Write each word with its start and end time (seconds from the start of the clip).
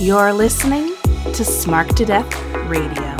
You're 0.00 0.32
listening 0.32 0.94
to 1.02 1.42
Smark 1.42 1.96
to 1.96 2.04
Death 2.04 2.32
Radio. 2.68 3.16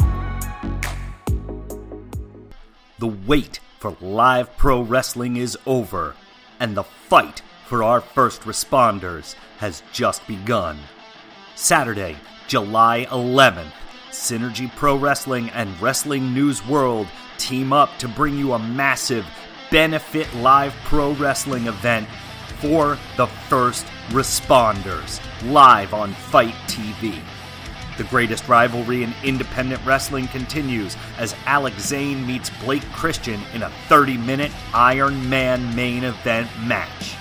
The 3.01 3.09
wait 3.27 3.59
for 3.81 3.97
live 4.01 4.57
pro 4.57 4.83
wrestling 4.83 5.39
is 5.39 5.59
over, 5.67 6.15
and 6.61 6.77
the 6.77 6.85
fight 6.85 7.43
for 7.67 7.83
our 7.83 8.01
first 8.01 8.43
responders 8.43 9.35
has 9.57 9.83
just 9.93 10.25
begun. 10.29 10.79
Saturday, 11.57 12.17
July 12.47 13.09
11th, 13.11 13.73
Synergy 14.13 14.73
Pro 14.77 14.95
Wrestling 14.95 15.51
and 15.51 15.83
Wrestling 15.83 16.33
News 16.33 16.65
World 16.65 17.09
team 17.39 17.73
up 17.73 17.91
to 17.99 18.07
bring 18.07 18.39
you 18.39 18.53
a 18.53 18.59
massive 18.61 19.27
benefit 19.73 20.33
live 20.37 20.75
pro 20.85 21.15
wrestling 21.15 21.67
event 21.67 22.09
for 22.61 22.99
the 23.17 23.27
first 23.27 23.87
responders 24.09 25.21
live 25.51 25.95
on 25.95 26.13
FITE 26.13 26.55
TV. 26.67 27.21
The 27.97 28.05
greatest 28.05 28.49
rivalry 28.49 29.03
in 29.03 29.13
independent 29.25 29.85
wrestling 29.85 30.29
continues 30.29 30.97
as 31.19 31.35
Alex 31.47 31.89
Zayne 31.89 32.25
meets 32.27 32.51
Blake 32.63 32.85
Christian 32.93 33.41
in 33.55 33.63
a 33.63 33.71
30 33.89 34.17
minute 34.19 34.53
Iron 34.73 35.29
Man 35.29 35.75
main 35.75 36.05
event 36.05 36.49
match. 36.65 37.17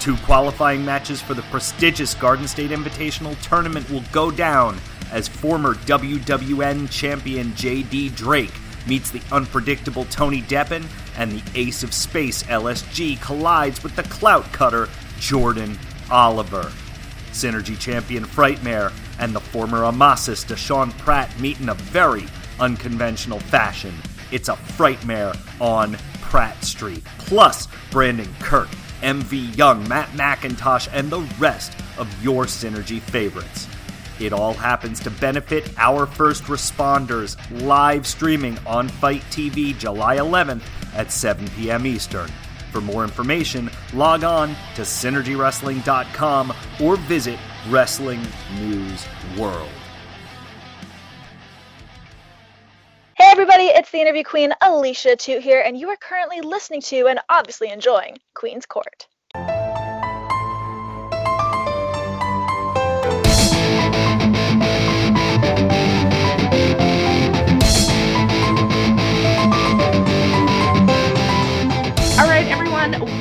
Two 0.00 0.16
qualifying 0.18 0.84
matches 0.84 1.20
for 1.20 1.34
the 1.34 1.42
prestigious 1.42 2.14
Garden 2.14 2.48
State 2.48 2.70
Invitational 2.70 3.40
tournament 3.42 3.88
will 3.90 4.04
go 4.12 4.30
down 4.30 4.78
as 5.12 5.28
former 5.28 5.74
WWN 5.74 6.90
champion 6.90 7.48
JD 7.52 8.14
Drake 8.14 8.52
meets 8.86 9.10
the 9.10 9.22
unpredictable 9.32 10.04
Tony 10.06 10.42
Deppen, 10.42 10.84
and 11.18 11.32
the 11.32 11.42
ace 11.60 11.82
of 11.82 11.92
space 11.92 12.44
LSG 12.44 13.20
collides 13.20 13.82
with 13.82 13.94
the 13.96 14.04
clout 14.04 14.50
cutter 14.52 14.88
Jordan 15.18 15.78
Oliver. 16.10 16.72
Synergy 17.32 17.78
champion 17.78 18.24
Frightmare 18.24 18.92
and 19.18 19.34
the 19.34 19.40
former 19.40 19.82
Amasis 19.82 20.44
Deshaun 20.46 20.96
Pratt 20.98 21.38
meet 21.38 21.60
in 21.60 21.68
a 21.68 21.74
very 21.74 22.24
unconventional 22.60 23.40
fashion. 23.40 23.94
It's 24.30 24.48
a 24.48 24.54
Frightmare 24.54 25.36
on 25.60 25.96
Pratt 26.22 26.64
Street. 26.64 27.04
Plus, 27.18 27.68
Brandon 27.90 28.28
Kirk, 28.40 28.68
MV 29.02 29.56
Young, 29.56 29.86
Matt 29.88 30.08
McIntosh, 30.10 30.88
and 30.92 31.10
the 31.10 31.20
rest 31.38 31.72
of 31.98 32.08
your 32.22 32.44
Synergy 32.44 33.00
favorites. 33.00 33.66
It 34.20 34.32
all 34.32 34.52
happens 34.52 34.98
to 35.00 35.10
benefit 35.10 35.72
our 35.78 36.04
first 36.04 36.44
responders 36.44 37.36
live 37.62 38.06
streaming 38.06 38.58
on 38.66 38.88
FITE 38.88 39.22
TV 39.30 39.78
July 39.78 40.16
11th 40.16 40.62
at 40.98 41.10
7 41.10 41.48
p.m. 41.56 41.86
Eastern. 41.86 42.30
For 42.70 42.82
more 42.82 43.02
information, 43.02 43.70
log 43.94 44.24
on 44.24 44.50
to 44.74 44.82
synergywrestling.com 44.82 46.52
or 46.82 46.96
visit 46.96 47.38
Wrestling 47.70 48.20
News 48.58 49.06
World. 49.38 49.70
Hey 53.16 53.30
everybody, 53.32 53.64
it's 53.64 53.90
the 53.90 54.00
interview 54.00 54.22
queen 54.22 54.52
Alicia 54.60 55.16
Toot 55.16 55.42
here, 55.42 55.60
and 55.60 55.78
you 55.78 55.88
are 55.88 55.96
currently 55.96 56.40
listening 56.40 56.80
to 56.82 57.08
and 57.08 57.18
obviously 57.28 57.70
enjoying 57.70 58.18
Queen's 58.34 58.66
Court. 58.66 59.06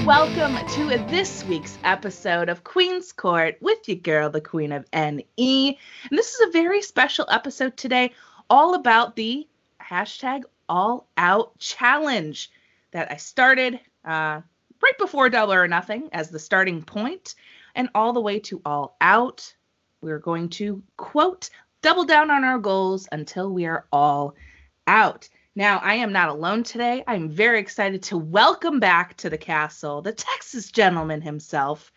Welcome 0.05 0.55
to 0.65 0.87
this 1.09 1.43
week's 1.43 1.77
episode 1.83 2.47
of 2.47 2.63
Queen's 2.63 3.11
Court 3.11 3.57
with 3.59 3.79
your 3.87 3.97
girl, 3.97 4.29
the 4.29 4.39
Queen 4.39 4.71
of 4.71 4.85
NE. 4.93 5.77
And 6.09 6.17
this 6.17 6.33
is 6.33 6.47
a 6.47 6.51
very 6.51 6.81
special 6.81 7.25
episode 7.29 7.75
today, 7.75 8.13
all 8.49 8.75
about 8.75 9.17
the 9.17 9.45
hashtag 9.81 10.43
All 10.69 11.09
Out 11.17 11.57
Challenge 11.59 12.49
that 12.91 13.11
I 13.11 13.17
started 13.17 13.81
uh, 14.05 14.39
right 14.81 14.97
before 14.97 15.29
Double 15.29 15.53
or 15.53 15.67
Nothing 15.67 16.07
as 16.13 16.29
the 16.29 16.39
starting 16.39 16.81
point, 16.81 17.35
and 17.75 17.89
all 17.93 18.13
the 18.13 18.21
way 18.21 18.39
to 18.39 18.61
All 18.63 18.95
Out. 19.01 19.53
We're 20.01 20.19
going 20.19 20.47
to 20.49 20.81
quote, 20.95 21.49
double 21.81 22.05
down 22.05 22.31
on 22.31 22.45
our 22.45 22.57
goals 22.57 23.09
until 23.11 23.51
we 23.51 23.65
are 23.65 23.85
all 23.91 24.35
out. 24.87 25.27
Now, 25.57 25.79
I 25.79 25.95
am 25.95 26.11
not 26.11 26.29
alone 26.29 26.61
today. 26.61 27.03
I'm 27.07 27.29
very 27.29 27.59
excited 27.59 28.03
to 28.03 28.17
welcome 28.19 28.79
back 28.79 29.17
to 29.17 29.27
the 29.27 29.39
castle 29.39 30.03
the 30.03 30.11
Texas 30.11 30.69
gentleman 30.69 31.19
himself, 31.19 31.91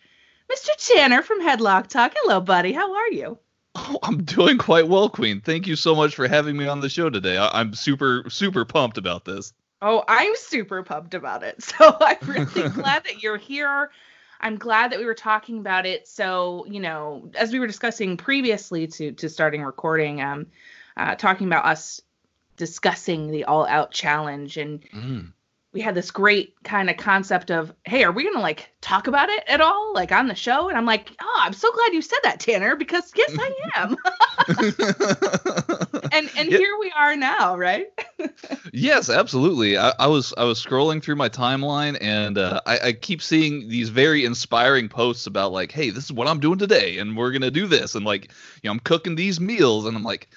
Mr. 0.51 0.69
Tanner 0.79 1.21
from 1.21 1.43
Headlock 1.43 1.85
Talk. 1.85 2.13
Hello, 2.15 2.41
buddy. 2.41 2.71
How 2.71 2.95
are 2.95 3.11
you? 3.11 3.37
Oh, 3.75 3.99
I'm 4.01 4.23
doing 4.23 4.57
quite 4.57 4.87
well, 4.87 5.09
Queen. 5.09 5.41
Thank 5.41 5.67
you 5.67 5.75
so 5.75 5.93
much 5.93 6.15
for 6.15 6.27
having 6.27 6.57
me 6.57 6.67
on 6.67 6.79
the 6.79 6.89
show 6.89 7.11
today. 7.11 7.37
I- 7.37 7.61
am 7.61 7.75
super, 7.75 8.27
super 8.29 8.65
pumped 8.65 8.97
about 8.97 9.25
this. 9.25 9.53
Oh, 9.83 10.03
I'm 10.07 10.35
super 10.37 10.81
pumped 10.81 11.13
about 11.13 11.43
it. 11.43 11.63
So 11.63 11.95
I'm 12.01 12.17
really 12.27 12.69
glad 12.69 13.03
that 13.03 13.21
you're 13.21 13.37
here. 13.37 13.91
I'm 14.39 14.57
glad 14.57 14.91
that 14.91 14.97
we 14.97 15.05
were 15.05 15.13
talking 15.13 15.59
about 15.59 15.85
it. 15.85 16.07
So, 16.07 16.65
you 16.67 16.79
know, 16.79 17.29
as 17.35 17.53
we 17.53 17.59
were 17.59 17.67
discussing 17.67 18.17
previously 18.17 18.87
to 18.87 19.11
to 19.11 19.29
starting 19.29 19.61
recording, 19.61 20.19
um, 20.19 20.47
uh, 20.97 21.13
talking 21.13 21.45
about 21.45 21.65
us 21.65 22.01
discussing 22.61 23.31
the 23.31 23.43
all 23.45 23.65
out 23.65 23.89
challenge 23.91 24.55
and 24.55 24.83
Mm. 24.93 25.33
we 25.73 25.81
had 25.81 25.95
this 25.95 26.11
great 26.11 26.53
kind 26.63 26.91
of 26.91 26.97
concept 26.97 27.49
of 27.49 27.73
hey 27.85 28.03
are 28.03 28.11
we 28.11 28.23
gonna 28.23 28.39
like 28.39 28.69
talk 28.81 29.07
about 29.07 29.29
it 29.29 29.43
at 29.47 29.61
all 29.61 29.93
like 29.95 30.11
on 30.11 30.27
the 30.27 30.35
show 30.35 30.69
and 30.69 30.77
i'm 30.77 30.85
like 30.85 31.09
oh 31.19 31.39
i'm 31.39 31.53
so 31.53 31.71
glad 31.73 31.91
you 31.91 32.03
said 32.03 32.19
that 32.23 32.39
tanner 32.39 32.75
because 32.75 33.11
yes 33.15 33.35
i 33.39 33.51
am 33.77 33.97
and 36.11 36.29
and 36.37 36.49
here 36.49 36.77
we 36.79 36.91
are 36.95 37.15
now 37.15 37.57
right 37.57 37.87
yes, 38.71 39.09
absolutely. 39.09 39.77
I, 39.77 39.93
I 39.99 40.07
was 40.07 40.33
I 40.37 40.43
was 40.43 40.63
scrolling 40.63 41.01
through 41.01 41.15
my 41.15 41.29
timeline 41.29 41.97
and 42.01 42.37
uh, 42.37 42.61
I, 42.65 42.79
I 42.79 42.93
keep 42.93 43.21
seeing 43.21 43.67
these 43.67 43.89
very 43.89 44.25
inspiring 44.25 44.89
posts 44.89 45.25
about 45.27 45.51
like, 45.51 45.71
hey, 45.71 45.89
this 45.89 46.05
is 46.05 46.13
what 46.13 46.27
I'm 46.27 46.39
doing 46.39 46.59
today, 46.59 46.97
and 46.99 47.17
we're 47.17 47.31
gonna 47.31 47.51
do 47.51 47.65
this, 47.67 47.95
and 47.95 48.05
like, 48.05 48.31
you 48.61 48.67
know, 48.67 48.71
I'm 48.71 48.79
cooking 48.79 49.15
these 49.15 49.39
meals, 49.39 49.85
and 49.85 49.95
I'm 49.97 50.03
like, 50.03 50.29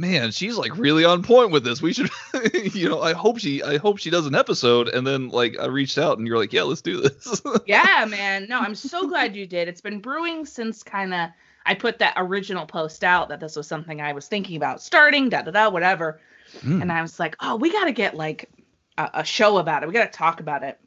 man, 0.00 0.30
she's 0.30 0.56
like 0.56 0.76
really 0.76 1.04
on 1.04 1.22
point 1.22 1.50
with 1.50 1.62
this. 1.62 1.82
We 1.82 1.92
should, 1.92 2.10
you 2.74 2.88
know, 2.88 3.00
I 3.02 3.12
hope 3.12 3.38
she 3.38 3.62
I 3.62 3.76
hope 3.76 3.98
she 3.98 4.10
does 4.10 4.26
an 4.26 4.34
episode, 4.34 4.88
and 4.88 5.06
then 5.06 5.28
like 5.28 5.58
I 5.58 5.66
reached 5.66 5.98
out 5.98 6.18
and 6.18 6.26
you're 6.26 6.38
like, 6.38 6.52
yeah, 6.52 6.62
let's 6.62 6.80
do 6.80 7.00
this. 7.00 7.42
yeah 7.66 8.04
man 8.08 8.46
no 8.48 8.58
i'm 8.58 8.74
so 8.74 9.06
glad 9.06 9.36
you 9.36 9.46
did 9.46 9.68
it's 9.68 9.80
been 9.80 10.00
brewing 10.00 10.44
since 10.46 10.82
kind 10.82 11.12
of 11.12 11.28
i 11.66 11.74
put 11.74 11.98
that 11.98 12.14
original 12.16 12.66
post 12.66 13.04
out 13.04 13.28
that 13.28 13.38
this 13.40 13.54
was 13.54 13.66
something 13.66 14.00
i 14.00 14.12
was 14.12 14.26
thinking 14.26 14.56
about 14.56 14.82
starting 14.82 15.28
da 15.28 15.42
da 15.42 15.50
da 15.50 15.68
whatever 15.68 16.20
Mm. 16.62 16.82
and 16.82 16.90
i 16.90 17.00
was 17.00 17.20
like 17.20 17.36
oh 17.38 17.54
we 17.54 17.70
got 17.70 17.84
to 17.84 17.92
get 17.92 18.16
like 18.16 18.50
a, 18.98 19.10
a 19.14 19.24
show 19.24 19.58
about 19.58 19.84
it 19.84 19.86
we 19.86 19.92
got 19.92 20.10
to 20.10 20.18
talk 20.18 20.40
about 20.40 20.64
it 20.64 20.80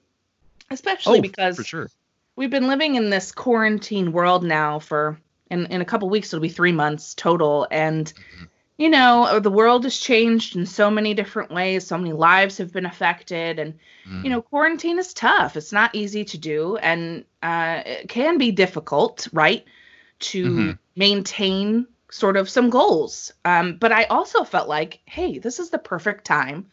especially 0.70 1.20
oh, 1.20 1.22
because 1.22 1.56
for 1.56 1.64
sure. 1.64 1.90
we've 2.36 2.50
been 2.50 2.68
living 2.68 2.96
in 2.96 3.10
this 3.10 3.32
quarantine 3.32 4.12
world 4.12 4.44
now 4.44 4.80
for 4.80 5.18
in, 5.50 5.68
in 5.68 5.80
a 5.80 5.86
couple 5.86 6.10
weeks 6.10 6.34
it'll 6.34 6.42
be 6.42 6.50
three 6.50 6.74
months 6.74 7.14
total 7.14 7.66
and 7.72 8.12
you 8.84 8.90
know 8.90 9.40
the 9.40 9.52
world 9.60 9.84
has 9.86 9.98
changed 9.98 10.56
in 10.58 10.66
so 10.66 10.90
many 10.92 11.14
different 11.14 11.52
ways 11.52 11.88
so 11.88 11.98
many 11.98 12.14
lives 12.14 12.58
have 12.58 12.72
been 12.74 12.86
affected 12.86 13.60
and 13.60 13.74
Mm. 14.08 14.24
you 14.24 14.30
know 14.30 14.42
quarantine 14.42 15.00
is 15.00 15.14
tough 15.14 15.56
it's 15.58 15.72
not 15.72 15.96
easy 15.96 16.24
to 16.26 16.38
do 16.38 16.78
and 16.78 17.26
uh, 17.42 17.82
it 17.86 18.10
can 18.10 18.38
be 18.38 18.52
difficult 18.52 19.28
right 19.34 19.64
to 20.20 20.46
Mhm. 20.48 20.78
maintain 20.96 21.88
sort 22.12 22.38
of 22.38 22.50
some 22.50 22.70
goals 22.70 23.34
um, 23.46 23.78
but 23.78 23.92
i 23.92 24.04
also 24.06 24.44
felt 24.44 24.68
like 24.68 25.00
hey 25.06 25.40
this 25.40 25.60
is 25.60 25.70
the 25.70 25.80
perfect 25.80 26.26
time 26.26 26.66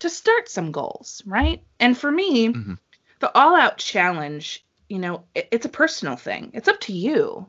to 0.00 0.08
start 0.10 0.48
some 0.48 0.72
goals 0.72 1.22
right 1.26 1.62
and 1.80 1.96
for 1.98 2.10
me 2.10 2.48
Mhm. 2.48 2.78
the 3.20 3.30
all 3.36 3.54
out 3.56 3.78
challenge 3.78 4.64
you 4.88 4.98
know 4.98 5.24
it, 5.34 5.48
it's 5.52 5.66
a 5.66 5.70
personal 5.82 6.16
thing 6.16 6.50
it's 6.54 6.68
up 6.68 6.80
to 6.80 6.92
you 6.92 7.46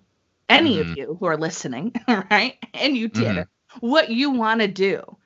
any 0.49 0.79
of 0.79 0.87
Mhm. 0.87 0.97
you 0.97 1.17
who 1.19 1.25
are 1.25 1.37
listening 1.37 1.93
right 2.31 2.57
and 2.73 2.97
you 2.97 3.07
did 3.09 3.35
Mhm. 3.35 3.37
it 3.37 3.47
what 3.79 4.09
you 4.09 4.31
want 4.31 4.61
to 4.61 4.67
do. 4.67 5.17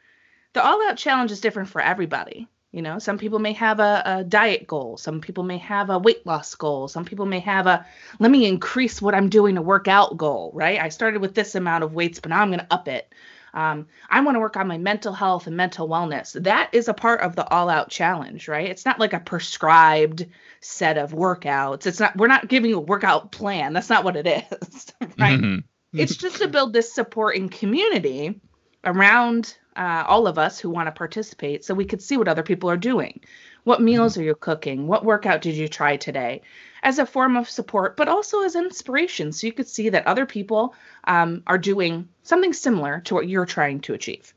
The 0.54 0.64
all 0.64 0.88
out 0.88 0.98
challenge 0.98 1.32
is 1.32 1.42
different 1.42 1.70
for 1.70 1.82
everybody 1.82 2.48
you 2.72 2.82
know? 2.82 3.00
Some 3.00 3.18
people 3.18 3.40
may 3.40 3.54
have 3.54 3.80
a, 3.80 4.02
a 4.06 4.24
diet 4.24 4.68
goal 4.68 4.98
some 4.98 5.22
people 5.22 5.44
may 5.44 5.58
have 5.58 5.90
a 5.90 6.00
weight 6.00 6.26
loss 6.26 6.56
goal 6.56 6.88
some 6.88 7.06
people 7.06 7.26
may 7.26 7.40
have 7.40 7.68
a 7.68 7.86
let 8.20 8.32
me 8.32 8.46
increase 8.46 9.02
what 9.02 9.14
i'm 9.16 9.30
doing 9.30 9.56
to 9.56 9.62
work 9.62 9.88
out 9.88 10.18
goal 10.18 10.52
right? 10.54 10.80
I 10.80 10.90
started 10.90 11.22
with 11.22 11.36
this 11.36 11.56
amount 11.56 11.84
of 11.84 11.94
weights 11.94 12.20
but 12.20 12.30
now 12.30 12.42
i'm 12.42 12.50
going 12.50 12.60
to 12.60 12.74
up 12.74 12.88
it. 12.88 13.14
Um, 13.54 13.88
i 14.10 14.22
want 14.22 14.36
to 14.36 14.40
work 14.40 14.56
on 14.56 14.68
my 14.68 14.78
mental 14.78 15.12
health 15.12 15.48
and 15.48 15.58
mental 15.58 15.90
wellness. 15.90 16.42
That 16.42 16.70
is 16.72 16.88
a 16.88 16.94
part 16.94 17.20
of 17.22 17.36
the 17.36 17.48
all 17.50 17.70
out 17.70 17.90
challenge 17.90 18.48
right? 18.48 18.70
It's 18.70 18.86
not 18.86 19.00
like 19.00 19.14
a 19.14 19.20
prescribed 19.20 20.26
set 20.62 20.98
of 20.98 21.12
workouts. 21.12 21.86
It's 21.86 22.00
not 22.00 22.16
we're 22.16 22.28
not 22.28 22.48
giving 22.48 22.74
a 22.74 22.80
workout 22.80 23.32
plan. 23.32 23.74
That's 23.74 23.90
not 23.90 24.06
what 24.06 24.16
it 24.16 24.28
is 24.28 24.94
right? 25.20 25.42
Mhm. 25.42 25.64
It's 25.94 26.16
just 26.16 26.38
to 26.38 26.48
build 26.48 26.74
this 26.74 26.94
supporting 26.94 27.50
community 27.50 28.40
around 28.84 29.58
uh, 29.76 30.04
all 30.08 30.28
of 30.28 30.38
us 30.38 30.60
who 30.60 30.70
want 30.70 30.88
to 30.88 30.92
participate 30.92 31.64
so 31.64 31.74
we 31.74 31.86
could 31.86 32.02
see 32.02 32.18
what 32.18 32.28
other 32.28 32.44
people 32.44 32.70
are 32.70 32.78
doing 32.78 33.22
What 33.64 33.82
meals 33.82 34.18
are 34.18 34.24
you 34.24 34.36
cooking? 34.36 34.88
What 34.88 35.06
workout 35.06 35.42
did 35.42 35.56
you 35.56 35.68
try 35.68 35.98
today? 35.98 36.42
As 36.84 36.98
a 36.98 37.06
form 37.06 37.38
of 37.38 37.50
support, 37.50 37.96
but 37.96 38.08
also 38.08 38.42
as 38.42 38.56
inspiration. 38.56 39.32
So 39.32 39.46
you 39.46 39.54
could 39.54 39.68
see 39.68 39.90
that 39.90 40.08
other 40.08 40.26
people 40.26 40.74
um, 41.04 41.44
are 41.46 41.60
doing 41.60 42.10
something 42.24 42.54
similar 42.54 43.02
to 43.02 43.14
what 43.14 43.30
you're 43.30 43.46
trying 43.46 43.82
to 43.82 43.94
achieve. 43.94 44.34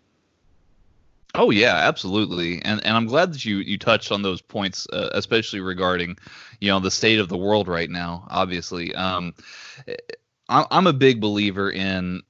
Oh 1.37 1.51
yeah, 1.51 1.75
absolutely, 1.75 2.63
and 2.63 2.85
and 2.85 2.97
I'm 2.97 3.07
glad 3.07 3.33
that 3.33 3.45
you 3.45 3.57
you 3.57 3.77
touched 3.77 4.13
on 4.13 4.23
those 4.23 4.41
points, 4.41 4.87
uh, 4.93 5.09
especially 5.15 5.61
regarding, 5.61 6.17
you 6.61 6.69
know, 6.69 6.79
the 6.79 6.93
state 6.93 7.19
of 7.19 7.29
the 7.29 7.37
world 7.37 7.67
right 7.67 7.91
now. 7.91 8.25
Obviously, 8.31 8.95
um, 8.95 9.35
I'm 10.49 10.87
a 10.87 10.93
big 10.93 11.21
believer 11.21 11.71
in, 11.71 12.23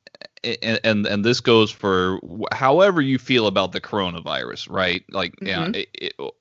and 0.42 0.80
and, 0.84 1.06
and 1.06 1.24
this 1.24 1.40
goes 1.40 1.70
for 1.70 2.20
however 2.52 3.00
you 3.00 3.18
feel 3.18 3.46
about 3.46 3.72
the 3.72 3.80
coronavirus, 3.80 4.70
right? 4.70 5.04
Like, 5.10 5.32
mm-hmm. 5.36 5.46
yeah, 5.46 5.68
it, 5.74 5.88
it, 5.94 6.34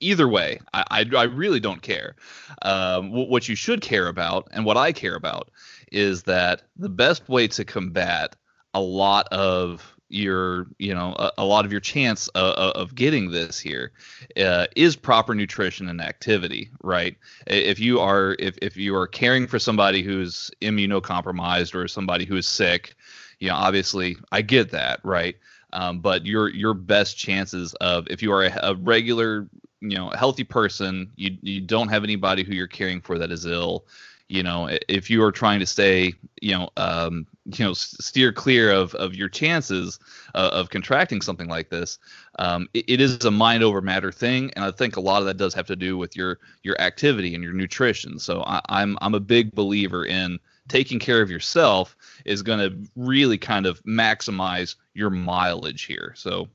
either 0.00 0.28
way, 0.28 0.60
I, 0.72 0.84
I, 0.90 1.16
I 1.16 1.24
really 1.24 1.60
don't 1.60 1.82
care. 1.82 2.16
Um, 2.62 3.10
what 3.12 3.48
you 3.48 3.54
should 3.54 3.80
care 3.80 4.08
about, 4.08 4.48
and 4.52 4.64
what 4.64 4.76
I 4.76 4.92
care 4.92 5.16
about, 5.16 5.50
is 5.90 6.24
that 6.24 6.62
the 6.76 6.88
best 6.88 7.28
way 7.28 7.48
to 7.48 7.64
combat 7.64 8.36
a 8.74 8.80
lot 8.80 9.28
of 9.28 9.97
your 10.08 10.66
you 10.78 10.94
know 10.94 11.14
a, 11.18 11.32
a 11.38 11.44
lot 11.44 11.64
of 11.64 11.72
your 11.72 11.80
chance 11.80 12.28
of, 12.28 12.54
of 12.54 12.94
getting 12.94 13.30
this 13.30 13.58
here 13.58 13.92
uh, 14.38 14.66
is 14.74 14.96
proper 14.96 15.34
nutrition 15.34 15.88
and 15.88 16.00
activity 16.00 16.70
right? 16.82 17.16
If 17.46 17.78
you 17.78 18.00
are 18.00 18.36
if, 18.38 18.56
if 18.62 18.76
you 18.76 18.94
are 18.96 19.06
caring 19.06 19.46
for 19.46 19.58
somebody 19.58 20.02
who's 20.02 20.50
immunocompromised 20.62 21.74
or 21.74 21.88
somebody 21.88 22.24
who 22.24 22.36
is 22.36 22.46
sick 22.46 22.94
you 23.38 23.48
know 23.48 23.54
obviously 23.54 24.16
i 24.32 24.42
get 24.42 24.70
that 24.70 25.00
right? 25.04 25.36
Um, 25.72 26.00
but 26.00 26.24
your 26.24 26.48
your 26.48 26.74
best 26.74 27.18
chances 27.18 27.74
of 27.74 28.06
if 28.08 28.22
you 28.22 28.32
are 28.32 28.44
a, 28.44 28.58
a 28.62 28.74
regular 28.74 29.48
you 29.80 29.96
know 29.96 30.10
a 30.10 30.16
healthy 30.16 30.44
person 30.44 31.10
you 31.16 31.36
you 31.42 31.60
don't 31.60 31.88
have 31.88 32.04
anybody 32.04 32.42
who 32.42 32.52
you're 32.52 32.66
caring 32.66 33.00
for 33.00 33.18
that 33.18 33.30
is 33.30 33.46
ill 33.46 33.84
you 34.28 34.42
know 34.42 34.68
if 34.88 35.08
you 35.10 35.22
are 35.22 35.32
trying 35.32 35.58
to 35.58 35.66
stay 35.66 36.12
you 36.40 36.52
know 36.52 36.68
um, 36.76 37.26
you 37.44 37.64
know 37.64 37.72
steer 37.72 38.32
clear 38.32 38.70
of 38.70 38.94
of 38.94 39.14
your 39.14 39.28
chances 39.28 39.98
uh, 40.34 40.50
of 40.52 40.70
contracting 40.70 41.20
something 41.20 41.48
like 41.48 41.70
this 41.70 41.98
um, 42.38 42.68
it, 42.74 42.84
it 42.88 43.00
is 43.00 43.24
a 43.24 43.30
mind 43.30 43.62
over 43.62 43.80
matter 43.80 44.12
thing 44.12 44.50
and 44.54 44.64
i 44.64 44.70
think 44.70 44.96
a 44.96 45.00
lot 45.00 45.20
of 45.20 45.26
that 45.26 45.36
does 45.36 45.54
have 45.54 45.66
to 45.66 45.76
do 45.76 45.96
with 45.96 46.16
your 46.16 46.38
your 46.62 46.80
activity 46.80 47.34
and 47.34 47.42
your 47.42 47.52
nutrition. 47.52 48.18
So 48.18 48.42
I, 48.46 48.60
i'm 48.68 48.98
i'm 49.00 49.14
a 49.14 49.20
big 49.20 49.54
believer 49.54 50.04
in 50.04 50.38
taking 50.68 50.98
care 50.98 51.22
of 51.22 51.30
yourself 51.30 51.96
is 52.26 52.42
going 52.42 52.58
to 52.58 52.90
really 52.94 53.38
kind 53.38 53.64
of 53.64 53.82
maximize 53.84 54.76
your 54.92 55.08
mileage 55.08 55.84
here. 55.84 56.12
So 56.14 56.48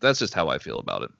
that's 0.00 0.18
just 0.18 0.34
how 0.34 0.48
i 0.48 0.58
feel 0.58 0.78
about 0.78 1.02
it 1.02 1.10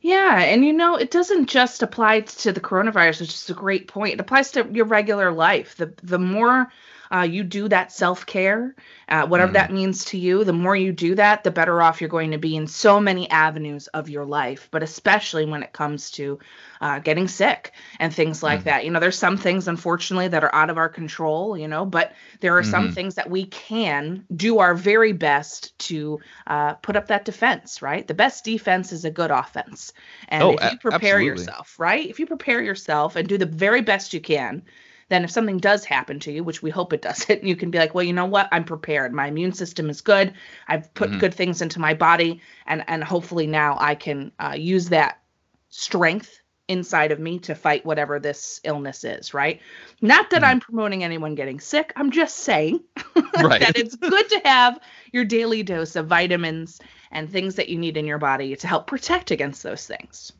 yeah, 0.00 0.40
and 0.40 0.64
you 0.64 0.72
know, 0.72 0.96
it 0.96 1.10
doesn't 1.10 1.46
just 1.46 1.82
apply 1.82 2.20
to 2.20 2.52
the 2.52 2.60
coronavirus, 2.60 3.20
which 3.20 3.34
is 3.34 3.50
a 3.50 3.54
great 3.54 3.86
point. 3.88 4.14
It 4.14 4.20
applies 4.20 4.50
to 4.52 4.66
your 4.72 4.86
regular 4.86 5.30
life. 5.30 5.76
The 5.76 5.92
the 6.02 6.18
more 6.18 6.72
uh, 7.12 7.22
you 7.22 7.42
do 7.42 7.68
that 7.68 7.92
self 7.92 8.24
care, 8.24 8.74
uh, 9.08 9.26
whatever 9.26 9.50
mm. 9.50 9.54
that 9.54 9.72
means 9.72 10.04
to 10.06 10.18
you, 10.18 10.44
the 10.44 10.52
more 10.52 10.76
you 10.76 10.92
do 10.92 11.14
that, 11.16 11.42
the 11.42 11.50
better 11.50 11.82
off 11.82 12.00
you're 12.00 12.08
going 12.08 12.30
to 12.30 12.38
be 12.38 12.54
in 12.54 12.66
so 12.66 13.00
many 13.00 13.28
avenues 13.30 13.88
of 13.88 14.08
your 14.08 14.24
life, 14.24 14.68
but 14.70 14.82
especially 14.82 15.44
when 15.44 15.62
it 15.62 15.72
comes 15.72 16.10
to 16.12 16.38
uh, 16.80 17.00
getting 17.00 17.26
sick 17.26 17.72
and 17.98 18.14
things 18.14 18.42
like 18.42 18.60
mm. 18.60 18.64
that. 18.64 18.84
You 18.84 18.90
know, 18.90 19.00
there's 19.00 19.18
some 19.18 19.36
things, 19.36 19.66
unfortunately, 19.66 20.28
that 20.28 20.44
are 20.44 20.54
out 20.54 20.70
of 20.70 20.78
our 20.78 20.88
control, 20.88 21.58
you 21.58 21.66
know, 21.66 21.84
but 21.84 22.12
there 22.40 22.56
are 22.56 22.62
mm-hmm. 22.62 22.70
some 22.70 22.92
things 22.92 23.16
that 23.16 23.28
we 23.28 23.46
can 23.46 24.24
do 24.34 24.60
our 24.60 24.74
very 24.74 25.12
best 25.12 25.76
to 25.80 26.20
uh, 26.46 26.74
put 26.74 26.96
up 26.96 27.08
that 27.08 27.24
defense, 27.24 27.82
right? 27.82 28.06
The 28.06 28.14
best 28.14 28.44
defense 28.44 28.92
is 28.92 29.04
a 29.04 29.10
good 29.10 29.30
offense. 29.30 29.92
And 30.28 30.42
oh, 30.42 30.52
if 30.52 30.72
you 30.72 30.78
prepare 30.78 31.16
absolutely. 31.16 31.26
yourself, 31.26 31.74
right? 31.78 32.08
If 32.08 32.20
you 32.20 32.26
prepare 32.26 32.62
yourself 32.62 33.16
and 33.16 33.28
do 33.28 33.36
the 33.36 33.46
very 33.46 33.82
best 33.82 34.14
you 34.14 34.20
can, 34.20 34.62
then 35.10 35.24
if 35.24 35.30
something 35.30 35.58
does 35.58 35.84
happen 35.84 36.20
to 36.20 36.32
you, 36.32 36.42
which 36.42 36.62
we 36.62 36.70
hope 36.70 36.92
it 36.92 37.02
doesn't, 37.02 37.44
you 37.50 37.56
can 37.56 37.70
be 37.70 37.78
like, 37.78 37.94
well, 37.94 38.04
you 38.04 38.14
know 38.14 38.24
what? 38.24 38.48
I'm 38.50 38.64
prepared. 38.64 39.12
My 39.12 39.26
immune 39.26 39.52
system 39.52 39.90
is 39.90 40.00
good. 40.00 40.32
I've 40.66 40.92
put 40.94 41.10
mm-hmm. 41.10 41.18
good 41.18 41.34
things 41.34 41.60
into 41.60 41.80
my 41.80 41.92
body, 41.92 42.40
and 42.66 42.82
and 42.88 43.04
hopefully 43.04 43.46
now 43.46 43.76
I 43.78 43.94
can 43.94 44.32
uh, 44.38 44.54
use 44.56 44.88
that 44.88 45.20
strength 45.68 46.40
inside 46.68 47.10
of 47.10 47.18
me 47.18 47.40
to 47.40 47.54
fight 47.54 47.84
whatever 47.84 48.20
this 48.20 48.60
illness 48.62 49.02
is, 49.02 49.34
right? 49.34 49.60
Not 50.00 50.30
that 50.30 50.42
mm-hmm. 50.42 50.50
I'm 50.50 50.60
promoting 50.60 51.02
anyone 51.02 51.34
getting 51.34 51.58
sick. 51.58 51.92
I'm 51.96 52.12
just 52.12 52.38
saying 52.38 52.80
right. 53.42 53.60
that 53.60 53.76
it's 53.76 53.96
good 53.96 54.28
to 54.30 54.40
have 54.44 54.78
your 55.12 55.24
daily 55.24 55.64
dose 55.64 55.96
of 55.96 56.06
vitamins 56.06 56.80
and 57.10 57.28
things 57.28 57.56
that 57.56 57.68
you 57.68 57.76
need 57.76 57.96
in 57.96 58.06
your 58.06 58.18
body 58.18 58.54
to 58.54 58.68
help 58.68 58.86
protect 58.86 59.32
against 59.32 59.64
those 59.64 59.84
things. 59.84 60.32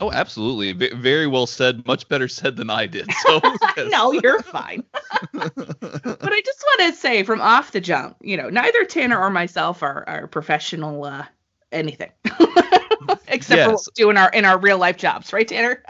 Oh, 0.00 0.10
absolutely. 0.10 0.72
V- 0.72 0.94
very 0.94 1.26
well 1.26 1.46
said. 1.46 1.86
Much 1.86 2.08
better 2.08 2.26
said 2.26 2.56
than 2.56 2.70
I 2.70 2.86
did. 2.86 3.10
So 3.26 3.40
no, 3.88 4.12
you're 4.12 4.42
fine. 4.42 4.84
but 5.32 5.52
I 5.56 6.42
just 6.44 6.64
want 6.64 6.80
to 6.80 6.92
say 6.92 7.22
from 7.22 7.40
off 7.40 7.72
the 7.72 7.80
jump, 7.80 8.16
you 8.20 8.36
know, 8.36 8.48
neither 8.48 8.84
Tanner 8.84 9.18
or 9.18 9.30
myself 9.30 9.82
are, 9.82 10.04
are 10.08 10.26
professional 10.26 11.04
uh, 11.04 11.24
anything. 11.70 12.10
Except 13.28 13.58
yes. 13.58 13.66
for 13.66 13.72
what 13.72 13.86
we 13.86 13.92
do 13.94 14.10
in 14.10 14.16
our 14.16 14.30
in 14.30 14.44
our 14.44 14.58
real 14.58 14.78
life 14.78 14.96
jobs, 14.96 15.32
right, 15.32 15.46
Tanner? 15.46 15.82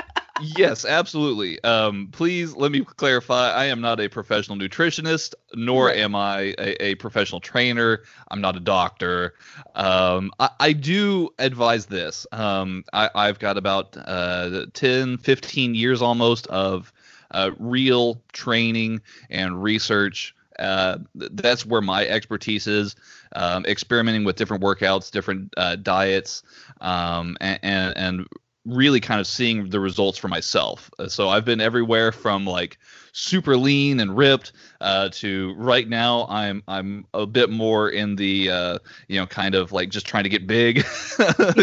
Yes, 0.43 0.85
absolutely. 0.85 1.63
Um, 1.65 2.09
please 2.13 2.55
let 2.55 2.73
me 2.73 2.85
clarify. 2.85 3.51
I 3.51 3.67
am 3.67 3.81
not 3.81 4.01
a 4.01 4.09
professional 4.09 4.59
nutritionist, 4.59 5.35
nor 5.55 5.87
right. 5.87 5.99
am 5.99 6.15
I 6.15 6.55
a, 6.59 6.85
a, 6.85 6.95
professional 6.97 7.41
trainer. 7.41 8.03
I'm 8.29 8.41
not 8.41 8.57
a 8.57 8.61
doctor. 8.61 9.35
Um, 9.75 10.31
I, 10.39 10.51
I, 10.61 10.73
do 10.73 11.31
advise 11.39 11.87
this. 11.87 12.27
Um, 12.33 12.85
I, 12.93 13.27
have 13.27 13.39
got 13.39 13.57
about 13.57 13.97
uh, 13.97 14.67
10, 14.75 15.19
15 15.19 15.75
years 15.75 16.03
almost 16.03 16.47
of 16.49 16.93
uh, 17.31 17.51
real 17.59 18.21
training 18.33 19.01
and 19.31 19.63
research. 19.63 20.35
Uh, 20.59 20.99
that's 21.15 21.65
where 21.65 21.81
my 21.81 22.07
expertise 22.07 22.67
is. 22.67 22.95
Um, 23.35 23.65
experimenting 23.65 24.25
with 24.25 24.37
different 24.37 24.63
workouts, 24.63 25.11
different 25.11 25.55
uh, 25.57 25.77
diets, 25.77 26.43
um, 26.83 27.39
and, 27.41 27.59
and, 27.63 27.97
and 27.97 28.27
really 28.65 29.01
kind 29.01 29.21
of 29.21 29.27
seeing 29.27 29.71
the 29.71 29.81
results 29.81 30.19
for 30.19 30.29
myself. 30.29 30.91
Uh, 30.99 31.09
so 31.09 31.29
I've 31.29 31.45
been 31.45 31.61
everywhere 31.61 32.13
from 32.13 32.47
like 32.47 32.79
super 33.13 33.57
lean 33.57 34.01
and 34.01 34.17
ripped 34.17 34.53
uh, 34.81 35.09
to 35.11 35.55
right 35.57 35.89
now 35.89 36.27
I'm 36.29 36.63
I'm 36.67 37.07
a 37.15 37.27
bit 37.27 37.51
more 37.51 37.91
in 37.91 38.17
the 38.17 38.51
uh, 38.51 38.79
you 39.09 39.21
know 39.21 39.27
kind 39.27 39.55
of 39.55 39.73
like 39.73 39.91
just 39.91 40.07
trying 40.07 40.25
to 40.25 40.29
get 40.31 40.47
big 40.47 40.85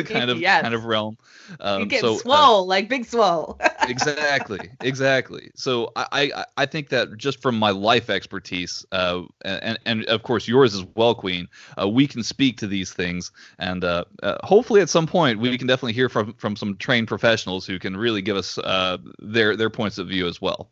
kind 0.05 0.29
of 0.29 0.39
yes. 0.39 0.61
kind 0.61 0.73
of 0.73 0.85
realm. 0.85 1.17
Um, 1.59 1.81
you 1.81 1.85
get 1.87 2.01
so, 2.01 2.15
uh, 2.15 2.17
swole 2.17 2.61
uh, 2.61 2.63
like 2.63 2.87
big 2.87 3.05
swole. 3.05 3.59
exactly, 3.87 4.69
exactly. 4.81 5.51
So 5.55 5.91
I, 5.95 6.31
I 6.33 6.45
I 6.57 6.65
think 6.65 6.89
that 6.89 7.17
just 7.17 7.41
from 7.41 7.57
my 7.57 7.71
life 7.71 8.09
expertise 8.09 8.85
uh, 8.91 9.23
and 9.43 9.79
and 9.85 10.05
of 10.05 10.23
course 10.23 10.47
yours 10.47 10.75
as 10.75 10.85
well, 10.95 11.15
Queen, 11.15 11.47
uh, 11.81 11.89
we 11.89 12.07
can 12.07 12.23
speak 12.23 12.57
to 12.57 12.67
these 12.67 12.93
things 12.93 13.31
and 13.57 13.83
uh 13.83 14.05
hopefully 14.43 14.81
at 14.81 14.89
some 14.89 15.07
point 15.07 15.39
we 15.39 15.57
can 15.57 15.67
definitely 15.67 15.93
hear 15.93 16.09
from 16.09 16.33
from 16.33 16.55
some 16.55 16.77
trained 16.77 17.07
professionals 17.07 17.65
who 17.65 17.79
can 17.79 17.97
really 17.97 18.21
give 18.21 18.37
us 18.37 18.57
uh, 18.59 18.97
their 19.19 19.55
their 19.55 19.69
points 19.69 19.97
of 19.97 20.07
view 20.07 20.27
as 20.27 20.41
well. 20.41 20.69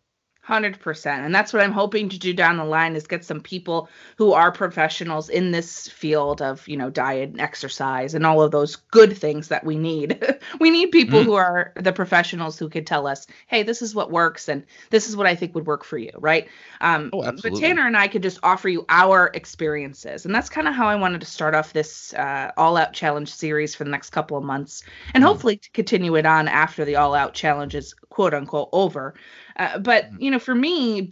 100% 0.48 1.06
and 1.06 1.36
that's 1.36 1.52
what 1.52 1.62
i'm 1.62 1.72
hoping 1.72 2.08
to 2.08 2.18
do 2.18 2.34
down 2.34 2.58
the 2.58 2.64
line 2.64 2.96
is 2.96 3.06
get 3.06 3.26
some 3.26 3.42
people 3.42 3.90
who 4.18 4.32
are 4.32 4.52
professionals 4.52 5.30
in 5.30 5.52
this 5.52 5.88
field 5.88 6.42
of 6.42 6.68
you 6.68 6.78
know 6.78 6.90
diet 6.90 7.30
and 7.30 7.42
exercise 7.42 8.14
and 8.14 8.26
all 8.26 8.42
of 8.42 8.52
those 8.52 8.76
good 8.76 9.16
things 9.18 9.50
that 9.50 9.64
we 9.64 9.78
need. 9.78 10.24
We 10.60 10.70
need 10.70 10.92
people 10.92 11.20
mm-hmm. 11.20 11.30
who 11.30 11.36
are 11.36 11.74
the 11.76 11.92
professionals 11.92 12.58
who 12.58 12.70
can 12.70 12.86
tell 12.86 13.06
us 13.06 13.28
hey 13.48 13.64
this 13.64 13.82
is 13.82 13.94
what 13.94 14.12
works 14.12 14.48
and 14.48 14.64
this 14.90 15.10
is 15.10 15.16
what 15.16 15.28
i 15.28 15.36
think 15.36 15.54
would 15.54 15.68
work 15.68 15.84
for 15.84 15.98
you 15.98 16.12
right? 16.18 16.48
Um, 16.82 17.10
oh, 17.14 17.32
but 17.44 17.56
tanner 17.56 17.86
and 17.86 17.98
i 17.98 18.08
could 18.08 18.24
just 18.24 18.40
offer 18.44 18.70
you 18.70 18.86
our 18.90 19.32
experiences. 19.34 20.26
And 20.26 20.34
that's 20.34 20.50
kind 20.50 20.68
of 20.68 20.74
how 20.74 20.88
i 20.88 20.96
wanted 20.96 21.22
to 21.22 21.28
start 21.28 21.54
off 21.54 21.74
this 21.74 22.14
uh, 22.14 22.52
all 22.58 22.78
out 22.78 22.94
challenge 22.94 23.34
series 23.34 23.76
for 23.76 23.84
the 23.84 23.90
next 23.90 24.12
couple 24.12 24.38
of 24.38 24.44
months 24.44 24.84
and 25.14 25.22
mm-hmm. 25.22 25.32
hopefully 25.32 25.58
to 25.58 25.70
continue 25.72 26.16
it 26.16 26.26
on 26.26 26.48
after 26.48 26.86
the 26.86 26.96
all 26.96 27.14
out 27.14 27.34
challenge 27.34 27.76
is 27.76 27.94
quote 28.10 28.34
unquote 28.34 28.70
over 28.72 29.14
uh, 29.58 29.80
but 29.80 30.12
mm. 30.12 30.22
you 30.22 30.32
know, 30.32 30.40
for 30.40 30.56
me, 30.56 31.10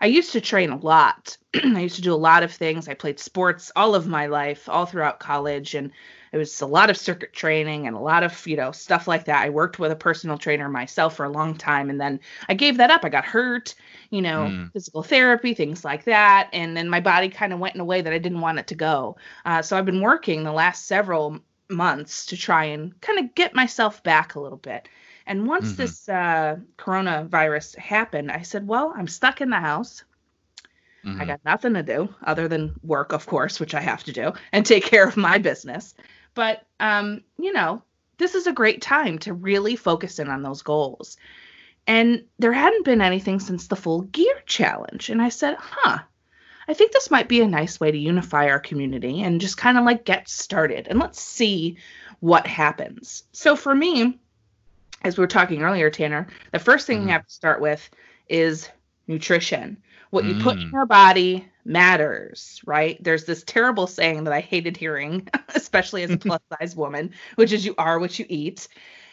I 0.00 0.06
used 0.06 0.32
to 0.32 0.40
train 0.40 0.70
a 0.70 0.76
lot. 0.76 1.36
I 1.54 1.80
used 1.80 1.96
to 1.96 2.02
do 2.02 2.14
a 2.14 2.16
lot 2.16 2.42
of 2.42 2.52
things. 2.52 2.88
I 2.88 2.94
played 2.94 3.20
sports 3.20 3.70
all 3.76 3.94
of 3.94 4.06
my 4.06 4.26
life, 4.26 4.68
all 4.68 4.86
throughout 4.86 5.20
college, 5.20 5.74
and 5.74 5.90
it 6.32 6.38
was 6.38 6.60
a 6.60 6.66
lot 6.66 6.90
of 6.90 6.96
circuit 6.96 7.32
training 7.32 7.86
and 7.86 7.96
a 7.96 8.00
lot 8.00 8.22
of 8.22 8.46
you 8.46 8.56
know 8.56 8.72
stuff 8.72 9.06
like 9.06 9.26
that. 9.26 9.44
I 9.44 9.50
worked 9.50 9.78
with 9.78 9.92
a 9.92 9.96
personal 9.96 10.38
trainer 10.38 10.68
myself 10.68 11.16
for 11.16 11.24
a 11.24 11.30
long 11.30 11.54
time, 11.54 11.90
and 11.90 12.00
then 12.00 12.20
I 12.48 12.54
gave 12.54 12.78
that 12.78 12.90
up. 12.90 13.04
I 13.04 13.10
got 13.10 13.26
hurt, 13.26 13.74
you 14.10 14.22
know, 14.22 14.46
mm. 14.50 14.72
physical 14.72 15.02
therapy, 15.02 15.52
things 15.52 15.84
like 15.84 16.04
that, 16.04 16.48
and 16.52 16.76
then 16.76 16.88
my 16.88 17.00
body 17.00 17.28
kind 17.28 17.52
of 17.52 17.58
went 17.58 17.74
in 17.74 17.80
a 17.80 17.84
way 17.84 18.00
that 18.00 18.12
I 18.12 18.18
didn't 18.18 18.40
want 18.40 18.58
it 18.58 18.68
to 18.68 18.74
go. 18.74 19.16
Uh, 19.44 19.60
so 19.60 19.76
I've 19.76 19.86
been 19.86 20.00
working 20.00 20.44
the 20.44 20.52
last 20.52 20.86
several 20.86 21.40
months 21.68 22.26
to 22.26 22.36
try 22.36 22.64
and 22.64 22.98
kind 23.00 23.18
of 23.18 23.34
get 23.34 23.54
myself 23.54 24.02
back 24.02 24.34
a 24.34 24.40
little 24.40 24.58
bit. 24.58 24.88
And 25.30 25.46
once 25.46 25.68
mm-hmm. 25.68 25.76
this 25.76 26.08
uh, 26.08 26.56
coronavirus 26.76 27.78
happened, 27.78 28.32
I 28.32 28.42
said, 28.42 28.66
well, 28.66 28.92
I'm 28.96 29.06
stuck 29.06 29.40
in 29.40 29.50
the 29.50 29.60
house. 29.60 30.02
Mm-hmm. 31.04 31.20
I 31.20 31.24
got 31.24 31.44
nothing 31.44 31.74
to 31.74 31.84
do 31.84 32.12
other 32.24 32.48
than 32.48 32.74
work, 32.82 33.12
of 33.12 33.26
course, 33.26 33.60
which 33.60 33.72
I 33.72 33.80
have 33.80 34.02
to 34.04 34.12
do, 34.12 34.32
and 34.50 34.66
take 34.66 34.82
care 34.82 35.06
of 35.06 35.16
my 35.16 35.38
business. 35.38 35.94
But, 36.34 36.66
um, 36.80 37.22
you 37.38 37.52
know, 37.52 37.80
this 38.18 38.34
is 38.34 38.48
a 38.48 38.52
great 38.52 38.82
time 38.82 39.20
to 39.20 39.32
really 39.32 39.76
focus 39.76 40.18
in 40.18 40.28
on 40.28 40.42
those 40.42 40.62
goals. 40.62 41.16
And 41.86 42.24
there 42.40 42.52
hadn't 42.52 42.84
been 42.84 43.00
anything 43.00 43.38
since 43.38 43.68
the 43.68 43.76
full 43.76 44.00
gear 44.00 44.42
challenge. 44.46 45.10
And 45.10 45.22
I 45.22 45.28
said, 45.28 45.54
huh, 45.60 45.98
I 46.66 46.74
think 46.74 46.90
this 46.90 47.08
might 47.08 47.28
be 47.28 47.40
a 47.40 47.46
nice 47.46 47.78
way 47.78 47.92
to 47.92 47.96
unify 47.96 48.48
our 48.48 48.58
community 48.58 49.22
and 49.22 49.40
just 49.40 49.56
kind 49.56 49.78
of 49.78 49.84
like 49.84 50.04
get 50.04 50.28
started 50.28 50.88
and 50.88 50.98
let's 50.98 51.22
see 51.22 51.76
what 52.18 52.48
happens. 52.48 53.22
So 53.30 53.54
for 53.54 53.72
me, 53.72 54.18
as 55.02 55.16
we 55.16 55.22
were 55.22 55.28
talking 55.28 55.62
earlier, 55.62 55.90
Tanner, 55.90 56.26
the 56.52 56.58
first 56.58 56.86
thing 56.86 57.00
Mhm. 57.00 57.04
we 57.04 57.10
have 57.10 57.26
to 57.26 57.32
start 57.34 57.60
with 57.60 57.88
is 58.28 58.68
nutrition. 59.06 59.78
What 60.10 60.24
you 60.26 60.34
put 60.34 60.58
in 60.58 60.68
Mm. 60.68 60.72
your 60.72 60.86
body 60.86 61.48
matters, 61.64 62.60
right? 62.66 63.02
There's 63.02 63.24
this 63.24 63.42
terrible 63.44 63.86
saying 63.86 64.24
that 64.24 64.32
I 64.32 64.40
hated 64.40 64.76
hearing, 64.76 65.28
especially 65.54 66.02
as 66.02 66.12
a 66.12 66.18
plus 66.18 66.40
size 66.58 66.76
woman, 66.76 67.12
which 67.36 67.52
is 67.52 67.64
you 67.64 67.74
are 67.78 67.98
what 67.98 68.18
you 68.18 68.26
eat. 68.28 68.68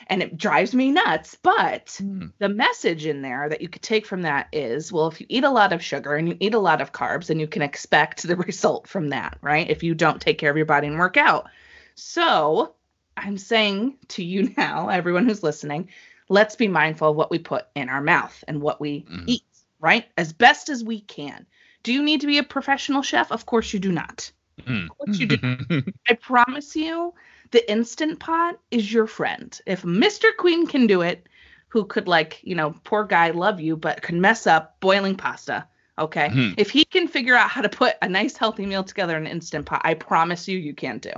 And 0.08 0.22
it 0.24 0.38
drives 0.38 0.74
me 0.74 0.91
nuts. 0.91 1.38
But 1.41 2.01
Mm. 2.01 2.32
the 2.39 2.50
message 2.50 3.06
in 3.06 3.22
there 3.22 3.50
that 3.50 3.62
you 3.62 3.70
could 3.70 3.82
take 3.82 4.06
from 4.06 4.22
that 4.24 4.48
is 4.53 4.91
well, 4.91 5.08
if 5.08 5.20
you 5.20 5.25
eat 5.29 5.44
a 5.44 5.50
lot 5.50 5.74
of 5.74 5.84
sugar 5.84 6.15
and 6.15 6.27
you 6.29 6.38
eat 6.39 6.53
a 6.53 6.60
lot 6.60 6.82
of 6.82 6.91
carbs, 6.94 7.27
then 7.27 7.39
you 7.39 7.48
can 7.48 7.62
expect 7.62 8.24
the 8.27 8.36
result 8.36 8.88
from 8.88 9.10
that, 9.10 9.38
right? 9.41 9.70
If 9.70 9.84
you 9.84 9.96
don't 9.96 10.22
take 10.22 10.38
care 10.38 10.51
of 10.51 10.58
your 10.58 10.65
body 10.65 10.88
and 10.88 10.98
work 11.00 11.17
out. 11.17 11.50
So 11.96 12.75
I'm 13.18 13.38
saying 13.38 13.98
to 14.10 14.24
you 14.24 14.54
now, 14.58 14.90
everyone 14.90 15.26
who's 15.28 15.44
listening, 15.44 15.90
let's 16.30 16.56
be 16.56 16.68
mindful 16.68 17.10
of 17.10 17.16
what 17.16 17.32
we 17.32 17.40
put 17.40 17.66
in 17.76 17.90
our 17.90 18.02
mouth 18.02 18.44
and 18.48 18.62
what 18.62 18.80
we 18.80 19.06
Mhm. 19.10 19.24
eat, 19.28 19.44
right? 19.80 20.06
As 20.18 20.34
best 20.34 20.70
as 20.70 20.84
we 20.84 21.02
can. 21.02 21.46
Do 21.84 21.94
you 21.94 22.04
need 22.04 22.22
to 22.22 22.28
be 22.28 22.38
a 22.38 22.44
professional 22.44 23.02
chef? 23.02 23.32
Of 23.32 23.46
course 23.46 23.74
you 23.74 23.80
do 23.80 23.92
not. 23.92 24.32
Mm. 24.68 24.90
course 24.98 25.20
you 25.20 25.28
I 26.10 26.14
promise 26.14 26.76
you, 26.76 27.14
the 27.52 27.70
instant 27.72 28.20
pot 28.20 28.60
is 28.72 28.92
your 28.92 29.08
friend. 29.08 29.60
If 29.66 29.84
Mr. 29.84 30.28
Queen 30.38 30.68
can 30.68 30.88
do 30.88 31.02
it, 31.02 31.28
who 31.70 31.86
could 31.86 32.08
like, 32.08 32.40
you 32.44 32.56
know, 32.56 32.76
poor 32.84 33.04
guy 33.04 33.32
love 33.32 33.60
you, 33.60 33.76
but 33.76 34.02
could 34.02 34.16
mess 34.16 34.48
up 34.48 34.80
boiling 34.80 35.16
pasta. 35.16 35.68
Okay. 36.00 36.30
Mhm. 36.30 36.54
If 36.58 36.70
he 36.70 36.86
can 36.86 37.08
figure 37.08 37.36
out 37.36 37.50
how 37.50 37.62
to 37.62 37.70
put 37.70 37.96
a 38.01 38.08
nice 38.08 38.38
healthy 38.38 38.66
meal 38.66 38.84
together 38.84 39.18
in 39.18 39.25
an 39.25 39.32
instant 39.32 39.66
pot, 39.66 39.82
I 39.84 39.96
promise 39.96 40.48
you, 40.48 40.58
you 40.58 40.74
can 40.74 41.00
do. 41.00 41.12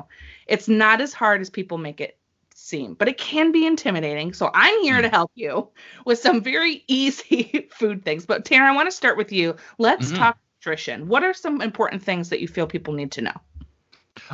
It's 0.47 0.67
not 0.69 1.01
as 1.01 1.13
hard 1.13 1.41
as 1.41 1.49
people 1.49 1.77
make 1.77 1.99
it 1.99 2.17
seem, 2.55 2.93
but 2.93 3.07
it 3.07 3.17
can 3.17 3.51
be 3.51 3.65
intimidating. 3.65 4.33
So 4.33 4.49
I'm 4.53 4.81
here 4.81 4.97
Mm. 4.99 5.03
to 5.03 5.09
help 5.09 5.31
you 5.35 5.69
with 6.05 6.19
some 6.19 6.41
very 6.41 6.83
easy 6.87 7.67
food 7.71 8.03
things. 8.03 8.25
But 8.25 8.45
Tara, 8.45 8.69
I 8.71 8.75
want 8.75 8.87
to 8.87 8.95
start 8.95 9.17
with 9.17 9.31
you. 9.31 9.55
Let's 9.77 10.11
Mhm. 10.11 10.17
talk 10.17 10.37
nutrition. 10.59 11.07
What 11.07 11.23
are 11.23 11.33
some 11.33 11.61
important 11.61 12.03
things 12.03 12.29
that 12.29 12.41
you 12.41 12.47
feel 12.47 12.67
people 12.67 12.93
need 12.93 13.11
to 13.13 13.21
know? 13.21 13.35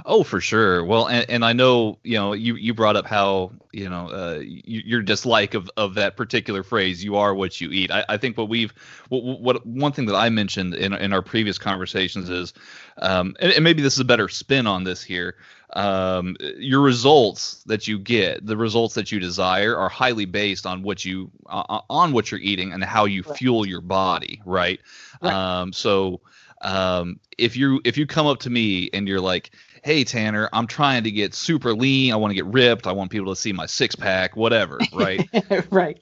Oh, 0.05 0.23
for 0.23 0.41
sure. 0.41 0.83
Well, 0.83 1.07
and, 1.07 1.29
and 1.29 1.45
I 1.45 1.53
know, 1.53 1.97
you 2.03 2.15
know, 2.15 2.33
you, 2.33 2.55
you 2.55 2.73
brought 2.73 2.95
up 2.95 3.05
how, 3.05 3.51
you 3.71 3.89
know, 3.89 4.07
uh, 4.07 4.41
your 4.43 5.01
dislike 5.01 5.53
of, 5.53 5.69
of 5.77 5.95
that 5.95 6.15
particular 6.15 6.63
phrase, 6.63 7.03
you 7.03 7.15
are 7.15 7.33
what 7.33 7.59
you 7.59 7.71
eat. 7.71 7.91
I, 7.91 8.05
I 8.09 8.17
think 8.17 8.37
what 8.37 8.49
we've, 8.49 8.73
what, 9.09 9.41
what 9.41 9.65
one 9.65 9.91
thing 9.91 10.05
that 10.05 10.15
I 10.15 10.29
mentioned 10.29 10.75
in, 10.75 10.93
in 10.93 11.13
our 11.13 11.21
previous 11.21 11.57
conversations 11.57 12.29
is, 12.29 12.53
um, 12.97 13.35
and, 13.39 13.51
and 13.53 13.63
maybe 13.63 13.81
this 13.81 13.93
is 13.93 13.99
a 13.99 14.05
better 14.05 14.29
spin 14.29 14.67
on 14.67 14.83
this 14.83 15.03
here. 15.03 15.35
Um, 15.73 16.37
your 16.57 16.81
results 16.81 17.63
that 17.65 17.87
you 17.87 17.99
get, 17.99 18.45
the 18.45 18.55
results 18.55 18.93
that 18.93 19.11
you 19.11 19.19
desire 19.19 19.75
are 19.75 19.89
highly 19.89 20.25
based 20.25 20.65
on 20.65 20.83
what 20.83 21.03
you, 21.03 21.31
uh, 21.47 21.81
on 21.89 22.13
what 22.13 22.31
you're 22.31 22.39
eating 22.39 22.71
and 22.71 22.83
how 22.83 23.05
you 23.05 23.23
Right. 23.23 23.37
fuel 23.37 23.65
your 23.65 23.81
body. 23.81 24.41
Right. 24.45 24.79
Right. 25.21 25.33
Um, 25.33 25.73
so, 25.73 26.21
um, 26.61 27.19
if 27.37 27.57
you, 27.57 27.81
if 27.83 27.97
you 27.97 28.05
come 28.07 28.27
up 28.27 28.39
to 28.41 28.49
me 28.49 28.89
and 28.93 29.07
you're 29.07 29.19
like, 29.19 29.51
hey 29.85 30.03
Tanner, 30.03 30.49
I'm 30.51 30.65
trying 30.65 31.03
to 31.03 31.11
get 31.11 31.35
super 31.35 31.75
lean. 31.75 32.11
I 32.11 32.15
want 32.15 32.31
to 32.31 32.35
get 32.35 32.47
ripped. 32.47 32.87
I 32.87 32.91
want 32.91 33.11
people 33.11 33.31
to 33.31 33.39
see 33.39 33.53
my 33.53 33.67
six 33.67 33.95
pack, 33.95 34.35
whatever, 34.35 34.79
right? 34.93 35.29
right. 35.69 36.01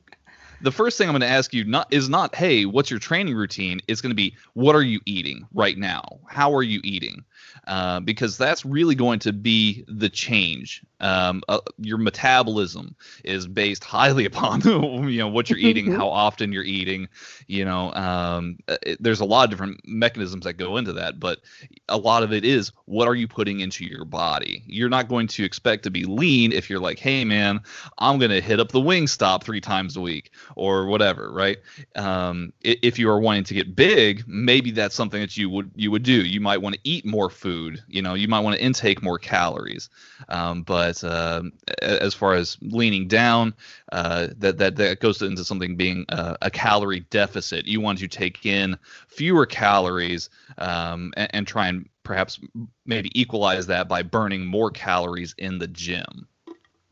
the 0.62 0.72
first 0.72 0.98
thing 0.98 1.10
I'm 1.10 1.12
going 1.12 1.20
to 1.20 1.28
ask 1.28 1.54
you 1.54 1.66
not 1.66 1.92
is 1.92 2.08
not, 2.08 2.34
hey, 2.34 2.66
what's 2.66 2.90
your 2.90 3.02
training 3.02 3.36
routine? 3.36 3.82
It's 3.90 4.00
going 4.00 4.12
to 4.12 4.16
be, 4.16 4.38
what 4.54 4.74
are 4.74 4.82
you 4.82 5.02
eating 5.06 5.46
right 5.54 5.78
now? 5.78 6.22
How 6.30 6.56
are 6.56 6.64
you 6.64 6.80
eating? 6.86 7.26
Uh, 7.66 8.02
because 8.02 8.38
that's 8.38 8.66
really 8.66 8.94
going 8.94 9.20
to 9.20 9.32
be 9.32 9.86
the 9.88 10.10
change. 10.10 10.82
Um, 11.00 11.42
uh, 11.48 11.60
your 11.78 11.98
metabolism 11.98 12.94
is 13.24 13.48
based 13.48 13.86
highly 13.86 14.26
upon 14.34 14.62
you 15.10 15.20
know 15.20 15.30
what 15.30 15.50
you're 15.50 15.60
eating, 15.60 15.90
how 15.92 16.10
often 16.10 16.52
you're 16.52 16.64
eating. 16.64 17.08
You 17.48 17.64
know, 17.64 17.94
um, 17.94 18.58
uh, 18.68 18.76
it, 18.84 19.02
there's 19.02 19.22
a 19.22 19.26
lot 19.26 19.46
of 19.46 19.50
different 19.50 19.80
mechanisms 19.86 20.44
that 20.44 20.54
go 20.54 20.76
into 20.76 20.92
that, 20.94 21.22
but 21.22 21.40
a 21.88 21.98
lot 21.98 22.24
of 22.24 22.34
it 22.34 22.44
is 22.44 22.74
what 22.86 23.08
are 23.08 23.16
you 23.16 23.30
putting 23.30 23.62
into 23.62 23.86
your 23.86 24.04
body. 24.04 24.64
You're 24.66 24.90
not 24.90 25.08
going 25.08 25.28
to 25.28 25.46
expect 25.46 25.84
to 25.84 25.90
be 25.90 26.04
lean 26.04 26.52
if 26.52 26.70
you're 26.70 26.82
like, 26.82 27.00
hey 27.00 27.24
man, 27.24 27.62
I'm 27.98 28.20
gonna 28.20 28.42
hit 28.42 28.60
up 28.60 28.74
the 28.74 28.82
Wingstop 28.82 29.44
three 29.44 29.62
times 29.62 29.96
a 29.96 30.02
week 30.02 30.32
or 30.58 30.88
whatever, 30.88 31.32
right? 31.32 31.60
Um, 31.96 32.52
if 32.62 33.00
you 33.00 33.10
are 33.10 33.22
wanting 33.22 33.46
to 33.46 33.54
get 33.54 33.74
big, 33.74 34.26
maybe 34.28 34.72
that's 34.72 34.96
something 34.96 35.22
that 35.22 35.38
you 35.38 35.50
would 35.50 35.72
you 35.76 35.92
would 35.92 36.04
do. 36.04 36.26
You 36.26 36.42
might 36.42 36.62
want 36.62 36.76
to 36.76 36.82
eat 36.84 37.06
more 37.06 37.30
food. 37.30 37.53
You 37.62 37.80
know, 37.80 37.92
you 37.92 38.08
might 38.08 38.24
want 38.24 38.40
to 38.40 38.42
intake 38.42 38.82
more 38.82 39.02
calories. 39.02 39.74
Um, 40.12 40.64
but 40.64 40.92
a- 41.04 41.52
as 41.82 42.14
far 42.14 42.34
as 42.34 42.58
leaning 42.62 43.08
down, 43.08 43.54
uh, 43.92 44.28
that 44.38 44.58
that 44.58 44.76
that 44.76 45.00
goes 45.00 45.22
into 45.22 45.44
something 45.44 45.76
being 45.76 46.06
uh, 46.10 46.36
a 46.42 46.50
calorie 46.50 47.02
deficit. 47.10 47.66
You 47.66 47.80
want 47.82 48.00
to 48.00 48.08
take 48.08 48.46
in 48.46 48.78
fewer 49.08 49.46
calories 49.46 50.30
um, 50.58 51.12
and, 51.16 51.30
and 51.34 51.48
try 51.48 51.68
and 51.68 51.88
perhaps 52.04 52.40
maybe 52.86 53.10
equalize 53.20 53.68
that 53.68 53.88
by 53.88 54.02
burning 54.02 54.46
more 54.46 54.70
calories 54.72 55.34
in 55.38 55.58
the 55.60 55.68
gym. 55.68 56.28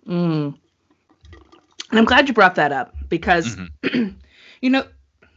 Mm. 0.08 0.56
And 1.90 2.00
I'm 2.00 2.06
glad 2.06 2.28
you 2.28 2.34
brought 2.34 2.56
that 2.56 2.72
up 2.72 2.94
because, 3.10 3.58
Mhm. 3.58 3.70
you 4.62 4.70
know, 4.70 4.86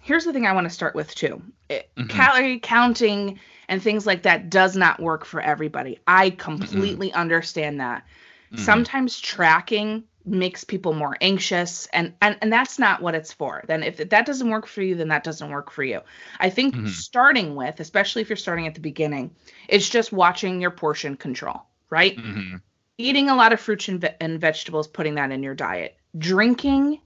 here's 0.01 0.25
the 0.25 0.33
thing 0.33 0.47
I 0.47 0.53
want 0.53 0.65
to 0.67 0.71
start 0.71 0.95
with 0.95 1.15
too. 1.15 1.43
It, 1.69 1.91
Mhm. 1.97 2.09
Calorie 2.09 2.59
counting 2.61 3.39
and 3.69 3.83
things 3.83 4.07
like 4.07 4.23
that 4.23 4.51
does 4.51 4.77
not 4.77 5.01
work 5.01 5.25
for 5.25 5.41
everybody. 5.41 5.99
I 6.07 6.31
completely 6.31 7.13
understand 7.13 7.81
that. 7.81 8.05
Mhm. 8.53 8.59
Sometimes 8.61 9.19
tracking 9.21 10.05
makes 10.27 10.65
people 10.65 10.95
more 10.95 11.17
anxious 11.21 11.87
and, 11.93 12.15
and 12.23 12.39
and 12.41 12.53
that's 12.53 12.79
not 12.79 13.03
what 13.03 13.15
it's 13.15 13.33
for. 13.33 13.63
Then 13.67 13.83
if 13.83 13.97
that 13.99 14.27
doesn't 14.27 14.49
work 14.51 14.67
for 14.67 14.81
you, 14.83 14.95
then 14.95 15.09
that 15.09 15.23
doesn't 15.25 15.51
work 15.51 15.71
for 15.71 15.83
you. 15.85 16.01
I 16.41 16.49
think 16.51 16.75
Mhm. 16.75 16.89
starting 16.89 17.55
with, 17.57 17.79
especially 17.81 18.23
if 18.23 18.31
you're 18.31 18.37
starting 18.37 18.67
at 18.67 18.75
the 18.75 18.81
beginning, 18.81 19.35
it's 19.69 19.89
just 19.89 20.13
watching 20.13 20.61
your 20.61 20.71
portion 20.71 21.17
control, 21.17 21.63
right? 21.91 22.17
Mhm. 22.17 22.61
eating 22.97 23.29
a 23.29 23.35
lot 23.35 23.53
of 23.53 23.61
fruits 23.61 23.89
and, 23.89 24.01
ve- 24.01 24.15
and 24.21 24.41
vegetables, 24.41 24.87
putting 24.87 25.17
that 25.17 25.33
in 25.33 25.43
your 25.43 25.55
diet, 25.55 25.97
drinking 26.17 27.01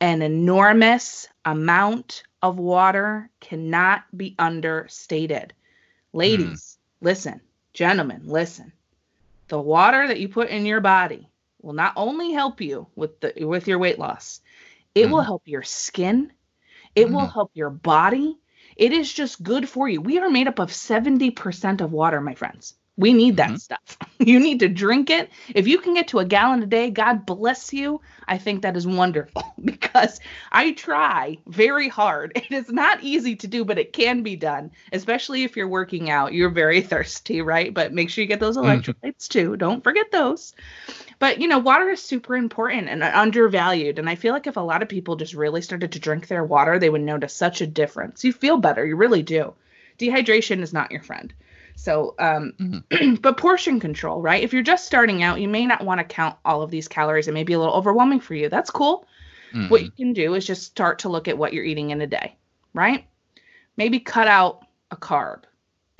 an 0.00 0.20
enormous 0.22 1.28
amount 1.44 2.24
of 2.42 2.58
water 2.58 3.30
cannot 3.40 4.02
be 4.16 4.34
understated. 4.38 5.54
Ladies, 6.12 6.78
listen, 7.00 7.40
gentlemen, 7.72 8.22
listen. 8.26 8.72
The 9.48 9.60
water 9.60 10.06
that 10.08 10.20
you 10.20 10.28
put 10.28 10.48
in 10.50 10.66
your 10.66 10.80
body 10.80 11.28
will 11.62 11.72
not 11.74 11.94
only 11.96 12.32
help 12.32 12.60
you 12.60 12.86
with 12.96 13.20
the 13.20 13.44
with 13.46 13.68
your 13.68 13.78
weight 13.78 13.98
loss, 13.98 14.40
it 14.94 15.08
will 15.10 15.22
Mhm. 15.22 15.22
help 15.22 15.42
your 15.46 15.62
skin, 15.62 16.32
it 16.94 17.10
will 17.10 17.26
Mhm. 17.26 17.28
help 17.28 17.50
your 17.54 17.70
body. 17.70 18.38
It 18.76 18.92
is 18.92 19.12
just 19.12 19.42
good 19.42 19.68
for 19.68 19.88
you. 19.88 20.00
We 20.00 20.18
are 20.18 20.30
made 20.30 20.48
up 20.48 20.58
of 20.58 20.72
70% 20.72 21.80
of 21.80 21.92
water, 21.92 22.20
my 22.20 22.34
friends. 22.34 22.74
We 22.96 23.12
need 23.14 23.36
that 23.38 23.50
Mhm. 23.52 23.60
stuff. 23.60 23.98
You 24.22 24.38
need 24.38 24.60
to 24.60 24.68
drink 24.68 25.10
it. 25.10 25.30
If 25.52 25.66
you 25.66 25.78
can 25.78 25.94
get 25.94 26.08
to 26.08 26.20
a 26.20 26.24
gallon 26.24 26.62
a 26.62 26.66
day, 26.66 26.90
God 26.90 27.26
bless 27.26 27.72
you. 27.72 28.00
I 28.28 28.38
think 28.38 28.62
that 28.62 28.76
is 28.76 28.86
wonderful 28.86 29.42
because 29.64 30.20
I 30.52 30.72
try 30.72 31.38
very 31.46 31.88
hard. 31.88 32.32
It 32.36 32.52
is 32.52 32.68
not 32.70 33.02
easy 33.02 33.34
to 33.36 33.48
do, 33.48 33.64
but 33.64 33.78
it 33.78 33.92
can 33.92 34.22
be 34.22 34.36
done, 34.36 34.70
especially 34.92 35.42
if 35.42 35.56
you're 35.56 35.66
working 35.68 36.08
out. 36.10 36.32
You're 36.34 36.50
very 36.50 36.82
thirsty, 36.82 37.40
right? 37.42 37.74
But 37.74 37.92
make 37.92 38.10
sure 38.10 38.22
you 38.22 38.28
get 38.28 38.38
those 38.40 38.56
Mhm. 38.56 38.84
electrolytes 39.02 39.26
too. 39.28 39.56
Don't 39.56 39.82
forget 39.82 40.12
those. 40.12 40.54
But 41.18 41.40
you 41.40 41.48
know, 41.48 41.58
water 41.58 41.88
is 41.90 42.02
super 42.02 42.36
important 42.36 42.88
and 42.88 43.02
undervalued. 43.02 43.98
And 43.98 44.08
I 44.08 44.14
feel 44.14 44.32
like 44.34 44.46
if 44.46 44.56
a 44.56 44.60
lot 44.60 44.82
of 44.82 44.88
people 44.88 45.16
just 45.16 45.34
really 45.34 45.62
started 45.62 45.92
to 45.92 45.98
drink 45.98 46.28
their 46.28 46.44
water, 46.44 46.78
they 46.78 46.90
would 46.90 47.00
notice 47.02 47.34
such 47.34 47.60
a 47.60 47.66
difference. 47.66 48.24
You 48.24 48.32
feel 48.32 48.58
better, 48.58 48.84
you 48.86 48.96
really 48.96 49.22
do. 49.22 49.54
Dehydration 49.98 50.62
is 50.62 50.72
not 50.72 50.90
your 50.92 51.02
friend. 51.02 51.32
So, 51.74 52.14
um, 52.18 52.84
but 53.20 53.36
portion 53.36 53.80
control, 53.80 54.20
right? 54.20 54.42
If 54.42 54.52
you're 54.52 54.62
just 54.62 54.86
starting 54.86 55.22
out, 55.22 55.40
you 55.40 55.48
may 55.48 55.66
not 55.66 55.84
want 55.84 55.98
to 55.98 56.04
count 56.04 56.36
all 56.44 56.62
of 56.62 56.70
these 56.70 56.88
calories. 56.88 57.28
It 57.28 57.34
may 57.34 57.44
be 57.44 57.54
a 57.54 57.58
little 57.58 57.74
overwhelming 57.74 58.20
for 58.20 58.34
you. 58.34 58.48
That's 58.48 58.70
cool. 58.70 59.06
Mhm. 59.54 59.70
What 59.70 59.82
you 59.82 59.90
can 59.90 60.12
do 60.12 60.34
is 60.34 60.46
just 60.46 60.62
start 60.62 61.00
to 61.00 61.08
look 61.08 61.28
at 61.28 61.36
what 61.36 61.52
you're 61.52 61.64
eating 61.64 61.90
in 61.90 62.00
a 62.00 62.06
day, 62.06 62.36
right? 62.74 63.06
Maybe 63.76 63.98
cut 64.00 64.28
out 64.28 64.66
a 64.90 64.96
carb 64.96 65.44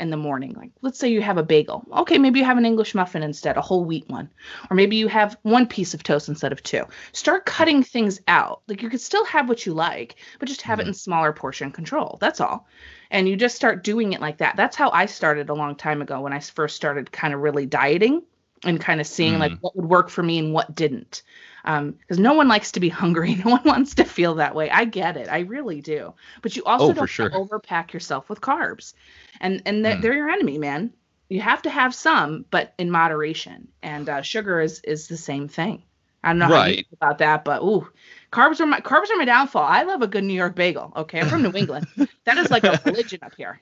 in 0.02 0.10
the 0.10 0.16
morning. 0.16 0.52
Like, 0.54 0.70
let's 0.82 0.98
say 0.98 1.08
you 1.08 1.22
have 1.22 1.38
a 1.38 1.42
bagel. 1.42 1.84
Okay, 1.98 2.18
maybe 2.18 2.40
you 2.40 2.44
have 2.44 2.58
an 2.58 2.66
English 2.66 2.94
muffin 2.94 3.22
instead, 3.22 3.56
a 3.56 3.62
whole 3.62 3.84
wheat 3.84 4.06
one. 4.08 4.28
Or 4.68 4.74
maybe 4.74 4.96
you 4.96 5.08
have 5.08 5.38
one 5.42 5.66
piece 5.66 5.94
of 5.94 6.02
toast 6.02 6.28
instead 6.28 6.52
of 6.52 6.62
two. 6.62 6.84
Start 7.12 7.46
cutting 7.46 7.82
things 7.82 8.20
out. 8.28 8.62
Like, 8.68 8.82
you 8.82 8.90
could 8.90 9.00
still 9.00 9.24
have 9.24 9.48
what 9.48 9.64
you 9.64 9.72
like, 9.72 10.16
but 10.38 10.48
just 10.48 10.62
have 10.62 10.80
it 10.80 10.86
in 10.86 10.92
smaller 10.92 11.32
portion 11.32 11.70
control. 11.70 12.18
That's 12.20 12.40
all. 12.40 12.66
And 13.10 13.28
you 13.28 13.36
just 13.36 13.56
start 13.56 13.84
doing 13.84 14.12
it 14.12 14.20
like 14.20 14.38
that. 14.38 14.56
That's 14.56 14.76
how 14.76 14.90
I 14.90 15.06
started 15.06 15.48
a 15.48 15.54
long 15.54 15.76
time 15.76 16.02
ago 16.02 16.20
when 16.20 16.32
I 16.32 16.40
first 16.40 16.76
started 16.76 17.12
kind 17.12 17.32
of 17.32 17.40
really 17.40 17.66
dieting 17.66 18.22
and 18.64 18.80
kind 18.80 19.00
of 19.00 19.06
seeing 19.06 19.38
like 19.38 19.52
Mhm. 19.52 19.58
what 19.60 19.76
would 19.76 19.88
work 19.88 20.08
for 20.10 20.22
me 20.22 20.38
and 20.38 20.52
what 20.52 20.74
didn't. 20.74 21.22
Because 21.64 22.18
no 22.18 22.34
one 22.34 22.48
likes 22.48 22.72
to 22.72 22.80
be 22.80 22.88
hungry. 22.88 23.34
No 23.44 23.52
one 23.52 23.62
wants 23.64 23.94
to 23.96 24.04
feel 24.04 24.36
that 24.36 24.54
way. 24.54 24.70
I 24.70 24.84
get 24.84 25.16
it. 25.16 25.28
I 25.28 25.40
really 25.40 25.80
do. 25.80 26.14
But 26.42 26.56
you 26.56 26.64
also 26.64 26.92
Oh, 26.92 26.94
don't 26.94 27.06
sure. 27.06 27.30
overpack 27.32 27.92
yourself 27.92 28.28
with 28.28 28.40
carbs, 28.40 28.94
and 29.40 29.62
and 29.66 29.84
they're, 29.84 29.96
Mm. 29.96 30.00
they're 30.00 30.14
your 30.16 30.30
enemy, 30.30 30.58
man. 30.58 30.92
You 31.28 31.40
have 31.40 31.62
to 31.62 31.70
have 31.70 31.94
some, 31.94 32.44
but 32.50 32.74
in 32.78 32.90
moderation. 32.90 33.68
And 33.82 34.08
uh, 34.08 34.22
sugar 34.22 34.60
is 34.60 34.80
is 34.84 35.08
the 35.08 35.16
same 35.16 35.48
thing. 35.48 35.82
I 36.22 36.30
don't 36.30 36.38
know 36.38 36.48
how 36.48 36.58
you 36.58 36.72
Right. 36.72 36.86
about 36.92 37.18
that, 37.18 37.44
but 37.44 37.62
ooh, 37.62 37.88
carbs 38.32 38.60
are 38.60 38.66
my 38.66 38.80
carbs 38.80 39.10
are 39.10 39.16
my 39.16 39.24
downfall. 39.24 39.62
I 39.64 39.82
love 39.84 40.02
a 40.02 40.06
good 40.08 40.24
New 40.24 40.34
York 40.34 40.54
bagel. 40.56 40.92
Okay, 40.96 41.20
I'm 41.20 41.28
from 41.28 41.42
New 41.42 41.52
England. 41.56 41.86
that 42.26 42.38
is 42.38 42.50
like 42.50 42.66
a 42.66 42.76
religion 42.84 43.20
up 43.22 43.34
here. 43.36 43.60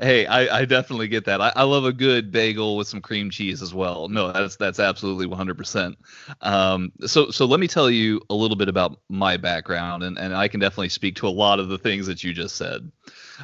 Hey, 0.00 0.26
I, 0.26 0.60
I 0.60 0.64
definitely 0.64 1.08
get 1.08 1.24
that. 1.26 1.40
I, 1.40 1.52
I 1.56 1.62
love 1.62 1.84
a 1.84 1.92
good 1.92 2.30
bagel 2.30 2.76
with 2.76 2.88
some 2.88 3.00
cream 3.00 3.30
cheese 3.30 3.62
as 3.62 3.72
well. 3.72 4.08
No, 4.08 4.32
that's 4.32 4.56
that's 4.56 4.80
absolutely 4.80 5.26
100%. 5.26 5.96
Um, 6.42 6.92
so 7.06 7.30
so 7.30 7.46
let 7.46 7.60
me 7.60 7.68
tell 7.68 7.88
you 7.90 8.20
a 8.28 8.34
little 8.34 8.56
bit 8.56 8.68
about 8.68 9.00
my 9.08 9.36
background, 9.36 10.02
and, 10.02 10.18
and 10.18 10.34
I 10.34 10.48
can 10.48 10.60
definitely 10.60 10.90
speak 10.90 11.16
to 11.16 11.28
a 11.28 11.30
lot 11.30 11.58
of 11.60 11.68
the 11.68 11.78
things 11.78 12.06
that 12.06 12.22
you 12.22 12.32
just 12.34 12.56
said. 12.56 12.90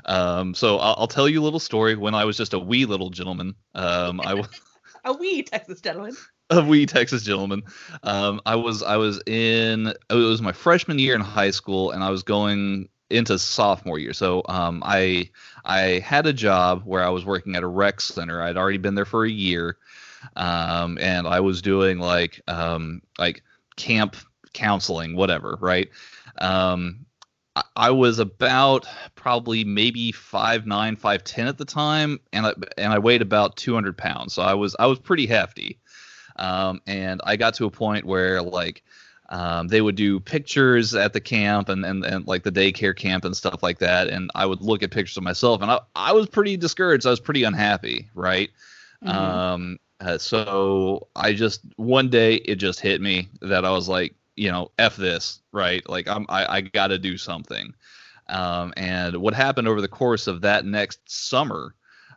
Um, 0.04 0.54
so 0.54 0.78
I'll, 0.78 0.96
I'll 0.98 1.08
tell 1.08 1.28
you 1.28 1.40
a 1.40 1.44
little 1.44 1.60
story. 1.60 1.94
When 1.96 2.14
I 2.14 2.24
was 2.24 2.36
just 2.36 2.52
a 2.52 2.58
wee 2.58 2.84
little 2.84 3.10
gentleman, 3.10 3.54
um, 3.74 4.20
I 4.20 4.34
was 4.34 4.48
A 5.04 5.12
wee 5.12 5.42
Texas 5.42 5.80
gentleman. 5.80 6.16
a 6.50 6.64
wee 6.64 6.86
Texas 6.86 7.22
gentleman. 7.22 7.62
Um, 8.02 8.40
I 8.46 8.56
was 8.56 8.82
I 8.82 8.96
was 8.96 9.22
in 9.26 9.88
it 9.88 10.14
was 10.14 10.42
my 10.42 10.52
freshman 10.52 10.98
year 10.98 11.14
in 11.14 11.20
high 11.20 11.50
school, 11.50 11.90
and 11.90 12.02
I 12.02 12.10
was 12.10 12.22
going 12.22 12.88
into 13.14 13.38
sophomore 13.38 13.98
year. 13.98 14.12
So 14.12 14.42
um, 14.48 14.82
I 14.84 15.30
I 15.64 16.00
had 16.04 16.26
a 16.26 16.32
job 16.32 16.82
where 16.84 17.02
I 17.04 17.08
was 17.08 17.24
working 17.24 17.56
at 17.56 17.62
a 17.62 17.68
rec 17.68 18.00
center. 18.00 18.42
I'd 18.42 18.56
already 18.56 18.78
been 18.78 18.94
there 18.94 19.04
for 19.04 19.24
a 19.24 19.30
year, 19.30 19.76
um, 20.36 20.98
and 21.00 21.26
I 21.26 21.40
was 21.40 21.62
doing 21.62 21.98
like 21.98 22.40
um, 22.48 23.02
like 23.18 23.42
camp 23.76 24.16
counseling, 24.52 25.16
whatever, 25.16 25.56
right? 25.60 25.88
Um, 26.38 27.06
I- 27.56 27.62
I 27.76 27.90
was 27.90 28.18
about 28.18 28.86
probably 29.14 29.64
maybe 29.64 30.12
five 30.12 30.66
nine, 30.66 30.96
five 30.96 31.24
ten 31.24 31.46
at 31.46 31.58
the 31.58 31.64
time, 31.64 32.18
and 32.32 32.46
I 32.46 32.52
and 32.76 32.92
I 32.92 32.98
weighed 32.98 33.22
about 33.22 33.56
two 33.56 33.74
hundred 33.74 33.96
pounds. 33.96 34.34
So 34.34 34.42
I 34.42 34.54
was 34.54 34.74
I 34.78 34.86
was 34.86 34.98
pretty 34.98 35.26
hefty, 35.26 35.78
um, 36.36 36.80
and 36.86 37.20
I 37.24 37.36
got 37.36 37.54
to 37.54 37.66
a 37.66 37.70
point 37.70 38.04
where 38.06 38.42
like 38.42 38.82
um, 39.30 39.68
they 39.68 39.80
would 39.80 39.96
do 39.96 40.20
pictures 40.20 40.94
at 40.94 41.12
the 41.12 41.20
camp 41.20 41.68
and, 41.68 41.84
and 41.84 42.04
and 42.04 42.26
like 42.26 42.42
the 42.42 42.52
daycare 42.52 42.96
camp 42.96 43.24
and 43.24 43.36
stuff 43.36 43.62
like 43.62 43.78
that, 43.78 44.08
and 44.08 44.30
I 44.34 44.46
would 44.46 44.60
look 44.62 44.82
at 44.82 44.90
pictures 44.90 45.16
of 45.16 45.22
myself, 45.24 45.62
and 45.62 45.70
I 45.70 45.80
I 45.96 46.12
was 46.12 46.28
pretty 46.28 46.56
discouraged. 46.56 47.06
I 47.06 47.10
was 47.10 47.20
pretty 47.20 47.44
unhappy, 47.44 48.08
right? 48.14 48.50
Mhm. 49.02 49.10
Um, 49.10 49.78
uh, 50.00 50.18
so 50.18 51.08
I 51.16 51.32
just 51.32 51.62
one 51.76 52.08
day 52.10 52.36
it 52.36 52.56
just 52.56 52.80
hit 52.80 53.00
me 53.00 53.28
that 53.42 53.64
I 53.64 53.70
was 53.70 53.88
like, 53.88 54.14
you 54.36 54.50
know, 54.50 54.70
f 54.78 54.96
this, 54.96 55.40
right? 55.52 55.88
Like 55.88 56.08
I'm 56.08 56.26
I, 56.28 56.56
I 56.56 56.60
got 56.62 56.88
to 56.88 56.98
do 56.98 57.16
something. 57.16 57.74
Um, 58.28 58.72
and 58.76 59.16
what 59.18 59.34
happened 59.34 59.68
over 59.68 59.80
the 59.80 59.88
course 59.88 60.26
of 60.26 60.40
that 60.42 60.64
next 60.64 61.00
summer 61.06 61.74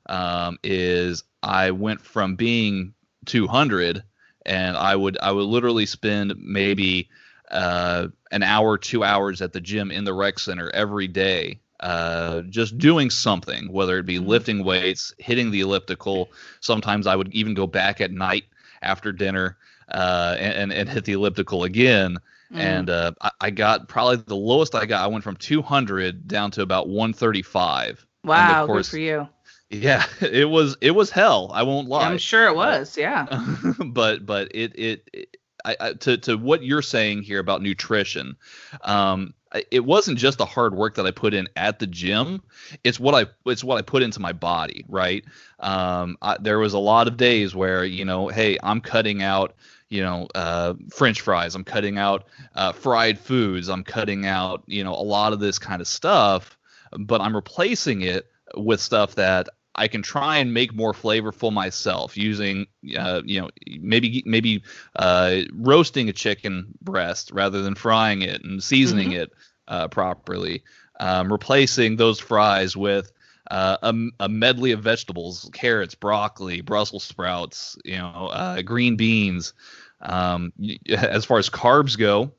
um, 0.08 0.58
is 0.64 1.24
I 1.44 1.72
went 1.72 2.02
from 2.02 2.36
being 2.36 2.94
200 3.26 4.04
and 4.48 4.78
I 4.78 4.96
would 4.96 5.18
I 5.22 5.32
would 5.32 5.46
literally 5.46 5.86
spend 5.86 6.34
maybe 6.38 7.10
uh, 7.52 8.08
an 8.32 8.44
hour, 8.44 8.78
two 8.78 9.04
hours 9.04 9.42
at 9.42 9.54
the 9.54 9.62
gym 9.62 9.92
in 9.92 10.04
the 10.04 10.14
rec 10.14 10.40
center 10.40 10.70
every 10.72 11.08
day, 11.08 11.60
uh, 11.80 12.42
just 12.42 12.78
doing 12.78 13.10
something, 13.10 13.72
whether 13.72 13.98
it 14.00 14.06
be 14.06 14.20
Mhm. 14.20 14.28
lifting 14.28 14.64
weights, 14.64 15.14
hitting 15.18 15.52
the 15.52 15.62
elliptical. 15.62 16.32
Sometimes 16.60 17.08
I 17.08 17.16
would 17.16 17.34
even 17.34 17.54
go 17.54 17.68
back 17.68 18.02
at 18.02 18.12
night 18.12 18.46
after 18.82 19.12
dinner 19.14 19.58
uh, 19.92 20.36
and, 20.40 20.74
and 20.74 20.90
hit 20.90 21.06
the 21.06 21.14
elliptical 21.14 21.64
again. 21.64 22.18
Mm. 22.52 22.60
And 22.60 22.90
uh, 22.90 23.12
I, 23.22 23.32
I 23.42 23.50
got 23.52 23.88
probably 23.88 24.18
the 24.18 24.36
lowest 24.36 24.76
I 24.76 24.86
got. 24.86 25.04
I 25.04 25.08
went 25.08 25.24
from 25.24 25.36
200 25.38 26.28
down 26.28 26.52
to 26.52 26.62
about 26.62 26.90
135. 26.90 28.06
wow, 28.24 28.66
good 28.68 28.68
course- 28.74 28.90
for 28.90 28.98
you. 28.98 29.28
Yeah, 29.70 30.06
it 30.22 30.50
was 30.50 30.78
it 30.82 30.92
was 30.92 31.10
hell. 31.10 31.52
I 31.54 31.64
won't 31.64 31.88
lie 31.88 32.10
I'm 32.10 32.18
sure 32.18 32.48
it 32.48 32.56
was. 32.56 32.98
Yeah. 32.98 33.26
but 33.86 34.26
but 34.26 34.50
it 34.56 34.78
it, 34.78 35.10
it 35.14 35.38
I, 35.66 35.76
I, 35.80 35.94
to 35.94 36.18
to 36.20 36.38
what 36.38 36.64
you're 36.64 36.82
saying 36.82 37.24
here 37.24 37.40
about 37.40 37.62
nutrition, 37.62 38.38
um, 38.82 39.34
it 39.72 39.84
wasn't 39.84 40.18
just 40.18 40.38
the 40.38 40.46
hard 40.46 40.74
work 40.74 40.96
that 40.96 41.06
I 41.06 41.12
put 41.12 41.34
in 41.34 41.48
at 41.56 41.80
the 41.80 41.88
gym. 41.88 42.44
It's 42.84 43.00
what 43.00 43.16
I 43.16 43.30
it's 43.50 43.64
what 43.64 43.78
I 43.78 43.82
put 43.82 44.04
into 44.04 44.20
my 44.20 44.34
body, 44.34 44.86
right? 44.88 45.26
Um, 45.60 46.18
I, 46.22 46.38
there 46.40 46.60
was 46.60 46.74
a 46.74 46.80
lot 46.80 47.08
of 47.08 47.18
days 47.18 47.56
where 47.56 47.84
you 47.84 48.06
know, 48.06 48.28
hey, 48.28 48.58
I'm 48.62 48.82
cutting 48.82 49.22
out 49.22 49.56
you 49.90 50.02
know 50.02 50.28
uh, 50.36 50.76
French 50.90 51.22
fries. 51.22 51.56
I'm 51.56 51.64
cutting 51.64 51.98
out 51.98 52.28
uh, 52.56 52.72
fried 52.72 53.20
foods. 53.20 53.68
I'm 53.70 53.84
cutting 53.84 54.26
out 54.26 54.64
you 54.68 54.84
know 54.84 54.94
a 54.94 55.04
lot 55.04 55.34
of 55.34 55.40
this 55.40 55.60
kind 55.60 55.82
of 55.82 55.88
stuff, 55.88 56.58
but 56.98 57.20
I'm 57.20 57.36
replacing 57.36 58.02
it 58.02 58.28
with 58.56 58.80
stuff 58.80 59.16
that 59.16 59.50
I 59.78 59.88
can 59.88 60.02
try 60.02 60.38
and 60.38 60.54
make 60.54 60.74
more 60.74 60.94
flavorful 60.94 61.54
myself 61.54 62.18
using, 62.18 62.66
uh, 62.98 63.22
you 63.24 63.42
know, 63.42 63.50
maybe 63.80 64.24
maybe 64.26 64.64
uh, 64.96 65.42
roasting 65.54 66.10
a 66.10 66.14
chicken 66.14 66.74
breast 66.82 67.32
rather 67.32 67.62
than 67.62 67.76
frying 67.76 68.24
it 68.24 68.44
and 68.44 68.62
seasoning 68.62 69.12
it 69.12 69.32
uh, 69.68 69.88
properly. 69.88 70.64
Um, 71.00 71.32
replacing 71.32 71.96
those 71.96 72.20
fries 72.20 72.76
with 72.76 73.12
uh, 73.52 73.78
a, 73.84 73.94
a 74.22 74.30
medley 74.30 74.72
of 74.72 74.82
vegetables: 74.82 75.48
carrots, 75.54 75.94
broccoli, 75.94 76.62
Brussels 76.62 77.04
sprouts, 77.04 77.78
you 77.86 77.98
know, 77.98 78.30
uh, 78.34 78.64
green 78.64 78.96
beans. 78.96 79.54
Um, 80.02 80.54
as 80.90 81.24
far 81.24 81.38
as 81.38 81.52
carbs 81.52 81.96
go, 81.98 82.32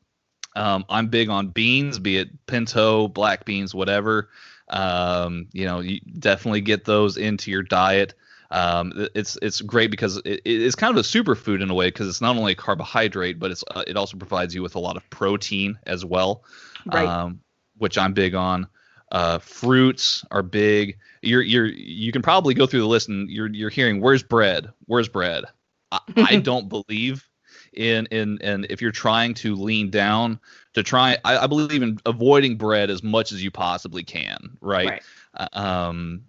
um, 0.57 0.85
I'm 0.89 1.07
big 1.07 1.29
on 1.29 1.49
beans, 1.49 2.01
be 2.01 2.19
it 2.19 2.47
pinto, 2.47 3.07
black 3.07 3.45
beans, 3.45 3.75
whatever. 3.75 4.29
Um, 4.71 5.49
you 5.53 5.65
know, 5.65 5.81
you 5.81 6.01
definitely 6.19 6.61
get 6.61 6.85
those 6.85 7.17
into 7.17 7.51
your 7.51 7.63
diet. 7.63 8.15
Um, 8.51 8.93
it's 9.15 9.37
it's 9.43 9.61
great 9.61 9.91
because 9.91 10.17
it, 10.25 10.41
it's 10.45 10.75
kind 10.75 10.91
of 10.91 10.97
a 11.05 11.07
superfood 11.07 11.63
in 11.63 11.71
a 11.71 11.75
way 11.75 11.89
because 11.89 12.09
it's 12.09 12.21
not 12.21 12.37
only 12.37 12.53
a 12.53 12.57
carbohydrate, 12.57 13.39
but 13.39 13.51
it's 13.51 13.63
uh, 13.75 13.85
it 13.87 13.97
also 13.97 14.17
provides 14.17 14.55
you 14.55 14.63
with 14.63 14.75
a 14.75 14.79
lot 14.79 14.97
of 14.97 15.09
protein 15.11 15.79
as 15.87 16.05
well, 16.05 16.45
Right. 16.87 17.07
um, 17.07 17.41
which 17.77 17.99
I'm 17.99 18.15
big 18.15 18.35
on. 18.35 18.67
Uh, 19.13 19.39
fruits 19.39 20.25
are 20.31 20.43
big. 20.43 20.97
You're 21.23 21.43
you're 21.43 21.67
you 21.67 22.13
can 22.13 22.23
probably 22.23 22.55
go 22.55 22.67
through 22.67 22.81
the 22.81 22.87
list 22.87 23.09
and 23.09 23.29
you're 23.31 23.49
you're 23.49 23.71
hearing 23.71 24.01
where's 24.01 24.23
bread, 24.23 24.69
where's 24.87 25.09
bread. 25.09 25.45
I, 25.93 26.01
I 26.17 26.37
don't 26.41 26.69
believe 26.69 27.27
in 27.75 28.07
in 28.07 28.39
and 28.43 28.67
if 28.71 28.81
you're 28.81 28.91
trying 28.93 29.35
to 29.35 29.55
lean 29.57 29.91
down 29.91 30.41
to 30.79 30.83
try 30.83 31.17
I, 31.25 31.39
I 31.39 31.47
believe 31.47 31.83
in 31.83 31.99
avoiding 32.07 32.57
bread 32.57 32.91
as 32.91 33.03
much 33.03 33.33
as 33.33 33.43
you 33.43 33.51
possibly 33.51 34.03
can 34.05 34.57
right, 34.61 34.89
Right. 34.89 35.03
Uh, 35.35 35.49
um 35.53 36.23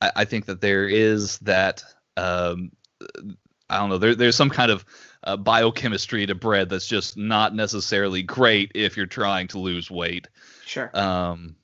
I, 0.00 0.12
I 0.16 0.24
think 0.24 0.46
that 0.46 0.60
there 0.60 0.88
is 0.88 1.38
that 1.40 1.82
um 2.16 2.72
i 3.68 3.78
don't 3.78 3.90
know 3.90 3.98
there, 3.98 4.14
there's 4.14 4.36
some 4.36 4.50
kind 4.50 4.70
of 4.70 4.84
uh, 5.22 5.36
biochemistry 5.36 6.26
to 6.26 6.34
bread 6.34 6.68
that's 6.70 6.86
just 6.86 7.16
not 7.16 7.54
necessarily 7.54 8.22
great 8.22 8.72
if 8.74 8.96
you're 8.96 9.06
trying 9.06 9.48
to 9.48 9.58
lose 9.58 9.90
weight 9.90 10.28
Sure. 10.64 10.90
um 10.94 11.56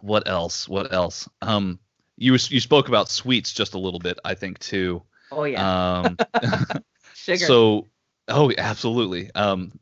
what 0.00 0.28
else 0.28 0.68
what 0.68 0.92
else 0.92 1.28
um 1.42 1.78
you 2.16 2.32
you 2.32 2.60
spoke 2.60 2.88
about 2.88 3.08
sweets 3.08 3.52
just 3.52 3.74
a 3.74 3.78
little 3.78 4.00
bit 4.00 4.18
i 4.24 4.34
think 4.34 4.58
too 4.58 5.02
oh 5.30 5.44
yeah. 5.44 6.00
um 6.00 6.16
Sugar. 7.28 7.36
so, 7.46 7.86
oh, 8.28 8.52
absolutely. 8.56 9.30
Um, 9.34 9.72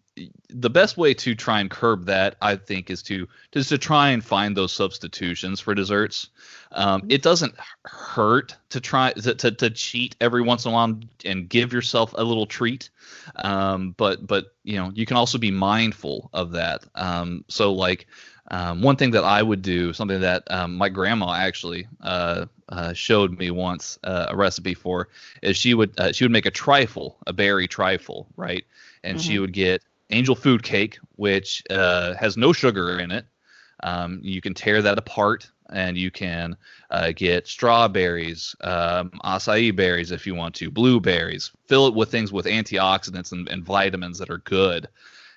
the 0.48 0.70
best 0.70 0.96
way 0.96 1.12
to 1.14 1.34
try 1.34 1.60
and 1.60 1.70
curb 1.70 2.06
that, 2.06 2.36
I 2.40 2.56
think, 2.56 2.90
is 2.90 3.02
to 3.04 3.28
is 3.52 3.68
to 3.68 3.78
try 3.78 4.10
and 4.10 4.24
find 4.24 4.56
those 4.56 4.72
substitutions 4.72 5.60
for 5.60 5.74
desserts. 5.74 6.30
Um, 6.72 7.04
it 7.08 7.22
doesn't 7.22 7.54
hurt 7.84 8.56
to 8.70 8.80
try 8.80 9.12
to, 9.12 9.34
to, 9.34 9.50
to 9.50 9.70
cheat 9.70 10.16
every 10.20 10.42
once 10.42 10.64
in 10.64 10.70
a 10.70 10.74
while 10.74 10.98
and 11.24 11.48
give 11.48 11.72
yourself 11.72 12.14
a 12.16 12.24
little 12.24 12.46
treat. 12.46 12.90
Um, 13.36 13.94
but 13.96 14.26
but 14.26 14.54
you 14.64 14.76
know 14.76 14.90
you 14.94 15.06
can 15.06 15.16
also 15.16 15.38
be 15.38 15.50
mindful 15.50 16.30
of 16.32 16.52
that. 16.52 16.84
Um, 16.94 17.44
so 17.48 17.72
like 17.72 18.06
um, 18.50 18.80
one 18.82 18.96
thing 18.96 19.10
that 19.10 19.24
I 19.24 19.42
would 19.42 19.62
do, 19.62 19.92
something 19.92 20.20
that 20.20 20.44
um, 20.50 20.76
my 20.76 20.88
grandma 20.88 21.32
actually 21.34 21.86
uh, 22.00 22.46
uh, 22.68 22.92
showed 22.92 23.38
me 23.38 23.50
once 23.50 23.98
uh, 24.04 24.26
a 24.30 24.36
recipe 24.36 24.74
for, 24.74 25.08
is 25.42 25.56
she 25.56 25.74
would 25.74 25.98
uh, 25.98 26.12
she 26.12 26.24
would 26.24 26.32
make 26.32 26.46
a 26.46 26.50
trifle, 26.50 27.18
a 27.26 27.32
berry 27.32 27.66
trifle, 27.68 28.28
right? 28.36 28.64
And 29.04 29.20
she 29.20 29.38
Mhm. 29.38 29.40
would 29.40 29.52
get 29.52 29.82
angel 30.10 30.34
food 30.34 30.62
cake, 30.62 30.98
which 31.16 31.62
uh, 31.70 32.14
has 32.14 32.36
no 32.36 32.52
sugar 32.52 32.98
in 32.98 33.10
it. 33.10 33.26
Um, 33.82 34.20
you 34.22 34.40
can 34.40 34.54
tear 34.54 34.82
that 34.82 34.98
apart, 34.98 35.50
and 35.70 35.96
you 35.96 36.10
can 36.10 36.56
uh, 36.90 37.12
get 37.14 37.46
strawberries, 37.46 38.54
um, 38.62 39.10
acai 39.24 39.74
berries 39.74 40.12
if 40.12 40.26
you 40.26 40.34
want 40.34 40.54
to, 40.56 40.70
blueberries. 40.70 41.50
Fill 41.66 41.88
it 41.88 41.94
with 41.94 42.10
things 42.10 42.32
with 42.32 42.46
antioxidants 42.46 43.32
and, 43.32 43.48
and 43.48 43.64
vitamins 43.64 44.18
that 44.18 44.30
are 44.30 44.38
good. 44.38 44.88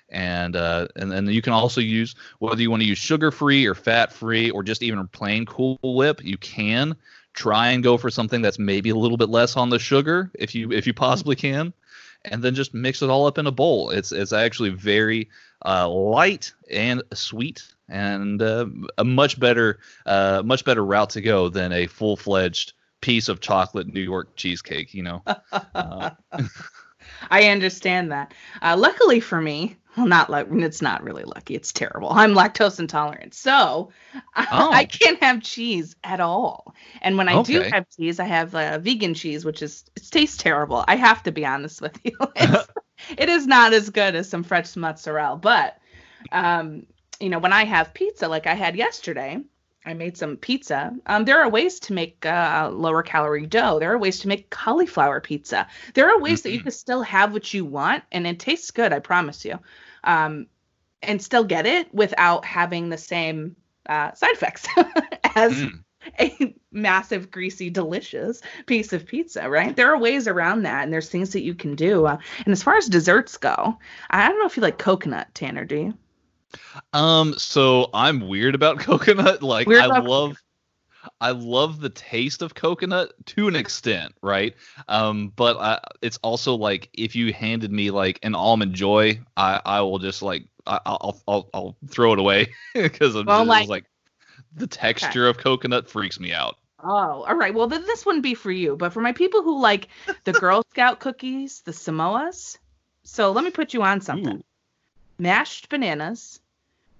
And 0.08 0.56
uh, 0.56 0.88
and 0.96 1.10
then 1.10 1.28
you 1.28 1.40
can 1.40 1.52
also 1.52 1.80
use 1.80 2.16
whether 2.40 2.60
you 2.60 2.70
want 2.70 2.82
to 2.82 2.88
use 2.88 2.98
sugar 2.98 3.30
free 3.30 3.66
or 3.66 3.76
fat 3.76 4.12
free 4.12 4.50
or 4.50 4.64
just 4.64 4.82
even 4.82 5.06
plain 5.06 5.46
Cool 5.46 5.78
Whip. 5.82 6.24
You 6.24 6.36
can 6.36 6.96
try 7.32 7.70
and 7.70 7.82
go 7.82 7.96
for 7.96 8.10
something 8.10 8.42
that's 8.42 8.58
maybe 8.58 8.90
a 8.90 8.96
little 8.96 9.16
bit 9.16 9.28
less 9.28 9.56
on 9.56 9.70
the 9.70 9.78
sugar 9.78 10.32
if 10.34 10.54
you 10.54 10.72
if 10.72 10.86
you 10.86 10.94
possibly 10.94 11.36
can. 11.36 11.72
And 12.24 12.42
then 12.42 12.54
just 12.54 12.74
mix 12.74 13.02
it 13.02 13.10
all 13.10 13.26
up 13.26 13.38
in 13.38 13.46
a 13.46 13.52
bowl. 13.52 13.90
It's 13.90 14.12
it's 14.12 14.32
actually 14.32 14.70
very 14.70 15.28
uh, 15.64 15.88
light 15.88 16.52
and 16.70 17.02
sweet, 17.14 17.66
and 17.88 18.40
uh, 18.40 18.66
a 18.98 19.04
much 19.04 19.38
better 19.38 19.80
uh, 20.06 20.42
much 20.44 20.64
better 20.64 20.84
route 20.84 21.10
to 21.10 21.20
go 21.20 21.48
than 21.48 21.72
a 21.72 21.86
full 21.86 22.16
fledged 22.16 22.72
piece 23.00 23.28
of 23.28 23.40
chocolate 23.40 23.86
New 23.86 24.00
York 24.02 24.36
cheesecake. 24.36 24.94
You 24.94 25.02
know. 25.04 25.22
I 27.30 27.48
understand 27.48 28.12
that. 28.12 28.32
Uh, 28.62 28.76
luckily 28.78 29.20
for 29.20 29.40
me, 29.40 29.76
well, 29.96 30.06
not 30.06 30.30
like 30.30 30.46
it's 30.50 30.80
not 30.80 31.02
really 31.02 31.24
lucky. 31.24 31.54
It's 31.54 31.72
terrible. 31.72 32.10
I'm 32.10 32.32
lactose 32.32 32.78
intolerant, 32.78 33.34
so 33.34 33.90
Oh. 34.36 34.70
I, 34.70 34.80
I 34.80 34.84
can't 34.84 35.22
have 35.22 35.42
cheese 35.42 35.96
at 36.04 36.20
all. 36.20 36.74
And 37.02 37.18
when 37.18 37.28
I 37.28 37.42
do 37.42 37.60
have 37.62 37.86
cheese, 37.96 38.20
I 38.20 38.24
have 38.24 38.54
uh, 38.54 38.78
vegan 38.78 39.14
cheese, 39.14 39.44
which 39.44 39.62
is 39.62 39.84
it 39.96 40.04
tastes 40.10 40.36
terrible. 40.36 40.84
I 40.86 40.96
have 40.96 41.22
to 41.24 41.32
be 41.32 41.44
honest 41.44 41.80
with 41.80 41.98
you. 42.04 42.16
It 43.16 43.30
is 43.30 43.46
not 43.46 43.72
as 43.72 43.88
good 43.88 44.14
as 44.14 44.28
some 44.28 44.42
fresh 44.42 44.76
mozzarella, 44.76 45.38
but 45.38 45.78
um, 46.32 46.86
you 47.18 47.30
know, 47.30 47.38
when 47.38 47.52
I 47.52 47.64
have 47.64 47.94
pizza 47.94 48.28
like 48.28 48.46
I 48.46 48.54
had 48.54 48.76
yesterday, 48.76 49.38
I 49.84 49.94
made 49.94 50.16
some 50.16 50.36
pizza. 50.36 50.94
Um, 51.06 51.24
there 51.24 51.40
are 51.40 51.48
ways 51.48 51.80
to 51.80 51.94
make 51.94 52.26
uh, 52.26 52.68
lower 52.72 53.02
calorie 53.02 53.46
dough. 53.46 53.78
There 53.78 53.92
are 53.92 53.98
ways 53.98 54.18
to 54.20 54.28
make 54.28 54.50
cauliflower 54.50 55.20
pizza. 55.20 55.66
There 55.94 56.10
are 56.10 56.20
ways 56.20 56.42
that 56.42 56.50
you 56.52 56.60
Mhm. 56.60 56.64
can 56.64 56.72
still 56.72 57.02
have 57.02 57.32
what 57.32 57.52
you 57.54 57.64
want, 57.64 58.04
and 58.12 58.26
it 58.26 58.38
tastes 58.38 58.70
good. 58.72 58.92
I 58.92 58.98
promise 58.98 59.44
you, 59.44 59.58
um, 60.04 60.46
and 61.02 61.22
still 61.22 61.44
get 61.44 61.64
it 61.64 61.92
without 61.94 62.44
having 62.44 62.88
the 62.90 62.98
same 62.98 63.56
uh, 63.88 64.12
side 64.12 64.32
effects 64.34 64.68
as 65.34 65.52
Mm. 65.52 65.82
a 66.20 66.54
massive, 66.70 67.30
greasy, 67.30 67.70
delicious 67.70 68.42
piece 68.66 68.92
of 68.92 69.06
pizza. 69.06 69.48
Right? 69.48 69.74
There 69.74 69.90
are 69.92 69.98
ways 69.98 70.28
around 70.28 70.62
that, 70.64 70.84
and 70.84 70.92
there's 70.92 71.08
things 71.08 71.32
that 71.32 71.42
you 71.42 71.54
can 71.54 71.74
do. 71.74 72.04
Uh, 72.06 72.18
and 72.44 72.52
as 72.52 72.62
far 72.62 72.76
as 72.76 72.86
desserts 72.86 73.38
go, 73.38 73.78
I 74.10 74.28
don't 74.28 74.38
know 74.38 74.46
if 74.46 74.56
you 74.58 74.62
like 74.62 74.78
coconut, 74.78 75.34
Tanner. 75.34 75.64
Do 75.64 75.76
you? 75.76 75.94
Um, 76.92 77.34
so 77.38 77.90
I'm 77.94 78.28
weird 78.28 78.54
about 78.54 78.78
coconut. 78.80 79.42
Like 79.42 79.66
Weird 79.66 79.82
I 79.82 79.98
love 79.98 80.36
I 81.20 81.30
love 81.30 81.80
the 81.80 81.88
taste 81.88 82.42
of 82.42 82.54
coconut 82.54 83.12
to 83.26 83.48
an 83.48 83.56
extent, 83.56 84.14
right? 84.22 84.54
Um, 84.88 85.32
but 85.34 85.56
I, 85.56 85.80
it's 86.02 86.18
also 86.22 86.54
like 86.54 86.90
if 86.92 87.16
you 87.16 87.32
handed 87.32 87.72
me 87.72 87.90
like 87.90 88.18
an 88.22 88.34
almond 88.34 88.74
joy, 88.74 89.20
I 89.36 89.60
I 89.64 89.80
will 89.80 89.98
just 89.98 90.22
like 90.22 90.44
I, 90.66 90.80
I'll 90.84 91.22
I'll 91.26 91.48
I'll 91.54 91.76
throw 91.88 92.12
it 92.12 92.18
away 92.18 92.52
because 92.74 93.14
I'm 93.14 93.26
Well, 93.26 93.44
just 93.44 93.48
like- 93.48 93.68
like 93.68 93.84
the 94.54 94.66
texture 94.66 95.26
of 95.28 95.38
coconut 95.38 95.88
freaks 95.88 96.18
me 96.18 96.32
out. 96.32 96.56
Oh, 96.82 97.24
all 97.28 97.34
right. 97.36 97.52
Well, 97.54 97.66
then 97.66 97.84
this 97.84 98.06
wouldn't 98.06 98.22
be 98.22 98.34
for 98.34 98.50
you, 98.50 98.74
but 98.74 98.92
for 98.94 99.02
my 99.02 99.12
people 99.12 99.42
who 99.42 99.60
like 99.60 99.88
the 100.24 100.32
Girl 100.32 100.62
Scout 100.70 100.98
cookies, 100.98 101.60
the 101.60 101.72
Samoas. 101.72 102.56
So 103.04 103.32
let 103.32 103.44
me 103.44 103.50
put 103.50 103.74
you 103.74 103.82
on 103.82 104.00
something. 104.00 104.38
Ooh. 104.38 104.44
Mashed 105.20 105.68
bananas, 105.68 106.40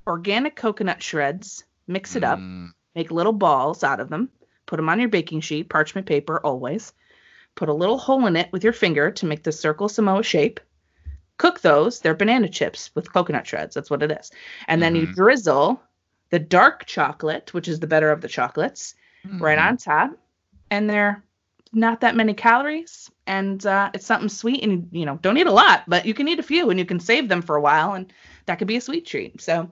organic 0.07 0.57
coconut 0.57 1.03
shreds, 1.03 1.65
mix 1.87 2.17
it 2.17 2.25
up, 2.25 2.39
Mm, 2.39 2.73
make 2.95 3.11
little 3.11 3.33
balls 3.33 3.83
out 3.83 4.01
of 4.01 4.09
them, 4.11 4.29
put 4.67 4.77
them 4.77 4.89
on 4.89 5.01
your 5.01 5.09
baking 5.09 5.41
sheet, 5.41 5.69
parchment 5.69 6.07
paper 6.07 6.39
always. 6.45 6.93
Put 7.55 7.69
a 7.69 7.75
little 7.75 7.99
hole 7.99 8.27
in 8.27 8.37
it 8.37 8.53
with 8.53 8.63
your 8.63 8.73
finger 8.73 9.11
to 9.11 9.27
make 9.27 9.43
the 9.43 9.53
circle 9.53 9.89
Samoa 9.89 10.23
shape. 10.23 10.61
Cook 11.39 11.61
those. 11.61 12.01
They're 12.01 12.15
banana 12.15 12.49
chips 12.49 12.91
with 12.95 13.13
coconut 13.13 13.47
shreds. 13.47 13.75
That's 13.75 13.91
what 13.91 14.03
it 14.03 14.13
is. 14.13 14.31
And 14.69 14.83
then 14.83 14.95
you 14.95 15.07
Mhm. 15.07 15.15
drizzle 15.15 15.83
the 16.29 16.39
dark 16.39 16.85
chocolate, 16.85 17.53
which 17.55 17.67
is 17.69 17.81
the 17.81 17.87
better 17.87 18.11
of 18.13 18.21
the 18.21 18.29
chocolates, 18.29 18.95
right 19.25 19.59
mhm. 19.59 19.63
on 19.63 19.77
top 19.79 20.11
and 20.71 20.89
they're 20.89 21.23
not 21.73 22.01
that 22.01 22.17
many 22.17 22.35
calories 22.35 23.11
and 23.27 23.65
uh, 23.67 23.91
it's 23.95 24.07
something 24.07 24.29
sweet 24.29 24.63
and 24.65 24.89
you 24.93 25.07
know 25.07 25.19
don't 25.23 25.39
eat 25.39 25.47
a 25.47 25.53
lot 25.53 25.85
but 25.87 26.05
you 26.07 26.15
can 26.15 26.29
eat 26.29 26.39
a 26.39 26.43
few 26.43 26.71
and 26.71 26.79
you 26.79 26.85
can 26.85 27.01
save 27.01 27.29
them 27.29 27.43
for 27.43 27.57
a 27.57 27.61
while 27.61 27.93
and 27.95 28.13
that 28.47 28.59
could 28.59 28.69
be 28.69 28.77
a 28.77 28.81
sweet 28.81 29.07
treat 29.07 29.41
so 29.41 29.71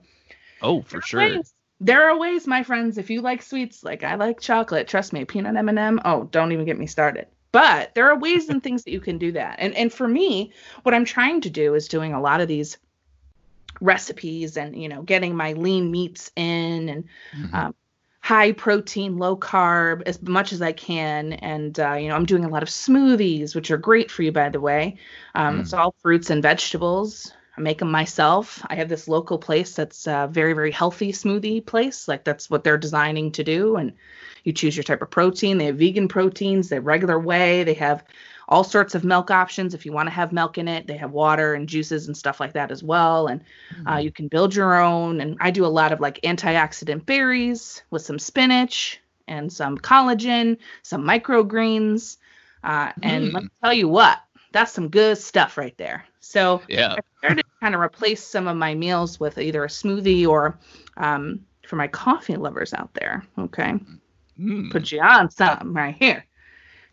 Oh, 0.61 0.81
for 0.81 1.01
sure. 1.01 1.19
ways- 1.21 1.53
there 1.81 2.09
are 2.09 2.17
ways 2.17 2.45
my 2.47 2.63
friends 2.63 2.97
if 2.97 3.09
you 3.09 3.21
like 3.21 3.41
sweets 3.41 3.83
like 3.83 4.03
i 4.03 4.15
like 4.15 4.39
chocolate 4.41 4.87
trust 4.87 5.13
me 5.13 5.23
peanut 5.25 5.55
m&m 5.55 5.99
oh 6.05 6.23
don't 6.25 6.51
even 6.51 6.65
get 6.65 6.77
me 6.77 6.87
started 6.87 7.27
but 7.53 7.93
there 7.95 8.09
are 8.09 8.17
ways 8.19 8.49
and 8.49 8.61
things 8.61 8.83
that 8.83 8.91
you 8.91 8.99
can 8.99 9.17
do 9.17 9.31
that 9.31 9.55
and 9.59 9.73
and 9.75 9.91
for 9.93 10.07
me 10.07 10.51
what 10.83 10.93
i'm 10.93 11.05
trying 11.05 11.39
to 11.41 11.49
do 11.49 11.75
is 11.75 11.87
doing 11.87 12.13
a 12.13 12.21
lot 12.21 12.41
of 12.41 12.47
these 12.49 12.77
recipes 13.81 14.57
and 14.57 14.75
you 14.81 14.89
know 14.89 15.01
getting 15.03 15.35
my 15.35 15.53
lean 15.53 15.89
meats 15.91 16.31
in 16.35 16.89
and 16.89 17.03
Mhm. 17.35 17.53
um, 17.53 17.75
high 18.21 18.51
protein, 18.51 19.17
low 19.17 19.35
carb 19.37 20.03
as 20.05 20.21
much 20.21 20.51
as 20.53 20.61
I 20.61 20.71
can. 20.71 21.33
And, 21.33 21.79
uh, 21.79 21.93
you 21.93 22.09
know, 22.09 22.15
I'm 22.15 22.25
doing 22.25 22.45
a 22.45 22.49
lot 22.49 22.63
of 22.63 22.69
smoothies, 22.69 23.55
which 23.55 23.71
are 23.71 23.77
great 23.77 24.11
for 24.11 24.23
you, 24.23 24.31
by 24.31 24.49
the 24.49 24.59
way. 24.59 24.97
Um, 25.35 25.57
Mm. 25.57 25.61
It's 25.61 25.73
all 25.73 25.95
fruits 26.01 26.29
and 26.29 26.43
vegetables. 26.43 27.31
I 27.57 27.61
make 27.61 27.79
them 27.79 27.91
myself. 27.91 28.61
I 28.69 28.75
have 28.75 28.87
this 28.89 29.07
local 29.07 29.37
place 29.37 29.73
that's 29.73 30.07
a 30.07 30.29
very, 30.31 30.53
very 30.53 30.71
healthy 30.71 31.11
smoothie 31.11 31.65
place. 31.65 32.07
Like 32.07 32.23
that's 32.23 32.49
what 32.49 32.63
they're 32.63 32.77
designing 32.77 33.31
to 33.33 33.43
do. 33.43 33.75
And 33.75 33.93
you 34.43 34.53
choose 34.53 34.77
your 34.77 34.83
type 34.83 35.01
of 35.01 35.11
protein. 35.11 35.57
They 35.57 35.65
have 35.65 35.77
vegan 35.77 36.07
proteins, 36.07 36.69
they 36.69 36.77
have 36.77 36.85
regular 36.85 37.19
whey, 37.19 37.63
they 37.63 37.73
have 37.75 38.03
all 38.49 38.63
sorts 38.63 38.95
of 38.95 39.03
milk 39.03 39.29
options 39.31 39.73
if 39.73 39.85
you 39.85 39.93
want 39.93 40.07
to 40.07 40.13
have 40.13 40.33
milk 40.33 40.57
in 40.57 40.67
it. 40.67 40.87
They 40.87 40.97
have 40.97 41.11
water 41.11 41.53
and 41.53 41.69
juices 41.69 42.07
and 42.07 42.17
stuff 42.17 42.39
like 42.39 42.53
that 42.53 42.71
as 42.71 42.83
well. 42.83 43.27
And 43.27 43.41
uh, 43.87 43.97
you 43.97 44.11
can 44.11 44.27
build 44.27 44.55
your 44.55 44.81
own. 44.81 45.21
And 45.21 45.37
I 45.39 45.51
do 45.51 45.65
a 45.65 45.67
lot 45.67 45.91
of 45.91 45.99
like 45.99 46.19
antioxidant 46.23 47.05
berries 47.05 47.83
with 47.91 48.01
some 48.01 48.19
spinach 48.19 48.99
and 49.27 49.53
some 49.53 49.77
collagen, 49.77 50.57
some 50.81 51.03
microgreens. 51.03 52.17
Uh, 52.63 52.91
and 53.03 53.31
let 53.31 53.43
me 53.43 53.49
tell 53.63 53.73
you 53.73 53.87
what, 53.87 54.17
that's 54.51 54.73
some 54.73 54.89
good 54.89 55.17
stuff 55.17 55.57
right 55.57 55.77
there. 55.77 56.03
So 56.19 56.61
yeah. 56.67 56.95
I 56.95 56.99
started 57.19 57.43
to 57.43 57.49
kind 57.61 57.75
of 57.75 57.81
replace 57.81 58.23
some 58.23 58.47
of 58.47 58.57
my 58.57 58.73
meals 58.73 59.19
with 59.19 59.37
either 59.37 59.63
a 59.63 59.67
smoothie 59.67 60.27
or 60.27 60.57
um, 60.97 61.45
for 61.67 61.75
my 61.75 61.87
coffee 61.87 62.35
lovers 62.35 62.73
out 62.73 62.93
there. 62.95 63.23
Okay. 63.37 63.75
Mm. 64.39 64.71
Put 64.71 64.91
you 64.91 65.01
on 65.01 65.29
something 65.29 65.73
right 65.73 65.95
here. 65.95 66.25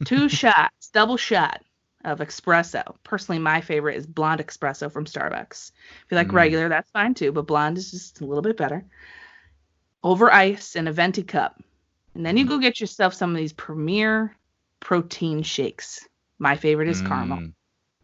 Two 0.05 0.29
shots, 0.41 0.89
double 0.93 1.17
shot 1.17 1.63
of 2.05 2.19
espresso. 2.21 2.95
Personally, 3.03 3.39
my 3.41 3.61
favorite 3.61 3.97
is 3.97 4.07
blonde 4.07 4.45
espresso 4.47 4.91
from 4.91 5.07
Starbucks. 5.07 5.73
If 6.05 6.11
you 6.11 6.17
like 6.17 6.29
Mm. 6.29 6.35
regular, 6.35 6.69
that's 6.69 6.91
fine 6.91 7.15
too, 7.15 7.33
but 7.33 7.47
blonde 7.47 7.79
is 7.79 7.91
just 7.91 8.21
a 8.21 8.27
little 8.27 8.43
bit 8.43 8.57
better. 8.57 8.85
Over 10.05 10.33
ice 10.33 10.77
in 10.77 10.87
a 10.87 10.93
venti 10.93 11.23
cup. 11.25 11.61
And 12.15 12.25
then 12.25 12.37
you 12.37 12.47
go 12.47 12.59
get 12.59 12.81
yourself 12.81 13.13
some 13.13 13.31
of 13.31 13.37
these 13.37 13.53
premier 13.53 14.35
protein 14.81 15.43
shakes. 15.43 16.07
My 16.39 16.57
favorite 16.57 16.89
is 16.89 17.03
caramel. 17.03 17.39
Mm. 17.39 17.53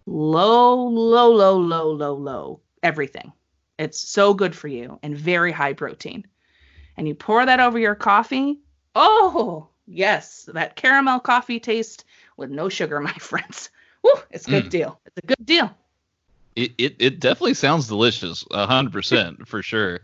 Low, 0.06 0.88
low, 0.88 1.30
low, 1.32 1.58
low, 1.58 1.90
low, 1.92 2.14
low. 2.14 2.60
Everything. 2.82 3.32
It's 3.78 3.98
so 3.98 4.34
good 4.34 4.54
for 4.54 4.68
you 4.68 4.98
and 5.02 5.16
very 5.16 5.52
high 5.52 5.72
protein. 5.74 6.26
And 6.96 7.06
you 7.06 7.14
pour 7.14 7.44
that 7.46 7.60
over 7.60 7.78
your 7.78 7.94
coffee. 7.94 8.60
Oh, 8.94 9.68
yes, 9.92 10.48
that 10.54 10.76
caramel 10.76 11.20
coffee 11.20 11.60
taste 11.60 12.04
with 12.36 12.50
no 12.50 12.68
sugar, 12.68 13.00
my 13.10 13.12
friends. 13.14 13.70
Woo, 14.02 14.10
it's 14.30 14.46
a 14.46 14.50
good 14.50 14.64
Mm. 14.64 14.70
deal. 14.70 15.00
It's 15.06 15.18
a 15.22 15.26
good 15.26 15.46
deal. 15.46 15.70
It, 16.54 16.72
it 16.78 16.96
it 16.98 17.20
definitely 17.20 17.54
sounds 17.54 17.88
delicious, 17.88 18.44
a 18.50 18.66
hundred 18.66 18.92
percent 18.92 19.48
for 19.48 19.62
sure. 19.62 20.00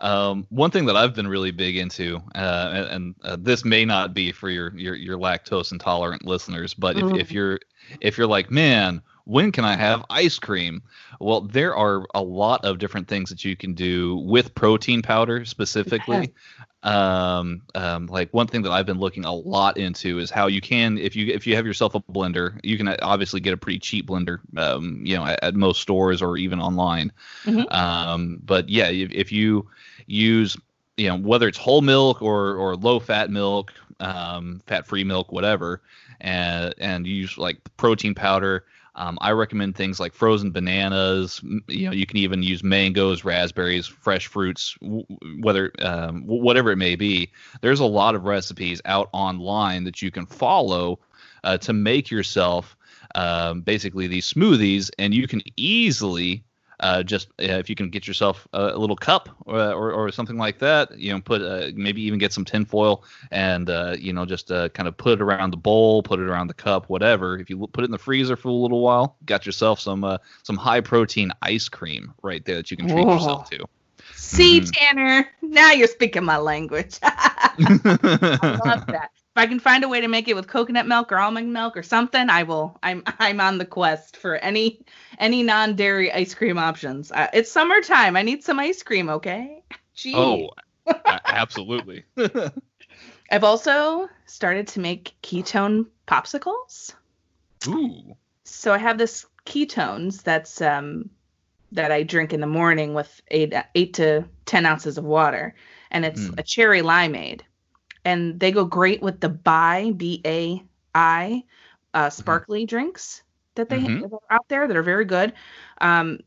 Um, 0.00 0.46
one 0.48 0.70
thing 0.70 0.86
that 0.86 0.96
I've 0.96 1.14
been 1.14 1.28
really 1.28 1.50
big 1.50 1.76
into, 1.76 2.22
uh, 2.34 2.70
and, 2.72 2.86
and 2.86 3.14
uh, 3.22 3.36
this 3.38 3.64
may 3.66 3.84
not 3.84 4.14
be 4.14 4.32
for 4.32 4.48
your 4.48 4.74
your, 4.76 4.94
your 4.94 5.18
lactose 5.18 5.72
intolerant 5.72 6.24
listeners, 6.24 6.72
but 6.72 6.96
if, 6.96 7.06
if 7.14 7.30
Mhm. 7.30 7.32
you're 7.32 7.58
if 8.00 8.16
you're 8.16 8.26
like, 8.26 8.50
man, 8.50 9.02
when 9.30 9.52
can 9.52 9.64
I 9.64 9.76
have 9.76 10.04
ice 10.10 10.40
cream? 10.40 10.82
Well, 11.20 11.42
there 11.42 11.76
are 11.76 12.04
a 12.14 12.22
lot 12.22 12.64
of 12.64 12.78
different 12.78 13.06
things 13.06 13.30
that 13.30 13.44
you 13.44 13.54
can 13.54 13.74
do 13.74 14.16
with 14.16 14.54
protein 14.56 15.02
powder 15.02 15.44
specifically. 15.44 16.34
Um, 16.82 17.62
um, 17.76 18.06
like 18.06 18.34
one 18.34 18.48
thing 18.48 18.62
that 18.62 18.72
I've 18.72 18.86
been 18.86 18.98
looking 18.98 19.24
a 19.24 19.32
lot 19.32 19.76
into 19.76 20.18
is 20.18 20.30
how 20.30 20.48
you 20.48 20.60
can, 20.60 20.98
if 20.98 21.14
you 21.14 21.32
if 21.32 21.46
you 21.46 21.54
have 21.54 21.64
yourself 21.64 21.94
a 21.94 22.00
blender, 22.00 22.58
you 22.64 22.76
can 22.76 22.88
obviously 23.02 23.38
get 23.38 23.52
a 23.52 23.56
pretty 23.56 23.78
cheap 23.78 24.08
blender, 24.08 24.40
um, 24.56 25.00
you 25.04 25.16
know, 25.16 25.24
at, 25.24 25.38
at 25.44 25.54
most 25.54 25.80
stores 25.80 26.22
or 26.22 26.36
even 26.36 26.58
online. 26.58 27.12
Mhm. 27.44 27.72
Um, 27.72 28.40
but 28.44 28.68
yeah, 28.68 28.88
if, 28.88 29.12
if 29.12 29.30
you 29.30 29.68
use, 30.06 30.56
you 30.96 31.08
know, 31.08 31.16
whether 31.16 31.46
it's 31.46 31.58
whole 31.58 31.82
milk 31.82 32.20
or 32.20 32.56
or 32.56 32.74
low 32.74 32.98
fat 32.98 33.30
milk, 33.30 33.72
um, 34.00 34.60
fat 34.66 34.86
free 34.86 35.04
milk, 35.04 35.30
whatever, 35.30 35.82
and 36.20 36.74
and 36.78 37.06
use 37.06 37.38
like 37.38 37.58
protein 37.76 38.14
powder. 38.14 38.64
Um, 39.00 39.16
I 39.22 39.30
recommend 39.30 39.76
things 39.76 39.98
like 39.98 40.12
frozen 40.12 40.50
bananas. 40.50 41.40
You 41.68 41.86
know, 41.86 41.92
you 41.92 42.04
can 42.04 42.18
even 42.18 42.42
use 42.42 42.62
mangoes, 42.62 43.24
raspberries, 43.24 43.86
fresh 43.86 44.26
fruits, 44.26 44.76
whether 45.40 45.72
um, 45.80 46.26
whatever 46.26 46.70
it 46.70 46.76
may 46.76 46.96
be. 46.96 47.30
There's 47.62 47.80
a 47.80 47.86
lot 47.86 48.14
of 48.14 48.24
recipes 48.24 48.82
out 48.84 49.08
online 49.14 49.84
that 49.84 50.02
you 50.02 50.10
can 50.10 50.26
follow 50.26 50.98
uh, 51.44 51.56
to 51.58 51.72
make 51.72 52.10
yourself 52.10 52.76
um, 53.14 53.62
basically 53.62 54.06
these 54.06 54.30
smoothies, 54.30 54.90
and 54.98 55.14
you 55.14 55.26
can 55.26 55.40
easily 55.56 56.44
uh, 56.80 57.02
just 57.02 57.28
uh, 57.40 57.58
if 57.60 57.68
you 57.68 57.74
can 57.76 57.90
get 57.90 58.06
yourself 58.06 58.46
a, 58.52 58.72
a 58.74 58.78
little 58.78 58.96
cup 58.96 59.28
or, 59.46 59.58
or, 59.58 59.92
or 59.92 60.10
something 60.10 60.36
like 60.36 60.58
that, 60.58 60.96
you 60.98 61.12
know, 61.12 61.20
put 61.20 61.42
uh, 61.42 61.70
maybe 61.74 62.02
even 62.02 62.18
get 62.18 62.32
some 62.32 62.44
tinfoil 62.44 63.04
and 63.30 63.70
uh, 63.70 63.96
you 63.98 64.12
know 64.12 64.24
just 64.24 64.50
uh, 64.50 64.68
kind 64.70 64.88
of 64.88 64.96
put 64.96 65.14
it 65.14 65.22
around 65.22 65.50
the 65.50 65.56
bowl, 65.56 66.02
put 66.02 66.20
it 66.20 66.26
around 66.28 66.48
the 66.48 66.54
cup, 66.54 66.88
whatever. 66.88 67.38
If 67.38 67.50
you 67.50 67.66
put 67.68 67.82
it 67.82 67.86
in 67.86 67.90
the 67.92 67.98
freezer 67.98 68.36
for 68.36 68.48
a 68.48 68.52
little 68.52 68.80
while, 68.80 69.16
got 69.24 69.46
yourself 69.46 69.80
some 69.80 70.04
uh, 70.04 70.18
some 70.42 70.56
high 70.56 70.80
protein 70.80 71.32
ice 71.42 71.68
cream 71.68 72.12
right 72.22 72.44
there 72.44 72.56
that 72.56 72.70
you 72.70 72.76
can 72.76 72.86
treat 72.86 73.06
Whoa. 73.06 73.14
yourself 73.14 73.50
to. 73.50 73.64
See, 74.14 74.60
Mhm. 74.60 74.72
Tanner, 74.72 75.28
now 75.42 75.72
you're 75.72 75.88
speaking 75.88 76.24
my 76.24 76.38
language. 76.38 76.98
I 77.02 78.46
love 78.64 78.82
that. 78.90 79.10
If 79.36 79.42
I 79.42 79.46
can 79.46 79.60
find 79.60 79.84
a 79.84 79.88
way 79.88 80.00
to 80.00 80.08
make 80.08 80.26
it 80.26 80.34
with 80.34 80.48
coconut 80.48 80.88
milk 80.88 81.12
or 81.12 81.18
almond 81.18 81.52
milk 81.52 81.76
or 81.76 81.84
something, 81.84 82.28
I 82.28 82.42
will. 82.42 82.78
I'm 82.82 83.04
I'm 83.20 83.40
on 83.40 83.58
the 83.58 83.64
quest 83.64 84.16
for 84.16 84.36
any 84.36 84.84
any 85.18 85.42
non-dairy 85.44 86.12
ice 86.12 86.34
cream 86.34 86.58
options. 86.58 87.12
Uh, 87.12 87.28
it's 87.32 87.50
summertime. 87.52 88.16
I 88.16 88.22
need 88.22 88.42
some 88.42 88.58
ice 88.58 88.82
cream, 88.82 89.08
okay? 89.08 89.62
Gee. 89.94 90.14
oh, 90.16 90.50
absolutely. 91.26 92.04
I've 93.30 93.44
also 93.44 94.08
started 94.26 94.66
to 94.68 94.80
make 94.80 95.14
ketone 95.22 95.86
popsicles. 96.08 96.94
Ooh. 97.68 98.16
So 98.44 98.72
I 98.72 98.78
have 98.78 98.98
this 98.98 99.26
ketones 99.46 100.22
that's 100.22 100.60
um 100.60 101.10
that 101.72 101.92
I 101.92 102.02
drink 102.02 102.32
in 102.32 102.40
the 102.40 102.46
morning 102.48 102.94
with 102.94 103.20
eight 103.30 103.54
eight 103.76 103.94
to 103.94 104.24
ten 104.44 104.66
ounces 104.66 104.98
of 104.98 105.04
water, 105.04 105.54
and 105.92 106.04
it's 106.04 106.20
Mm. 106.26 106.38
a 106.38 106.42
cherry 106.42 106.82
limeade, 106.82 107.42
and 108.04 108.38
they 108.40 108.52
go 108.52 108.64
great 108.64 109.02
with 109.02 109.20
the 109.20 109.28
Bai 109.28 109.92
B 109.92 110.20
A 110.24 110.62
I 110.94 111.44
uh, 111.94 112.10
sparkly 112.10 112.66
drinks 112.66 113.22
that 113.54 113.68
they 113.68 113.88
Mhm. 113.88 114.00
that 114.00 114.12
are 114.12 114.20
out 114.36 114.48
there 114.48 114.66
that 114.66 114.76
are 114.76 114.82
very 114.82 115.04
good. 115.04 115.32
Um, 115.80 116.20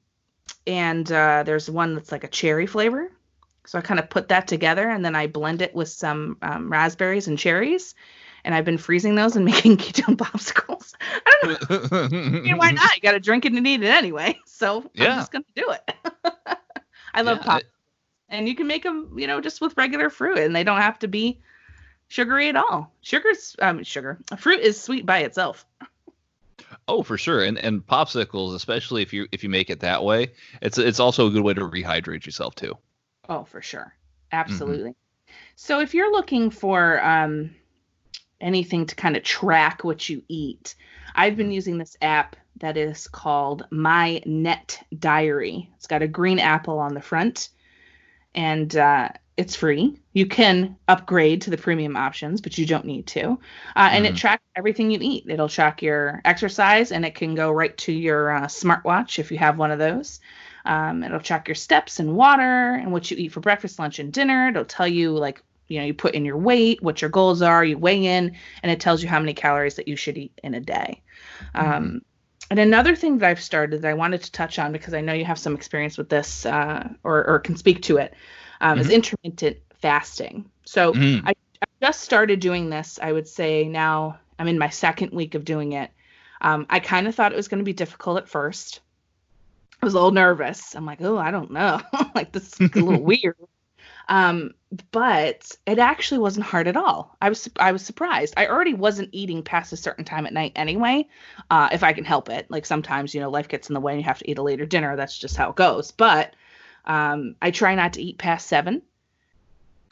and 0.68 1.10
uh, 1.12 1.44
there's 1.44 1.70
one 1.70 1.96
that's 1.96 2.12
like 2.12 2.24
a 2.24 2.28
cherry 2.28 2.68
flavor. 2.68 3.12
So 3.66 3.78
I 3.78 3.82
kind 3.82 4.00
of 4.00 4.10
put 4.10 4.30
that 4.30 4.48
together 4.48 4.90
and 4.90 5.04
then 5.06 5.16
I 5.16 5.28
blend 5.28 5.62
it 5.62 5.74
with 5.76 5.90
some 5.90 6.38
um, 6.42 6.72
raspberries 6.72 7.28
and 7.28 7.38
cherries. 7.38 7.96
And 8.44 8.54
I've 8.54 8.66
been 8.66 8.78
freezing 8.78 9.16
those 9.16 9.36
and 9.36 9.46
making 9.46 9.78
ketone 9.78 10.18
popsicles. 10.18 10.94
I 11.02 11.22
don't 11.26 11.52
know 11.52 11.58
I 12.46 12.48
mean, 12.48 12.58
why 12.58 12.72
not? 12.72 12.96
You 12.96 13.02
got 13.02 13.12
to 13.14 13.20
drink 13.20 13.46
it 13.46 13.54
and 13.54 13.68
eat 13.68 13.84
it 13.84 13.88
anyway. 13.88 14.40
So 14.48 14.90
Yeah. 14.94 15.06
I'm 15.06 15.16
just 15.16 15.32
gonna 15.32 15.44
do 15.56 15.72
it. 15.72 15.96
I 17.14 17.22
love 17.22 17.42
Yeah, 17.42 17.44
pop, 17.44 17.64
and 18.30 18.48
you 18.48 18.56
can 18.56 18.68
make 18.68 18.84
them, 18.84 19.18
you 19.18 19.28
know, 19.28 19.42
just 19.42 19.62
with 19.62 19.78
regular 19.78 20.10
fruit, 20.10 20.38
and 20.40 20.56
they 20.56 20.64
don't 20.64 20.82
have 20.82 21.00
to 21.00 21.08
be 21.08 21.42
sugary 22.14 22.48
at 22.50 22.56
all. 22.56 22.94
Sugar's 23.02 23.56
um, 23.60 23.84
sugar. 23.84 24.20
Fruit 24.38 24.60
is 24.60 24.80
sweet 24.80 25.06
by 25.06 25.20
itself. 25.20 25.66
Oh, 26.88 27.04
for 27.04 27.18
sure, 27.18 27.44
and 27.44 27.58
and 27.58 27.86
popsicles, 27.86 28.56
especially 28.56 29.02
if 29.02 29.14
you 29.14 29.28
if 29.32 29.44
you 29.44 29.50
make 29.50 29.70
it 29.70 29.80
that 29.82 30.04
way, 30.04 30.34
it's 30.62 30.78
it's 30.78 31.00
also 31.00 31.28
a 31.28 31.32
good 31.32 31.44
way 31.44 31.54
to 31.54 31.62
rehydrate 31.62 32.26
yourself 32.26 32.56
too. 32.56 32.78
Oh, 33.30 33.44
for 33.44 33.62
sure, 33.62 33.94
Mm-hmm. 34.48 34.78
absolutely. 34.78 34.96
So 35.56 35.80
if 35.82 35.94
you're 35.94 36.12
looking 36.12 36.50
for 36.52 37.04
um, 37.04 37.56
anything 38.42 38.86
to 38.88 38.96
kind 38.96 39.16
of 39.18 39.24
track 39.24 39.84
what 39.84 40.10
you 40.10 40.24
eat, 40.28 40.76
I've 41.16 41.36
Mm-hmm. 41.36 41.38
been 41.38 41.52
using 41.52 41.78
this 41.78 41.98
app 42.02 42.36
that 42.58 42.78
is 42.78 43.08
called 43.08 43.66
My 43.72 44.22
Net 44.26 44.82
Diary. 44.98 45.72
It's 45.78 45.88
got 45.88 46.02
a 46.02 46.08
green 46.08 46.40
apple 46.40 46.80
on 46.80 46.94
the 46.94 47.02
front, 47.02 47.50
and 48.36 48.76
uh, 48.76 49.10
it's 49.36 49.56
free. 49.56 50.00
You 50.14 50.28
can 50.28 50.78
upgrade 50.88 51.42
to 51.44 51.50
the 51.50 51.58
premium 51.58 51.96
options, 51.98 52.40
but 52.42 52.58
you 52.58 52.66
don't 52.66 52.86
need 52.86 53.08
to. 53.08 53.40
Uh, 53.76 53.90
and 53.92 54.06
it 54.06 54.14
Mhm. 54.14 54.18
tracks 54.18 54.44
everything 54.56 54.92
you 54.92 55.00
eat. 55.02 55.26
It'll 55.28 55.50
track 55.50 55.82
your 55.82 56.22
exercise, 56.24 56.92
and 56.92 57.04
it 57.06 57.16
can 57.16 57.34
go 57.34 57.52
right 57.52 57.76
to 57.80 57.92
your 57.92 58.30
uh, 58.32 58.46
smartwatch 58.46 59.18
if 59.20 59.32
you 59.32 59.40
have 59.40 59.58
one 59.58 59.72
of 59.72 59.80
those. 59.80 60.20
Um, 60.66 61.04
it'll 61.04 61.20
track 61.20 61.48
your 61.48 61.56
steps 61.56 62.00
and 62.00 62.16
water 62.16 62.76
and 62.76 62.92
what 62.92 63.10
you 63.10 63.18
eat 63.18 63.32
for 63.32 63.40
breakfast, 63.40 63.80
lunch, 63.80 64.00
and 64.00 64.14
dinner. 64.14 64.50
It'll 64.50 64.66
tell 64.66 64.88
you 64.88 65.12
like 65.18 65.42
you 65.68 65.80
know 65.80 65.86
you 65.86 65.94
put 65.96 66.14
in 66.14 66.26
your 66.26 66.38
weight, 66.38 66.84
what 66.84 67.02
your 67.02 67.10
goals 67.10 67.42
are, 67.42 67.66
you 67.66 67.78
weigh 67.78 68.06
in, 68.06 68.36
and 68.62 68.72
it 68.72 68.80
tells 68.80 69.02
you 69.02 69.10
how 69.10 69.20
many 69.20 69.34
calories 69.34 69.76
that 69.76 69.88
you 69.88 69.96
should 69.96 70.18
eat 70.18 70.40
in 70.44 70.54
a 70.54 70.60
day. 70.60 71.02
Um, 71.56 72.02
and 72.52 72.60
another 72.60 72.96
thing 72.96 73.18
that 73.18 73.30
I've 73.30 73.42
started 73.42 73.82
that 73.82 73.90
I 73.90 73.94
wanted 73.96 74.22
to 74.24 74.32
touch 74.32 74.60
on 74.60 74.72
because 74.72 74.94
I 74.94 75.02
know 75.02 75.14
you 75.14 75.26
have 75.26 75.40
some 75.40 75.56
experience 75.56 75.98
with 75.98 76.10
this 76.10 76.46
uh, 76.46 76.88
or 77.04 77.26
or 77.28 77.40
can 77.40 77.56
speak 77.58 77.82
to 77.84 77.98
it 77.98 78.14
um, 78.64 78.80
is 78.80 78.90
intermittent 78.90 79.58
fasting. 79.80 80.50
So 80.66 80.94
Mm. 80.94 81.22
I, 81.26 81.32
I 81.32 81.66
just 81.82 82.02
started 82.02 82.40
doing 82.40 82.70
this. 82.70 82.98
I 83.02 83.12
would 83.12 83.28
say 83.28 83.68
now 83.68 84.20
I'm 84.40 84.48
in 84.48 84.58
my 84.58 84.70
second 84.70 85.12
week 85.12 85.36
of 85.36 85.46
doing 85.46 85.74
it. 85.74 85.92
Um, 86.42 86.66
I 86.70 86.80
kind 86.80 87.08
of 87.08 87.14
thought 87.14 87.32
it 87.32 87.36
was 87.36 87.48
going 87.48 87.60
to 87.60 87.66
be 87.66 87.74
difficult 87.74 88.18
at 88.18 88.30
first. 88.30 88.80
I 89.82 89.86
was 89.86 89.94
a 89.94 89.98
little 89.98 90.12
nervous. 90.12 90.76
I'm 90.76 90.86
like, 90.86 91.02
oh, 91.02 91.18
I 91.18 91.32
don't 91.32 91.52
know. 91.52 91.82
like 92.16 92.32
this 92.32 92.60
is 92.60 92.60
a 92.60 92.80
little 92.80 93.04
weird. 93.12 93.36
Um, 94.08 94.52
but 94.92 95.52
it 95.66 95.80
actually 95.80 96.20
wasn't 96.20 96.46
hard 96.46 96.68
at 96.68 96.78
all. 96.78 97.16
I 97.22 97.30
was 97.30 97.50
I 97.58 97.72
was 97.72 97.86
surprised. 97.86 98.34
I 98.38 98.48
already 98.48 98.74
wasn't 98.74 99.10
eating 99.12 99.44
past 99.44 99.72
a 99.74 99.78
certain 99.78 100.04
time 100.06 100.26
at 100.26 100.34
night 100.34 100.54
anyway, 100.56 101.08
uh, 101.50 101.70
if 101.72 101.84
I 101.84 101.94
can 101.94 102.04
help 102.04 102.30
it. 102.30 102.50
Like 102.50 102.66
sometimes 102.66 103.14
you 103.14 103.22
know 103.22 103.30
life 103.30 103.48
gets 103.48 103.70
in 103.70 103.74
the 103.74 103.80
way 103.80 103.94
and 103.94 104.02
you 104.02 104.06
have 104.06 104.20
to 104.20 104.30
eat 104.30 104.38
a 104.38 104.44
later 104.44 104.66
dinner. 104.66 104.96
That's 104.96 105.18
just 105.18 105.38
how 105.38 105.50
it 105.50 105.56
goes. 105.56 105.92
But 105.92 106.36
um, 106.86 107.36
I 107.42 107.52
try 107.52 107.76
not 107.76 107.94
to 107.94 108.02
eat 108.02 108.18
past 108.18 108.48
seven, 108.48 108.82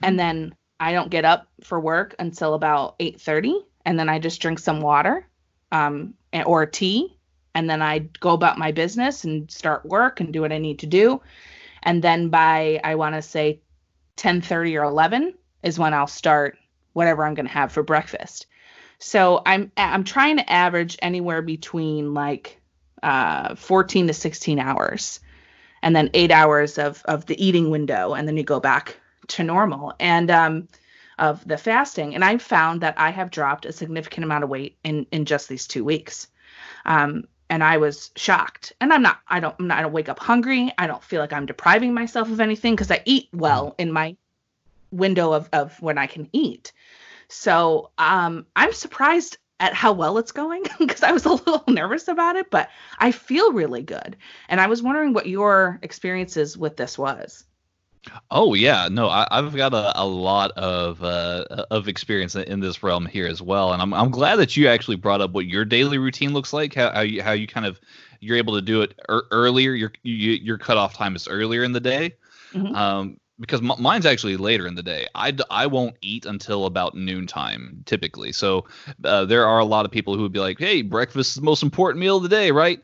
and 0.03 0.19
then 0.19 0.55
I 0.79 0.93
don't 0.93 1.09
get 1.09 1.25
up 1.25 1.47
for 1.63 1.79
work 1.79 2.15
until 2.19 2.53
about 2.53 2.95
eight 2.99 3.21
thirty, 3.21 3.55
and 3.85 3.97
then 3.97 4.09
I 4.09 4.19
just 4.19 4.41
drink 4.41 4.59
some 4.59 4.81
water, 4.81 5.27
um, 5.71 6.13
or 6.45 6.65
tea, 6.65 7.17
and 7.53 7.69
then 7.69 7.81
I 7.81 7.99
go 7.99 8.31
about 8.31 8.57
my 8.57 8.71
business 8.71 9.23
and 9.23 9.49
start 9.49 9.85
work 9.85 10.19
and 10.19 10.33
do 10.33 10.41
what 10.41 10.51
I 10.51 10.57
need 10.57 10.79
to 10.79 10.87
do, 10.87 11.21
and 11.83 12.01
then 12.03 12.29
by 12.29 12.79
I 12.83 12.95
want 12.95 13.15
to 13.15 13.21
say 13.21 13.61
10:30 14.17 14.79
or 14.79 14.83
11 14.83 15.33
is 15.63 15.79
when 15.79 15.93
I'll 15.93 16.07
start 16.07 16.57
whatever 16.93 17.25
I'm 17.25 17.33
going 17.33 17.47
to 17.47 17.51
have 17.51 17.71
for 17.71 17.83
breakfast. 17.83 18.47
So 18.99 19.41
I'm 19.45 19.71
I'm 19.77 20.03
trying 20.03 20.37
to 20.37 20.51
average 20.51 20.97
anywhere 21.01 21.41
between 21.41 22.13
like 22.13 22.61
uh, 23.01 23.55
14 23.55 24.07
to 24.07 24.13
16 24.13 24.59
hours, 24.59 25.19
and 25.81 25.95
then 25.95 26.09
eight 26.13 26.31
hours 26.31 26.77
of 26.77 27.01
of 27.05 27.25
the 27.25 27.43
eating 27.43 27.69
window, 27.69 28.13
and 28.13 28.27
then 28.27 28.37
you 28.37 28.43
go 28.43 28.59
back 28.59 28.97
to 29.27 29.43
normal 29.43 29.93
and 29.99 30.29
um, 30.29 30.67
of 31.19 31.47
the 31.47 31.57
fasting. 31.57 32.15
And 32.15 32.23
I've 32.23 32.41
found 32.41 32.81
that 32.81 32.95
I 32.97 33.11
have 33.11 33.31
dropped 33.31 33.65
a 33.65 33.71
significant 33.71 34.23
amount 34.23 34.43
of 34.43 34.49
weight 34.49 34.77
in 34.83 35.05
in 35.11 35.25
just 35.25 35.49
these 35.49 35.67
two 35.67 35.83
weeks. 35.83 36.27
Um, 36.85 37.25
and 37.49 37.63
I 37.63 37.77
was 37.77 38.11
shocked. 38.15 38.71
And 38.79 38.93
I'm 38.93 39.01
not. 39.01 39.19
I 39.27 39.39
don't. 39.39 39.55
I'm 39.59 39.67
not, 39.67 39.79
I 39.79 39.81
don't 39.81 39.91
wake 39.91 40.09
up 40.09 40.19
hungry. 40.19 40.71
I 40.77 40.87
don't 40.87 41.03
feel 41.03 41.19
like 41.19 41.33
I'm 41.33 41.45
depriving 41.45 41.93
myself 41.93 42.31
of 42.31 42.39
anything 42.39 42.73
because 42.73 42.91
I 42.91 43.01
eat 43.05 43.27
well 43.33 43.75
in 43.77 43.91
my 43.91 44.15
window 44.91 45.33
of 45.33 45.49
of 45.51 45.79
when 45.81 45.97
I 45.97 46.07
can 46.07 46.29
eat. 46.31 46.71
So 47.27 47.91
um, 47.97 48.45
I'm 48.55 48.73
surprised 48.73 49.37
at 49.61 49.73
how 49.73 49.93
well 49.93 50.17
it's 50.17 50.33
going 50.33 50.63
because 50.79 51.03
I 51.03 51.13
was 51.13 51.25
a 51.25 51.31
little 51.33 51.63
nervous 51.69 52.09
about 52.09 52.35
it, 52.35 52.49
but 52.51 52.69
I 52.99 53.11
feel 53.13 53.53
really 53.53 53.83
good. 53.83 54.17
And 54.49 54.59
I 54.59 54.67
was 54.67 54.83
wondering 54.83 55.13
what 55.13 55.27
your 55.27 55.79
experiences 55.83 56.57
with 56.57 56.75
this 56.77 56.97
was. 56.97 57.45
Oh 58.31 58.55
yeah, 58.55 58.87
no, 58.91 59.09
I, 59.09 59.27
I've 59.29 59.55
got 59.55 59.73
a, 59.73 60.01
a 60.01 60.05
lot 60.05 60.51
of 60.51 61.03
uh, 61.03 61.45
of 61.69 61.87
experience 61.87 62.35
in 62.35 62.59
this 62.59 62.81
realm 62.81 63.05
here 63.05 63.27
as 63.27 63.41
well, 63.41 63.73
and 63.73 63.81
I'm 63.81 63.93
I'm 63.93 64.09
glad 64.09 64.37
that 64.37 64.57
you 64.57 64.67
actually 64.67 64.95
brought 64.97 65.21
up 65.21 65.31
what 65.31 65.45
your 65.45 65.65
daily 65.65 65.97
routine 65.99 66.33
looks 66.33 66.51
like, 66.51 66.73
how 66.73 66.91
how 66.91 67.01
you, 67.01 67.21
how 67.21 67.33
you 67.33 67.47
kind 67.47 67.65
of 67.65 67.79
you're 68.19 68.37
able 68.37 68.55
to 68.55 68.61
do 68.61 68.81
it 68.81 68.99
er, 69.09 69.25
earlier. 69.31 69.73
Your 69.73 69.91
you, 70.03 70.31
your 70.33 70.57
cutoff 70.57 70.95
time 70.95 71.15
is 71.15 71.27
earlier 71.27 71.63
in 71.63 71.73
the 71.73 71.79
day, 71.79 72.15
Mhm. 72.53 72.75
um, 72.75 73.20
because 73.41 73.59
m- 73.59 73.81
mine's 73.81 74.05
actually 74.05 74.37
later 74.37 74.67
in 74.67 74.75
the 74.75 74.83
day. 74.83 75.07
I, 75.15 75.31
d- 75.31 75.43
I 75.49 75.65
won't 75.67 75.97
eat 76.01 76.25
until 76.25 76.65
about 76.65 76.95
noontime 76.95 77.83
typically. 77.85 78.31
So 78.31 78.65
uh, 79.03 79.25
there 79.25 79.45
are 79.45 79.59
a 79.59 79.65
lot 79.65 79.85
of 79.85 79.91
people 79.91 80.15
who 80.15 80.21
would 80.21 80.31
be 80.31 80.39
like, 80.39 80.59
"Hey, 80.59 80.81
breakfast 80.83 81.31
is 81.31 81.35
the 81.35 81.41
most 81.41 81.63
important 81.63 81.99
meal 81.99 82.17
of 82.17 82.23
the 82.23 82.29
day, 82.29 82.51
right?" 82.51 82.79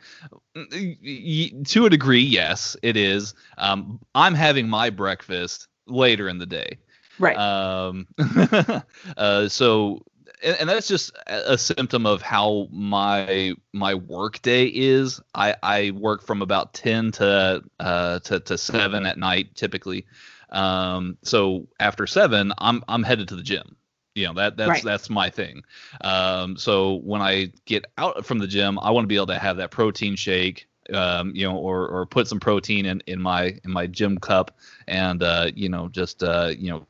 Y- 0.56 1.52
to 1.66 1.86
a 1.86 1.90
degree, 1.90 2.22
yes, 2.22 2.76
it 2.82 2.98
is. 2.98 3.36
Um, 3.58 4.00
I'm 4.16 4.34
having 4.34 4.68
my 4.68 4.90
breakfast 4.90 5.68
later 5.86 6.28
in 6.28 6.40
the 6.40 6.46
day. 6.48 6.80
Right. 7.20 7.38
Um, 7.38 8.08
uh, 9.18 9.48
so, 9.50 10.04
and, 10.44 10.58
and 10.60 10.70
that's 10.70 10.88
just 10.88 11.12
a 11.28 11.54
a 11.54 11.58
symptom 11.58 12.06
of 12.06 12.22
how 12.22 12.68
my 12.72 13.54
my 13.74 13.96
work 13.96 14.42
day 14.42 14.66
is. 14.66 15.22
I, 15.34 15.56
I 15.64 15.92
work 15.92 16.24
from 16.24 16.42
about 16.42 16.74
ten 16.74 17.12
to 17.14 17.64
uh 17.80 18.20
to, 18.20 18.40
to 18.40 18.58
seven 18.58 19.06
at 19.06 19.18
night 19.18 19.56
typically. 19.56 20.06
Um, 20.50 21.18
so 21.24 21.68
after 21.80 22.08
seven, 22.08 22.54
I'm 22.58 22.84
I'm 22.88 23.04
headed 23.04 23.30
to 23.30 23.36
the 23.36 23.44
gym. 23.44 23.76
You 24.16 24.28
know 24.28 24.34
that 24.36 24.58
that's 24.58 24.70
Right. 24.70 24.84
that's 24.84 25.10
my 25.10 25.30
thing. 25.30 25.64
Um, 26.02 26.58
so 26.58 26.96
when 26.96 27.22
I 27.22 27.52
get 27.66 27.86
out 27.98 28.26
from 28.26 28.40
the 28.40 28.48
gym, 28.48 28.80
I 28.80 28.92
want 28.92 29.04
to 29.04 29.08
be 29.08 29.16
able 29.16 29.28
to 29.28 29.40
have 29.40 29.58
that 29.58 29.72
protein 29.72 30.16
shake. 30.16 30.68
Um, 30.94 31.34
you 31.36 31.46
know, 31.46 31.58
or 31.58 31.86
or 31.90 32.06
put 32.06 32.30
some 32.30 32.40
protein 32.40 32.86
in 32.86 33.04
in 33.08 33.22
my 33.22 33.58
in 33.66 33.72
my 33.72 33.88
gym 33.88 34.18
cup, 34.18 34.58
and 34.88 35.22
uh, 35.22 35.52
you 35.54 35.68
know, 35.68 35.90
just 35.90 36.24
uh, 36.24 36.54
you 36.58 36.72
know, 36.72 36.88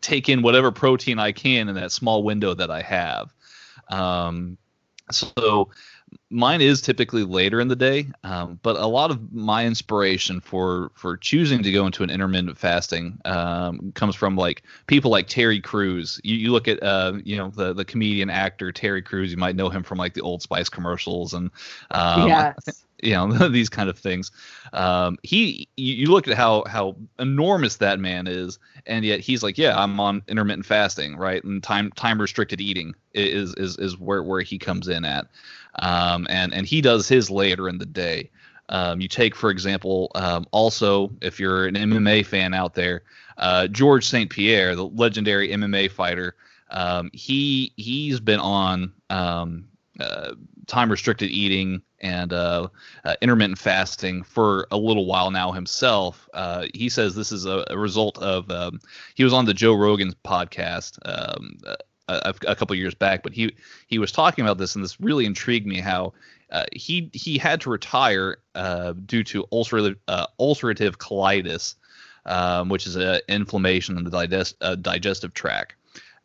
take 0.00 0.28
in 0.28 0.40
whatever 0.42 0.70
protein 0.70 1.18
I 1.18 1.32
can 1.32 1.68
in 1.68 1.74
that 1.74 1.90
small 1.90 2.22
window 2.22 2.54
that 2.54 2.70
I 2.70 2.82
have. 2.82 3.34
Um, 3.88 4.56
so 5.10 5.70
mine 6.30 6.60
is 6.60 6.80
typically 6.80 7.24
later 7.24 7.60
in 7.60 7.68
the 7.68 7.76
day, 7.76 8.06
um, 8.22 8.58
but 8.62 8.76
a 8.76 8.86
lot 8.86 9.10
of 9.10 9.32
my 9.32 9.66
inspiration 9.66 10.40
for 10.40 10.92
for 10.94 11.16
choosing 11.16 11.62
to 11.62 11.72
go 11.72 11.86
into 11.86 12.02
an 12.02 12.10
intermittent 12.10 12.56
fasting 12.56 13.18
um, 13.24 13.92
comes 13.94 14.14
from 14.14 14.36
like 14.36 14.62
people 14.86 15.10
like 15.10 15.26
Terry 15.26 15.60
Crews. 15.60 16.20
You, 16.22 16.36
you 16.36 16.52
look 16.52 16.68
at 16.68 16.82
uh, 16.82 17.14
you 17.24 17.36
know 17.36 17.50
the 17.50 17.72
the 17.72 17.84
comedian 17.84 18.30
actor 18.30 18.70
Terry 18.72 19.02
Crews. 19.02 19.30
You 19.30 19.38
might 19.38 19.56
know 19.56 19.68
him 19.68 19.82
from 19.82 19.98
like 19.98 20.14
the 20.14 20.20
Old 20.20 20.42
Spice 20.42 20.68
commercials 20.68 21.34
and 21.34 21.50
um, 21.90 22.28
yes. 22.28 22.84
you 23.02 23.12
know 23.12 23.26
these 23.48 23.68
kind 23.68 23.90
of 23.90 23.98
things. 23.98 24.30
Um, 24.72 25.18
he 25.22 25.68
you, 25.76 25.94
you 25.94 26.06
look 26.06 26.28
at 26.28 26.36
how 26.36 26.64
how 26.68 26.96
enormous 27.18 27.76
that 27.76 27.98
man 27.98 28.28
is, 28.28 28.58
and 28.86 29.04
yet 29.04 29.20
he's 29.20 29.42
like, 29.42 29.58
yeah, 29.58 29.76
I'm 29.76 29.98
on 29.98 30.22
intermittent 30.28 30.66
fasting, 30.66 31.16
right? 31.16 31.42
And 31.42 31.62
time 31.62 31.90
time 31.92 32.20
restricted 32.20 32.60
eating 32.60 32.94
is 33.14 33.54
is 33.54 33.76
is 33.78 33.98
where 33.98 34.22
where 34.22 34.42
he 34.42 34.58
comes 34.58 34.86
in 34.86 35.04
at 35.04 35.26
um, 35.76 36.26
and 36.30 36.52
and 36.52 36.66
he 36.66 36.80
does 36.80 37.08
his 37.08 37.30
later 37.30 37.68
in 37.68 37.78
the 37.78 37.86
day. 37.86 38.30
Um, 38.68 39.00
you 39.00 39.08
take, 39.08 39.34
for 39.34 39.50
example, 39.50 40.12
um, 40.14 40.46
also 40.52 41.10
if 41.20 41.40
you're 41.40 41.66
an 41.66 41.74
MMA 41.74 42.24
fan 42.24 42.54
out 42.54 42.74
there, 42.74 43.02
uh, 43.36 43.66
George 43.66 44.06
St. 44.06 44.30
Pierre, 44.30 44.76
the 44.76 44.86
legendary 44.86 45.48
MMA 45.48 45.90
fighter, 45.90 46.36
um, 46.70 47.10
he 47.12 47.72
he's 47.76 48.20
been 48.20 48.38
on 48.38 48.92
um, 49.10 49.64
uh, 49.98 50.34
time 50.66 50.90
restricted 50.90 51.30
eating 51.30 51.82
and 51.98 52.32
uh, 52.32 52.68
uh, 53.04 53.14
intermittent 53.20 53.58
fasting 53.58 54.22
for 54.22 54.66
a 54.70 54.76
little 54.76 55.04
while 55.04 55.30
now 55.30 55.52
himself. 55.52 56.28
Uh, 56.32 56.66
he 56.72 56.88
says 56.88 57.14
this 57.14 57.32
is 57.32 57.44
a, 57.44 57.64
a 57.68 57.76
result 57.76 58.18
of 58.18 58.50
um, 58.50 58.80
he 59.14 59.24
was 59.24 59.32
on 59.32 59.44
the 59.44 59.54
Joe 59.54 59.74
Rogan's 59.74 60.14
podcast 60.14 60.98
um, 61.04 61.58
a, 62.10 62.34
a 62.48 62.56
couple 62.56 62.74
years 62.76 62.94
back, 62.94 63.22
but 63.22 63.32
he 63.32 63.54
he 63.86 63.98
was 63.98 64.12
talking 64.12 64.44
about 64.44 64.58
this, 64.58 64.74
and 64.74 64.84
this 64.84 65.00
really 65.00 65.26
intrigued 65.26 65.66
me. 65.66 65.80
How 65.80 66.12
uh, 66.50 66.64
he 66.72 67.10
he 67.12 67.38
had 67.38 67.60
to 67.62 67.70
retire 67.70 68.38
uh, 68.54 68.92
due 68.92 69.24
to 69.24 69.44
ulcerative 69.52 69.96
uh, 70.08 70.26
ulcerative 70.38 70.96
colitis, 70.96 71.76
um, 72.26 72.68
which 72.68 72.86
is 72.86 72.96
an 72.96 73.20
inflammation 73.28 73.96
in 73.96 74.04
the 74.04 74.10
digest, 74.10 74.56
uh, 74.60 74.74
digestive 74.74 75.34
tract. 75.34 75.74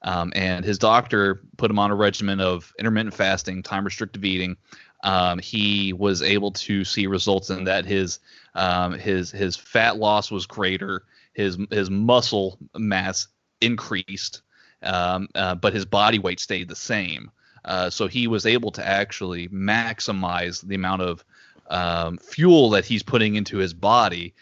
Um, 0.01 0.31
and 0.35 0.63
his 0.63 0.77
doctor 0.77 1.41
put 1.57 1.71
him 1.71 1.79
on 1.79 1.89
a 1.89 1.95
regimen 1.95 2.39
of 2.39 2.71
intermittent 2.77 3.15
fasting, 3.15 3.63
time 3.63 3.85
restricted 3.85 4.23
eating. 4.23 4.55
Um, 5.03 5.39
he 5.39 5.93
was 5.93 6.21
able 6.21 6.51
to 6.51 6.83
see 6.83 7.07
results 7.07 7.49
in 7.49 7.63
that 7.65 7.85
his 7.85 8.19
um, 8.53 8.93
his 8.93 9.31
his 9.31 9.55
fat 9.55 9.97
loss 9.97 10.31
was 10.31 10.45
greater, 10.45 11.03
his 11.33 11.57
his 11.69 11.89
muscle 11.89 12.57
mass 12.75 13.27
increased, 13.61 14.41
um, 14.85 15.27
uh, 15.35 15.55
but 15.55 15.73
his 15.73 15.85
body 15.85 16.19
weight 16.19 16.39
stayed 16.39 16.67
the 16.67 16.75
same. 16.75 17.31
Uh, 17.63 17.89
so 17.89 18.07
he 18.07 18.27
was 18.27 18.45
able 18.45 18.71
to 18.71 18.85
actually 18.85 19.47
maximize 19.49 20.61
the 20.61 20.75
amount 20.75 21.01
of 21.01 21.25
um, 21.69 22.17
fuel 22.17 22.69
that 22.69 22.85
he's 22.85 23.01
putting 23.01 23.35
into 23.35 23.57
his 23.57 23.73
body 23.73 24.33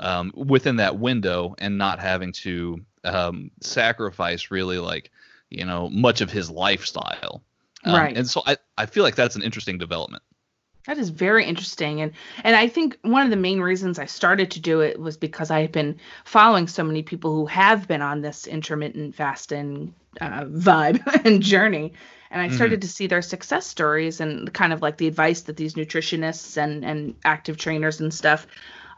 um, 0.00 0.32
within 0.34 0.76
that 0.76 0.98
window 0.98 1.54
and 1.58 1.78
not 1.78 2.00
having 2.00 2.32
to 2.32 2.84
um, 3.04 3.50
sacrifice 3.60 4.50
really 4.50 4.78
like 4.78 5.10
you 5.50 5.64
know 5.64 5.88
much 5.90 6.20
of 6.20 6.30
his 6.30 6.50
lifestyle. 6.50 7.42
Um, 7.84 7.94
right. 7.94 8.16
And 8.16 8.28
so 8.28 8.42
I, 8.46 8.56
I 8.78 8.86
feel 8.86 9.02
like 9.02 9.16
that's 9.16 9.36
an 9.36 9.42
interesting 9.42 9.78
development. 9.78 10.22
That 10.86 10.98
is 10.98 11.10
very 11.10 11.44
interesting, 11.44 12.00
and 12.00 12.12
and 12.42 12.56
I 12.56 12.66
think 12.66 12.98
one 13.02 13.22
of 13.22 13.30
the 13.30 13.36
main 13.36 13.60
reasons 13.60 14.00
I 14.00 14.06
started 14.06 14.50
to 14.52 14.60
do 14.60 14.80
it 14.80 14.98
was 14.98 15.16
because 15.16 15.50
I 15.50 15.60
had 15.60 15.70
been 15.70 15.98
following 16.24 16.66
so 16.66 16.82
many 16.82 17.02
people 17.02 17.32
who 17.32 17.46
have 17.46 17.86
been 17.86 18.02
on 18.02 18.20
this 18.20 18.48
intermittent 18.48 19.14
fasting 19.14 19.94
uh, 20.20 20.44
vibe 20.44 21.00
and 21.24 21.40
journey, 21.40 21.92
and 22.32 22.42
I 22.42 22.48
started 22.48 22.80
mm-hmm. 22.80 22.88
to 22.88 22.88
see 22.88 23.06
their 23.06 23.22
success 23.22 23.64
stories 23.64 24.20
and 24.20 24.52
kind 24.52 24.72
of 24.72 24.82
like 24.82 24.96
the 24.96 25.06
advice 25.06 25.42
that 25.42 25.56
these 25.56 25.74
nutritionists 25.74 26.56
and 26.56 26.84
and 26.84 27.14
active 27.24 27.58
trainers 27.58 28.00
and 28.00 28.12
stuff 28.12 28.48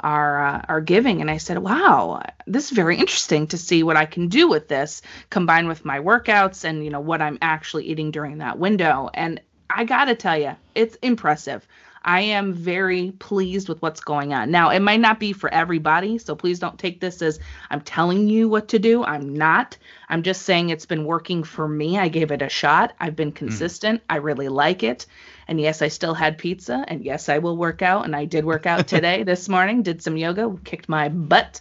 are 0.01 0.47
uh, 0.47 0.63
are 0.69 0.81
giving 0.81 1.21
and 1.21 1.31
I 1.31 1.37
said, 1.37 1.59
"Wow, 1.59 2.23
this 2.47 2.65
is 2.65 2.71
very 2.71 2.97
interesting 2.97 3.47
to 3.49 3.59
see 3.59 3.83
what 3.83 3.99
I 3.99 4.07
can 4.07 4.29
do 4.29 4.49
with 4.49 4.69
this 4.69 5.03
combined 5.29 5.69
with 5.69 5.85
my 5.85 5.99
workouts 5.99 6.65
and 6.65 6.83
you 6.83 6.91
know 6.91 7.01
what 7.01 7.21
I'm 7.21 7.39
actually 7.43 7.85
eating 7.85 8.11
during 8.11 8.39
that 8.39 8.59
window." 8.59 9.11
And 9.13 9.43
I 9.75 9.85
got 9.85 10.07
to 10.07 10.15
tell 10.15 10.39
you, 10.39 10.57
it's 10.75 10.97
impressive. 11.03 11.67
I 12.05 12.21
am 12.21 12.53
very 12.53 13.13
pleased 13.13 13.69
with 13.69 13.81
what's 13.81 14.01
going 14.01 14.35
on. 14.35 14.51
Now, 14.51 14.69
it 14.69 14.81
might 14.81 15.01
not 15.01 15.19
be 15.19 15.33
for 15.33 15.53
everybody, 15.53 16.19
so 16.19 16.37
please 16.37 16.59
don't 16.59 16.79
take 16.79 17.01
this 17.01 17.23
as 17.23 17.41
I'm 17.71 17.81
telling 17.81 18.29
you 18.29 18.49
what 18.49 18.69
to 18.69 18.79
do. 18.79 19.03
I'm 19.03 19.35
not. 19.35 19.79
I'm 20.11 20.23
just 20.23 20.43
saying 20.43 20.69
it's 20.69 20.85
been 20.85 21.07
working 21.07 21.45
for 21.45 21.67
me. 21.67 21.99
I 21.99 22.09
gave 22.09 22.31
it 22.31 22.43
a 22.43 22.49
shot. 22.51 22.93
I've 23.01 23.17
been 23.17 23.31
hmm. 23.31 23.37
consistent. 23.37 24.01
Mm. 24.01 24.05
I 24.11 24.17
really 24.17 24.49
like 24.49 24.83
it. 24.83 25.07
And 25.49 25.59
yes, 25.61 25.81
I 25.81 25.89
still 25.89 26.15
had 26.15 26.37
pizza. 26.37 26.85
And 26.87 27.03
yes, 27.03 27.31
I 27.31 27.39
will 27.39 27.57
work 27.57 27.81
out. 27.81 28.05
And 28.05 28.15
I 28.15 28.27
did 28.27 28.45
work 28.45 28.67
out 28.67 28.87
today, 28.95 29.23
this 29.23 29.49
morning, 29.49 29.83
did 29.83 30.03
some 30.03 30.19
yoga, 30.19 30.55
kicked 30.65 30.91
my 30.91 31.09
butt 31.09 31.61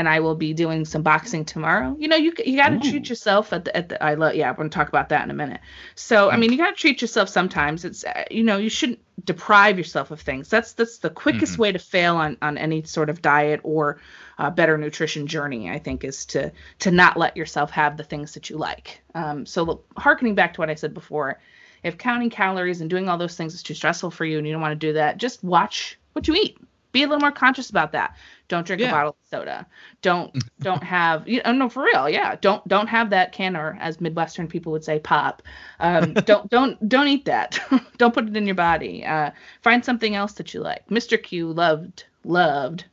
and 0.00 0.08
I 0.08 0.20
will 0.20 0.34
be 0.34 0.54
doing 0.54 0.86
some 0.86 1.02
boxing 1.02 1.44
tomorrow. 1.44 1.94
You 1.98 2.08
know, 2.08 2.16
you 2.16 2.32
you 2.46 2.56
got 2.56 2.70
to 2.70 2.90
treat 2.90 3.10
yourself 3.10 3.52
at 3.52 3.66
the 3.66 3.76
at 3.76 3.90
the 3.90 4.02
I 4.02 4.14
love 4.14 4.34
yeah, 4.34 4.48
I'm 4.48 4.56
going 4.56 4.70
to 4.70 4.74
talk 4.74 4.88
about 4.88 5.10
that 5.10 5.22
in 5.22 5.30
a 5.30 5.34
minute. 5.34 5.60
So, 5.94 6.30
I 6.30 6.38
mean, 6.38 6.50
you 6.50 6.56
got 6.56 6.70
to 6.70 6.80
treat 6.80 7.02
yourself 7.02 7.28
sometimes. 7.28 7.84
It's 7.84 8.02
uh, 8.02 8.24
you 8.30 8.42
know, 8.42 8.56
you 8.56 8.70
shouldn't 8.70 9.00
deprive 9.26 9.76
yourself 9.76 10.10
of 10.10 10.22
things. 10.22 10.48
That's 10.48 10.72
that's 10.72 10.98
the 10.98 11.10
quickest 11.10 11.52
mm-hmm. 11.52 11.62
way 11.62 11.72
to 11.72 11.78
fail 11.78 12.16
on 12.16 12.38
on 12.40 12.56
any 12.56 12.82
sort 12.84 13.10
of 13.10 13.20
diet 13.20 13.60
or 13.62 14.00
uh, 14.38 14.48
better 14.48 14.78
nutrition 14.78 15.26
journey. 15.26 15.68
I 15.68 15.78
think 15.78 16.02
is 16.02 16.24
to 16.26 16.50
to 16.78 16.90
not 16.90 17.18
let 17.18 17.36
yourself 17.36 17.70
have 17.72 17.98
the 17.98 18.04
things 18.04 18.32
that 18.32 18.48
you 18.48 18.56
like. 18.56 19.02
Um, 19.14 19.44
so, 19.44 19.82
harkening 19.98 20.34
back 20.34 20.54
to 20.54 20.62
what 20.62 20.70
I 20.70 20.76
said 20.76 20.94
before, 20.94 21.38
if 21.82 21.98
counting 21.98 22.30
calories 22.30 22.80
and 22.80 22.88
doing 22.88 23.10
all 23.10 23.18
those 23.18 23.36
things 23.36 23.52
is 23.52 23.62
too 23.62 23.74
stressful 23.74 24.12
for 24.12 24.24
you 24.24 24.38
and 24.38 24.46
you 24.46 24.54
don't 24.54 24.62
want 24.62 24.80
to 24.80 24.86
do 24.86 24.94
that, 24.94 25.18
just 25.18 25.44
watch 25.44 25.98
what 26.14 26.26
you 26.26 26.34
eat 26.36 26.56
be 26.92 27.02
a 27.02 27.06
little 27.06 27.20
more 27.20 27.32
conscious 27.32 27.70
about 27.70 27.92
that. 27.92 28.16
Don't 28.48 28.66
drink 28.66 28.82
yeah. 28.82 28.88
a 28.88 28.92
bottle 28.92 29.10
of 29.10 29.28
soda. 29.30 29.66
Don't 30.02 30.36
don't 30.60 30.82
have 30.82 31.28
you 31.28 31.42
know 31.44 31.52
no 31.52 31.68
for 31.68 31.84
real 31.84 32.08
yeah 32.08 32.36
don't 32.40 32.66
don't 32.68 32.88
have 32.88 33.10
that 33.10 33.32
can 33.32 33.56
or 33.56 33.76
as 33.80 34.00
Midwestern 34.00 34.48
people 34.48 34.72
would 34.72 34.84
say 34.84 34.98
pop. 34.98 35.42
Um, 35.78 36.14
don't 36.26 36.50
don't 36.50 36.88
don't 36.88 37.08
eat 37.08 37.24
that. 37.26 37.58
don't 37.98 38.14
put 38.14 38.28
it 38.28 38.36
in 38.36 38.46
your 38.46 38.54
body. 38.54 39.04
Uh, 39.04 39.30
find 39.62 39.84
something 39.84 40.14
else 40.14 40.32
that 40.34 40.54
you 40.54 40.60
like. 40.60 40.86
Mr. 40.88 41.22
Q 41.22 41.52
loved 41.52 42.04
loved 42.24 42.84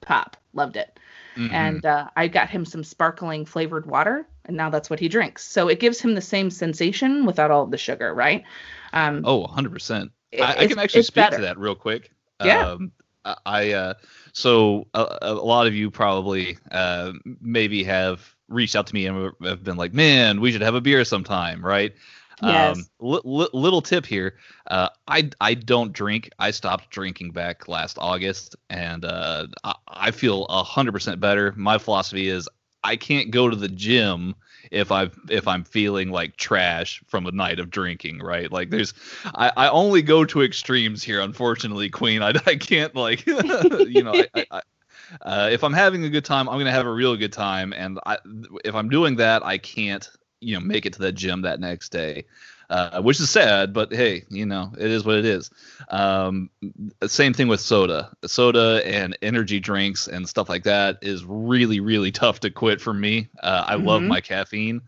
pop 0.00 0.36
loved 0.52 0.76
it. 0.76 0.98
Mm-hmm. 1.36 1.54
And 1.54 1.84
uh, 1.84 2.08
I 2.16 2.28
got 2.28 2.48
him 2.48 2.64
some 2.64 2.84
sparkling 2.84 3.44
flavored 3.44 3.86
water, 3.86 4.26
and 4.44 4.56
now 4.56 4.70
that's 4.70 4.88
what 4.88 5.00
he 5.00 5.08
drinks. 5.08 5.44
So 5.44 5.68
it 5.68 5.80
gives 5.80 6.00
him 6.00 6.14
the 6.14 6.20
same 6.20 6.48
sensation 6.50 7.26
without 7.26 7.50
all 7.50 7.64
of 7.64 7.72
the 7.72 7.76
sugar, 7.76 8.14
right? 8.14 8.44
Um, 8.92 9.22
oh, 9.24 9.44
100%. 9.46 10.10
I, 10.40 10.54
I, 10.58 10.66
can 10.66 10.78
actually 10.78 11.02
speak 11.02 11.16
better. 11.16 11.36
to 11.36 11.42
that 11.42 11.58
real 11.58 11.74
quick. 11.74 12.10
Yeah. 12.42 12.68
Um, 12.70 12.92
I 13.46 13.72
uh, 13.72 13.94
so 14.32 14.86
a, 14.94 15.18
a, 15.22 15.34
lot 15.34 15.66
of 15.66 15.74
you 15.74 15.90
probably 15.90 16.58
uh, 16.70 17.12
maybe 17.40 17.84
have 17.84 18.34
reached 18.48 18.76
out 18.76 18.86
to 18.88 18.94
me 18.94 19.06
and 19.06 19.32
have 19.42 19.64
been 19.64 19.76
like, 19.76 19.94
"Man, 19.94 20.40
we 20.40 20.52
should 20.52 20.62
have 20.62 20.74
a 20.74 20.80
beer 20.80 21.04
sometime," 21.04 21.64
right? 21.64 21.94
Yes. 22.42 22.76
Um, 22.76 22.84
li- 23.00 23.20
li- 23.24 23.48
little 23.52 23.80
tip 23.80 24.04
here. 24.04 24.36
Uh, 24.66 24.88
I 25.08 25.30
I 25.40 25.54
don't 25.54 25.92
drink. 25.92 26.30
I 26.38 26.50
stopped 26.50 26.90
drinking 26.90 27.30
back 27.30 27.68
last 27.68 27.98
August, 27.98 28.56
and 28.68 29.04
uh, 29.04 29.46
I, 29.62 29.74
I 29.88 30.10
feel 30.10 30.46
hundred 30.48 30.92
percent 30.92 31.20
better. 31.20 31.52
My 31.56 31.78
philosophy 31.78 32.28
is 32.28 32.48
I 32.82 32.96
can't 32.96 33.30
go 33.30 33.48
to 33.48 33.56
the 33.56 33.68
gym 33.68 34.34
if 34.70 34.92
I 34.92 35.10
if 35.28 35.46
I'm 35.48 35.64
feeling 35.64 36.10
like 36.10 36.36
trash 36.36 37.02
from 37.06 37.26
a 37.26 37.32
night 37.32 37.58
of 37.58 37.70
drinking, 37.70 38.20
right? 38.20 38.50
Like 38.50 38.70
there's 38.70 38.94
I, 39.34 39.52
I 39.56 39.68
only 39.68 40.02
go 40.02 40.24
to 40.24 40.42
extremes 40.42 41.02
here, 41.02 41.20
unfortunately, 41.20 41.90
Queen. 41.90 42.22
I, 42.22 42.32
I 42.46 42.56
can't 42.56 42.94
like 42.94 43.26
you 43.26 44.02
know 44.02 44.24
I, 44.34 44.44
I, 44.50 44.62
uh, 45.22 45.48
if 45.50 45.64
I'm 45.64 45.72
having 45.72 46.04
a 46.04 46.10
good 46.10 46.24
time, 46.24 46.48
I'm 46.48 46.58
gonna 46.58 46.72
have 46.72 46.86
a 46.86 46.92
real 46.92 47.16
good 47.16 47.32
time, 47.32 47.72
and 47.72 47.98
if 48.64 48.74
I'm 48.74 48.88
doing 48.88 49.16
that, 49.16 49.44
I 49.44 49.58
can't 49.58 50.08
you 50.40 50.54
know 50.54 50.60
make 50.60 50.86
it 50.86 50.92
to 50.94 50.98
the 50.98 51.12
gym 51.12 51.42
that 51.42 51.60
next 51.60 51.90
day 51.90 52.24
uh, 52.74 53.00
which 53.00 53.20
is 53.20 53.30
sad, 53.30 53.72
but 53.72 53.92
hey, 53.92 54.24
you 54.30 54.44
know, 54.44 54.72
it 54.76 54.90
is 54.90 55.04
what 55.04 55.14
it 55.14 55.24
is. 55.24 55.48
Um, 55.90 56.50
same 57.06 57.32
thing 57.32 57.46
with 57.46 57.60
soda. 57.60 58.10
Soda 58.26 58.82
and 58.84 59.16
energy 59.22 59.60
drinks 59.60 60.08
and 60.08 60.28
stuff 60.28 60.48
like 60.48 60.64
that 60.64 60.98
is 61.00 61.24
really, 61.24 61.78
really 61.78 62.10
tough 62.10 62.40
to 62.40 62.50
quit 62.50 62.80
for 62.80 62.92
me. 62.92 63.28
Uh, 63.40 63.64
I 63.64 63.74
mm-hmm. 63.76 63.86
love 63.86 64.02
my 64.02 64.20
caffeine, 64.20 64.80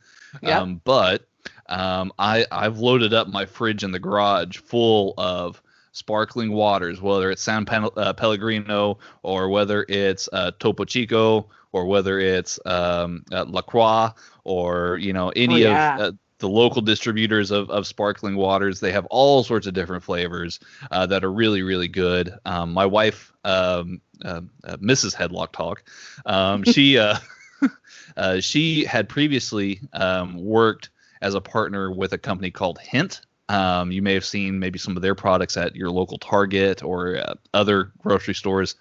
yep. 0.43 0.63
um, 0.63 0.81
but 0.83 1.29
um, 1.69 2.13
I 2.19 2.45
I've 2.51 2.79
loaded 2.81 3.15
up 3.15 3.29
my 3.29 3.47
fridge 3.47 3.85
in 3.85 3.93
the 3.93 4.01
garage 4.01 4.57
full 4.59 5.15
of 5.17 5.63
sparkling 5.93 6.51
waters, 6.51 7.01
whether 7.01 7.31
it's 7.31 7.43
San 7.43 7.69
uh, 7.69 8.13
Pellegrino 8.15 8.99
or 9.23 9.49
whether 9.49 9.87
it's 9.89 10.29
uh, 10.33 10.51
Topo 10.59 10.85
Chico 10.85 11.49
or 11.71 11.87
whether 11.87 12.19
it's 12.19 12.59
um, 12.67 13.25
uh, 13.31 13.45
LaCroix 13.47 14.09
or 14.43 14.99
you 14.99 15.13
know 15.13 15.29
any 15.37 15.67
oh, 15.67 15.69
yeah. 15.69 15.95
of 15.95 16.01
uh, 16.01 16.13
the 16.39 16.49
local 16.49 16.83
distributors 16.83 17.51
of, 17.51 17.71
of 17.71 17.87
sparkling 17.87 18.37
waters. 18.37 18.81
They 18.81 18.93
have 18.93 19.07
all 19.07 19.43
sorts 19.43 19.67
of 19.67 19.75
different 19.75 20.03
flavors 20.03 20.61
uh, 20.91 21.07
that 21.07 21.25
are 21.25 21.33
really, 21.33 21.63
really 21.63 21.89
good. 21.89 22.35
Um, 22.45 22.73
my 22.73 22.87
wife, 22.87 23.33
um, 23.45 24.01
uh, 24.25 24.43
uh, 24.65 24.77
Mrs. 24.77 25.15
Headlock 25.15 25.53
Talk, 25.53 25.83
um, 26.27 26.65
she 26.65 26.99
uh, 26.99 27.17
uh, 28.17 28.41
she 28.41 28.85
had 28.85 29.09
previously 29.09 29.81
um, 29.93 30.37
worked 30.37 30.91
as 31.23 31.35
a 31.35 31.41
partner 31.41 31.91
with 31.91 32.13
a 32.13 32.19
company 32.19 32.51
called 32.51 32.79
Hint. 32.79 33.23
Um, 33.49 33.93
you 33.93 34.03
may 34.03 34.15
have 34.15 34.25
seen 34.25 34.59
maybe 34.59 34.79
some 34.79 34.97
of 34.97 35.03
their 35.03 35.15
products 35.15 35.57
at 35.57 35.77
your 35.77 35.91
local 35.91 36.19
Target 36.19 36.83
or 36.83 37.17
uh, 37.17 37.35
other 37.55 37.93
grocery 37.99 38.35
stores. 38.35 38.75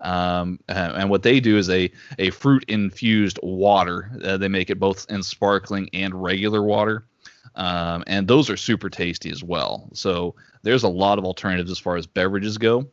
Um, 0.00 0.60
and 0.68 1.08
what 1.08 1.22
they 1.22 1.40
do 1.40 1.56
is 1.56 1.70
a 1.70 1.90
a 2.18 2.30
fruit 2.30 2.64
infused 2.68 3.38
water. 3.42 4.10
Uh, 4.22 4.36
they 4.36 4.48
make 4.48 4.70
it 4.70 4.78
both 4.78 5.06
in 5.08 5.22
sparkling 5.22 5.88
and 5.92 6.14
regular 6.22 6.62
water, 6.62 7.06
um, 7.54 8.04
and 8.06 8.28
those 8.28 8.50
are 8.50 8.56
super 8.56 8.90
tasty 8.90 9.30
as 9.30 9.42
well. 9.42 9.88
So 9.94 10.34
there's 10.62 10.82
a 10.82 10.88
lot 10.88 11.18
of 11.18 11.24
alternatives 11.24 11.70
as 11.70 11.78
far 11.78 11.96
as 11.96 12.06
beverages 12.06 12.58
go. 12.58 12.86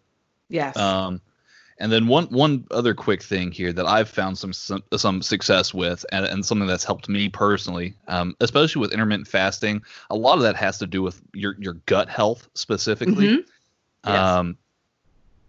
Yes. 0.48 0.78
Um, 0.78 1.22
and 1.80 1.92
then 1.92 2.08
one 2.08 2.26
one 2.28 2.66
other 2.72 2.94
quick 2.94 3.22
thing 3.22 3.52
here 3.52 3.74
that 3.74 3.86
I've 3.86 4.08
found 4.08 4.38
some 4.38 4.54
some, 4.54 4.84
some 4.96 5.22
success 5.22 5.74
with, 5.74 6.06
and, 6.12 6.26
and 6.26 6.46
something 6.46 6.68
that's 6.68 6.84
helped 6.84 7.10
me 7.10 7.28
personally, 7.30 7.96
um, 8.08 8.36
especially 8.40 8.80
with 8.80 8.94
intermittent 8.94 9.28
fasting. 9.28 9.82
A 10.10 10.16
lot 10.16 10.38
of 10.38 10.44
that 10.44 10.56
has 10.56 10.78
to 10.78 10.88
do 10.88 11.02
with 11.02 11.22
your 11.34 11.56
your 11.60 11.74
gut 11.86 12.10
health 12.10 12.48
specifically. 12.54 13.28
Mhm. 13.28 13.44
Yes. 14.06 14.28
Um, 14.28 14.58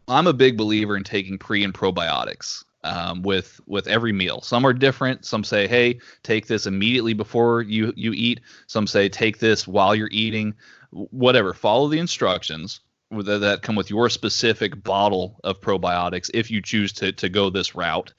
I'm 0.09 0.27
a 0.27 0.33
big 0.33 0.57
believer 0.57 0.97
in 0.97 1.05
taking 1.05 1.39
pre 1.39 1.65
and 1.65 1.73
probiotics 1.73 2.65
um, 2.85 3.23
with 3.23 3.61
with 3.67 3.87
every 3.87 4.13
meal. 4.13 4.41
Some 4.43 4.67
are 4.67 4.73
different. 4.73 5.25
Some 5.25 5.45
say, 5.45 5.67
"Hey, 5.67 5.99
take 6.23 6.47
this 6.47 6.67
immediately 6.67 7.15
before 7.15 7.63
you 7.63 7.93
you 7.97 8.13
eat." 8.13 8.41
Some 8.67 8.87
say, 8.87 9.09
"Take 9.09 9.39
this 9.39 9.67
while 9.67 9.95
you're 9.95 10.09
eating." 10.13 10.55
Whatever. 10.91 11.55
Follow 11.55 11.89
the 11.89 11.99
instructions 11.99 12.81
that 13.11 13.61
come 13.63 13.77
with 13.77 13.91
your 13.91 14.09
specific 14.09 14.83
bottle 14.83 15.41
of 15.45 15.61
probiotics 15.61 16.31
if 16.35 16.51
you 16.51 16.61
choose 16.61 16.93
to 16.95 17.13
to 17.13 17.29
go 17.29 17.51
this 17.51 17.75
route. 17.75 18.13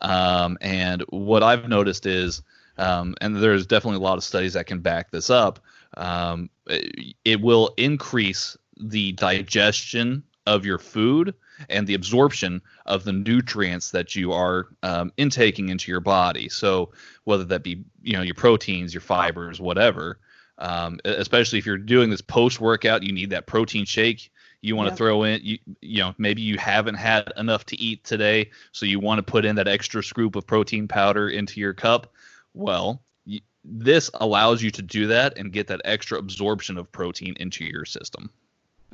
Um, 0.00 0.58
and 0.60 1.02
what 1.10 1.42
I've 1.42 1.68
noticed 1.68 2.06
is, 2.06 2.42
um, 2.78 3.14
and 3.20 3.36
there's 3.36 3.66
definitely 3.66 3.98
a 3.98 4.02
lot 4.02 4.18
of 4.18 4.24
studies 4.24 4.54
that 4.54 4.66
can 4.66 4.80
back 4.80 5.10
this 5.10 5.30
up. 5.30 5.60
Um, 5.96 6.50
it, 6.66 7.14
it 7.24 7.40
will 7.40 7.74
increase 7.76 8.56
the 8.78 9.12
digestion 9.12 10.24
of 10.46 10.64
your 10.66 10.78
food 10.78 11.34
and 11.68 11.86
the 11.86 11.94
absorption 11.94 12.60
of 12.86 13.04
the 13.04 13.12
nutrients 13.12 13.90
that 13.92 14.14
you 14.16 14.32
are 14.32 14.68
um, 14.82 15.12
intaking 15.16 15.68
into 15.68 15.90
your 15.90 16.00
body. 16.00 16.48
So 16.48 16.90
whether 17.24 17.44
that 17.44 17.62
be 17.62 17.84
you 18.02 18.14
know 18.14 18.22
your 18.22 18.34
proteins, 18.34 18.92
your 18.94 19.00
fibers, 19.00 19.60
whatever. 19.60 20.18
Um, 20.58 21.00
especially 21.04 21.58
if 21.58 21.66
you're 21.66 21.78
doing 21.78 22.10
this 22.10 22.20
post 22.20 22.60
workout, 22.60 23.02
you 23.02 23.12
need 23.12 23.30
that 23.30 23.46
protein 23.46 23.84
shake. 23.84 24.30
You 24.60 24.76
want 24.76 24.86
to 24.88 24.90
Yep. 24.92 24.98
throw 24.98 25.22
in, 25.24 25.40
you, 25.42 25.58
you 25.80 25.98
know, 25.98 26.14
maybe 26.18 26.42
you 26.42 26.56
haven't 26.56 26.94
had 26.94 27.32
enough 27.36 27.66
to 27.66 27.80
eat 27.80 28.04
today, 28.04 28.50
so 28.70 28.86
you 28.86 29.00
want 29.00 29.18
to 29.18 29.22
put 29.24 29.44
in 29.44 29.56
that 29.56 29.66
extra 29.66 30.04
scoop 30.04 30.36
of 30.36 30.46
protein 30.46 30.86
powder 30.86 31.28
into 31.30 31.58
your 31.58 31.72
cup. 31.74 32.12
Well, 32.54 33.02
y- 33.26 33.40
this 33.64 34.08
allows 34.14 34.62
you 34.62 34.70
to 34.72 34.82
do 34.82 35.08
that 35.08 35.36
and 35.36 35.52
get 35.52 35.66
that 35.68 35.80
extra 35.84 36.18
absorption 36.18 36.78
of 36.78 36.92
protein 36.92 37.34
into 37.40 37.64
your 37.64 37.84
system. 37.84 38.30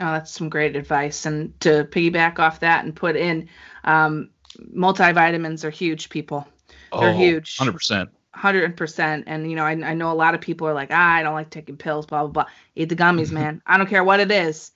Oh, 0.00 0.12
that's 0.12 0.30
some 0.32 0.48
great 0.48 0.76
advice. 0.76 1.26
And 1.26 1.58
to 1.60 1.84
piggyback 1.84 2.38
off 2.38 2.60
that 2.60 2.84
and 2.84 2.94
put 2.94 3.16
in, 3.16 3.48
um, 3.84 4.30
multivitamins 4.74 5.64
are 5.64 5.70
huge, 5.70 6.08
people. 6.08 6.46
They're 6.98 7.12
huge. 7.12 7.58
Hundred 7.58 7.72
percent. 7.72 8.10
Hundred 8.34 8.76
percent. 8.76 9.24
And 9.26 9.48
you 9.50 9.56
know, 9.56 9.64
I, 9.64 9.72
I 9.72 9.94
know 9.94 10.12
a 10.12 10.14
lot 10.14 10.34
of 10.34 10.40
people 10.40 10.68
are 10.68 10.74
like, 10.74 10.90
ah, 10.92 11.14
I 11.14 11.22
don't 11.22 11.34
like 11.34 11.50
taking 11.50 11.76
pills, 11.76 12.06
blah 12.06 12.22
blah 12.22 12.30
blah. 12.44 12.46
Eat 12.76 12.88
the 12.88 12.96
gummies, 12.96 13.30
man. 13.32 13.62
I 13.66 13.78
don't 13.78 13.88
care 13.88 14.04
what 14.04 14.20
it 14.20 14.30
is. 14.30 14.72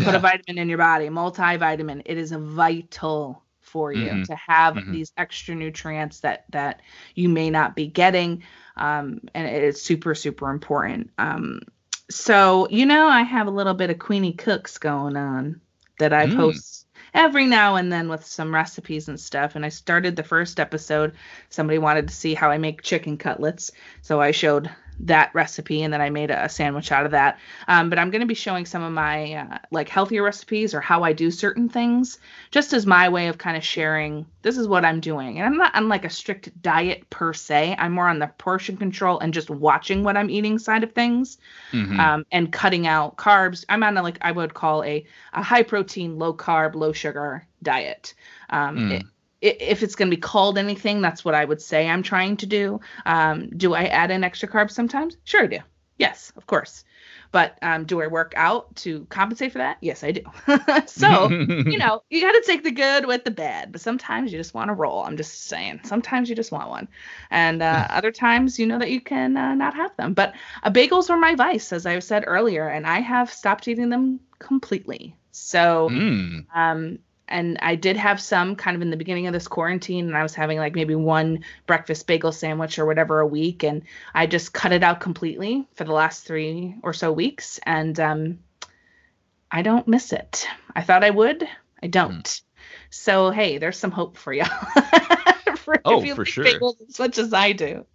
Put 0.00 0.14
a 0.14 0.18
vitamin 0.18 0.58
in 0.58 0.68
your 0.68 0.78
body, 0.78 1.08
multivitamin. 1.08 2.02
It 2.06 2.16
is 2.18 2.32
vital 2.32 3.42
for 3.60 3.92
you 3.92 4.10
Mhm. 4.10 4.24
to 4.24 4.34
have 4.36 4.76
Mhm. 4.76 4.90
these 4.92 5.12
extra 5.16 5.54
nutrients 5.54 6.20
that 6.20 6.44
that 6.50 6.82
you 7.14 7.28
may 7.28 7.50
not 7.50 7.74
be 7.76 7.86
getting, 7.86 8.42
um, 8.76 9.20
and 9.34 9.46
it's 9.48 9.82
super 9.82 10.14
super 10.14 10.50
important. 10.50 11.10
Um, 11.18 11.60
so 12.10 12.68
you 12.70 12.86
know, 12.86 13.08
I 13.08 13.22
have 13.22 13.46
a 13.46 13.50
little 13.50 13.74
bit 13.74 13.90
of 13.90 13.98
Queenie 13.98 14.32
Cooks 14.34 14.78
going 14.78 15.16
on 15.16 15.60
that 15.98 16.12
I 16.12 16.26
Mm. 16.26 16.36
post 16.36 16.86
every 17.14 17.46
now 17.46 17.76
and 17.76 17.92
then 17.92 18.08
with 18.08 18.24
some 18.24 18.54
recipes 18.54 19.08
and 19.08 19.18
stuff. 19.20 19.56
And 19.56 19.64
I 19.64 19.68
started 19.68 20.16
the 20.16 20.22
first 20.22 20.60
episode. 20.60 21.14
Somebody 21.50 21.78
wanted 21.78 22.08
to 22.08 22.14
see 22.14 22.34
how 22.34 22.50
I 22.50 22.58
make 22.58 22.82
chicken 22.82 23.16
cutlets, 23.16 23.70
so 24.02 24.20
I 24.20 24.30
showed 24.32 24.70
that 25.06 25.30
recipe 25.34 25.82
and 25.82 25.92
then 25.92 26.00
I 26.00 26.10
made 26.10 26.30
a, 26.30 26.44
a 26.44 26.48
sandwich 26.48 26.92
out 26.92 27.04
of 27.06 27.12
that. 27.12 27.38
Um, 27.68 27.88
but 27.90 27.98
I'm 27.98 28.10
going 28.10 28.20
to 28.20 28.26
be 28.26 28.34
showing 28.34 28.66
some 28.66 28.82
of 28.82 28.92
my 28.92 29.32
uh, 29.34 29.58
like 29.70 29.88
healthier 29.88 30.22
recipes 30.22 30.74
or 30.74 30.80
how 30.80 31.02
I 31.02 31.12
do 31.12 31.30
certain 31.30 31.68
things, 31.68 32.18
just 32.50 32.72
as 32.72 32.86
my 32.86 33.08
way 33.08 33.28
of 33.28 33.38
kind 33.38 33.56
of 33.56 33.64
sharing. 33.64 34.26
This 34.42 34.56
is 34.58 34.68
what 34.68 34.84
I'm 34.84 35.00
doing, 35.00 35.38
and 35.38 35.46
I'm 35.46 35.56
not 35.56 35.74
on 35.74 35.88
like 35.88 36.04
a 36.04 36.10
strict 36.10 36.60
diet 36.62 37.08
per 37.10 37.32
se. 37.32 37.76
I'm 37.78 37.92
more 37.92 38.08
on 38.08 38.18
the 38.18 38.28
portion 38.38 38.76
control 38.76 39.18
and 39.20 39.32
just 39.34 39.50
watching 39.50 40.02
what 40.04 40.16
I'm 40.16 40.30
eating 40.30 40.58
side 40.58 40.82
of 40.84 40.92
things 40.92 41.38
Mhm. 41.72 41.98
um, 41.98 42.26
and 42.32 42.50
cutting 42.52 42.86
out 42.86 43.16
carbs. 43.16 43.64
I'm 43.68 43.82
on 43.82 43.96
a, 43.96 44.02
like 44.02 44.18
I 44.22 44.32
would 44.32 44.54
call 44.54 44.82
a, 44.84 45.04
a 45.34 45.42
high 45.42 45.62
protein, 45.62 46.18
low 46.18 46.32
carb, 46.34 46.74
low 46.74 46.92
sugar 46.92 47.46
diet. 47.62 48.14
Um, 48.48 48.76
Mm. 48.76 48.92
i- 48.92 48.96
i- 48.96 49.02
if 49.40 49.82
it's 49.82 49.94
going 49.94 50.10
to 50.10 50.16
be 50.16 50.20
called 50.20 50.58
anything, 50.58 51.00
that's 51.00 51.24
what 51.24 51.34
I 51.34 51.44
would 51.44 51.62
say 51.62 51.88
I'm 51.88 52.02
trying 52.02 52.36
to 52.38 52.46
do. 52.46 52.80
Um, 53.06 53.50
do 53.56 53.74
I 53.74 53.84
add 53.84 54.10
in 54.10 54.24
extra 54.24 54.48
carbs 54.48 54.72
sometimes? 54.72 55.16
Sure, 55.24 55.44
I 55.44 55.46
do. 55.46 55.58
Yes, 55.98 56.32
of 56.36 56.46
course. 56.46 56.84
But 57.32 57.58
um, 57.62 57.84
do 57.84 58.00
I 58.02 58.06
work 58.08 58.32
out 58.36 58.74
to 58.76 59.04
compensate 59.10 59.52
for 59.52 59.58
that? 59.58 59.76
Yes, 59.80 60.02
I 60.02 60.12
do. 60.12 60.22
so, 60.86 61.28
you 61.28 61.78
know, 61.78 62.02
you 62.10 62.22
got 62.22 62.32
to 62.32 62.42
take 62.44 62.64
the 62.64 62.72
good 62.72 63.06
with 63.06 63.22
the 63.22 63.30
bad, 63.30 63.70
but 63.70 63.80
sometimes 63.80 64.32
you 64.32 64.38
just 64.38 64.52
want 64.54 64.68
to 64.68 64.74
roll. 64.74 65.04
I'm 65.04 65.16
just 65.16 65.44
saying. 65.44 65.80
Sometimes 65.84 66.28
you 66.28 66.34
just 66.34 66.50
want 66.50 66.70
one, 66.70 66.88
and 67.30 67.62
uh, 67.62 67.86
other 67.90 68.10
times 68.10 68.58
you 68.58 68.66
know 68.66 68.78
that 68.78 68.90
you 68.90 69.00
can 69.00 69.36
uh, 69.36 69.54
not 69.54 69.74
have 69.74 69.96
them. 69.96 70.14
But 70.14 70.34
uh, 70.62 70.70
bagels 70.70 71.08
were 71.08 71.16
my 71.18 71.34
vice, 71.34 71.72
as 71.72 71.86
I 71.86 71.98
said 72.00 72.24
earlier, 72.26 72.66
and 72.66 72.86
I 72.86 73.00
have 73.00 73.30
stopped 73.32 73.68
eating 73.68 73.90
them 73.90 74.20
completely. 74.38 75.14
So, 75.30 75.88
Mm. 75.90 76.46
um, 76.54 76.98
and 77.30 77.58
I 77.62 77.74
did 77.74 77.96
have 77.96 78.20
some 78.20 78.56
kind 78.56 78.74
of 78.74 78.82
in 78.82 78.90
the 78.90 78.96
beginning 78.96 79.26
of 79.26 79.32
this 79.32 79.48
quarantine, 79.48 80.06
and 80.06 80.16
I 80.16 80.22
was 80.22 80.34
having 80.34 80.58
like 80.58 80.74
maybe 80.74 80.94
one 80.94 81.44
breakfast 81.66 82.06
bagel 82.06 82.32
sandwich 82.32 82.78
or 82.78 82.86
whatever 82.86 83.20
a 83.20 83.26
week, 83.26 83.62
and 83.62 83.82
I 84.14 84.26
just 84.26 84.52
cut 84.52 84.72
it 84.72 84.82
out 84.82 85.00
completely 85.00 85.66
for 85.74 85.84
the 85.84 85.92
last 85.92 86.24
three 86.24 86.74
or 86.82 86.92
so 86.92 87.12
weeks, 87.12 87.60
and 87.64 87.98
um, 88.00 88.38
I 89.50 89.62
don't 89.62 89.88
miss 89.88 90.12
it. 90.12 90.46
I 90.74 90.82
thought 90.82 91.04
I 91.04 91.10
would, 91.10 91.48
I 91.82 91.86
don't. 91.86 92.40
So 92.90 93.30
hey, 93.30 93.58
there's 93.58 93.78
some 93.78 93.90
hope 93.90 94.16
for 94.16 94.32
you. 94.32 94.44
for 95.56 95.80
Oh, 95.84 96.00
if 96.00 96.06
you 96.06 96.14
for 96.14 96.22
like 96.22 96.28
sure. 96.28 96.44
bagels 96.44 96.76
as 96.88 96.98
much 96.98 97.18
as 97.18 97.32
I 97.32 97.52
do. 97.52 97.86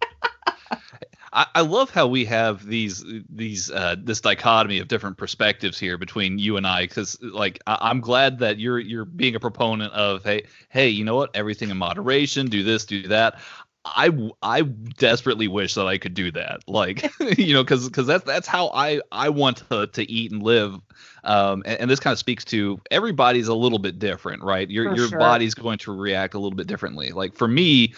I, 1.36 1.46
I 1.56 1.60
love 1.60 1.90
how 1.90 2.06
we 2.06 2.24
have 2.24 2.66
these 2.66 3.04
these 3.28 3.70
uh, 3.70 3.96
this 4.02 4.22
dichotomy 4.22 4.78
of 4.78 4.88
different 4.88 5.18
perspectives 5.18 5.78
here 5.78 5.98
between 5.98 6.38
you 6.38 6.56
and 6.56 6.66
I 6.66 6.84
because 6.86 7.18
like 7.20 7.60
I, 7.66 7.76
I'm 7.82 8.00
glad 8.00 8.38
that 8.38 8.58
you're 8.58 8.78
you're 8.78 9.04
being 9.04 9.34
a 9.36 9.40
proponent 9.40 9.92
of 9.92 10.24
hey 10.24 10.44
hey 10.70 10.88
you 10.88 11.04
know 11.04 11.14
what? 11.14 11.30
Everything 11.36 11.70
in 11.70 11.76
moderation 11.76 12.46
do 12.48 12.64
this 12.64 12.86
do 12.86 13.06
that. 13.08 13.38
I 13.84 14.10
I 14.42 14.62
desperately 14.62 15.46
wish 15.46 15.74
that 15.74 15.86
I 15.86 15.98
could 15.98 16.14
do 16.14 16.32
that 16.32 16.60
like 16.66 17.08
you 17.38 17.52
know 17.52 17.62
because 17.62 17.86
because 17.86 18.06
that's 18.06 18.24
that's 18.24 18.48
how 18.48 18.70
I 18.70 19.00
I 19.12 19.28
want 19.28 19.58
to 19.68 19.86
to 19.88 20.10
eat 20.10 20.32
and 20.32 20.42
live 20.42 20.74
um 21.24 21.62
and, 21.66 21.80
and 21.82 21.90
this 21.90 22.00
kind 22.00 22.12
of 22.12 22.18
speaks 22.18 22.44
to 22.46 22.80
everybody's 22.90 23.48
a 23.48 23.54
little 23.54 23.78
bit 23.78 23.98
different 23.98 24.42
right? 24.42 24.68
Your 24.70 24.86
For 24.86 24.96
your 24.96 25.08
sure. 25.08 25.18
body's 25.18 25.54
going 25.54 25.78
to 25.78 25.94
react 25.94 26.34
a 26.34 26.38
little 26.38 26.56
bit 26.56 26.66
differently. 26.66 27.10
Like 27.12 27.34
for 27.34 27.46
me 27.46 27.94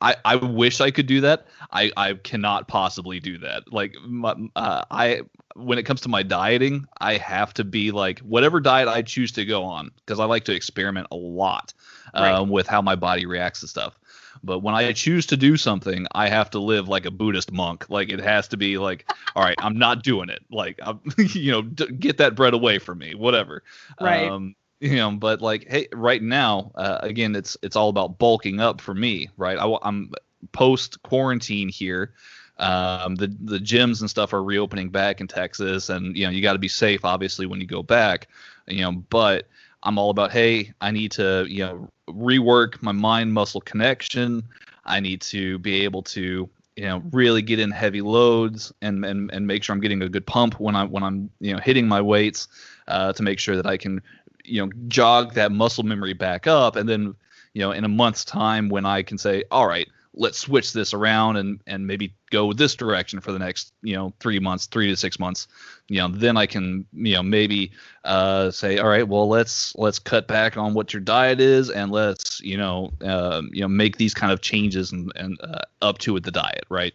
I, 0.00 0.16
I 0.24 0.36
wish 0.36 0.80
I 0.80 0.90
could 0.90 1.06
do 1.06 1.22
that. 1.22 1.46
I, 1.72 1.90
I 1.96 2.14
cannot 2.14 2.68
possibly 2.68 3.20
do 3.20 3.38
that. 3.38 3.72
Like 3.72 3.96
my, 4.06 4.34
uh, 4.54 4.84
I 4.90 5.22
when 5.56 5.78
it 5.78 5.84
comes 5.84 6.02
to 6.02 6.08
my 6.08 6.22
dieting, 6.22 6.86
I 7.00 7.16
have 7.16 7.52
to 7.54 7.64
be 7.64 7.90
like 7.90 8.20
whatever 8.20 8.60
diet 8.60 8.86
I 8.88 9.02
choose 9.02 9.32
to 9.32 9.44
go 9.44 9.64
on 9.64 9.90
because 9.96 10.20
I 10.20 10.24
like 10.24 10.44
to 10.44 10.54
experiment 10.54 11.08
a 11.10 11.16
lot 11.16 11.74
um, 12.14 12.48
Right. 12.48 12.48
with 12.48 12.68
how 12.68 12.80
my 12.80 12.94
body 12.94 13.26
reacts 13.26 13.60
to 13.60 13.68
stuff. 13.68 13.98
But 14.44 14.60
when 14.60 14.74
I 14.74 14.92
choose 14.92 15.26
to 15.26 15.36
do 15.36 15.56
something, 15.56 16.06
I 16.12 16.28
have 16.28 16.50
to 16.50 16.60
live 16.60 16.88
like 16.88 17.06
a 17.06 17.10
Buddhist 17.10 17.50
monk. 17.50 17.86
Like 17.90 18.08
it 18.10 18.20
has 18.20 18.46
to 18.48 18.56
be 18.56 18.78
like, 18.78 19.04
all 19.34 19.42
right, 19.42 19.56
I'm 19.60 19.78
not 19.78 20.04
doing 20.04 20.28
it. 20.28 20.44
Like, 20.50 20.78
I'm, 20.80 21.00
you 21.18 21.50
know, 21.50 21.62
d- 21.62 21.92
get 21.92 22.18
that 22.18 22.36
bread 22.36 22.54
away 22.54 22.78
from 22.78 22.98
me. 22.98 23.14
Whatever. 23.16 23.64
Right. 24.00 24.34
Um, 24.34 24.54
you 24.80 24.96
know, 24.96 25.10
but 25.12 25.40
like, 25.40 25.66
hey, 25.68 25.88
right 25.92 26.22
now, 26.22 26.70
uh, 26.74 26.98
again, 27.02 27.34
it's 27.34 27.56
it's 27.62 27.76
all 27.76 27.88
about 27.88 28.18
bulking 28.18 28.60
up 28.60 28.80
for 28.80 28.94
me, 28.94 29.28
right? 29.36 29.58
I, 29.58 29.88
am 29.88 30.12
post 30.52 31.02
quarantine 31.02 31.68
here. 31.68 32.12
Um, 32.58 33.14
the 33.16 33.34
the 33.40 33.58
gyms 33.58 34.00
and 34.00 34.10
stuff 34.10 34.32
are 34.32 34.42
reopening 34.42 34.90
back 34.90 35.20
in 35.20 35.26
Texas, 35.26 35.88
and 35.88 36.16
you 36.16 36.26
know, 36.26 36.30
you 36.30 36.42
got 36.42 36.52
to 36.54 36.58
be 36.58 36.68
safe, 36.68 37.04
obviously, 37.04 37.46
when 37.46 37.60
you 37.60 37.66
go 37.66 37.82
back. 37.82 38.28
You 38.66 38.82
know, 38.82 38.92
but 38.92 39.48
I'm 39.82 39.98
all 39.98 40.10
about, 40.10 40.32
hey, 40.32 40.72
I 40.80 40.90
need 40.90 41.12
to, 41.12 41.46
you 41.48 41.64
know, 41.64 41.88
rework 42.08 42.82
my 42.82 42.92
mind 42.92 43.32
muscle 43.32 43.60
connection. 43.60 44.42
I 44.84 45.00
need 45.00 45.20
to 45.22 45.58
be 45.58 45.84
able 45.84 46.02
to, 46.04 46.48
you 46.76 46.84
know, 46.84 47.02
really 47.12 47.42
get 47.42 47.58
in 47.58 47.70
heavy 47.70 48.00
loads 48.00 48.72
and 48.82 49.04
and 49.04 49.30
and 49.32 49.46
make 49.46 49.62
sure 49.62 49.74
I'm 49.74 49.80
getting 49.80 50.02
a 50.02 50.08
good 50.08 50.26
pump 50.26 50.60
when 50.60 50.76
I 50.76 50.84
when 50.84 51.02
I'm, 51.02 51.30
you 51.40 51.52
know, 51.52 51.60
hitting 51.60 51.88
my 51.88 52.00
weights 52.00 52.48
uh, 52.88 53.12
to 53.12 53.22
make 53.22 53.38
sure 53.38 53.54
that 53.56 53.66
I 53.66 53.76
can, 53.76 54.02
you 54.48 54.64
know, 54.64 54.72
jog 54.88 55.34
that 55.34 55.52
muscle 55.52 55.84
memory 55.84 56.14
back 56.14 56.46
up, 56.46 56.76
and 56.76 56.88
then, 56.88 57.14
you 57.54 57.60
know, 57.60 57.72
in 57.72 57.84
a 57.84 57.88
month's 57.88 58.24
time 58.24 58.68
when 58.68 58.86
I 58.86 59.02
can 59.02 59.18
say, 59.18 59.44
all 59.50 59.66
right, 59.66 59.88
let's 60.18 60.38
switch 60.38 60.72
this 60.72 60.92
around 60.92 61.36
and 61.36 61.60
and 61.66 61.86
maybe 61.86 62.12
go 62.30 62.52
this 62.52 62.74
direction 62.74 63.20
for 63.20 63.32
the 63.32 63.38
next 63.38 63.72
you 63.82 63.94
know 63.94 64.12
three 64.20 64.38
months 64.38 64.66
three 64.66 64.88
to 64.88 64.96
six 64.96 65.18
months 65.18 65.46
you 65.88 65.98
know 65.98 66.08
then 66.08 66.36
i 66.36 66.44
can 66.44 66.84
you 66.92 67.14
know 67.14 67.22
maybe 67.22 67.70
uh, 68.04 68.50
say 68.50 68.78
all 68.78 68.88
right 68.88 69.06
well 69.08 69.28
let's 69.28 69.74
let's 69.76 69.98
cut 69.98 70.26
back 70.26 70.56
on 70.56 70.74
what 70.74 70.92
your 70.92 71.00
diet 71.00 71.40
is 71.40 71.70
and 71.70 71.92
let's 71.92 72.40
you 72.40 72.56
know 72.56 72.90
uh, 73.02 73.42
you 73.52 73.60
know 73.60 73.68
make 73.68 73.96
these 73.96 74.14
kind 74.14 74.32
of 74.32 74.40
changes 74.40 74.92
and 74.92 75.12
and 75.16 75.38
uh, 75.42 75.60
up 75.82 75.98
to 75.98 76.12
with 76.12 76.24
the 76.24 76.32
diet 76.32 76.64
right 76.68 76.94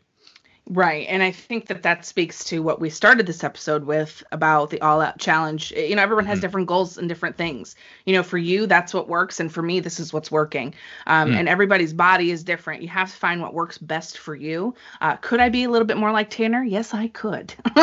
Right. 0.69 1.05
And 1.09 1.21
I 1.21 1.31
think 1.31 1.67
that 1.67 1.83
that 1.83 2.05
speaks 2.05 2.45
to 2.45 2.63
what 2.63 2.79
we 2.79 2.89
started 2.89 3.25
this 3.25 3.43
episode 3.43 3.83
with 3.83 4.23
about 4.31 4.69
the 4.69 4.79
all 4.79 5.01
out 5.01 5.19
challenge. 5.19 5.73
You 5.73 5.97
know, 5.97 6.01
everyone 6.01 6.25
has 6.25 6.39
mm. 6.39 6.41
different 6.41 6.67
goals 6.67 6.97
and 6.97 7.09
different 7.09 7.35
things. 7.35 7.75
You 8.05 8.13
know, 8.13 8.23
for 8.23 8.37
you, 8.37 8.65
that's 8.65 8.93
what 8.93 9.09
works. 9.09 9.41
And 9.41 9.51
for 9.51 9.61
me, 9.61 9.81
this 9.81 9.99
is 9.99 10.13
what's 10.13 10.31
working. 10.31 10.73
Um, 11.05 11.31
mm. 11.31 11.35
And 11.35 11.49
everybody's 11.49 11.91
body 11.91 12.31
is 12.31 12.45
different. 12.45 12.81
You 12.81 12.87
have 12.87 13.11
to 13.11 13.17
find 13.17 13.41
what 13.41 13.53
works 13.53 13.77
best 13.77 14.17
for 14.17 14.35
you. 14.35 14.73
Uh, 15.01 15.17
could 15.17 15.41
I 15.41 15.49
be 15.49 15.65
a 15.65 15.69
little 15.69 15.87
bit 15.87 15.97
more 15.97 16.13
like 16.13 16.29
Tanner? 16.29 16.63
Yes, 16.63 16.93
I 16.93 17.09
could. 17.09 17.53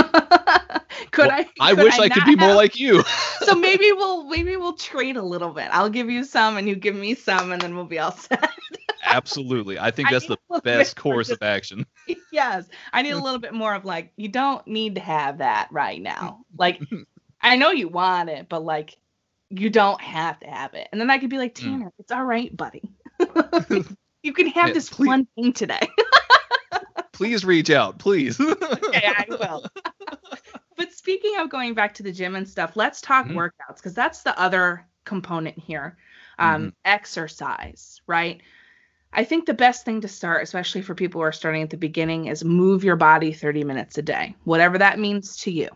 could 1.11 1.27
well, 1.27 1.31
I? 1.31 1.45
Could 1.45 1.53
I 1.61 1.73
wish 1.75 1.99
I, 1.99 2.05
I 2.05 2.09
could 2.09 2.25
be 2.25 2.31
have... 2.31 2.41
more 2.41 2.55
like 2.55 2.81
you. 2.81 3.03
so 3.43 3.55
maybe 3.55 3.93
we'll 3.97 4.25
maybe 4.25 4.57
we'll 4.57 4.73
trade 4.73 5.19
a 5.19 5.23
little 5.23 5.51
bit. 5.51 5.69
I'll 5.71 5.91
give 5.91 6.09
you 6.09 6.25
some 6.25 6.57
and 6.57 6.67
you 6.67 6.77
give 6.77 6.95
me 6.95 7.15
some 7.15 7.53
and 7.53 7.61
then 7.61 7.77
we'll 7.77 7.85
be 7.85 7.99
all 7.99 8.13
set. 8.13 8.51
Absolutely. 9.03 9.79
I 9.79 9.91
think 9.91 10.11
that's 10.11 10.31
I 10.31 10.37
the 10.51 10.61
best 10.61 10.97
course 10.97 11.31
of 11.31 11.43
action. 11.43 11.87
Yes. 12.33 12.69
I 12.93 13.03
need 13.03 13.11
a 13.11 13.19
little 13.23 13.39
bit 13.39 13.55
more 13.55 13.75
of 13.75 13.85
like, 13.85 14.13
you 14.17 14.29
don't 14.29 14.67
need 14.67 14.95
to 14.97 15.01
have 15.01 15.39
that 15.39 15.69
right 15.71 16.01
now. 16.01 16.41
Like, 16.59 16.81
I 17.41 17.57
know 17.57 17.71
you 17.71 17.89
want 17.89 18.29
it, 18.29 18.49
but 18.49 18.63
like, 18.65 18.99
you 19.49 19.71
don't 19.71 20.01
have 20.01 20.39
to 20.41 20.47
have 20.47 20.75
it. 20.75 20.89
And 20.93 21.01
then 21.01 21.11
I 21.11 21.19
could 21.19 21.31
be 21.31 21.39
like, 21.39 21.55
mm. 21.55 21.63
Tanner, 21.63 21.87
mm. 21.87 21.93
it's 21.99 22.13
all 22.13 22.25
right, 22.25 22.55
buddy. 22.55 22.83
you 24.23 24.33
can 24.33 24.49
have 24.49 24.69
yeah, 24.69 24.75
this 24.75 24.91
please. 24.91 25.07
one 25.07 25.27
thing 25.37 25.53
today. 25.53 25.89
please 27.13 27.45
reach 27.45 27.71
out, 27.71 27.99
please. 27.99 28.39
okay, 28.41 29.07
I 29.07 29.25
will. 29.29 29.65
but 30.77 30.93
speaking 30.93 31.37
of 31.39 31.49
going 31.51 31.75
back 31.75 31.95
to 31.95 32.03
the 32.03 32.13
gym 32.13 32.35
and 32.35 32.49
stuff, 32.49 32.77
let's 32.77 33.01
talk 33.01 33.27
mm-hmm. 33.27 33.39
workouts 33.39 33.77
because 33.77 33.95
that's 33.95 34.23
the 34.23 34.39
other 34.39 34.87
component 35.05 35.59
here. 35.59 35.97
Um, 36.39 36.61
mm-hmm. 36.61 36.69
Exercise, 36.85 38.01
right? 38.07 38.43
I 39.13 39.25
think 39.25 39.47
the 39.47 39.55
best 39.55 39.85
thing 39.85 40.01
to 40.03 40.09
start, 40.09 40.43
especially 40.43 40.83
for 40.83 40.95
people 40.95 41.21
who 41.21 41.25
are 41.25 41.33
starting 41.33 41.63
at 41.63 41.71
the 41.71 41.77
beginning, 41.77 42.27
is 42.27 42.45
move 42.45 42.85
your 42.85 42.97
body 42.97 43.33
30 43.33 43.65
minutes 43.65 43.99
a 43.99 44.03
day, 44.03 44.37
whatever 44.45 44.79
that 44.79 44.99
means 45.01 45.37
to 45.39 45.51
you. 45.51 45.69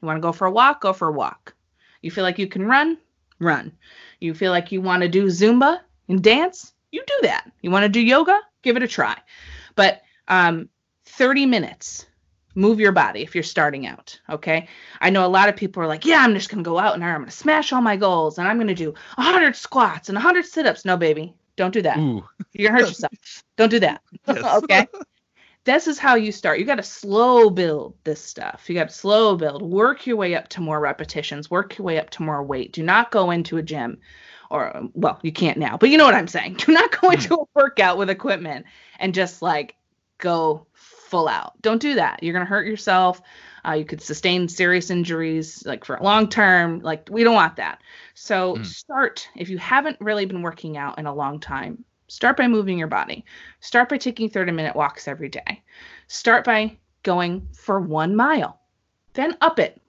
You 0.00 0.06
want 0.06 0.16
to 0.16 0.20
go 0.20 0.32
for 0.32 0.46
a 0.46 0.50
walk? 0.50 0.80
Go 0.80 0.92
for 0.92 1.08
a 1.08 1.12
walk. 1.12 1.54
You 2.00 2.10
feel 2.10 2.24
like 2.24 2.38
you 2.38 2.48
can 2.48 2.66
run? 2.66 2.98
Run. 3.38 3.72
You 4.18 4.34
feel 4.34 4.50
like 4.50 4.72
you 4.72 4.80
want 4.80 5.02
to 5.02 5.08
do 5.08 5.26
Zumba 5.26 5.78
and 6.08 6.22
dance? 6.22 6.72
You 6.90 7.02
do 7.06 7.18
that. 7.22 7.50
You 7.62 7.70
want 7.70 7.84
to 7.84 7.88
do 7.88 8.00
yoga? 8.00 8.38
Give 8.62 8.76
it 8.76 8.82
a 8.82 8.88
try. 8.88 9.16
But 9.76 10.02
um, 10.26 10.68
30 11.04 11.46
minutes, 11.46 12.06
move 12.54 12.80
your 12.80 12.92
body 12.92 13.22
if 13.22 13.34
you're 13.34 13.44
starting 13.44 13.86
out. 13.86 14.18
Okay. 14.28 14.68
I 15.00 15.10
know 15.10 15.24
a 15.24 15.28
lot 15.28 15.48
of 15.48 15.56
people 15.56 15.82
are 15.82 15.86
like, 15.86 16.04
yeah, 16.04 16.18
I'm 16.18 16.34
just 16.34 16.50
going 16.50 16.62
to 16.62 16.68
go 16.68 16.78
out 16.78 16.94
and 16.94 17.04
I'm 17.04 17.18
going 17.18 17.26
to 17.26 17.30
smash 17.30 17.72
all 17.72 17.80
my 17.80 17.96
goals 17.96 18.38
and 18.38 18.46
I'm 18.46 18.56
going 18.56 18.66
to 18.68 18.74
do 18.74 18.94
100 19.14 19.54
squats 19.54 20.08
and 20.08 20.16
100 20.16 20.44
sit 20.44 20.66
ups. 20.66 20.84
No, 20.84 20.96
baby. 20.96 21.34
Don't 21.56 21.72
do 21.72 21.82
that. 21.82 21.98
Ooh. 21.98 22.24
You're 22.52 22.70
gonna 22.70 22.82
hurt 22.82 22.88
yourself. 22.90 23.12
Don't 23.56 23.70
do 23.70 23.80
that. 23.80 24.02
okay. 24.28 24.86
This 25.64 25.86
is 25.86 25.98
how 25.98 26.16
you 26.16 26.32
start. 26.32 26.58
You 26.58 26.64
got 26.64 26.76
to 26.76 26.82
slow 26.82 27.48
build 27.48 27.94
this 28.02 28.20
stuff. 28.20 28.64
You 28.68 28.74
got 28.74 28.88
to 28.88 28.94
slow 28.94 29.36
build. 29.36 29.62
Work 29.62 30.08
your 30.08 30.16
way 30.16 30.34
up 30.34 30.48
to 30.48 30.60
more 30.60 30.80
repetitions. 30.80 31.52
Work 31.52 31.78
your 31.78 31.84
way 31.84 32.00
up 32.00 32.10
to 32.10 32.22
more 32.22 32.42
weight. 32.42 32.72
Do 32.72 32.82
not 32.82 33.12
go 33.12 33.30
into 33.30 33.58
a 33.58 33.62
gym 33.62 33.98
or 34.50 34.88
well, 34.92 35.18
you 35.22 35.32
can't 35.32 35.58
now, 35.58 35.76
but 35.76 35.88
you 35.88 35.96
know 35.96 36.04
what 36.04 36.14
I'm 36.14 36.28
saying. 36.28 36.54
Do 36.58 36.72
not 36.72 37.00
go 37.00 37.10
into 37.10 37.34
hmm. 37.34 37.42
a 37.42 37.44
workout 37.54 37.96
with 37.96 38.10
equipment 38.10 38.66
and 38.98 39.14
just 39.14 39.40
like 39.40 39.76
go 40.18 40.66
full 40.74 41.26
out. 41.26 41.54
Don't 41.62 41.80
do 41.80 41.94
that. 41.94 42.22
You're 42.22 42.34
going 42.34 42.44
to 42.44 42.50
hurt 42.50 42.66
yourself. 42.66 43.20
Uh, 43.66 43.72
you 43.72 43.84
could 43.84 44.02
sustain 44.02 44.48
serious 44.48 44.90
injuries 44.90 45.64
like 45.64 45.84
for 45.84 45.98
long 46.00 46.28
term. 46.28 46.80
Like 46.80 47.08
we 47.10 47.24
don't 47.24 47.34
want 47.34 47.56
that. 47.56 47.80
So 48.14 48.56
mm. 48.56 48.66
start 48.66 49.28
if 49.36 49.48
you 49.48 49.58
haven't 49.58 49.98
really 50.00 50.26
been 50.26 50.42
working 50.42 50.76
out 50.76 50.98
in 50.98 51.06
a 51.06 51.14
long 51.14 51.40
time. 51.40 51.84
Start 52.08 52.36
by 52.36 52.46
moving 52.46 52.78
your 52.78 52.88
body. 52.88 53.24
Start 53.60 53.88
by 53.88 53.96
taking 53.96 54.28
30 54.28 54.52
minute 54.52 54.76
walks 54.76 55.08
every 55.08 55.28
day. 55.28 55.62
Start 56.08 56.44
by 56.44 56.76
going 57.02 57.48
for 57.52 57.80
one 57.80 58.16
mile. 58.16 58.60
Then 59.14 59.36
up 59.40 59.58
it 59.58 59.80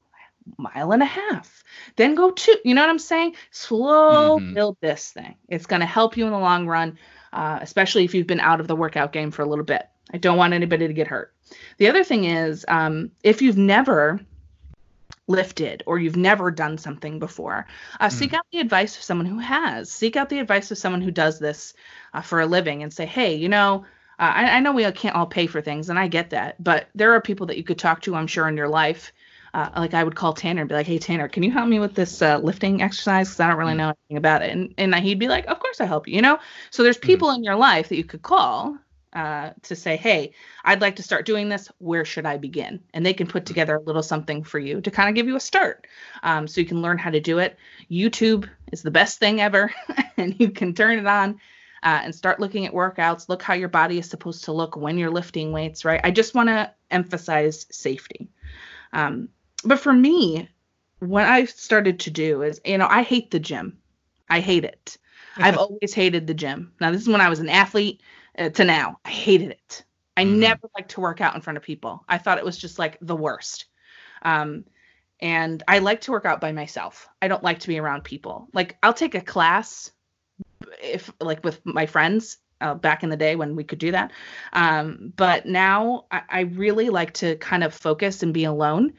mile 0.57 0.91
and 0.91 1.01
a 1.01 1.07
half. 1.07 1.63
Then 1.95 2.15
go 2.15 2.31
two. 2.31 2.55
You 2.63 2.75
know 2.75 2.81
what 2.81 2.89
I'm 2.89 2.99
saying? 2.99 3.35
Slow 3.51 4.39
mm-hmm. 4.39 4.53
build 4.53 4.77
this 4.81 5.11
thing. 5.11 5.35
It's 5.47 5.65
going 5.65 5.79
to 5.81 5.85
help 5.85 6.17
you 6.17 6.25
in 6.25 6.31
the 6.31 6.39
long 6.39 6.67
run, 6.67 6.97
uh, 7.31 7.59
especially 7.61 8.03
if 8.03 8.13
you've 8.13 8.27
been 8.27 8.39
out 8.39 8.59
of 8.59 8.67
the 8.67 8.75
workout 8.75 9.13
game 9.13 9.31
for 9.31 9.41
a 9.41 9.47
little 9.47 9.65
bit. 9.65 9.87
I 10.13 10.17
don't 10.17 10.37
want 10.37 10.53
anybody 10.53 10.87
to 10.87 10.93
get 10.93 11.07
hurt. 11.07 11.33
The 11.77 11.89
other 11.89 12.03
thing 12.03 12.25
is, 12.25 12.65
um, 12.67 13.11
if 13.23 13.41
you've 13.41 13.57
never 13.57 14.19
lifted 15.27 15.83
or 15.85 15.97
you've 15.97 16.15
never 16.15 16.51
done 16.51 16.77
something 16.77 17.19
before, 17.19 17.65
uh, 17.99 18.07
mm. 18.07 18.11
seek 18.11 18.33
out 18.33 18.45
the 18.51 18.59
advice 18.59 18.95
of 18.95 19.03
someone 19.03 19.25
who 19.25 19.39
has. 19.39 19.91
Seek 19.91 20.15
out 20.15 20.29
the 20.29 20.39
advice 20.39 20.71
of 20.71 20.77
someone 20.77 21.01
who 21.01 21.11
does 21.11 21.39
this 21.39 21.73
uh, 22.13 22.21
for 22.21 22.41
a 22.41 22.45
living 22.45 22.83
and 22.83 22.93
say, 22.93 23.05
hey, 23.05 23.35
you 23.35 23.49
know, 23.49 23.85
uh, 24.19 24.31
I, 24.35 24.57
I, 24.57 24.59
know 24.59 24.71
we 24.71 24.89
can't 24.91 25.15
all 25.15 25.25
pay 25.25 25.47
for 25.47 25.59
things, 25.59 25.89
and 25.89 25.97
I 25.97 26.07
get 26.07 26.29
that, 26.29 26.63
but 26.63 26.87
there 26.93 27.13
are 27.13 27.21
people 27.21 27.47
that 27.47 27.57
you 27.57 27.63
could 27.63 27.79
talk 27.79 28.01
to, 28.03 28.15
I'm 28.15 28.27
sure, 28.27 28.47
in 28.47 28.55
your 28.55 28.69
life. 28.69 29.11
Uh, 29.55 29.69
like 29.75 29.93
I 29.93 30.03
would 30.03 30.15
call 30.15 30.33
Tanner 30.33 30.61
and 30.61 30.69
be 30.69 30.73
like, 30.73 30.87
"Hey 30.87 30.97
Tanner, 30.97 31.27
can 31.27 31.43
you 31.43 31.51
help 31.51 31.67
me 31.67 31.79
with 31.79 31.93
this 31.93 32.23
uh, 32.23 32.39
lifting 32.39 32.81
exercise? 32.81 33.29
Because 33.29 33.39
I 33.39 33.47
don't 33.47 33.57
really 33.57 33.73
mm. 33.73 33.77
know 33.77 33.89
anything 33.89 34.17
about 34.17 34.41
it." 34.41 34.51
And 34.51 34.73
and 34.79 34.95
he'd 34.95 35.19
be 35.19 35.27
like, 35.27 35.45
"Of 35.45 35.59
course 35.59 35.79
I 35.79 35.85
help 35.85 36.07
you." 36.07 36.15
You 36.15 36.23
know. 36.23 36.39
So 36.71 36.81
there's 36.81 36.97
mm-hmm. 36.97 37.05
people 37.05 37.29
mm. 37.29 37.37
in 37.37 37.43
your 37.43 37.55
life 37.55 37.89
that 37.89 37.95
you 37.95 38.03
could 38.03 38.23
call 38.23 38.77
uh, 39.13 39.51
to 39.61 39.75
say, 39.75 39.95
hey, 39.95 40.33
I'd 40.65 40.81
like 40.81 40.95
to 40.95 41.03
start 41.03 41.25
doing 41.25 41.49
this. 41.49 41.69
Where 41.77 42.05
should 42.05 42.25
I 42.25 42.37
begin? 42.37 42.81
And 42.93 43.05
they 43.05 43.13
can 43.13 43.27
put 43.27 43.45
together 43.45 43.75
a 43.75 43.81
little 43.81 44.03
something 44.03 44.43
for 44.43 44.59
you 44.59 44.81
to 44.81 44.91
kind 44.91 45.09
of 45.09 45.15
give 45.15 45.27
you 45.27 45.35
a 45.35 45.39
start 45.39 45.87
um, 46.23 46.47
so 46.47 46.61
you 46.61 46.67
can 46.67 46.81
learn 46.81 46.97
how 46.97 47.11
to 47.11 47.19
do 47.19 47.37
it. 47.37 47.57
YouTube 47.91 48.49
is 48.71 48.81
the 48.81 48.91
best 48.91 49.19
thing 49.19 49.39
ever, 49.39 49.71
and 50.17 50.39
you 50.39 50.49
can 50.49 50.73
turn 50.73 50.97
it 50.97 51.07
on. 51.07 51.39
Uh, 51.83 51.99
and 52.05 52.15
start 52.15 52.39
looking 52.39 52.65
at 52.65 52.73
workouts. 52.73 53.27
Look 53.27 53.43
how 53.43 53.55
your 53.55 53.67
body 53.67 53.97
is 53.97 54.09
supposed 54.09 54.45
to 54.45 54.53
look 54.53 54.77
when 54.77 54.97
you're 54.97 55.11
lifting 55.11 55.51
weights, 55.51 55.83
right? 55.83 55.99
I 56.01 56.11
just 56.11 56.33
want 56.33 56.47
to 56.47 56.71
emphasize 56.89 57.65
safety. 57.71 58.29
Um, 58.93 59.27
but 59.65 59.79
for 59.79 59.91
me, 59.91 60.47
what 60.99 61.25
I 61.25 61.43
started 61.43 61.99
to 62.01 62.09
do 62.09 62.41
is, 62.41 62.61
you 62.63 62.77
know, 62.77 62.87
I 62.89 63.01
hate 63.01 63.31
the 63.31 63.39
gym. 63.39 63.79
I 64.29 64.39
hate 64.39 64.63
it. 64.63 64.97
I've 65.35 65.57
always 65.59 65.93
hated 65.93 66.25
the 66.25 66.33
gym. 66.33 66.71
Now, 66.79 66.91
this 66.91 67.01
is 67.01 67.09
when 67.09 67.19
I 67.19 67.27
was 67.27 67.39
an 67.39 67.49
athlete 67.49 68.01
uh, 68.37 68.49
to 68.49 68.63
now. 68.63 68.99
I 69.05 69.09
hated 69.09 69.51
it. 69.51 69.83
I 70.15 70.25
mm-hmm. 70.25 70.39
never 70.39 70.69
liked 70.75 70.91
to 70.91 71.01
work 71.01 71.21
out 71.21 71.35
in 71.35 71.41
front 71.41 71.57
of 71.57 71.63
people. 71.63 72.03
I 72.07 72.17
thought 72.17 72.37
it 72.37 72.45
was 72.45 72.57
just 72.57 72.79
like 72.79 72.97
the 73.01 73.15
worst. 73.15 73.65
Um, 74.21 74.65
and 75.19 75.63
I 75.67 75.79
like 75.79 76.01
to 76.01 76.11
work 76.11 76.25
out 76.25 76.41
by 76.41 76.51
myself. 76.51 77.07
I 77.21 77.27
don't 77.27 77.43
like 77.43 77.59
to 77.59 77.67
be 77.67 77.79
around 77.79 78.03
people. 78.03 78.47
Like 78.53 78.77
I'll 78.83 78.93
take 78.93 79.15
a 79.15 79.21
class 79.21 79.91
if 80.81 81.11
like 81.19 81.43
with 81.43 81.65
my 81.65 81.85
friends 81.85 82.37
uh, 82.63 82.73
back 82.75 83.03
in 83.03 83.09
the 83.09 83.17
day 83.17 83.35
when 83.35 83.55
we 83.55 83.63
could 83.63 83.79
do 83.79 83.91
that. 83.91 84.11
Um, 84.53 85.13
but 85.15 85.45
now 85.45 86.05
I, 86.09 86.21
I, 86.29 86.39
really 86.41 86.89
like 86.89 87.13
to 87.15 87.35
kind 87.35 87.63
of 87.63 87.73
focus 87.73 88.23
and 88.23 88.33
be 88.33 88.45
alone 88.45 88.93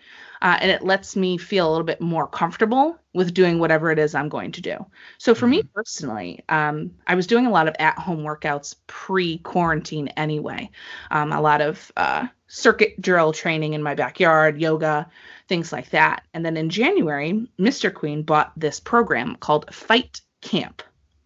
uh, 0.45 0.59
and 0.61 0.71
it 0.71 0.85
lets 0.85 1.17
me 1.17 1.39
feel 1.39 1.67
a 1.67 1.71
little 1.71 1.87
bit 1.87 2.03
more 2.03 2.27
comfortable 2.27 2.99
with 3.15 3.33
doing 3.33 3.59
whatever 3.59 3.91
it 3.91 3.99
is 3.99 4.15
I'm 4.15 4.29
going 4.29 4.53
to 4.53 4.61
do. 4.61 4.85
So 5.17 5.35
for 5.35 5.47
mm-hmm. 5.47 5.53
me 5.53 5.62
personally, 5.75 6.45
um, 6.51 6.91
I 7.07 7.15
was 7.15 7.27
doing 7.27 7.47
a 7.47 7.51
lot 7.51 7.67
of 7.67 7.75
at-home 7.79 8.23
workouts 8.23 8.77
pre-quarantine 8.87 10.09
anyway. 10.09 10.71
Um, 11.11 11.33
a 11.33 11.41
lot 11.41 11.62
of 11.62 11.91
uh, 11.97 12.27
circuit 12.47 13.01
drill 13.01 13.33
training 13.33 13.73
in 13.73 13.83
my 13.83 13.95
backyard, 13.95 14.61
yoga, 14.61 15.09
things 15.49 15.73
like 15.73 15.89
that. 15.91 16.25
And 16.35 16.45
then 16.45 16.59
in 16.59 16.69
January, 16.69 17.49
Mr. 17.59 17.93
Queen 17.93 18.23
bought 18.23 18.53
this 18.55 18.81
program 18.81 19.37
called 19.37 19.75
Fight 19.75 20.21
Camp. 20.43 20.83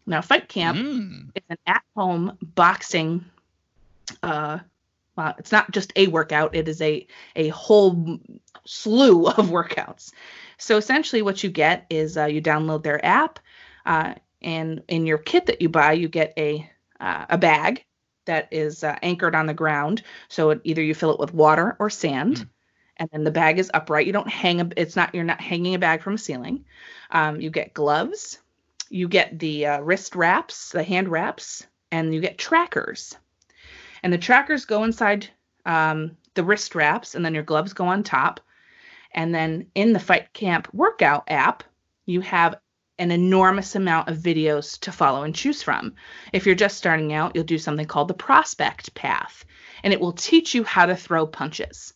Now, 0.08 0.22
Fight 0.22 0.48
Camp 0.48 0.78
mm. 0.78 1.30
is 1.34 1.42
an 1.48 1.58
at-home 1.66 2.38
boxing 2.42 3.24
uh, 4.22 4.58
well, 5.16 5.34
it's 5.38 5.50
not 5.50 5.70
just 5.72 5.92
a 5.96 6.06
workout; 6.06 6.54
it 6.54 6.68
is 6.68 6.80
a 6.80 7.06
a 7.34 7.48
whole 7.48 8.20
slew 8.64 9.26
of 9.26 9.34
workouts. 9.50 10.12
So 10.58 10.76
essentially, 10.76 11.22
what 11.22 11.42
you 11.42 11.50
get 11.50 11.86
is 11.90 12.16
uh, 12.16 12.26
you 12.26 12.40
download 12.40 12.82
their 12.82 13.04
app, 13.04 13.40
uh, 13.84 14.14
and 14.40 14.82
in 14.88 15.06
your 15.06 15.18
kit 15.18 15.46
that 15.46 15.60
you 15.60 15.68
buy, 15.68 15.92
you 15.92 16.08
get 16.08 16.34
a 16.36 16.70
uh, 17.00 17.26
a 17.30 17.38
bag 17.38 17.84
that 18.26 18.48
is 18.52 18.84
uh, 18.84 18.96
anchored 19.02 19.34
on 19.34 19.46
the 19.46 19.54
ground. 19.54 20.02
So 20.28 20.50
it, 20.50 20.60
either 20.64 20.82
you 20.82 20.94
fill 20.94 21.12
it 21.12 21.20
with 21.20 21.34
water 21.34 21.76
or 21.80 21.90
sand, 21.90 22.36
mm. 22.36 22.48
and 22.98 23.08
then 23.12 23.24
the 23.24 23.32
bag 23.32 23.58
is 23.58 23.70
upright. 23.74 24.06
You 24.06 24.12
don't 24.12 24.28
hang 24.28 24.60
a. 24.60 24.68
It's 24.76 24.94
not 24.94 25.14
you're 25.16 25.24
not 25.24 25.40
hanging 25.40 25.74
a 25.74 25.80
bag 25.80 26.02
from 26.02 26.14
a 26.14 26.18
ceiling. 26.18 26.64
Um, 27.10 27.40
you 27.40 27.50
get 27.50 27.74
gloves. 27.74 28.38
You 28.88 29.08
get 29.08 29.38
the 29.38 29.66
uh, 29.66 29.80
wrist 29.80 30.14
wraps, 30.14 30.70
the 30.70 30.82
hand 30.82 31.08
wraps, 31.08 31.66
and 31.90 32.14
you 32.14 32.20
get 32.20 32.38
trackers. 32.38 33.16
And 34.02 34.12
the 34.12 34.18
trackers 34.18 34.64
go 34.64 34.84
inside 34.84 35.28
um, 35.66 36.16
the 36.34 36.44
wrist 36.44 36.74
wraps, 36.74 37.14
and 37.14 37.24
then 37.24 37.34
your 37.34 37.42
gloves 37.42 37.72
go 37.72 37.86
on 37.86 38.02
top. 38.02 38.40
And 39.12 39.34
then 39.34 39.66
in 39.74 39.92
the 39.92 39.98
Fight 39.98 40.32
Camp 40.32 40.68
workout 40.72 41.24
app, 41.28 41.64
you 42.06 42.20
have 42.20 42.56
an 42.98 43.10
enormous 43.10 43.76
amount 43.76 44.08
of 44.08 44.18
videos 44.18 44.78
to 44.80 44.92
follow 44.92 45.22
and 45.22 45.34
choose 45.34 45.62
from. 45.62 45.94
If 46.32 46.46
you're 46.46 46.54
just 46.54 46.76
starting 46.76 47.12
out, 47.12 47.34
you'll 47.34 47.44
do 47.44 47.58
something 47.58 47.86
called 47.86 48.08
the 48.08 48.14
prospect 48.14 48.94
path, 48.94 49.44
and 49.82 49.92
it 49.92 50.00
will 50.00 50.12
teach 50.12 50.54
you 50.54 50.64
how 50.64 50.86
to 50.86 50.96
throw 50.96 51.26
punches. 51.26 51.94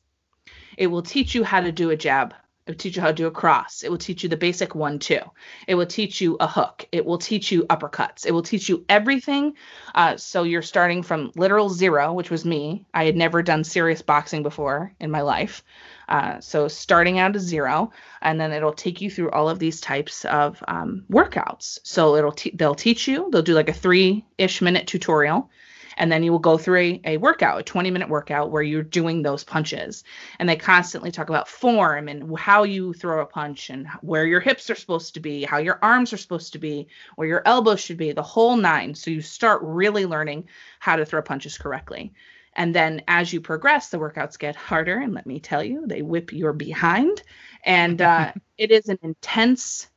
It 0.76 0.86
will 0.86 1.02
teach 1.02 1.34
you 1.34 1.44
how 1.44 1.60
to 1.60 1.72
do 1.72 1.90
a 1.90 1.96
jab. 1.96 2.34
It 2.64 2.70
will 2.70 2.78
teach 2.78 2.94
you 2.94 3.02
how 3.02 3.08
to 3.08 3.14
do 3.14 3.26
a 3.26 3.32
cross. 3.32 3.82
It 3.82 3.90
will 3.90 3.98
teach 3.98 4.22
you 4.22 4.28
the 4.28 4.36
basic 4.36 4.76
one, 4.76 5.00
two. 5.00 5.18
It 5.66 5.74
will 5.74 5.86
teach 5.86 6.20
you 6.20 6.36
a 6.38 6.46
hook. 6.46 6.86
It 6.92 7.04
will 7.04 7.18
teach 7.18 7.50
you 7.50 7.64
uppercuts. 7.64 8.24
It 8.24 8.30
will 8.30 8.42
teach 8.42 8.68
you 8.68 8.84
everything. 8.88 9.54
Uh, 9.96 10.16
so 10.16 10.44
you're 10.44 10.62
starting 10.62 11.02
from 11.02 11.32
literal 11.34 11.68
zero, 11.68 12.12
which 12.12 12.30
was 12.30 12.44
me. 12.44 12.86
I 12.94 13.04
had 13.04 13.16
never 13.16 13.42
done 13.42 13.64
serious 13.64 14.00
boxing 14.00 14.44
before 14.44 14.94
in 15.00 15.10
my 15.10 15.22
life. 15.22 15.64
Uh, 16.08 16.38
so 16.40 16.68
starting 16.68 17.18
out 17.18 17.34
as 17.34 17.42
zero, 17.42 17.90
and 18.20 18.40
then 18.40 18.52
it'll 18.52 18.72
take 18.72 19.00
you 19.00 19.10
through 19.10 19.30
all 19.30 19.48
of 19.48 19.58
these 19.58 19.80
types 19.80 20.24
of 20.26 20.62
um, 20.68 21.04
workouts. 21.10 21.80
So 21.82 22.14
it'll 22.14 22.32
te- 22.32 22.54
they'll 22.54 22.76
teach 22.76 23.08
you. 23.08 23.28
They'll 23.32 23.42
do 23.42 23.54
like 23.54 23.70
a 23.70 23.72
three-ish 23.72 24.62
minute 24.62 24.86
tutorial, 24.86 25.50
and 25.96 26.10
then 26.10 26.22
you 26.22 26.32
will 26.32 26.38
go 26.38 26.58
through 26.58 26.78
a, 26.78 27.00
a 27.04 27.16
workout, 27.18 27.60
a 27.60 27.62
20 27.62 27.90
minute 27.90 28.08
workout 28.08 28.50
where 28.50 28.62
you're 28.62 28.82
doing 28.82 29.22
those 29.22 29.44
punches. 29.44 30.04
And 30.38 30.48
they 30.48 30.56
constantly 30.56 31.10
talk 31.10 31.28
about 31.28 31.48
form 31.48 32.08
and 32.08 32.38
how 32.38 32.62
you 32.62 32.92
throw 32.92 33.22
a 33.22 33.26
punch 33.26 33.70
and 33.70 33.86
where 34.00 34.26
your 34.26 34.40
hips 34.40 34.70
are 34.70 34.74
supposed 34.74 35.14
to 35.14 35.20
be, 35.20 35.44
how 35.44 35.58
your 35.58 35.78
arms 35.82 36.12
are 36.12 36.18
supposed 36.18 36.52
to 36.52 36.58
be, 36.58 36.88
where 37.16 37.28
your 37.28 37.42
elbows 37.46 37.80
should 37.80 37.96
be, 37.96 38.12
the 38.12 38.22
whole 38.22 38.56
nine. 38.56 38.94
So 38.94 39.10
you 39.10 39.20
start 39.20 39.60
really 39.62 40.06
learning 40.06 40.48
how 40.78 40.96
to 40.96 41.04
throw 41.04 41.22
punches 41.22 41.58
correctly. 41.58 42.12
And 42.54 42.74
then 42.74 43.02
as 43.08 43.32
you 43.32 43.40
progress, 43.40 43.88
the 43.88 43.98
workouts 43.98 44.38
get 44.38 44.56
harder. 44.56 44.98
And 44.98 45.14
let 45.14 45.26
me 45.26 45.40
tell 45.40 45.64
you, 45.64 45.86
they 45.86 46.02
whip 46.02 46.32
your 46.32 46.52
behind. 46.52 47.22
And 47.64 48.02
uh, 48.02 48.32
it 48.58 48.70
is 48.70 48.88
an 48.88 48.98
intense 49.02 49.88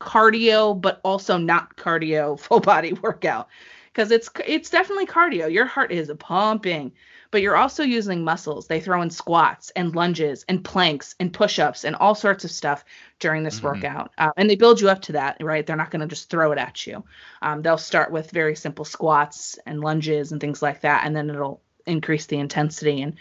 cardio, 0.00 0.80
but 0.80 1.00
also 1.04 1.36
not 1.36 1.76
cardio 1.76 2.38
full 2.40 2.60
body 2.60 2.92
workout 2.92 3.48
because 3.92 4.10
it's 4.10 4.30
it's 4.46 4.70
definitely 4.70 5.06
cardio. 5.06 5.52
Your 5.52 5.66
heart 5.66 5.92
is 5.92 6.10
pumping, 6.18 6.92
but 7.30 7.42
you're 7.42 7.56
also 7.56 7.82
using 7.82 8.24
muscles. 8.24 8.66
They 8.66 8.80
throw 8.80 9.02
in 9.02 9.10
squats 9.10 9.70
and 9.76 9.94
lunges 9.94 10.44
and 10.48 10.64
planks 10.64 11.14
and 11.20 11.32
push-ups 11.32 11.84
and 11.84 11.96
all 11.96 12.14
sorts 12.14 12.44
of 12.44 12.50
stuff 12.50 12.84
during 13.18 13.42
this 13.42 13.56
mm-hmm. 13.56 13.66
workout, 13.66 14.12
uh, 14.18 14.30
and 14.36 14.48
they 14.48 14.56
build 14.56 14.80
you 14.80 14.88
up 14.88 15.02
to 15.02 15.12
that. 15.12 15.36
Right? 15.40 15.66
They're 15.66 15.76
not 15.76 15.90
going 15.90 16.00
to 16.00 16.06
just 16.06 16.30
throw 16.30 16.52
it 16.52 16.58
at 16.58 16.86
you. 16.86 17.04
Um, 17.42 17.62
they'll 17.62 17.78
start 17.78 18.10
with 18.10 18.30
very 18.30 18.56
simple 18.56 18.84
squats 18.84 19.58
and 19.66 19.80
lunges 19.80 20.32
and 20.32 20.40
things 20.40 20.62
like 20.62 20.82
that, 20.82 21.04
and 21.04 21.14
then 21.14 21.30
it'll 21.30 21.60
increase 21.86 22.26
the 22.26 22.38
intensity 22.38 23.02
and 23.02 23.16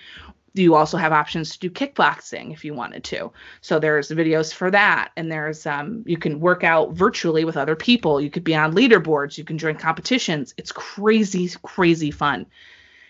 you 0.60 0.76
also 0.76 0.97
have 0.97 1.12
options 1.12 1.51
to 1.51 1.60
do 1.60 1.70
kickboxing 1.70 2.53
if 2.53 2.64
you 2.64 2.74
wanted 2.74 3.03
to. 3.05 3.32
So 3.62 3.80
there's 3.80 4.10
videos 4.10 4.53
for 4.53 4.70
that, 4.72 5.12
and 5.18 5.32
there's 5.32 5.66
um, 5.66 6.03
you 6.05 6.18
can 6.18 6.39
work 6.39 6.64
out 6.64 6.93
virtually 6.93 7.45
with 7.45 7.57
other 7.57 7.76
people. 7.76 8.22
You 8.22 8.30
could 8.30 8.43
be 8.43 8.55
on 8.55 8.76
leaderboards. 8.76 9.38
You 9.38 9.43
can 9.43 9.57
join 9.57 9.76
competitions. 9.76 10.53
It's 10.57 10.72
crazy, 10.72 11.49
crazy 11.64 12.12
fun. 12.12 12.45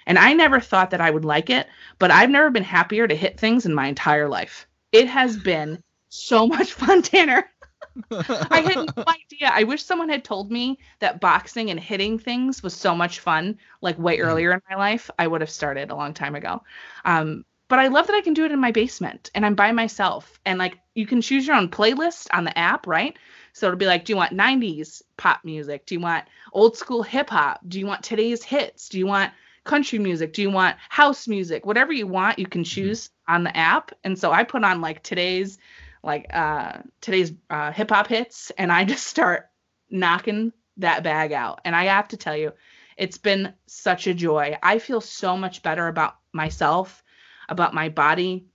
And 0.06 0.18
I 0.18 0.34
never 0.34 0.60
thought 0.60 0.92
that 0.92 1.02
I 1.02 1.12
would 1.12 1.26
like 1.26 1.50
it, 1.50 1.68
but 2.00 2.10
I've 2.12 2.32
never 2.32 2.50
been 2.50 2.64
happier 2.64 3.08
to 3.08 3.16
hit 3.16 3.40
things 3.40 3.66
in 3.66 3.76
my 3.76 3.88
entire 3.88 4.28
life. 4.28 4.68
It 4.92 5.08
has 5.08 5.38
been 5.38 5.84
so 6.10 6.48
much 6.48 6.74
fun, 6.74 7.02
Tanner. 7.04 7.50
I 8.12 8.62
had 8.62 8.76
no 8.96 9.04
idea. 9.08 9.52
I 9.52 9.64
wish 9.64 9.84
someone 9.84 10.10
had 10.10 10.24
told 10.24 10.52
me 10.52 10.80
that 11.00 11.22
boxing 11.22 11.70
and 11.70 11.80
hitting 11.80 12.20
things 12.20 12.64
was 12.64 12.74
so 12.74 12.96
much 12.96 13.20
fun, 13.20 13.58
like 13.82 13.98
way 14.00 14.18
mm. 14.18 14.26
earlier 14.26 14.52
in 14.54 14.62
my 14.70 14.76
life. 14.76 15.10
I 15.18 15.28
would 15.28 15.42
have 15.42 15.50
started 15.50 15.92
a 15.92 15.96
long 15.96 16.14
time 16.14 16.36
ago. 16.36 16.62
Um, 17.06 17.46
but 17.70 17.80
I 17.80 17.88
love 17.88 18.08
that 18.08 18.16
I 18.16 18.22
can 18.22 18.34
do 18.34 18.46
it 18.46 18.52
in 18.52 18.60
my 18.60 18.72
basement 18.72 19.30
and 19.36 19.46
I'm 19.46 19.56
by 19.56 19.72
myself. 19.72 20.40
And 20.46 20.58
like 20.58 20.80
you 20.96 21.06
can 21.06 21.22
choose 21.22 21.46
your 21.46 21.56
own 21.56 21.70
playlist 21.70 22.28
on 22.34 22.44
the 22.44 22.58
app, 22.58 22.88
right? 22.88 23.16
So 23.54 23.68
it'll 23.68 23.78
be 23.78 23.86
like, 23.86 24.06
do 24.06 24.14
you 24.14 24.18
want 24.18 24.36
90s 24.36 25.04
pop 25.18 25.42
music? 25.44 25.86
Do 25.86 25.96
you 25.96 26.02
want 26.02 26.26
old 26.52 26.78
school 26.78 27.04
hip 27.04 27.30
hop? 27.30 27.62
Do 27.68 27.80
you 27.80 27.86
want 27.86 28.04
today's 28.04 28.44
hits? 28.44 28.90
Do 28.90 28.98
you 28.98 29.06
want 29.06 29.32
country 29.66 30.00
music? 30.00 30.34
Do 30.34 30.42
you 30.42 30.50
want 30.50 30.78
house 30.90 31.28
music? 31.28 31.66
Whatever 31.66 31.94
you 31.94 32.08
want, 32.08 32.40
you 32.40 32.48
can 32.48 32.62
mm-hmm. 32.62 32.70
choose 32.70 33.12
on 33.28 33.44
the 33.44 33.56
app. 33.56 33.92
And 34.04 34.18
so 34.18 34.32
I 34.32 34.44
put 34.44 34.64
on 34.64 34.82
like 34.82 35.04
today's 35.04 35.60
like 36.04 36.28
uh, 36.34 36.80
today's 37.02 37.32
uh, 37.50 37.72
hip 37.72 37.90
hop 37.90 38.08
hits, 38.08 38.52
and 38.58 38.72
I 38.72 38.84
just 38.86 39.08
start 39.08 39.50
knocking 39.90 40.54
that 40.78 41.04
bag 41.04 41.32
out. 41.32 41.62
And 41.66 41.76
I 41.76 41.86
have 41.86 42.08
to 42.10 42.18
tell 42.18 42.36
you, 42.36 42.54
it's 42.98 43.18
been 43.18 43.54
such 43.66 44.08
a 44.08 44.14
joy. 44.14 44.58
I 44.62 44.80
feel 44.80 45.02
so 45.02 45.38
much 45.38 45.64
better 45.64 45.88
about 45.88 46.16
myself, 46.34 47.04
about 47.48 47.74
my 47.74 47.90
body, 47.90 48.46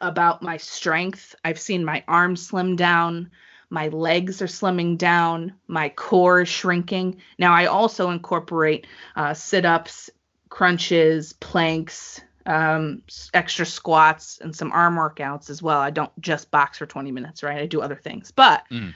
about 0.00 0.42
my 0.42 0.56
strength. 0.56 1.34
I've 1.44 1.60
seen 1.60 1.84
my 1.84 2.02
arms 2.08 2.46
slim 2.46 2.76
down. 2.76 3.30
My 3.70 3.88
legs 3.88 4.42
are 4.42 4.46
slimming 4.46 4.98
down. 4.98 5.54
My 5.66 5.88
core 5.90 6.42
is 6.42 6.48
shrinking. 6.48 7.22
Now, 7.38 7.54
I 7.54 7.66
also 7.66 8.10
incorporate 8.10 8.86
uh, 9.16 9.32
sit 9.34 9.64
ups, 9.64 10.10
crunches, 10.48 11.32
planks, 11.34 12.20
um, 12.46 13.02
extra 13.34 13.66
squats 13.66 14.38
and 14.40 14.54
some 14.54 14.72
arm 14.72 14.96
workouts 14.96 15.50
as 15.50 15.62
well. 15.62 15.80
I 15.80 15.90
don't 15.90 16.12
just 16.20 16.50
box 16.50 16.78
for 16.78 16.86
20 16.86 17.12
minutes, 17.12 17.42
right? 17.42 17.58
I 17.58 17.66
do 17.66 17.80
other 17.80 17.96
things. 17.96 18.30
But 18.30 18.64
mm. 18.70 18.94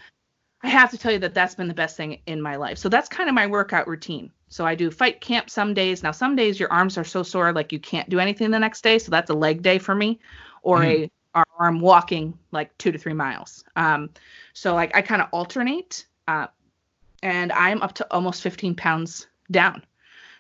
I 0.62 0.68
have 0.68 0.90
to 0.90 0.98
tell 0.98 1.12
you 1.12 1.18
that 1.20 1.34
that's 1.34 1.54
been 1.54 1.68
the 1.68 1.74
best 1.74 1.96
thing 1.96 2.20
in 2.26 2.40
my 2.40 2.56
life. 2.56 2.78
So 2.78 2.88
that's 2.88 3.08
kind 3.08 3.28
of 3.28 3.34
my 3.34 3.46
workout 3.46 3.86
routine. 3.86 4.30
So 4.48 4.64
I 4.64 4.74
do 4.74 4.90
fight 4.90 5.20
camp 5.20 5.50
some 5.50 5.74
days. 5.74 6.02
Now 6.02 6.12
some 6.12 6.36
days 6.36 6.58
your 6.58 6.72
arms 6.72 6.96
are 6.98 7.04
so 7.04 7.22
sore 7.22 7.52
like 7.52 7.72
you 7.72 7.80
can't 7.80 8.08
do 8.08 8.20
anything 8.20 8.50
the 8.50 8.58
next 8.58 8.82
day, 8.82 8.98
so 8.98 9.10
that's 9.10 9.30
a 9.30 9.34
leg 9.34 9.62
day 9.62 9.78
for 9.78 9.94
me, 9.94 10.20
or 10.62 10.80
mm. 10.80 11.04
a 11.04 11.10
or 11.36 11.44
I'm 11.66 11.80
walking 11.80 12.38
like 12.50 12.76
two 12.78 12.90
to 12.92 12.98
three 12.98 13.12
miles. 13.12 13.62
Um, 13.76 14.10
so 14.54 14.74
like 14.74 14.96
I 14.96 15.02
kind 15.02 15.20
of 15.20 15.28
alternate, 15.32 16.06
uh, 16.26 16.46
and 17.22 17.52
I'm 17.52 17.82
up 17.82 17.92
to 17.94 18.06
almost 18.12 18.42
15 18.42 18.74
pounds 18.74 19.26
down. 19.50 19.82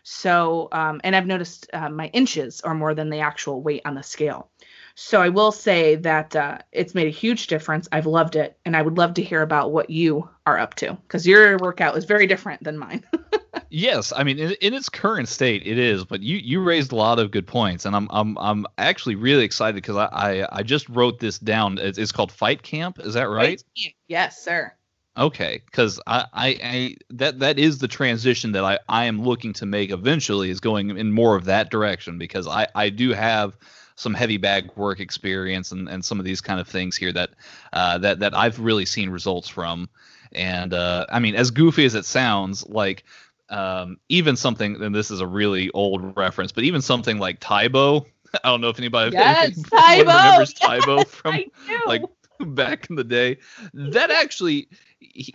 So, 0.08 0.68
um, 0.70 1.00
and 1.02 1.16
I've 1.16 1.26
noticed 1.26 1.66
uh, 1.72 1.88
my 1.88 2.06
inches 2.12 2.60
are 2.60 2.76
more 2.76 2.94
than 2.94 3.10
the 3.10 3.18
actual 3.18 3.60
weight 3.60 3.82
on 3.84 3.96
the 3.96 4.04
scale. 4.04 4.48
So 4.94 5.20
I 5.20 5.30
will 5.30 5.50
say 5.50 5.96
that 5.96 6.36
uh, 6.36 6.58
it's 6.70 6.94
made 6.94 7.08
a 7.08 7.10
huge 7.10 7.48
difference. 7.48 7.88
I've 7.90 8.06
loved 8.06 8.36
it, 8.36 8.56
and 8.64 8.76
I 8.76 8.82
would 8.82 8.98
love 8.98 9.14
to 9.14 9.22
hear 9.24 9.42
about 9.42 9.72
what 9.72 9.90
you 9.90 10.30
are 10.46 10.58
up 10.58 10.74
to 10.76 10.94
because 10.94 11.26
your 11.26 11.58
workout 11.58 11.96
is 11.96 12.04
very 12.04 12.28
different 12.28 12.62
than 12.62 12.78
mine. 12.78 13.02
yes, 13.68 14.12
I 14.14 14.22
mean 14.22 14.38
in, 14.38 14.52
in, 14.60 14.74
its 14.74 14.88
current 14.88 15.28
state 15.28 15.66
it 15.66 15.76
is, 15.76 16.04
but 16.04 16.22
you 16.22 16.36
you 16.36 16.62
raised 16.62 16.92
a 16.92 16.96
lot 16.96 17.18
of 17.18 17.32
good 17.32 17.48
points, 17.48 17.84
and 17.84 17.96
I'm 17.96 18.06
I'm 18.12 18.38
I'm 18.38 18.64
actually 18.78 19.16
really 19.16 19.42
excited 19.42 19.74
because 19.74 19.96
I, 19.96 20.06
I, 20.12 20.58
I 20.58 20.62
just 20.62 20.88
wrote 20.88 21.18
this 21.18 21.40
down. 21.40 21.78
It's, 21.78 21.98
it's 21.98 22.12
called 22.12 22.30
Fight 22.30 22.62
Camp. 22.62 23.00
Is 23.00 23.14
that 23.14 23.28
right? 23.28 23.60
Yes, 24.06 24.40
sir. 24.40 24.72
Okay, 25.18 25.62
because 25.64 25.98
I, 26.06 26.26
I, 26.32 26.48
I, 26.62 26.96
that 27.10 27.38
that 27.38 27.58
is 27.58 27.78
the 27.78 27.88
transition 27.88 28.52
that 28.52 28.64
I, 28.64 28.78
I 28.88 29.06
am 29.06 29.22
looking 29.22 29.54
to 29.54 29.66
make 29.66 29.90
eventually 29.90 30.50
is 30.50 30.60
going 30.60 30.96
in 30.96 31.10
more 31.10 31.36
of 31.36 31.46
that 31.46 31.70
direction 31.70 32.18
because 32.18 32.46
I, 32.46 32.68
I 32.74 32.90
do 32.90 33.12
have 33.12 33.56
some 33.94 34.12
heavy 34.12 34.36
bag 34.36 34.70
work 34.76 35.00
experience 35.00 35.72
and, 35.72 35.88
and 35.88 36.04
some 36.04 36.18
of 36.18 36.26
these 36.26 36.42
kind 36.42 36.60
of 36.60 36.68
things 36.68 36.96
here 36.96 37.12
that 37.12 37.30
uh, 37.72 37.98
that 37.98 38.18
that 38.20 38.36
I've 38.36 38.60
really 38.60 38.84
seen 38.84 39.08
results 39.08 39.48
from. 39.48 39.88
And 40.32 40.74
uh, 40.74 41.06
I 41.08 41.18
mean, 41.18 41.34
as 41.34 41.50
goofy 41.50 41.86
as 41.86 41.94
it 41.94 42.04
sounds, 42.04 42.66
like 42.66 43.04
um, 43.48 43.98
even 44.10 44.36
something, 44.36 44.82
and 44.82 44.94
this 44.94 45.10
is 45.10 45.20
a 45.20 45.26
really 45.26 45.70
old 45.70 46.14
reference, 46.16 46.52
but 46.52 46.64
even 46.64 46.82
something 46.82 47.18
like 47.18 47.40
Tae 47.40 47.68
Bo. 47.68 48.06
I 48.44 48.48
don't 48.50 48.60
know 48.60 48.68
if 48.68 48.78
anybody, 48.78 49.12
yes, 49.12 49.54
Tae 49.62 50.02
Bo. 50.02 50.10
remembers 50.10 50.54
yes, 50.60 50.84
Tae 50.84 51.04
from 51.04 51.40
like 51.86 52.02
back 52.54 52.88
in 52.90 52.96
the 52.96 53.04
day. 53.04 53.38
That 53.74 54.10
actually, 54.10 54.68
he, 54.98 55.34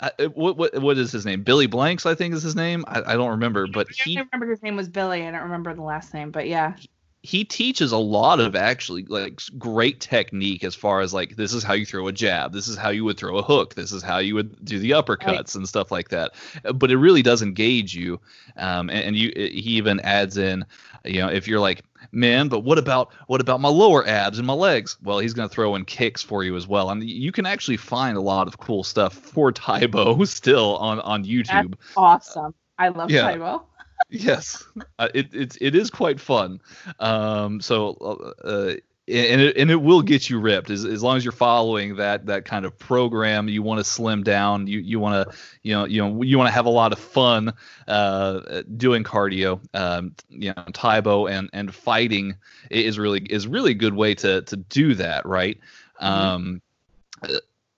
uh, 0.00 0.10
what 0.34 0.56
what 0.56 0.78
what 0.78 0.98
is 0.98 1.12
his 1.12 1.24
name? 1.24 1.42
Billy 1.42 1.66
Blanks, 1.66 2.06
I 2.06 2.14
think 2.14 2.34
is 2.34 2.42
his 2.42 2.56
name. 2.56 2.84
I, 2.88 3.02
I 3.12 3.14
don't 3.14 3.30
remember, 3.30 3.66
but 3.66 3.86
I 3.88 4.02
he. 4.04 4.18
I 4.18 4.22
remember 4.22 4.50
his 4.50 4.62
name 4.62 4.76
was 4.76 4.88
Billy. 4.88 5.26
I 5.26 5.30
don't 5.30 5.42
remember 5.42 5.74
the 5.74 5.82
last 5.82 6.12
name, 6.14 6.30
but 6.30 6.48
yeah. 6.48 6.74
He 6.76 6.88
teaches 7.22 7.92
a 7.92 7.98
lot 7.98 8.40
of 8.40 8.56
actually 8.56 9.04
like 9.04 9.40
great 9.58 10.00
technique 10.00 10.64
as 10.64 10.74
far 10.74 11.00
as 11.00 11.14
like 11.14 11.36
this 11.36 11.52
is 11.52 11.62
how 11.62 11.72
you 11.72 11.86
throw 11.86 12.08
a 12.08 12.12
jab, 12.12 12.52
this 12.52 12.68
is 12.68 12.76
how 12.76 12.90
you 12.90 13.04
would 13.04 13.16
throw 13.16 13.38
a 13.38 13.42
hook, 13.42 13.74
this 13.74 13.92
is 13.92 14.02
how 14.02 14.18
you 14.18 14.34
would 14.34 14.64
do 14.64 14.78
the 14.78 14.90
uppercuts 14.90 15.26
right. 15.26 15.54
and 15.54 15.68
stuff 15.68 15.92
like 15.92 16.08
that. 16.08 16.32
But 16.74 16.90
it 16.90 16.96
really 16.96 17.22
does 17.22 17.42
engage 17.42 17.94
you, 17.94 18.20
um, 18.56 18.90
and, 18.90 19.04
and 19.04 19.16
you 19.16 19.32
he 19.36 19.76
even 19.76 20.00
adds 20.00 20.36
in, 20.36 20.64
you 21.04 21.20
know, 21.20 21.28
if 21.28 21.46
you're 21.46 21.60
like 21.60 21.82
man, 22.10 22.48
but 22.48 22.60
what 22.60 22.78
about 22.78 23.12
what 23.26 23.40
about 23.40 23.60
my 23.60 23.68
lower 23.68 24.06
abs 24.06 24.38
and 24.38 24.46
my 24.46 24.52
legs? 24.52 24.96
Well, 25.02 25.18
he's 25.18 25.34
going 25.34 25.48
to 25.48 25.54
throw 25.54 25.74
in 25.74 25.84
kicks 25.84 26.22
for 26.22 26.42
you 26.42 26.56
as 26.56 26.66
well. 26.66 26.90
And 26.90 27.02
you 27.02 27.32
can 27.32 27.46
actually 27.46 27.76
find 27.76 28.16
a 28.16 28.20
lot 28.20 28.48
of 28.48 28.58
cool 28.58 28.82
stuff 28.82 29.14
for 29.14 29.52
Tae 29.52 29.86
Bo 29.86 30.24
still 30.24 30.76
on 30.78 31.00
on 31.00 31.24
YouTube. 31.24 31.70
That's 31.70 31.96
awesome. 31.96 32.54
I 32.78 32.88
love 32.88 33.10
yeah. 33.10 33.30
Tae 33.30 33.38
Bo. 33.38 33.62
yes, 34.12 34.64
uh, 34.98 35.08
it, 35.14 35.34
it 35.34 35.58
it 35.60 35.74
is 35.74 35.90
quite 35.90 36.20
fun. 36.20 36.60
Um, 37.00 37.60
so 37.60 38.34
uh, 38.44 38.74
and 39.08 39.40
it, 39.40 39.56
and 39.56 39.70
it 39.70 39.82
will 39.82 40.02
get 40.02 40.30
you 40.30 40.38
ripped 40.38 40.70
as, 40.70 40.84
as 40.84 41.02
long 41.02 41.16
as 41.16 41.24
you're 41.24 41.32
following 41.32 41.96
that 41.96 42.26
that 42.26 42.44
kind 42.44 42.64
of 42.64 42.78
program 42.78 43.48
you 43.48 43.60
want 43.60 43.78
to 43.78 43.84
slim 43.84 44.22
down 44.22 44.68
you 44.68 44.78
you 44.78 45.00
want 45.00 45.28
to 45.28 45.36
you 45.64 45.74
know 45.74 45.84
you 45.86 46.00
know 46.00 46.22
you 46.22 46.38
want 46.38 46.46
to 46.46 46.52
have 46.52 46.66
a 46.66 46.70
lot 46.70 46.92
of 46.92 47.00
fun 47.00 47.52
uh, 47.88 48.62
doing 48.76 49.02
cardio 49.02 49.60
um, 49.74 50.14
you 50.28 50.54
know 50.56 50.64
Tae 50.72 51.00
Bo 51.00 51.26
and 51.26 51.50
and 51.52 51.74
fighting 51.74 52.36
is 52.70 52.96
really 52.96 53.20
is 53.22 53.48
really 53.48 53.72
a 53.72 53.74
good 53.74 53.94
way 53.94 54.14
to 54.14 54.42
to 54.42 54.56
do 54.56 54.94
that 54.94 55.26
right 55.26 55.58
mm-hmm. 56.00 56.04
um, 56.04 56.62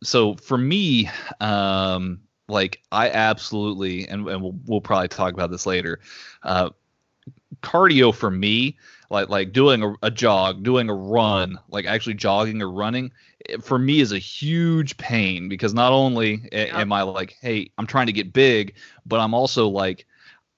so 0.05 0.35
for 0.35 0.57
me, 0.57 1.11
um, 1.41 2.21
like 2.49 2.83
I 2.93 3.11
absolutely, 3.11 4.07
and, 4.09 4.29
and 4.29 4.43
we'll 4.43 4.57
we'll 4.67 4.81
probably 4.81 5.09
talk 5.09 5.33
about 5.35 5.51
this 5.51 5.67
later. 5.67 6.01
Uh, 6.43 6.71
cardio 7.63 8.15
for 8.15 8.31
me, 8.31 8.77
like 9.11 9.29
like 9.29 9.53
doing 9.53 9.83
a, 9.83 9.95
a 10.03 10.11
jog, 10.11 10.63
doing 10.63 10.89
a 10.89 10.95
run, 10.95 11.59
like 11.69 11.87
actually 11.87 12.15
jogging 12.15 12.63
or 12.63 12.71
running, 12.71 13.11
it, 13.41 13.63
for 13.65 13.79
me 13.79 14.01
is 14.01 14.13
a 14.13 14.19
huge 14.19 14.97
pain 14.97 15.49
because 15.49 15.75
not 15.75 15.93
only 15.93 16.49
Yep. 16.71 16.89
am 16.91 16.93
I 16.93 17.03
like, 17.03 17.37
hey, 17.41 17.71
I'm 17.79 17.87
trying 17.87 18.07
to 18.07 18.13
get 18.13 18.33
big, 18.33 18.75
but 19.07 19.21
I'm 19.21 19.35
also 19.35 19.69
like. 19.69 20.07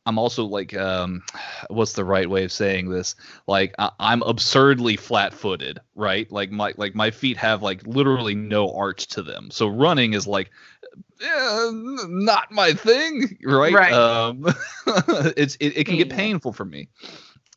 I'm 0.07 0.19
also 0.19 0.45
like, 0.45 0.75
um, 0.77 1.23
what's 1.69 1.93
the 1.93 2.05
right 2.05 2.31
way 2.31 2.45
of 2.45 2.53
saying 2.53 2.89
this? 2.89 3.17
Like, 3.47 3.75
I, 3.79 3.91
I'm 3.99 4.23
absurdly 4.23 4.97
flat-footed, 4.97 5.81
right? 5.95 6.31
Like 6.31 6.51
my 6.51 6.73
like 6.77 6.95
my 6.95 7.11
feet 7.11 7.37
have 7.39 7.63
like 7.63 7.87
literally 7.87 8.37
no 8.37 8.73
arch 8.73 9.09
to 9.09 9.23
them. 9.23 9.51
So 9.51 9.67
running 9.67 10.15
is 10.15 10.27
like, 10.27 10.51
eh, 11.21 11.71
not 11.73 12.53
my 12.53 12.73
thing, 12.73 13.37
right? 13.45 13.75
Right. 13.75 13.93
Um, 13.93 14.47
it's 15.37 15.57
it, 15.57 15.77
it 15.77 15.85
can 15.85 15.97
get 15.97 16.11
painful 16.11 16.53
for 16.53 16.65
me. 16.65 16.89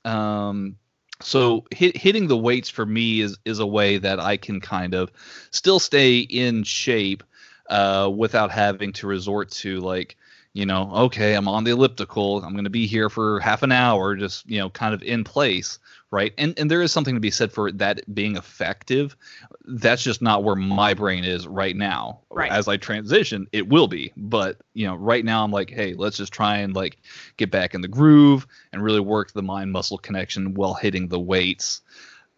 Um, 0.03 0.75
so 1.21 1.65
hit, 1.71 1.97
hitting 1.97 2.27
the 2.27 2.37
weights 2.37 2.69
for 2.69 2.85
me 2.85 3.21
is 3.21 3.37
is 3.45 3.59
a 3.59 3.67
way 3.67 3.97
that 3.97 4.19
I 4.19 4.37
can 4.37 4.59
kind 4.59 4.95
of 4.95 5.11
still 5.51 5.79
stay 5.79 6.19
in 6.19 6.63
shape 6.63 7.23
uh, 7.69 8.11
without 8.13 8.51
having 8.51 8.93
to 8.93 9.07
resort 9.07 9.51
to 9.51 9.79
like 9.81 10.17
you 10.53 10.65
know 10.65 10.91
okay 10.93 11.35
I'm 11.35 11.47
on 11.47 11.63
the 11.63 11.71
elliptical 11.71 12.43
I'm 12.43 12.53
going 12.53 12.63
to 12.63 12.69
be 12.69 12.87
here 12.87 13.09
for 13.09 13.39
half 13.39 13.63
an 13.63 13.71
hour 13.71 14.15
just 14.15 14.49
you 14.49 14.57
know 14.59 14.69
kind 14.69 14.93
of 14.93 15.03
in 15.03 15.23
place 15.23 15.77
right 16.11 16.33
and 16.37 16.57
and 16.57 16.71
there 16.71 16.81
is 16.81 16.91
something 16.91 17.13
to 17.15 17.21
be 17.21 17.29
said 17.29 17.51
for 17.51 17.71
that 17.73 18.01
being 18.15 18.35
effective 18.35 19.15
that's 19.65 20.01
just 20.03 20.21
not 20.21 20.43
where 20.43 20.55
my 20.55 20.93
brain 20.95 21.23
is 21.23 21.47
right 21.47 21.75
now 21.75 22.21
Right. 22.31 22.51
as 22.51 22.67
I 22.67 22.77
transition 22.77 23.47
it 23.51 23.69
will 23.69 23.87
be 23.87 24.11
but 24.17 24.57
you 24.73 24.87
know 24.87 24.95
right 24.95 25.23
now 25.23 25.43
I'm 25.43 25.51
like 25.51 25.69
hey 25.69 25.93
let's 25.93 26.17
just 26.17 26.33
try 26.33 26.57
and 26.57 26.75
like 26.75 26.97
get 27.37 27.51
back 27.51 27.75
in 27.75 27.81
the 27.81 27.87
groove 27.87 28.47
and 28.73 28.83
really 28.83 28.99
work 29.01 29.31
the 29.33 29.43
mind 29.43 29.71
muscle 29.71 29.97
connection 29.99 30.55
while 30.55 30.73
hitting 30.73 31.07
the 31.09 31.19
weights. 31.19 31.81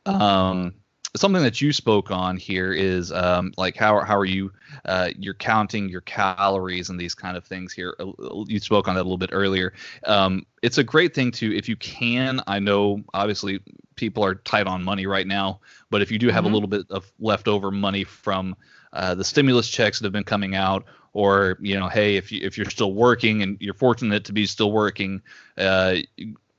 Um, 0.05 0.73
something 1.15 1.43
that 1.43 1.59
you 1.61 1.73
spoke 1.73 2.09
on 2.11 2.37
here 2.37 2.71
is 2.73 3.11
um, 3.11 3.53
like 3.57 3.75
how 3.75 3.99
how 4.01 4.17
are 4.17 4.25
you 4.25 4.51
uh, 4.85 5.09
you're 5.17 5.33
counting 5.33 5.89
your 5.89 6.01
calories 6.01 6.89
and 6.89 6.99
these 6.99 7.13
kind 7.13 7.35
of 7.35 7.43
things 7.45 7.73
here. 7.73 7.95
Uh, 7.99 8.11
You 8.47 8.59
spoke 8.59 8.87
on 8.87 8.95
that 8.95 9.01
a 9.01 9.03
little 9.03 9.17
bit 9.17 9.31
earlier. 9.33 9.73
Um, 10.05 10.45
it's 10.61 10.77
a 10.77 10.83
great 10.83 11.13
thing 11.13 11.31
to 11.33 11.55
if 11.55 11.67
you 11.67 11.75
can. 11.75 12.41
I 12.47 12.59
know 12.59 13.03
obviously 13.13 13.59
people 13.95 14.23
are 14.23 14.35
tight 14.35 14.67
on 14.67 14.83
money 14.83 15.05
right 15.05 15.27
now, 15.27 15.59
but 15.89 16.01
if 16.01 16.11
you 16.11 16.17
do 16.17 16.29
have 16.29 16.43
Mhm. 16.43 16.45
a 16.45 16.49
little 16.49 16.69
bit 16.69 16.85
of 16.89 17.11
leftover 17.19 17.71
money 17.71 18.03
from 18.03 18.55
uh, 18.93 19.15
the 19.15 19.23
stimulus 19.23 19.69
checks 19.69 19.99
that 19.99 20.05
have 20.05 20.13
been 20.13 20.23
coming 20.23 20.55
out, 20.55 20.85
or 21.13 21.57
you 21.61 21.77
know, 21.77 21.89
hey, 21.89 22.15
if 22.15 22.31
you 22.31 22.39
if 22.41 22.57
you're 22.57 22.69
still 22.69 22.93
working 22.93 23.41
and 23.43 23.57
you're 23.59 23.73
fortunate 23.73 24.23
to 24.25 24.33
be 24.33 24.45
still 24.45 24.71
working, 24.71 25.21
uh, 25.57 25.95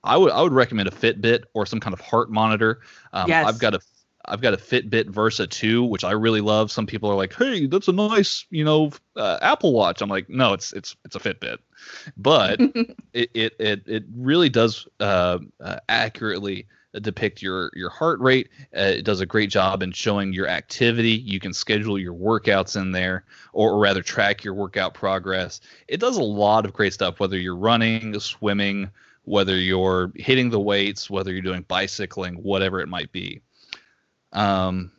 I 0.04 0.16
would 0.16 0.32
I 0.32 0.42
would 0.42 0.52
recommend 0.52 0.88
a 0.88 0.92
Fitbit 0.92 1.44
or 1.54 1.64
some 1.64 1.80
kind 1.80 1.94
of 1.94 2.00
heart 2.00 2.30
monitor. 2.30 2.80
Um, 3.12 3.36
Yes. 3.36 3.42
I've 3.42 3.58
got 3.58 3.74
a 3.74 3.80
I've 4.24 4.40
got 4.40 4.54
a 4.54 4.56
Fitbit 4.56 5.08
Versa 5.08 5.46
2, 5.46 5.84
which 5.84 6.04
I 6.04 6.12
really 6.12 6.40
love. 6.40 6.70
Some 6.70 6.86
people 6.86 7.10
are 7.10 7.16
like, 7.16 7.34
"Hey, 7.34 7.66
that's 7.66 7.88
a 7.88 7.92
nice, 7.92 8.46
you 8.50 8.64
know, 8.64 8.92
uh, 9.16 9.38
Apple 9.42 9.72
Watch." 9.72 10.00
I'm 10.00 10.08
like, 10.08 10.28
"No, 10.28 10.52
it's 10.52 10.72
it's 10.72 10.96
it's 11.04 11.16
a 11.16 11.20
Fitbit," 11.20 11.58
but 12.16 12.60
it, 13.12 13.30
it 13.34 13.54
it 13.58 13.82
it 13.86 14.04
really 14.14 14.48
does 14.48 14.86
uh, 15.00 15.38
uh, 15.60 15.76
accurately 15.88 16.66
depict 17.00 17.42
your 17.42 17.70
your 17.74 17.90
heart 17.90 18.20
rate. 18.20 18.48
Uh, 18.76 18.82
it 18.82 19.04
does 19.04 19.20
a 19.20 19.26
great 19.26 19.50
job 19.50 19.82
in 19.82 19.92
showing 19.92 20.32
your 20.32 20.46
activity. 20.46 21.12
You 21.12 21.40
can 21.40 21.52
schedule 21.52 21.98
your 21.98 22.14
workouts 22.14 22.80
in 22.80 22.92
there, 22.92 23.24
or, 23.52 23.72
or 23.72 23.80
rather 23.80 24.02
track 24.02 24.44
your 24.44 24.54
workout 24.54 24.94
progress. 24.94 25.60
It 25.88 26.00
does 26.00 26.16
a 26.16 26.22
lot 26.22 26.64
of 26.64 26.72
great 26.72 26.92
stuff. 26.92 27.18
Whether 27.18 27.38
you're 27.38 27.56
running, 27.56 28.18
swimming, 28.20 28.90
whether 29.24 29.56
you're 29.56 30.12
hitting 30.16 30.50
the 30.50 30.60
weights, 30.60 31.08
whether 31.08 31.32
you're 31.32 31.42
doing 31.42 31.62
bicycling, 31.62 32.34
whatever 32.34 32.80
it 32.80 32.88
might 32.88 33.12
be. 33.12 33.40
Um, 34.32 34.92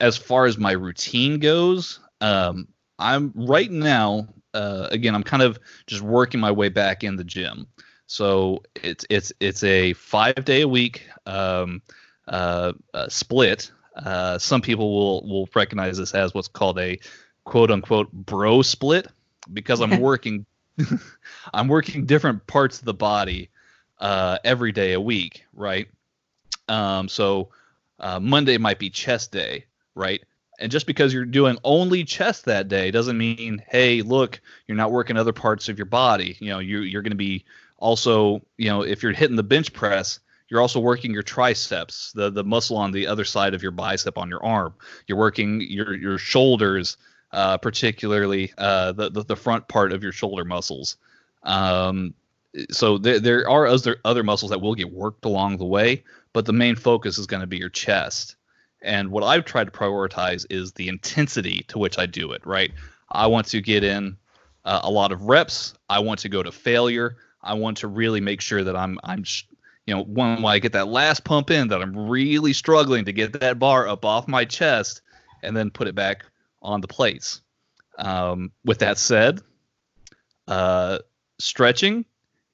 as 0.00 0.16
far 0.16 0.46
as 0.46 0.58
my 0.58 0.72
routine 0.72 1.38
goes, 1.38 2.00
um, 2.20 2.68
I'm 2.98 3.32
right 3.34 3.70
now. 3.70 4.28
Uh, 4.54 4.88
again, 4.90 5.14
I'm 5.14 5.22
kind 5.22 5.42
of 5.42 5.58
just 5.86 6.02
working 6.02 6.40
my 6.40 6.50
way 6.50 6.68
back 6.68 7.04
in 7.04 7.16
the 7.16 7.24
gym. 7.24 7.66
So 8.06 8.62
it's 8.74 9.04
it's 9.10 9.32
it's 9.38 9.62
a 9.62 9.92
five 9.92 10.44
day 10.44 10.62
a 10.62 10.68
week 10.68 11.06
um, 11.26 11.82
uh, 12.26 12.72
uh, 12.94 13.08
split. 13.08 13.70
Uh, 13.94 14.38
some 14.38 14.62
people 14.62 14.92
will 14.92 15.28
will 15.28 15.48
recognize 15.54 15.98
this 15.98 16.14
as 16.14 16.34
what's 16.34 16.48
called 16.48 16.78
a 16.78 16.98
quote 17.44 17.70
unquote 17.70 18.10
bro 18.12 18.62
split 18.62 19.08
because 19.52 19.80
I'm 19.80 20.00
working 20.00 20.46
I'm 21.54 21.68
working 21.68 22.06
different 22.06 22.46
parts 22.46 22.78
of 22.78 22.86
the 22.86 22.94
body 22.94 23.50
uh, 23.98 24.38
every 24.44 24.72
day 24.72 24.94
a 24.94 25.00
week, 25.00 25.44
right? 25.52 25.88
Um, 26.68 27.08
so 27.08 27.50
uh, 28.00 28.20
Monday 28.20 28.58
might 28.58 28.78
be 28.78 28.90
chest 28.90 29.32
day, 29.32 29.64
right? 29.94 30.22
And 30.58 30.72
just 30.72 30.86
because 30.86 31.12
you're 31.12 31.24
doing 31.24 31.56
only 31.62 32.04
chest 32.04 32.44
that 32.46 32.68
day 32.68 32.90
doesn't 32.90 33.16
mean, 33.16 33.62
hey, 33.68 34.02
look, 34.02 34.40
you're 34.66 34.76
not 34.76 34.90
working 34.90 35.16
other 35.16 35.32
parts 35.32 35.68
of 35.68 35.78
your 35.78 35.86
body. 35.86 36.36
You 36.40 36.50
know, 36.50 36.58
you 36.58 36.80
you're 36.80 37.02
going 37.02 37.12
to 37.12 37.16
be 37.16 37.44
also, 37.78 38.42
you 38.56 38.68
know, 38.68 38.82
if 38.82 39.02
you're 39.02 39.12
hitting 39.12 39.36
the 39.36 39.42
bench 39.42 39.72
press, 39.72 40.18
you're 40.48 40.60
also 40.60 40.80
working 40.80 41.12
your 41.12 41.22
triceps, 41.22 42.12
the 42.12 42.30
the 42.30 42.44
muscle 42.44 42.76
on 42.76 42.90
the 42.90 43.06
other 43.06 43.24
side 43.24 43.54
of 43.54 43.62
your 43.62 43.72
bicep 43.72 44.18
on 44.18 44.28
your 44.28 44.44
arm. 44.44 44.74
You're 45.06 45.18
working 45.18 45.60
your 45.60 45.94
your 45.94 46.18
shoulders, 46.18 46.96
uh, 47.32 47.58
particularly 47.58 48.52
uh, 48.58 48.92
the, 48.92 49.10
the 49.10 49.24
the 49.24 49.36
front 49.36 49.68
part 49.68 49.92
of 49.92 50.02
your 50.02 50.12
shoulder 50.12 50.44
muscles. 50.44 50.96
Um, 51.44 52.14
so 52.70 52.98
there 52.98 53.20
there 53.20 53.48
are 53.48 53.66
other 53.66 54.00
other 54.04 54.24
muscles 54.24 54.50
that 54.50 54.60
will 54.60 54.74
get 54.74 54.90
worked 54.90 55.24
along 55.24 55.58
the 55.58 55.66
way, 55.66 56.02
but 56.32 56.46
the 56.46 56.52
main 56.52 56.76
focus 56.76 57.18
is 57.18 57.26
going 57.26 57.40
to 57.40 57.46
be 57.46 57.58
your 57.58 57.68
chest. 57.68 58.36
And 58.82 59.10
what 59.10 59.24
I've 59.24 59.44
tried 59.44 59.64
to 59.64 59.70
prioritize 59.70 60.46
is 60.50 60.72
the 60.72 60.88
intensity 60.88 61.64
to 61.68 61.78
which 61.78 61.98
I 61.98 62.06
do 62.06 62.32
it. 62.32 62.46
Right, 62.46 62.72
I 63.10 63.26
want 63.26 63.46
to 63.48 63.60
get 63.60 63.84
in 63.84 64.16
uh, 64.64 64.80
a 64.82 64.90
lot 64.90 65.12
of 65.12 65.22
reps. 65.22 65.74
I 65.88 65.98
want 65.98 66.20
to 66.20 66.28
go 66.28 66.42
to 66.42 66.52
failure. 66.52 67.16
I 67.42 67.54
want 67.54 67.78
to 67.78 67.88
really 67.88 68.20
make 68.20 68.40
sure 68.40 68.62
that 68.62 68.76
I'm 68.76 68.98
I'm 69.02 69.24
you 69.86 69.94
know 69.94 70.02
when 70.02 70.44
I 70.44 70.58
get 70.58 70.72
that 70.72 70.88
last 70.88 71.24
pump 71.24 71.50
in 71.50 71.68
that 71.68 71.82
I'm 71.82 71.96
really 72.08 72.52
struggling 72.52 73.04
to 73.06 73.12
get 73.12 73.40
that 73.40 73.58
bar 73.58 73.88
up 73.88 74.04
off 74.04 74.28
my 74.28 74.44
chest 74.44 75.00
and 75.42 75.56
then 75.56 75.70
put 75.70 75.88
it 75.88 75.94
back 75.94 76.24
on 76.62 76.80
the 76.80 76.88
plates. 76.88 77.40
Um, 77.98 78.52
with 78.64 78.78
that 78.78 78.98
said, 78.98 79.40
uh, 80.46 80.98
stretching 81.38 82.04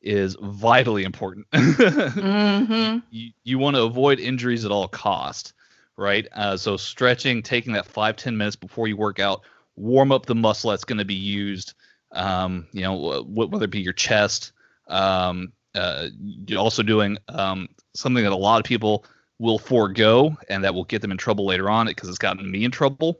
is 0.04 0.36
vitally 0.40 1.04
important. 1.04 1.46
hmm 1.54 2.98
you, 3.10 3.30
you 3.42 3.58
want 3.58 3.76
to 3.76 3.82
avoid 3.82 4.20
injuries 4.20 4.64
at 4.64 4.70
all 4.70 4.88
cost, 4.88 5.52
right? 5.96 6.26
Uh, 6.32 6.56
so 6.56 6.76
stretching, 6.76 7.42
taking 7.42 7.72
that 7.72 7.86
five 7.86 8.16
ten 8.16 8.36
minutes 8.36 8.56
before 8.56 8.86
you 8.88 8.96
work 8.96 9.18
out, 9.18 9.42
warm 9.76 10.12
up 10.12 10.26
the 10.26 10.34
muscle 10.34 10.70
that's 10.70 10.84
going 10.84 10.98
to 10.98 11.04
be 11.04 11.14
used. 11.14 11.74
Um, 12.12 12.66
you 12.72 12.82
know, 12.82 13.22
wh- 13.22 13.50
whether 13.50 13.64
it 13.64 13.70
be 13.70 13.80
your 13.80 13.92
chest. 13.92 14.52
Um, 14.88 15.52
uh, 15.74 16.08
you're 16.46 16.60
also 16.60 16.82
doing 16.82 17.18
um, 17.28 17.68
something 17.94 18.22
that 18.22 18.32
a 18.32 18.36
lot 18.36 18.60
of 18.60 18.64
people 18.64 19.04
will 19.38 19.58
forego, 19.58 20.36
and 20.48 20.62
that 20.62 20.74
will 20.74 20.84
get 20.84 21.02
them 21.02 21.10
in 21.10 21.18
trouble 21.18 21.46
later 21.46 21.68
on 21.68 21.86
because 21.86 22.08
it's 22.08 22.18
gotten 22.18 22.48
me 22.50 22.64
in 22.64 22.70
trouble. 22.70 23.18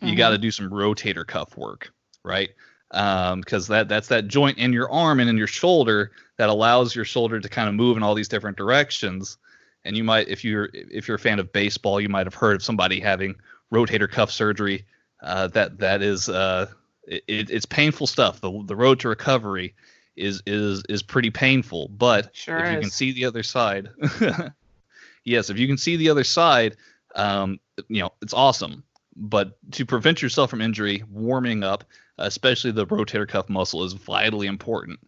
You 0.00 0.14
Mhm. 0.14 0.18
got 0.18 0.30
to 0.30 0.38
do 0.38 0.50
some 0.52 0.70
rotator 0.70 1.26
cuff 1.26 1.56
work, 1.56 1.92
right? 2.24 2.50
Because 2.90 3.66
that 3.68 3.88
that's 3.88 4.08
that 4.08 4.28
joint 4.28 4.58
in 4.58 4.72
your 4.72 4.90
arm 4.90 5.20
and 5.20 5.28
in 5.28 5.36
your 5.36 5.46
shoulder 5.46 6.12
that 6.36 6.48
allows 6.48 6.94
your 6.94 7.04
shoulder 7.04 7.40
to 7.40 7.48
kind 7.48 7.68
of 7.68 7.74
move 7.74 7.96
in 7.96 8.02
all 8.02 8.14
these 8.14 8.28
different 8.28 8.56
directions. 8.56 9.36
And 9.84 9.96
you 9.96 10.04
might, 10.04 10.28
if 10.28 10.44
you're 10.44 10.68
if 10.72 11.08
you're 11.08 11.16
a 11.16 11.20
fan 11.20 11.38
of 11.38 11.52
baseball, 11.52 12.00
you 12.00 12.08
might 12.08 12.26
have 12.26 12.34
heard 12.34 12.56
of 12.56 12.62
somebody 12.62 13.00
having 13.00 13.36
rotator 13.72 14.10
cuff 14.10 14.30
surgery. 14.30 14.84
Uh, 15.22 15.48
that 15.48 15.78
that 15.78 16.02
is 16.02 16.28
uh, 16.28 16.66
it, 17.06 17.50
it's 17.50 17.66
painful 17.66 18.06
stuff. 18.06 18.40
The 18.40 18.62
the 18.66 18.76
road 18.76 19.00
to 19.00 19.08
recovery 19.08 19.74
is 20.16 20.42
is 20.46 20.82
is 20.88 21.02
pretty 21.02 21.30
painful. 21.30 21.88
But 21.88 22.34
Sure 22.34 22.58
if 22.58 22.72
you 22.72 22.78
is. 22.78 22.84
can 22.84 22.90
see 22.90 23.12
the 23.12 23.24
other 23.24 23.42
side, 23.42 23.88
yes, 25.24 25.50
if 25.50 25.58
you 25.58 25.66
can 25.66 25.78
see 25.78 25.96
the 25.96 26.10
other 26.10 26.24
side, 26.24 26.76
um, 27.14 27.58
you 27.88 28.00
know 28.02 28.10
it's 28.22 28.34
awesome. 28.34 28.82
But 29.20 29.58
to 29.72 29.84
prevent 29.84 30.22
yourself 30.22 30.48
from 30.50 30.60
injury, 30.60 31.02
warming 31.10 31.64
up, 31.64 31.84
especially 32.18 32.70
the 32.70 32.86
rotator 32.86 33.28
cuff 33.28 33.48
muscle, 33.48 33.82
is 33.82 33.92
vitally 33.92 34.46
important. 34.46 35.00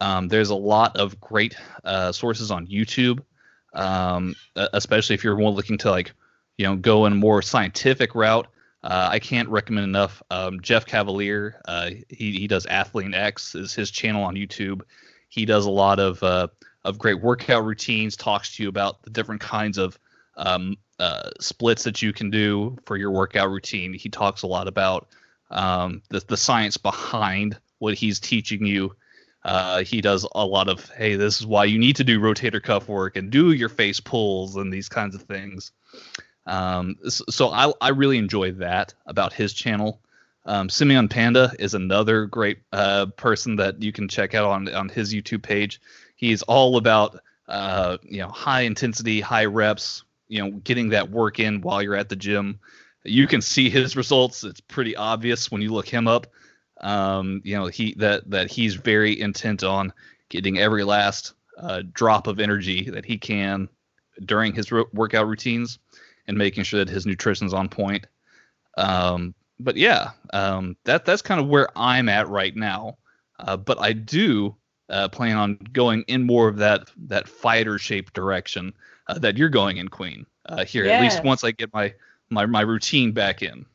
Um, 0.00 0.28
there's 0.28 0.50
a 0.50 0.54
lot 0.54 0.96
of 0.96 1.20
great 1.20 1.54
uh, 1.84 2.12
sources 2.12 2.50
on 2.50 2.66
YouTube, 2.66 3.22
um, 3.74 4.34
especially 4.54 5.14
if 5.14 5.22
you're 5.22 5.36
more 5.36 5.50
looking 5.50 5.78
to 5.78 5.90
like, 5.90 6.12
you 6.56 6.66
know, 6.66 6.76
go 6.76 7.06
in 7.06 7.16
more 7.16 7.42
scientific 7.42 8.14
route. 8.14 8.46
Uh, 8.82 9.08
I 9.10 9.18
can't 9.18 9.48
recommend 9.48 9.84
enough. 9.84 10.22
Um, 10.30 10.60
Jeff 10.60 10.86
Cavaliere, 10.86 11.54
uh, 11.66 11.90
he 12.08 12.32
he 12.38 12.46
does 12.46 12.66
Athlean-X 12.66 13.54
is 13.54 13.74
his 13.74 13.90
channel 13.90 14.22
on 14.22 14.34
YouTube. 14.34 14.82
He 15.28 15.44
does 15.44 15.66
a 15.66 15.70
lot 15.70 15.98
of 15.98 16.22
uh, 16.22 16.48
of 16.84 16.98
great 16.98 17.20
workout 17.20 17.64
routines. 17.64 18.16
Talks 18.16 18.56
to 18.56 18.62
you 18.62 18.68
about 18.68 19.02
the 19.02 19.10
different 19.10 19.40
kinds 19.40 19.76
of 19.76 19.98
um, 20.36 20.76
uh, 20.98 21.30
splits 21.40 21.84
that 21.84 22.02
you 22.02 22.12
can 22.12 22.30
do 22.30 22.76
for 22.84 22.96
your 22.96 23.10
workout 23.10 23.50
routine. 23.50 23.92
He 23.92 24.08
talks 24.08 24.42
a 24.42 24.46
lot 24.46 24.68
about 24.68 25.08
um, 25.50 26.02
the 26.08 26.20
the 26.20 26.36
science 26.36 26.76
behind 26.76 27.58
what 27.78 27.94
he's 27.94 28.20
teaching 28.20 28.66
you. 28.66 28.94
Uh, 29.44 29.84
he 29.84 30.00
does 30.00 30.26
a 30.34 30.44
lot 30.44 30.68
of 30.68 30.88
hey, 30.90 31.16
this 31.16 31.38
is 31.40 31.46
why 31.46 31.64
you 31.64 31.78
need 31.78 31.96
to 31.96 32.04
do 32.04 32.18
rotator 32.18 32.62
cuff 32.62 32.88
work 32.88 33.16
and 33.16 33.30
do 33.30 33.52
your 33.52 33.68
face 33.68 34.00
pulls 34.00 34.56
and 34.56 34.72
these 34.72 34.88
kinds 34.88 35.14
of 35.14 35.22
things. 35.22 35.72
Um, 36.46 36.96
so 37.08 37.50
I 37.50 37.72
I 37.80 37.90
really 37.90 38.18
enjoy 38.18 38.52
that 38.52 38.94
about 39.06 39.32
his 39.32 39.52
channel. 39.52 40.00
Um, 40.46 40.68
Simeon 40.68 41.08
Panda 41.08 41.52
is 41.58 41.74
another 41.74 42.26
great 42.26 42.58
uh, 42.72 43.06
person 43.16 43.56
that 43.56 43.82
you 43.82 43.92
can 43.92 44.08
check 44.08 44.34
out 44.34 44.46
on 44.46 44.72
on 44.72 44.88
his 44.88 45.12
YouTube 45.12 45.42
page. 45.42 45.80
He's 46.14 46.42
all 46.42 46.76
about 46.76 47.20
uh, 47.48 47.98
you 48.02 48.20
know 48.20 48.28
high 48.28 48.62
intensity, 48.62 49.20
high 49.20 49.44
reps, 49.44 50.04
you 50.28 50.42
know, 50.42 50.50
getting 50.58 50.90
that 50.90 51.10
work 51.10 51.38
in 51.40 51.60
while 51.60 51.82
you're 51.82 51.96
at 51.96 52.08
the 52.08 52.16
gym. 52.16 52.58
You 53.04 53.26
can 53.26 53.40
see 53.40 53.70
his 53.70 53.96
results. 53.96 54.44
It's 54.44 54.60
pretty 54.60 54.96
obvious 54.96 55.50
when 55.50 55.62
you 55.62 55.72
look 55.72 55.88
him 55.88 56.08
up. 56.08 56.26
Um, 56.80 57.40
you 57.44 57.56
know, 57.56 57.66
he 57.66 57.94
that 57.98 58.28
that 58.30 58.50
he's 58.50 58.74
very 58.74 59.18
intent 59.20 59.62
on 59.62 59.92
getting 60.28 60.58
every 60.58 60.84
last 60.84 61.34
uh, 61.58 61.82
drop 61.92 62.26
of 62.26 62.40
energy 62.40 62.90
that 62.90 63.04
he 63.04 63.16
can 63.16 63.68
during 64.24 64.54
his 64.54 64.72
ro- 64.72 64.88
workout 64.92 65.26
routines 65.26 65.78
and 66.26 66.36
making 66.36 66.64
sure 66.64 66.84
that 66.84 66.92
his 66.92 67.06
nutrition's 67.06 67.54
on 67.54 67.68
point. 67.68 68.06
Um, 68.76 69.34
but 69.58 69.76
yeah, 69.76 70.10
um, 70.32 70.76
that 70.84 71.04
that's 71.04 71.22
kind 71.22 71.40
of 71.40 71.46
where 71.46 71.68
I'm 71.76 72.08
at 72.08 72.28
right 72.28 72.54
now. 72.54 72.98
Uh, 73.38 73.56
but 73.56 73.80
I 73.80 73.92
do 73.92 74.56
uh, 74.88 75.08
plan 75.08 75.36
on 75.36 75.58
going 75.72 76.04
in 76.08 76.24
more 76.24 76.48
of 76.48 76.58
that 76.58 76.90
that 77.08 77.28
fighter 77.28 77.78
shape 77.78 78.12
direction 78.12 78.74
uh, 79.08 79.18
that 79.18 79.36
you're 79.36 79.48
going 79.48 79.76
in, 79.76 79.88
Queen. 79.88 80.26
Uh, 80.44 80.64
here, 80.64 80.84
yes. 80.84 80.94
at 80.94 81.02
least 81.02 81.24
once 81.24 81.44
I 81.44 81.50
get 81.50 81.72
my 81.72 81.94
my 82.30 82.46
my 82.46 82.60
routine 82.60 83.12
back 83.12 83.42
in. 83.42 83.66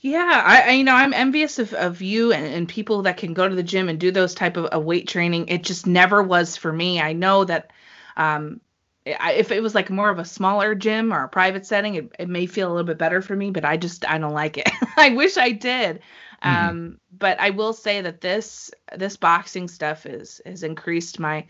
Yeah, 0.00 0.42
I, 0.44 0.62
I 0.62 0.70
you 0.72 0.84
know 0.84 0.94
I'm 0.94 1.12
envious 1.12 1.58
of, 1.58 1.74
of 1.74 2.00
you 2.02 2.32
and, 2.32 2.46
and 2.46 2.68
people 2.68 3.02
that 3.02 3.16
can 3.16 3.34
go 3.34 3.48
to 3.48 3.54
the 3.54 3.62
gym 3.62 3.88
and 3.88 3.98
do 3.98 4.10
those 4.10 4.34
type 4.34 4.56
of, 4.56 4.66
of 4.66 4.84
weight 4.84 5.08
training. 5.08 5.48
It 5.48 5.62
just 5.62 5.86
never 5.86 6.22
was 6.22 6.56
for 6.56 6.72
me. 6.72 7.00
I 7.00 7.12
know 7.12 7.44
that 7.44 7.72
um, 8.16 8.60
if 9.04 9.50
it 9.50 9.62
was 9.62 9.74
like 9.74 9.90
more 9.90 10.10
of 10.10 10.18
a 10.18 10.24
smaller 10.24 10.74
gym 10.74 11.12
or 11.12 11.24
a 11.24 11.28
private 11.28 11.66
setting, 11.66 11.94
it, 11.96 12.12
it 12.18 12.28
may 12.28 12.46
feel 12.46 12.68
a 12.68 12.72
little 12.72 12.86
bit 12.86 12.98
better 12.98 13.22
for 13.22 13.34
me, 13.34 13.50
but 13.50 13.64
I 13.64 13.76
just 13.76 14.08
I 14.08 14.18
don't 14.18 14.32
like 14.32 14.58
it. 14.58 14.68
I 14.96 15.10
wish 15.10 15.36
I 15.36 15.50
did. 15.50 16.00
Mm-hmm. 16.44 16.68
Um, 16.68 17.00
but 17.16 17.40
I 17.40 17.50
will 17.50 17.72
say 17.72 18.00
that 18.00 18.20
this 18.20 18.70
this 18.96 19.16
boxing 19.16 19.66
stuff 19.66 20.06
is 20.06 20.40
has 20.46 20.62
increased 20.62 21.18
my 21.18 21.46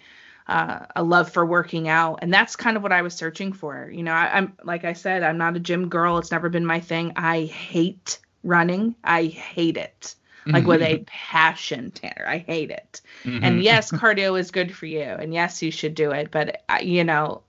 uh, 0.48 0.86
a 0.96 1.02
love 1.02 1.30
for 1.30 1.44
working 1.44 1.88
out, 1.88 2.20
and 2.22 2.32
that's 2.32 2.56
kind 2.56 2.76
of 2.76 2.82
what 2.82 2.92
I 2.92 3.02
was 3.02 3.14
searching 3.14 3.52
for. 3.52 3.90
You 3.90 4.02
know, 4.02 4.12
I, 4.12 4.38
I'm 4.38 4.56
like 4.64 4.84
I 4.84 4.92
said, 4.92 5.22
I'm 5.22 5.38
not 5.38 5.56
a 5.56 5.60
gym 5.60 5.88
girl. 5.88 6.18
It's 6.18 6.30
never 6.30 6.48
been 6.48 6.66
my 6.66 6.80
thing. 6.80 7.12
I 7.16 7.44
hate 7.44 8.18
running. 8.42 8.94
I 9.04 9.24
hate 9.26 9.76
it 9.76 10.14
like 10.52 10.66
with 10.66 10.82
a 10.82 11.04
passion, 11.06 11.90
Tanner. 11.90 12.24
I 12.26 12.38
hate 12.38 12.70
it. 12.70 13.00
Mm-hmm. 13.24 13.44
And 13.44 13.62
yes, 13.62 13.90
cardio 13.90 14.38
is 14.38 14.50
good 14.50 14.74
for 14.74 14.86
you, 14.86 15.02
and 15.02 15.32
yes, 15.32 15.62
you 15.62 15.70
should 15.70 15.94
do 15.94 16.10
it. 16.10 16.30
But 16.30 16.62
uh, 16.68 16.78
you 16.80 17.04
know, 17.04 17.42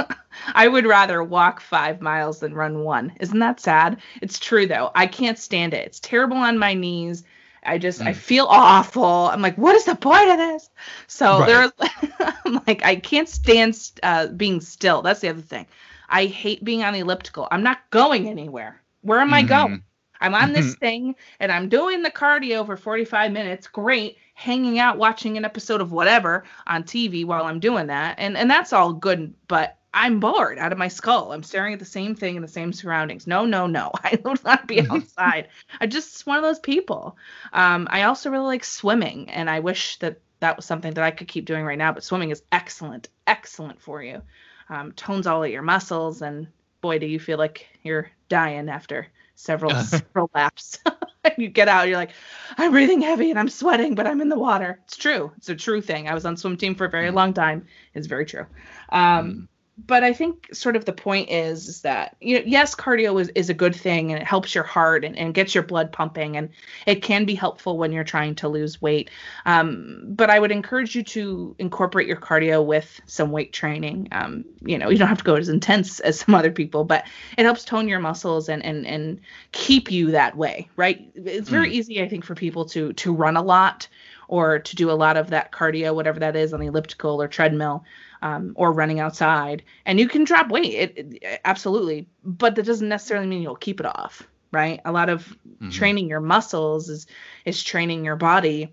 I 0.54 0.68
would 0.68 0.86
rather 0.86 1.22
walk 1.22 1.60
five 1.60 2.00
miles 2.00 2.40
than 2.40 2.54
run 2.54 2.80
one. 2.80 3.12
Isn't 3.20 3.38
that 3.38 3.60
sad? 3.60 3.98
It's 4.20 4.38
true 4.38 4.66
though. 4.66 4.90
I 4.94 5.06
can't 5.06 5.38
stand 5.38 5.74
it. 5.74 5.86
It's 5.86 6.00
terrible 6.00 6.36
on 6.36 6.58
my 6.58 6.74
knees. 6.74 7.24
I 7.64 7.78
just 7.78 8.00
mm. 8.00 8.06
I 8.06 8.12
feel 8.12 8.46
awful. 8.48 9.04
I'm 9.04 9.42
like, 9.42 9.56
what 9.56 9.74
is 9.76 9.84
the 9.84 9.94
point 9.94 10.30
of 10.30 10.38
this? 10.38 10.70
So 11.06 11.40
right. 11.40 11.46
there's 11.78 12.34
I'm 12.44 12.60
like 12.66 12.84
I 12.84 12.96
can't 12.96 13.28
stand 13.28 13.78
uh, 14.02 14.28
being 14.28 14.60
still. 14.60 15.02
That's 15.02 15.20
the 15.20 15.28
other 15.28 15.42
thing. 15.42 15.66
I 16.08 16.26
hate 16.26 16.62
being 16.64 16.82
on 16.82 16.92
the 16.92 17.00
elliptical. 17.00 17.48
I'm 17.50 17.62
not 17.62 17.78
going 17.90 18.28
anywhere. 18.28 18.80
Where 19.02 19.20
am 19.20 19.28
mm-hmm. 19.28 19.34
I 19.34 19.42
going? 19.42 19.82
I'm 20.20 20.34
on 20.36 20.52
this 20.52 20.76
thing 20.76 21.16
and 21.40 21.50
I'm 21.50 21.68
doing 21.68 22.02
the 22.02 22.10
cardio 22.10 22.64
for 22.64 22.76
45 22.76 23.32
minutes. 23.32 23.66
Great. 23.66 24.18
Hanging 24.34 24.78
out 24.78 24.96
watching 24.96 25.36
an 25.36 25.44
episode 25.44 25.80
of 25.80 25.90
whatever 25.90 26.44
on 26.66 26.84
TV 26.84 27.24
while 27.24 27.44
I'm 27.44 27.58
doing 27.58 27.88
that. 27.88 28.14
And 28.18 28.36
and 28.36 28.50
that's 28.50 28.72
all 28.72 28.92
good, 28.92 29.34
but 29.48 29.78
I'm 29.94 30.20
bored 30.20 30.58
out 30.58 30.72
of 30.72 30.78
my 30.78 30.88
skull. 30.88 31.32
I'm 31.32 31.42
staring 31.42 31.74
at 31.74 31.78
the 31.78 31.84
same 31.84 32.14
thing 32.14 32.36
in 32.36 32.42
the 32.42 32.48
same 32.48 32.72
surroundings. 32.72 33.26
No, 33.26 33.44
no, 33.44 33.66
no. 33.66 33.90
I 34.04 34.12
would 34.12 34.24
not 34.24 34.44
want 34.44 34.60
to 34.60 34.66
be 34.66 34.80
outside. 34.80 35.48
I'm 35.80 35.90
just 35.90 36.26
one 36.26 36.38
of 36.38 36.42
those 36.42 36.58
people. 36.58 37.16
Um, 37.52 37.86
I 37.90 38.02
also 38.02 38.30
really 38.30 38.46
like 38.46 38.64
swimming, 38.64 39.28
and 39.28 39.50
I 39.50 39.60
wish 39.60 39.98
that 39.98 40.20
that 40.40 40.56
was 40.56 40.64
something 40.64 40.94
that 40.94 41.04
I 41.04 41.10
could 41.10 41.28
keep 41.28 41.44
doing 41.44 41.64
right 41.64 41.78
now. 41.78 41.92
But 41.92 42.04
swimming 42.04 42.30
is 42.30 42.42
excellent, 42.52 43.08
excellent 43.26 43.80
for 43.80 44.02
you. 44.02 44.22
Um, 44.68 44.92
tones 44.92 45.26
all 45.26 45.44
of 45.44 45.50
your 45.50 45.62
muscles, 45.62 46.22
and 46.22 46.48
boy, 46.80 46.98
do 46.98 47.06
you 47.06 47.20
feel 47.20 47.38
like 47.38 47.68
you're 47.82 48.10
dying 48.28 48.68
after 48.68 49.08
several 49.34 49.74
several 49.82 50.30
laps. 50.34 50.78
you 51.38 51.48
get 51.48 51.68
out, 51.68 51.88
you're 51.88 51.96
like, 51.96 52.12
I'm 52.56 52.72
breathing 52.72 53.02
heavy 53.02 53.30
and 53.30 53.38
I'm 53.38 53.48
sweating, 53.48 53.94
but 53.94 54.06
I'm 54.06 54.20
in 54.20 54.28
the 54.28 54.38
water. 54.38 54.80
It's 54.84 54.96
true. 54.96 55.30
It's 55.36 55.48
a 55.48 55.54
true 55.54 55.80
thing. 55.80 56.08
I 56.08 56.14
was 56.14 56.24
on 56.24 56.36
swim 56.36 56.56
team 56.56 56.74
for 56.74 56.86
a 56.86 56.90
very 56.90 57.10
mm. 57.10 57.14
long 57.14 57.34
time. 57.34 57.66
It's 57.94 58.06
very 58.06 58.24
true. 58.24 58.46
Um, 58.90 59.32
mm 59.32 59.48
but 59.78 60.04
I 60.04 60.12
think 60.12 60.54
sort 60.54 60.76
of 60.76 60.84
the 60.84 60.92
point 60.92 61.30
is, 61.30 61.66
is 61.66 61.80
that 61.80 62.16
you 62.20 62.38
know, 62.38 62.44
yes, 62.46 62.74
cardio 62.74 63.18
is, 63.20 63.30
is 63.34 63.48
a 63.48 63.54
good 63.54 63.74
thing 63.74 64.12
and 64.12 64.20
it 64.20 64.26
helps 64.26 64.54
your 64.54 64.64
heart 64.64 65.02
and, 65.04 65.16
and 65.16 65.32
gets 65.32 65.54
your 65.54 65.64
blood 65.64 65.90
pumping 65.90 66.36
and 66.36 66.50
it 66.86 67.02
can 67.02 67.24
be 67.24 67.34
helpful 67.34 67.78
when 67.78 67.90
you're 67.90 68.04
trying 68.04 68.34
to 68.34 68.48
lose 68.48 68.82
weight. 68.82 69.10
Um, 69.46 70.02
but 70.08 70.28
I 70.28 70.38
would 70.38 70.52
encourage 70.52 70.94
you 70.94 71.02
to 71.04 71.56
incorporate 71.58 72.06
your 72.06 72.18
cardio 72.18 72.64
with 72.64 73.00
some 73.06 73.32
weight 73.32 73.54
training. 73.54 74.08
Um, 74.12 74.44
you 74.60 74.76
know, 74.76 74.90
you 74.90 74.98
don't 74.98 75.08
have 75.08 75.18
to 75.18 75.24
go 75.24 75.36
as 75.36 75.48
intense 75.48 76.00
as 76.00 76.20
some 76.20 76.34
other 76.34 76.52
people, 76.52 76.84
but 76.84 77.06
it 77.38 77.44
helps 77.44 77.64
tone 77.64 77.88
your 77.88 78.00
muscles 78.00 78.48
and 78.48 78.62
and 78.64 78.86
and 78.86 79.20
keep 79.52 79.90
you 79.90 80.10
that 80.10 80.36
way, 80.36 80.68
right? 80.76 81.10
It's 81.14 81.48
very 81.48 81.70
mm. 81.70 81.72
easy, 81.72 82.02
I 82.02 82.08
think, 82.08 82.24
for 82.24 82.34
people 82.34 82.66
to 82.66 82.92
to 82.92 83.12
run 83.12 83.36
a 83.36 83.42
lot 83.42 83.88
or 84.28 84.58
to 84.58 84.76
do 84.76 84.90
a 84.90 84.92
lot 84.92 85.16
of 85.16 85.30
that 85.30 85.52
cardio, 85.52 85.94
whatever 85.94 86.20
that 86.20 86.36
is, 86.36 86.54
on 86.54 86.60
the 86.60 86.66
elliptical 86.66 87.20
or 87.20 87.28
treadmill 87.28 87.84
um, 88.22 88.52
or 88.56 88.72
running 88.72 89.00
outside, 89.00 89.62
and 89.84 90.00
you 90.00 90.08
can 90.08 90.24
drop 90.24 90.48
weight. 90.48 90.74
It, 90.74 91.18
it, 91.22 91.40
absolutely, 91.44 92.08
but 92.24 92.54
that 92.54 92.64
doesn't 92.64 92.88
necessarily 92.88 93.26
mean 93.26 93.42
you'll 93.42 93.56
keep 93.56 93.80
it 93.80 93.86
off, 93.86 94.22
right? 94.52 94.80
A 94.84 94.92
lot 94.92 95.08
of 95.08 95.26
mm-hmm. 95.26 95.70
training 95.70 96.08
your 96.08 96.20
muscles 96.20 96.88
is 96.88 97.06
is 97.44 97.62
training 97.62 98.04
your 98.04 98.16
body 98.16 98.72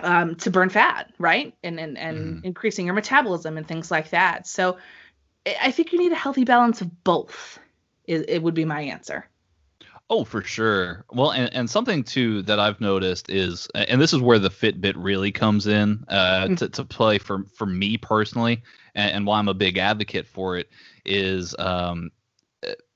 um, 0.00 0.36
to 0.36 0.50
burn 0.50 0.68
fat, 0.68 1.12
right? 1.18 1.54
And 1.64 1.80
and 1.80 1.98
and 1.98 2.18
mm. 2.18 2.44
increasing 2.44 2.86
your 2.86 2.94
metabolism 2.94 3.56
and 3.56 3.66
things 3.66 3.90
like 3.90 4.10
that. 4.10 4.46
So 4.46 4.76
I 5.60 5.70
think 5.70 5.92
you 5.92 5.98
need 5.98 6.12
a 6.12 6.16
healthy 6.16 6.44
balance 6.44 6.80
of 6.80 7.04
both. 7.04 7.58
It, 8.04 8.28
it 8.28 8.42
would 8.42 8.54
be 8.54 8.64
my 8.64 8.82
answer. 8.82 9.28
Oh, 10.14 10.24
for 10.24 10.42
sure. 10.42 11.06
Well, 11.10 11.30
and, 11.30 11.48
and 11.54 11.70
something 11.70 12.04
too 12.04 12.42
that 12.42 12.60
I've 12.60 12.82
noticed 12.82 13.30
is, 13.30 13.66
and 13.74 13.98
this 13.98 14.12
is 14.12 14.20
where 14.20 14.38
the 14.38 14.50
Fitbit 14.50 14.92
really 14.94 15.32
comes 15.32 15.66
in 15.66 16.04
uh, 16.08 16.48
mm. 16.48 16.58
to, 16.58 16.68
to 16.68 16.84
play 16.84 17.16
for 17.16 17.46
for 17.54 17.64
me 17.64 17.96
personally, 17.96 18.62
and, 18.94 19.10
and, 19.10 19.26
why 19.26 19.38
I'm 19.38 19.48
a 19.48 19.54
big 19.54 19.78
advocate 19.78 20.26
for 20.26 20.58
it 20.58 20.68
is 21.06 21.56
um, 21.58 22.10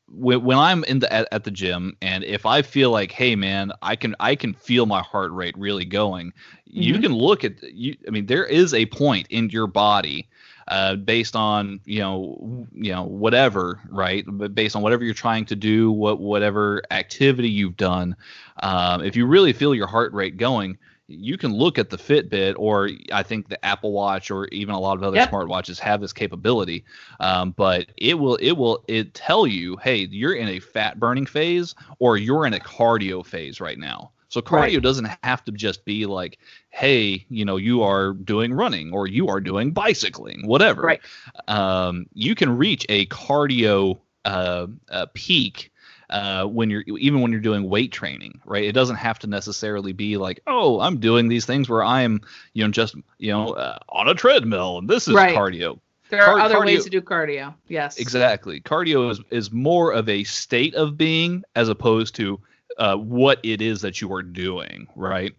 when, 0.09 0.45
when 0.45 0.59
I'm 0.59 0.85
in 0.85 0.99
the 0.99 1.11
at, 1.11 1.27
at, 1.33 1.45
the 1.45 1.51
gym, 1.51 1.97
and 2.03 2.23
if 2.23 2.45
I 2.45 2.61
feel 2.61 2.91
like, 2.91 3.13
hey 3.13 3.35
man, 3.35 3.73
I 3.81 3.97
can 3.97 4.15
I 4.21 4.35
can 4.35 4.53
feel 4.53 4.85
my 4.85 5.01
heart 5.01 5.33
rate 5.33 5.57
really 5.57 5.87
going, 5.87 6.27
mm-hmm. 6.29 6.83
you 6.83 6.99
can 6.99 7.15
look 7.15 7.45
at 7.45 7.63
you. 7.63 7.97
I 8.07 8.11
mean, 8.11 8.27
there 8.27 8.45
is 8.45 8.75
a 8.75 8.85
point 8.85 9.27
in 9.31 9.49
your 9.49 9.69
body 9.69 10.29
uh, 10.69 10.97
based 10.97 11.37
on 11.37 11.81
you 11.85 12.01
know 12.01 12.67
you 12.73 12.93
know 12.93 13.05
whatever 13.05 13.81
right 13.91 14.25
but 14.27 14.55
based 14.55 14.77
on 14.77 14.83
whatever 14.83 15.05
you're 15.05 15.15
trying 15.15 15.45
to 15.45 15.57
do 15.57 15.91
what 15.91 16.21
whatever 16.21 16.83
activity 16.91 17.49
you've 17.49 17.77
done 17.77 18.17
um, 18.63 19.03
if 19.05 19.17
you 19.17 19.27
really 19.27 19.53
feel 19.53 19.75
your 19.75 19.87
heart 19.87 20.13
rate 20.13 20.37
going 20.37 20.77
you 21.09 21.39
can 21.39 21.53
look 21.53 21.79
at 21.79 21.91
the 21.91 21.97
Fitbit, 21.97 22.55
or 22.59 22.91
I 23.13 23.23
think 23.23 23.49
the 23.49 23.65
Apple 23.65 23.93
Watch, 23.93 24.31
or 24.31 24.49
even 24.49 24.75
a 24.75 24.81
lot 24.81 24.97
of 24.97 25.03
other 25.03 25.17
yep. 25.17 25.31
smartwatches 25.31 25.79
have 25.79 26.01
this 26.01 26.13
capability. 26.13 26.85
Um, 27.21 27.53
but 27.53 27.87
it 27.97 28.15
will 28.19 28.37
it 28.37 28.53
will 28.53 28.85
it 28.89 29.15
tell 29.15 29.47
you, 29.47 29.77
hey, 29.77 30.09
you're 30.11 30.35
in 30.35 30.49
a 30.49 30.59
fat 30.59 30.99
burning 30.99 31.27
phase, 31.27 31.75
or 31.99 32.17
you're 32.17 32.47
in 32.47 32.55
a 32.55 32.61
cardio 32.61 33.25
phase 33.25 33.61
right 33.61 33.79
now. 33.79 34.11
So 34.37 34.43
cardio 34.43 34.61
right. 34.61 34.83
doesn't 34.83 35.09
have 35.23 35.43
to 35.47 35.53
just 35.53 35.87
be 35.87 36.05
like, 36.05 36.39
hey, 36.69 37.25
you 37.31 37.47
know, 37.47 37.57
you 37.57 37.83
are 37.83 38.13
doing 38.13 38.53
running 38.53 38.93
or 38.93 39.07
you 39.07 39.29
are 39.29 39.41
doing 39.41 39.71
bicycling, 39.71 40.47
whatever. 40.47 40.83
Right. 40.83 41.01
Um, 41.49 42.05
you 42.13 42.35
can 42.35 42.55
reach 42.55 42.85
a 42.91 43.07
cardio 43.07 43.99
uh, 44.27 44.67
uh, 44.91 45.07
peak 45.15 45.73
uh, 46.11 46.45
when 46.45 46.69
you're 46.69 46.83
even 46.83 47.23
when 47.23 47.33
you're 47.33 47.41
doing 47.41 47.67
weight 47.67 47.93
training, 47.93 48.43
right? 48.45 48.63
It 48.63 48.73
doesn't 48.73 48.97
have 48.97 49.19
to 49.21 49.27
necessarily 49.27 49.95
be 49.95 50.19
like, 50.19 50.41
oh, 50.47 50.81
I'm 50.81 51.01
doing 51.01 51.29
these 51.29 51.47
things 51.47 51.71
where 51.71 51.83
I'm, 51.83 52.21
you 52.53 52.63
know, 52.63 52.71
just 52.71 52.95
you 53.17 53.33
know, 53.33 53.55
uh, 53.55 53.79
on 53.89 54.07
a 54.07 54.15
treadmill 54.15 54.77
and 54.77 54.87
this 54.87 55.09
is 55.09 55.15
right. 55.15 55.35
cardio. 55.35 55.81
There 56.11 56.21
are 56.21 56.37
Car- 56.37 56.41
other 56.41 56.55
cardio, 56.57 56.67
ways 56.67 56.85
to 56.85 56.91
do 56.91 57.01
cardio. 57.01 57.55
Yes. 57.69 57.97
Exactly. 57.97 58.61
Cardio 58.61 59.11
is 59.11 59.19
is 59.31 59.51
more 59.51 59.93
of 59.93 60.11
a 60.11 60.25
state 60.25 60.75
of 60.75 60.99
being 60.99 61.43
as 61.55 61.71
opposed 61.71 62.17
to 62.17 62.39
uh, 62.79 62.97
what 62.97 63.39
it 63.43 63.61
is 63.61 63.81
that 63.83 64.01
you 64.01 64.13
are 64.13 64.23
doing, 64.23 64.87
right? 64.97 65.35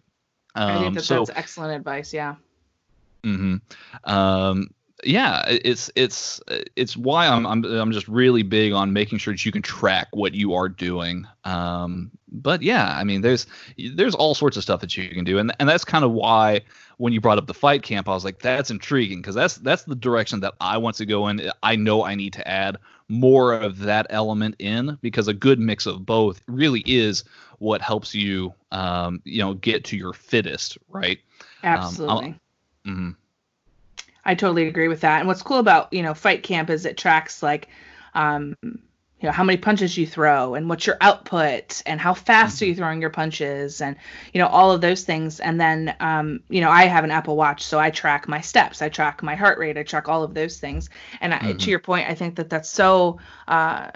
Um, 0.54 0.70
I 0.70 0.74
think 0.74 0.86
um, 0.86 0.94
that 0.94 1.02
so, 1.02 1.24
that's 1.24 1.38
excellent 1.38 1.74
advice. 1.74 2.12
Yeah. 2.12 2.36
Mm-hmm. 3.24 4.10
Um, 4.10 4.70
yeah, 5.04 5.44
it's 5.46 5.90
it's 5.94 6.40
it's 6.74 6.96
why 6.96 7.28
I'm 7.28 7.46
I'm 7.46 7.64
I'm 7.64 7.92
just 7.92 8.08
really 8.08 8.42
big 8.42 8.72
on 8.72 8.92
making 8.92 9.18
sure 9.18 9.32
that 9.32 9.46
you 9.46 9.52
can 9.52 9.62
track 9.62 10.08
what 10.12 10.34
you 10.34 10.54
are 10.54 10.68
doing. 10.68 11.24
Um, 11.44 12.10
but 12.32 12.62
yeah, 12.62 12.96
I 12.98 13.04
mean, 13.04 13.20
there's 13.20 13.46
there's 13.94 14.16
all 14.16 14.34
sorts 14.34 14.56
of 14.56 14.64
stuff 14.64 14.80
that 14.80 14.96
you 14.96 15.08
can 15.10 15.24
do, 15.24 15.38
and 15.38 15.54
and 15.60 15.68
that's 15.68 15.84
kind 15.84 16.04
of 16.04 16.10
why 16.10 16.62
when 16.96 17.12
you 17.12 17.20
brought 17.20 17.38
up 17.38 17.46
the 17.46 17.54
fight 17.54 17.84
camp, 17.84 18.08
I 18.08 18.12
was 18.12 18.24
like, 18.24 18.40
that's 18.40 18.70
intriguing 18.70 19.22
because 19.22 19.36
that's 19.36 19.56
that's 19.56 19.84
the 19.84 19.94
direction 19.94 20.40
that 20.40 20.54
I 20.60 20.78
want 20.78 20.96
to 20.96 21.06
go 21.06 21.28
in. 21.28 21.48
I 21.62 21.76
know 21.76 22.04
I 22.04 22.16
need 22.16 22.32
to 22.32 22.48
add 22.48 22.78
more 23.08 23.54
of 23.54 23.78
that 23.78 24.06
element 24.10 24.56
in 24.58 24.98
because 25.00 25.28
a 25.28 25.34
good 25.34 25.58
mix 25.58 25.86
of 25.86 26.04
both 26.04 26.42
really 26.46 26.82
is 26.86 27.24
what 27.58 27.80
helps 27.80 28.14
you, 28.14 28.52
um, 28.70 29.20
you 29.24 29.38
know, 29.38 29.54
get 29.54 29.84
to 29.84 29.96
your 29.96 30.12
fittest, 30.12 30.78
right? 30.88 31.18
Absolutely. 31.62 32.26
Um, 32.26 32.40
mm-hmm. 32.86 33.10
I 34.24 34.34
totally 34.34 34.68
agree 34.68 34.88
with 34.88 35.00
that. 35.00 35.20
And 35.20 35.28
what's 35.28 35.42
cool 35.42 35.58
about 35.58 35.92
you 35.92 36.02
know 36.02 36.14
Fight 36.14 36.42
Camp 36.42 36.68
is 36.70 36.84
it 36.84 36.98
tracks 36.98 37.42
like, 37.42 37.68
um, 38.14 38.54
you 39.20 39.26
know 39.26 39.32
how 39.32 39.42
many 39.42 39.56
punches 39.56 39.96
you 39.96 40.06
throw 40.06 40.54
and 40.54 40.68
what's 40.68 40.86
your 40.86 40.96
output 41.00 41.82
and 41.86 42.00
how 42.00 42.14
fast 42.14 42.56
mm-hmm. 42.56 42.64
are 42.64 42.68
you 42.68 42.74
throwing 42.76 43.00
your 43.00 43.10
punches 43.10 43.80
and 43.80 43.96
you 44.32 44.40
know 44.40 44.46
all 44.46 44.70
of 44.70 44.80
those 44.80 45.04
things. 45.04 45.40
And 45.40 45.60
then 45.60 45.94
um, 46.00 46.40
you 46.48 46.60
know 46.60 46.70
I 46.70 46.84
have 46.84 47.04
an 47.04 47.10
Apple 47.10 47.36
Watch, 47.36 47.64
so 47.64 47.78
I 47.78 47.90
track 47.90 48.28
my 48.28 48.40
steps, 48.40 48.80
I 48.80 48.88
track 48.88 49.22
my 49.22 49.34
heart 49.34 49.58
rate, 49.58 49.76
I 49.76 49.82
track 49.82 50.08
all 50.08 50.22
of 50.22 50.34
those 50.34 50.58
things. 50.58 50.88
And 51.20 51.32
mm-hmm. 51.32 51.48
I, 51.48 51.52
to 51.54 51.70
your 51.70 51.80
point, 51.80 52.08
I 52.08 52.14
think 52.14 52.36
that 52.36 52.48
that's 52.48 52.70
so 52.70 53.18
uh, 53.48 53.90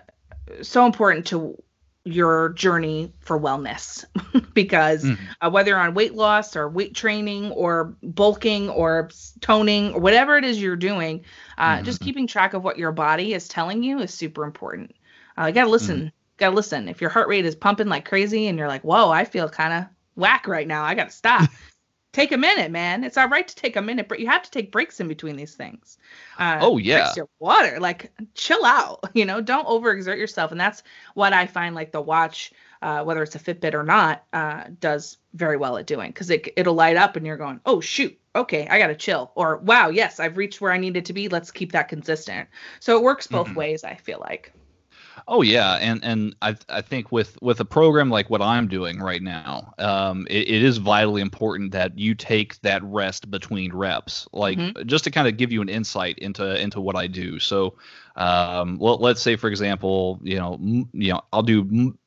so 0.60 0.86
important 0.86 1.26
to 1.28 1.56
your 2.04 2.48
journey 2.50 3.12
for 3.20 3.38
wellness 3.38 4.04
because 4.54 5.04
mm-hmm. 5.04 5.24
uh, 5.40 5.48
whether 5.48 5.70
you're 5.70 5.78
on 5.78 5.94
weight 5.94 6.14
loss 6.14 6.56
or 6.56 6.68
weight 6.68 6.96
training 6.96 7.52
or 7.52 7.96
bulking 8.02 8.68
or 8.70 9.08
toning 9.40 9.94
or 9.94 10.00
whatever 10.00 10.36
it 10.36 10.44
is 10.44 10.60
you're 10.60 10.74
doing 10.74 11.24
uh, 11.58 11.76
mm-hmm. 11.76 11.84
just 11.84 12.00
keeping 12.00 12.26
track 12.26 12.54
of 12.54 12.64
what 12.64 12.76
your 12.76 12.90
body 12.90 13.34
is 13.34 13.46
telling 13.46 13.84
you 13.84 14.00
is 14.00 14.12
super 14.12 14.42
important 14.42 14.92
uh, 15.38 15.46
you 15.46 15.52
gotta 15.52 15.70
listen 15.70 15.98
mm-hmm. 15.98 16.08
gotta 16.38 16.54
listen 16.54 16.88
if 16.88 17.00
your 17.00 17.10
heart 17.10 17.28
rate 17.28 17.44
is 17.44 17.54
pumping 17.54 17.88
like 17.88 18.08
crazy 18.08 18.46
and 18.46 18.58
you're 18.58 18.68
like 18.68 18.82
whoa 18.82 19.10
i 19.10 19.24
feel 19.24 19.48
kind 19.48 19.72
of 19.72 19.84
whack 20.14 20.46
right 20.46 20.66
now 20.66 20.84
i 20.84 20.94
gotta 20.94 21.10
stop 21.10 21.48
take 22.12 22.32
a 22.32 22.36
minute, 22.36 22.70
man. 22.70 23.04
It's 23.04 23.16
all 23.16 23.28
right 23.28 23.46
to 23.46 23.54
take 23.54 23.76
a 23.76 23.82
minute, 23.82 24.08
but 24.08 24.20
you 24.20 24.26
have 24.26 24.42
to 24.42 24.50
take 24.50 24.70
breaks 24.70 25.00
in 25.00 25.08
between 25.08 25.36
these 25.36 25.54
things. 25.54 25.98
Uh, 26.38 26.58
oh 26.60 26.76
yeah. 26.76 27.10
Your 27.16 27.28
water, 27.38 27.80
like 27.80 28.12
chill 28.34 28.64
out. 28.64 29.00
You 29.14 29.26
know, 29.26 29.40
don't 29.42 29.68
overexert 29.68 30.16
yourself, 30.16 30.52
and 30.52 30.60
that's 30.60 30.82
what 31.14 31.32
I 31.32 31.46
find 31.46 31.74
like 31.74 31.92
the 31.92 32.00
watch, 32.00 32.52
uh, 32.80 33.04
whether 33.04 33.22
it's 33.22 33.34
a 33.34 33.38
Fitbit 33.38 33.74
or 33.74 33.82
not, 33.82 34.24
uh, 34.32 34.64
does 34.80 35.18
very 35.34 35.56
well 35.58 35.76
at 35.76 35.86
doing 35.86 36.08
because 36.08 36.30
it 36.30 36.48
it'll 36.56 36.74
light 36.74 36.96
up 36.96 37.16
and 37.16 37.26
you're 37.26 37.36
going, 37.36 37.60
oh 37.66 37.80
shoot, 37.80 38.18
okay, 38.34 38.66
I 38.68 38.78
gotta 38.78 38.94
chill, 38.94 39.30
or 39.34 39.58
wow, 39.58 39.90
yes, 39.90 40.18
I've 40.18 40.38
reached 40.38 40.60
where 40.60 40.72
I 40.72 40.78
needed 40.78 41.04
to 41.06 41.12
be. 41.12 41.28
Let's 41.28 41.50
keep 41.50 41.72
that 41.72 41.88
consistent. 41.88 42.48
So 42.80 42.96
it 42.96 43.02
works 43.02 43.26
both 43.26 43.48
mm-hmm. 43.48 43.56
ways. 43.56 43.84
I 43.84 43.96
feel 43.96 44.18
like. 44.18 44.52
Oh 45.28 45.42
yeah, 45.42 45.74
and 45.74 46.04
and 46.04 46.34
I 46.42 46.56
I 46.68 46.80
think 46.80 47.12
with 47.12 47.40
with 47.40 47.60
a 47.60 47.64
program 47.64 48.10
like 48.10 48.28
what 48.28 48.42
I'm 48.42 48.66
doing 48.68 49.00
right 49.00 49.22
now, 49.22 49.72
um, 49.78 50.26
it, 50.28 50.48
it 50.48 50.62
is 50.62 50.78
vitally 50.78 51.22
important 51.22 51.72
that 51.72 51.98
you 51.98 52.14
take 52.14 52.60
that 52.62 52.82
rest 52.82 53.30
between 53.30 53.72
reps, 53.72 54.28
like 54.32 54.58
mm-hmm. 54.58 54.86
just 54.86 55.04
to 55.04 55.10
kind 55.10 55.28
of 55.28 55.36
give 55.36 55.52
you 55.52 55.62
an 55.62 55.68
insight 55.68 56.18
into 56.18 56.60
into 56.60 56.80
what 56.80 56.96
I 56.96 57.06
do. 57.06 57.38
So, 57.38 57.74
um, 58.16 58.78
well, 58.78 58.98
let's 58.98 59.22
say 59.22 59.36
for 59.36 59.48
example, 59.48 60.18
you 60.22 60.38
know, 60.38 60.54
m- 60.54 60.88
you 60.92 61.12
know, 61.12 61.22
I'll 61.32 61.42
do 61.42 61.60
m- 61.60 61.98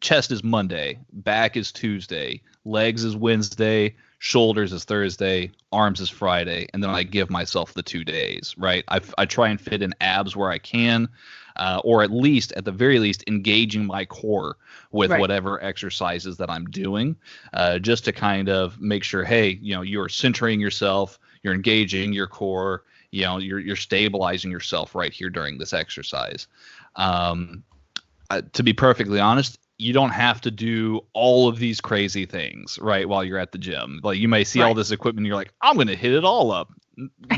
chest 0.00 0.32
is 0.32 0.42
Monday, 0.42 0.98
back 1.12 1.56
is 1.56 1.70
Tuesday, 1.70 2.42
legs 2.64 3.04
is 3.04 3.16
Wednesday, 3.16 3.94
shoulders 4.18 4.72
is 4.72 4.84
Thursday, 4.84 5.52
arms 5.70 6.00
is 6.00 6.08
Friday, 6.08 6.66
and 6.72 6.82
then 6.82 6.90
I 6.90 7.02
give 7.02 7.30
myself 7.30 7.74
the 7.74 7.82
two 7.82 8.04
days, 8.04 8.54
right? 8.56 8.82
I, 8.88 9.00
I 9.18 9.26
try 9.26 9.48
and 9.48 9.60
fit 9.60 9.82
in 9.82 9.94
abs 10.00 10.34
where 10.34 10.50
I 10.50 10.58
can 10.58 11.08
uh, 11.56 11.80
or 11.84 12.02
at 12.02 12.10
least, 12.10 12.52
at 12.52 12.64
the 12.64 12.72
very 12.72 12.98
least, 12.98 13.24
engaging 13.26 13.86
my 13.86 14.04
core 14.04 14.56
with 14.92 15.10
right. 15.10 15.20
whatever 15.20 15.62
exercises 15.62 16.36
that 16.36 16.50
I'm 16.50 16.66
doing, 16.66 17.16
uh, 17.52 17.78
just 17.78 18.04
to 18.06 18.12
kind 18.12 18.48
of 18.48 18.80
make 18.80 19.04
sure, 19.04 19.24
hey, 19.24 19.58
you 19.62 19.74
know, 19.74 19.82
you're 19.82 20.08
centering 20.08 20.60
yourself, 20.60 21.18
you're 21.42 21.54
engaging 21.54 22.12
your 22.12 22.26
core, 22.26 22.84
you 23.10 23.22
know, 23.22 23.38
you're 23.38 23.60
you're 23.60 23.76
stabilizing 23.76 24.50
yourself 24.50 24.94
right 24.94 25.12
here 25.12 25.30
during 25.30 25.58
this 25.58 25.72
exercise. 25.72 26.48
Um, 26.96 27.62
uh, 28.30 28.42
to 28.52 28.62
be 28.62 28.72
perfectly 28.72 29.20
honest, 29.20 29.58
you 29.78 29.92
don't 29.92 30.10
have 30.10 30.40
to 30.40 30.50
do 30.50 31.00
all 31.12 31.48
of 31.48 31.58
these 31.58 31.80
crazy 31.80 32.26
things 32.26 32.78
right 32.80 33.08
while 33.08 33.24
you're 33.24 33.38
at 33.38 33.52
the 33.52 33.58
gym. 33.58 34.00
Like 34.02 34.18
you 34.18 34.28
may 34.28 34.44
see 34.44 34.60
right. 34.60 34.66
all 34.66 34.74
this 34.74 34.90
equipment, 34.90 35.20
and 35.20 35.26
you're 35.26 35.36
like, 35.36 35.52
I'm 35.60 35.74
going 35.74 35.88
to 35.88 35.96
hit 35.96 36.12
it 36.12 36.24
all 36.24 36.50
up. 36.50 36.72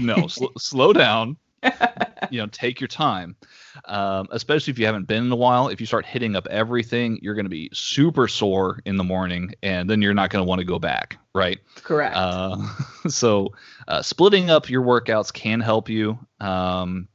No, 0.00 0.26
sl- 0.28 0.56
slow 0.58 0.92
down. 0.92 1.36
you 2.30 2.40
know, 2.40 2.46
take 2.46 2.80
your 2.80 2.88
time. 2.88 3.36
Um, 3.84 4.28
especially 4.30 4.70
if 4.70 4.78
you 4.78 4.86
haven't 4.86 5.06
been 5.06 5.24
in 5.24 5.32
a 5.32 5.36
while. 5.36 5.68
If 5.68 5.80
you 5.80 5.86
start 5.86 6.06
hitting 6.06 6.36
up 6.36 6.46
everything, 6.48 7.18
you're 7.22 7.34
going 7.34 7.44
to 7.46 7.50
be 7.50 7.70
super 7.72 8.28
sore 8.28 8.80
in 8.84 8.96
the 8.96 9.04
morning, 9.04 9.54
and 9.62 9.88
then 9.88 10.02
you're 10.02 10.14
not 10.14 10.30
going 10.30 10.44
to 10.44 10.48
want 10.48 10.60
to 10.60 10.64
go 10.64 10.78
back, 10.78 11.18
right? 11.34 11.58
Correct. 11.76 12.14
Uh, 12.16 12.56
so, 13.08 13.52
uh, 13.88 14.02
splitting 14.02 14.50
up 14.50 14.70
your 14.70 14.82
workouts 14.82 15.32
can 15.32 15.60
help 15.60 15.88
you. 15.88 16.18
Um, 16.40 17.08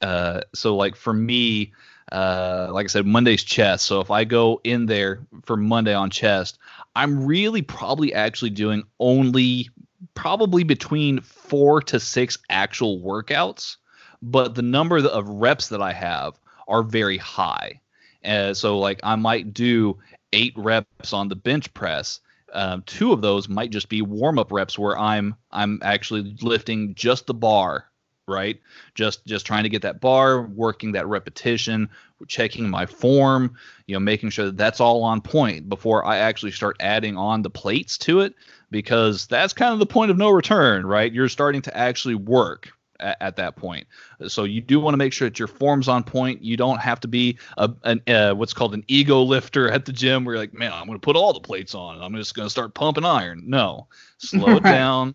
uh, 0.00 0.42
so, 0.54 0.76
like 0.76 0.96
for 0.96 1.12
me, 1.12 1.72
uh, 2.12 2.68
like 2.70 2.84
I 2.84 2.88
said, 2.88 3.06
Monday's 3.06 3.42
chest. 3.42 3.86
So 3.86 4.00
if 4.00 4.10
I 4.10 4.24
go 4.24 4.60
in 4.64 4.86
there 4.86 5.20
for 5.44 5.56
Monday 5.56 5.94
on 5.94 6.10
chest, 6.10 6.58
I'm 6.94 7.24
really 7.24 7.62
probably 7.62 8.14
actually 8.14 8.50
doing 8.50 8.84
only 9.00 9.70
probably 10.14 10.64
between 10.64 11.20
four 11.20 11.80
to 11.82 12.00
six 12.00 12.38
actual 12.48 13.00
workouts 13.00 13.76
but 14.24 14.54
the 14.54 14.62
number 14.62 14.96
of 15.06 15.28
reps 15.28 15.68
that 15.68 15.82
I 15.82 15.92
have 15.92 16.40
are 16.66 16.82
very 16.82 17.18
high. 17.18 17.80
And 18.22 18.56
so, 18.56 18.78
like, 18.78 19.00
I 19.02 19.16
might 19.16 19.52
do 19.52 19.98
eight 20.32 20.54
reps 20.56 21.12
on 21.12 21.28
the 21.28 21.36
bench 21.36 21.72
press. 21.74 22.20
Um, 22.54 22.82
two 22.86 23.12
of 23.12 23.20
those 23.20 23.48
might 23.48 23.70
just 23.70 23.88
be 23.88 24.00
warm 24.00 24.38
up 24.38 24.50
reps 24.50 24.78
where 24.78 24.98
I'm 24.98 25.34
I'm 25.50 25.80
actually 25.82 26.36
lifting 26.40 26.94
just 26.94 27.26
the 27.26 27.34
bar, 27.34 27.86
right? 28.26 28.58
Just 28.94 29.26
just 29.26 29.44
trying 29.44 29.64
to 29.64 29.68
get 29.68 29.82
that 29.82 30.00
bar, 30.00 30.42
working 30.42 30.92
that 30.92 31.06
repetition, 31.06 31.90
checking 32.26 32.70
my 32.70 32.86
form, 32.86 33.56
you 33.86 33.94
know, 33.94 34.00
making 34.00 34.30
sure 34.30 34.46
that 34.46 34.56
that's 34.56 34.80
all 34.80 35.02
on 35.02 35.20
point 35.20 35.68
before 35.68 36.06
I 36.06 36.18
actually 36.18 36.52
start 36.52 36.76
adding 36.80 37.16
on 37.16 37.42
the 37.42 37.50
plates 37.50 37.98
to 37.98 38.20
it 38.20 38.34
because 38.74 39.28
that's 39.28 39.52
kind 39.52 39.72
of 39.72 39.78
the 39.78 39.86
point 39.86 40.10
of 40.10 40.18
no 40.18 40.30
return, 40.30 40.84
right? 40.84 41.12
You're 41.12 41.28
starting 41.28 41.62
to 41.62 41.76
actually 41.76 42.16
work, 42.16 42.72
at, 42.98 43.16
at 43.20 43.36
that 43.36 43.54
point. 43.54 43.86
So 44.26 44.42
you 44.42 44.60
do 44.60 44.80
want 44.80 44.94
to 44.94 44.96
make 44.96 45.12
sure 45.12 45.28
that 45.28 45.38
your 45.38 45.46
form's 45.46 45.86
on 45.86 46.02
point. 46.02 46.42
You 46.42 46.56
don't 46.56 46.80
have 46.80 46.98
to 47.00 47.08
be 47.08 47.38
a 47.56 47.70
an, 47.84 48.02
uh, 48.08 48.34
what's 48.34 48.52
called 48.52 48.74
an 48.74 48.82
ego 48.88 49.22
lifter 49.22 49.70
at 49.70 49.84
the 49.84 49.92
gym 49.92 50.24
where 50.24 50.34
you're 50.34 50.42
like, 50.42 50.54
man, 50.54 50.72
I'm 50.72 50.86
going 50.86 50.98
to 50.98 51.04
put 51.04 51.14
all 51.14 51.32
the 51.32 51.38
plates 51.38 51.72
on. 51.72 52.02
I'm 52.02 52.16
just 52.16 52.34
going 52.34 52.46
to 52.46 52.50
start 52.50 52.74
pumping 52.74 53.04
iron. 53.04 53.44
No, 53.46 53.86
slow 54.18 54.56
it 54.56 54.64
down, 54.64 55.14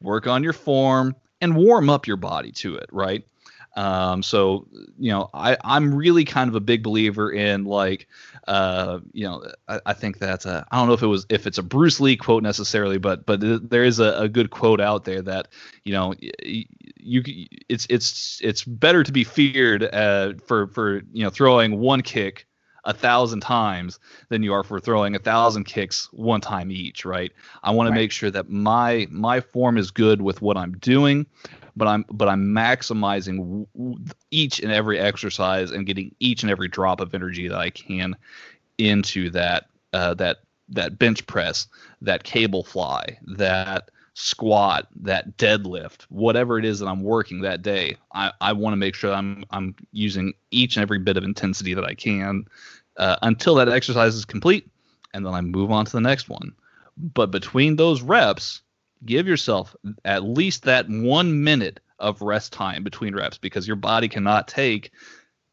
work 0.00 0.28
on 0.28 0.44
your 0.44 0.52
form, 0.52 1.16
and 1.40 1.56
warm 1.56 1.90
up 1.90 2.06
your 2.06 2.16
body 2.16 2.52
to 2.52 2.76
it. 2.76 2.88
Right. 2.92 3.24
Um, 3.76 4.22
so 4.22 4.66
you 4.98 5.10
know, 5.10 5.30
I 5.32 5.56
I'm 5.64 5.94
really 5.94 6.24
kind 6.24 6.48
of 6.48 6.54
a 6.56 6.60
big 6.60 6.82
believer 6.82 7.32
in 7.32 7.64
like, 7.64 8.08
uh, 8.48 9.00
you 9.12 9.24
know, 9.24 9.44
I, 9.68 9.80
I 9.86 9.92
think 9.92 10.18
that 10.18 10.44
uh, 10.44 10.64
I 10.70 10.78
don't 10.78 10.88
know 10.88 10.94
if 10.94 11.02
it 11.02 11.06
was 11.06 11.26
if 11.28 11.46
it's 11.46 11.58
a 11.58 11.62
Bruce 11.62 12.00
Lee 12.00 12.16
quote 12.16 12.42
necessarily, 12.42 12.98
but 12.98 13.26
but 13.26 13.40
there 13.70 13.84
is 13.84 14.00
a, 14.00 14.14
a 14.22 14.28
good 14.28 14.50
quote 14.50 14.80
out 14.80 15.04
there 15.04 15.22
that 15.22 15.48
you 15.84 15.92
know 15.92 16.14
you 16.20 17.24
it's 17.68 17.86
it's 17.88 18.40
it's 18.42 18.64
better 18.64 19.04
to 19.04 19.12
be 19.12 19.24
feared 19.24 19.82
uh, 19.82 20.34
for 20.46 20.66
for 20.68 21.02
you 21.12 21.22
know 21.22 21.30
throwing 21.30 21.78
one 21.78 22.02
kick 22.02 22.46
a 22.84 22.94
thousand 22.94 23.40
times 23.40 23.98
than 24.28 24.42
you 24.42 24.52
are 24.52 24.64
for 24.64 24.80
throwing 24.80 25.14
a 25.14 25.18
thousand 25.18 25.64
kicks 25.64 26.08
one 26.12 26.40
time 26.40 26.70
each 26.70 27.04
right 27.04 27.32
i 27.62 27.70
want 27.70 27.88
right. 27.88 27.94
to 27.94 28.00
make 28.00 28.12
sure 28.12 28.30
that 28.30 28.48
my 28.48 29.06
my 29.10 29.40
form 29.40 29.76
is 29.76 29.90
good 29.90 30.22
with 30.22 30.40
what 30.42 30.56
i'm 30.56 30.72
doing 30.78 31.26
but 31.76 31.88
I'm 31.88 32.04
but 32.10 32.28
I'm 32.28 32.46
maximizing 32.48 33.66
each 34.30 34.60
and 34.60 34.72
every 34.72 34.98
exercise 34.98 35.70
and 35.70 35.86
getting 35.86 36.14
each 36.20 36.42
and 36.42 36.50
every 36.50 36.68
drop 36.68 37.00
of 37.00 37.14
energy 37.14 37.48
that 37.48 37.58
I 37.58 37.70
can 37.70 38.16
into 38.78 39.30
that 39.30 39.66
uh, 39.92 40.14
that 40.14 40.38
that 40.68 40.98
bench 40.98 41.26
press, 41.26 41.66
that 42.02 42.24
cable 42.24 42.64
fly, 42.64 43.18
that 43.36 43.90
squat, 44.20 44.86
that 45.00 45.36
deadlift, 45.38 46.02
whatever 46.10 46.58
it 46.58 46.64
is 46.64 46.78
that 46.78 46.86
I'm 46.86 47.02
working 47.02 47.40
that 47.40 47.62
day. 47.62 47.96
I, 48.12 48.32
I 48.40 48.52
want 48.52 48.72
to 48.72 48.76
make 48.76 48.94
sure 48.94 49.12
I'm 49.12 49.44
I'm 49.50 49.74
using 49.92 50.34
each 50.50 50.76
and 50.76 50.82
every 50.82 50.98
bit 50.98 51.16
of 51.16 51.24
intensity 51.24 51.74
that 51.74 51.84
I 51.84 51.94
can 51.94 52.44
uh, 52.96 53.16
until 53.22 53.54
that 53.56 53.68
exercise 53.68 54.14
is 54.14 54.24
complete, 54.24 54.68
and 55.14 55.24
then 55.24 55.32
I 55.32 55.40
move 55.40 55.70
on 55.70 55.86
to 55.86 55.92
the 55.92 56.00
next 56.00 56.28
one. 56.28 56.52
But 56.96 57.30
between 57.30 57.76
those 57.76 58.02
reps, 58.02 58.60
give 59.06 59.26
yourself 59.26 59.74
at 60.04 60.22
least 60.22 60.64
that 60.64 60.88
one 60.88 61.42
minute 61.42 61.80
of 61.98 62.20
rest 62.20 62.52
time 62.52 62.84
between 62.84 63.14
reps 63.14 63.38
because 63.38 63.66
your 63.66 63.76
body 63.76 64.08
cannot 64.08 64.48
take 64.48 64.90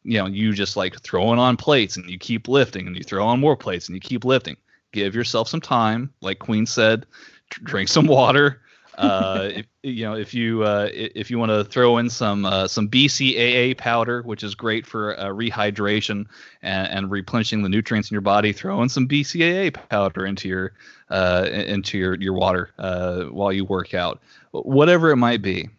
you 0.04 0.18
know 0.18 0.26
you 0.26 0.54
just 0.54 0.78
like 0.78 1.00
throwing 1.02 1.40
on 1.40 1.58
plates 1.58 1.98
and 1.98 2.10
you 2.10 2.18
keep 2.18 2.48
lifting 2.48 2.88
and 2.88 2.96
you 2.96 3.04
throw 3.04 3.26
on 3.26 3.40
more 3.40 3.58
plates 3.58 3.88
and 3.88 3.96
you 3.96 4.00
keep 4.00 4.24
lifting 4.24 4.56
give 4.94 5.14
yourself 5.14 5.50
some 5.50 5.60
time 5.60 6.10
like 6.22 6.40
queen 6.40 6.66
said 6.66 7.06
drink 7.50 7.90
some 7.90 8.08
water 8.08 8.62
Uh, 8.98 9.52
if 9.54 9.68
you 9.84 10.04
know 10.04 10.16
if 10.16 10.34
you 10.34 10.64
uh, 10.64 10.90
if 10.92 11.30
you 11.30 11.38
want 11.38 11.52
to 11.52 11.64
throw 11.64 12.00
in 12.00 12.10
some 12.10 12.46
uh, 12.46 12.68
some 12.68 12.90
BCAA 12.90 13.78
powder, 13.78 14.24
which 14.24 14.44
is 14.44 14.56
great 14.56 14.88
for 14.88 15.18
uh, 15.20 15.26
rehydration 15.26 16.26
and, 16.64 16.88
and, 16.88 17.12
replenishing 17.12 17.62
the 17.62 17.70
nutrients 17.70 18.10
in 18.10 18.16
your 18.16 18.22
body, 18.22 18.52
throw 18.52 18.82
in 18.82 18.90
some 18.90 19.08
BCAA 19.08 19.72
powder 19.90 20.26
into 20.26 20.48
your 20.48 20.74
uh, 21.12 21.48
into 21.52 22.00
your 22.00 22.16
your 22.16 22.34
water 22.34 22.72
uh, 22.80 23.26
while 23.26 23.54
you 23.54 23.66
work 23.66 23.94
out, 23.94 24.20
whatever 24.52 25.12
it 25.12 25.18
might 25.18 25.44
be. 25.44 25.70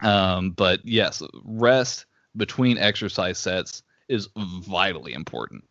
Um, 0.00 0.50
but 0.50 0.78
yes, 0.84 1.24
rest 1.42 2.06
between 2.36 2.78
exercise 2.78 3.36
sets 3.36 3.82
is 4.08 4.28
vitally 4.36 5.12
important. 5.12 5.64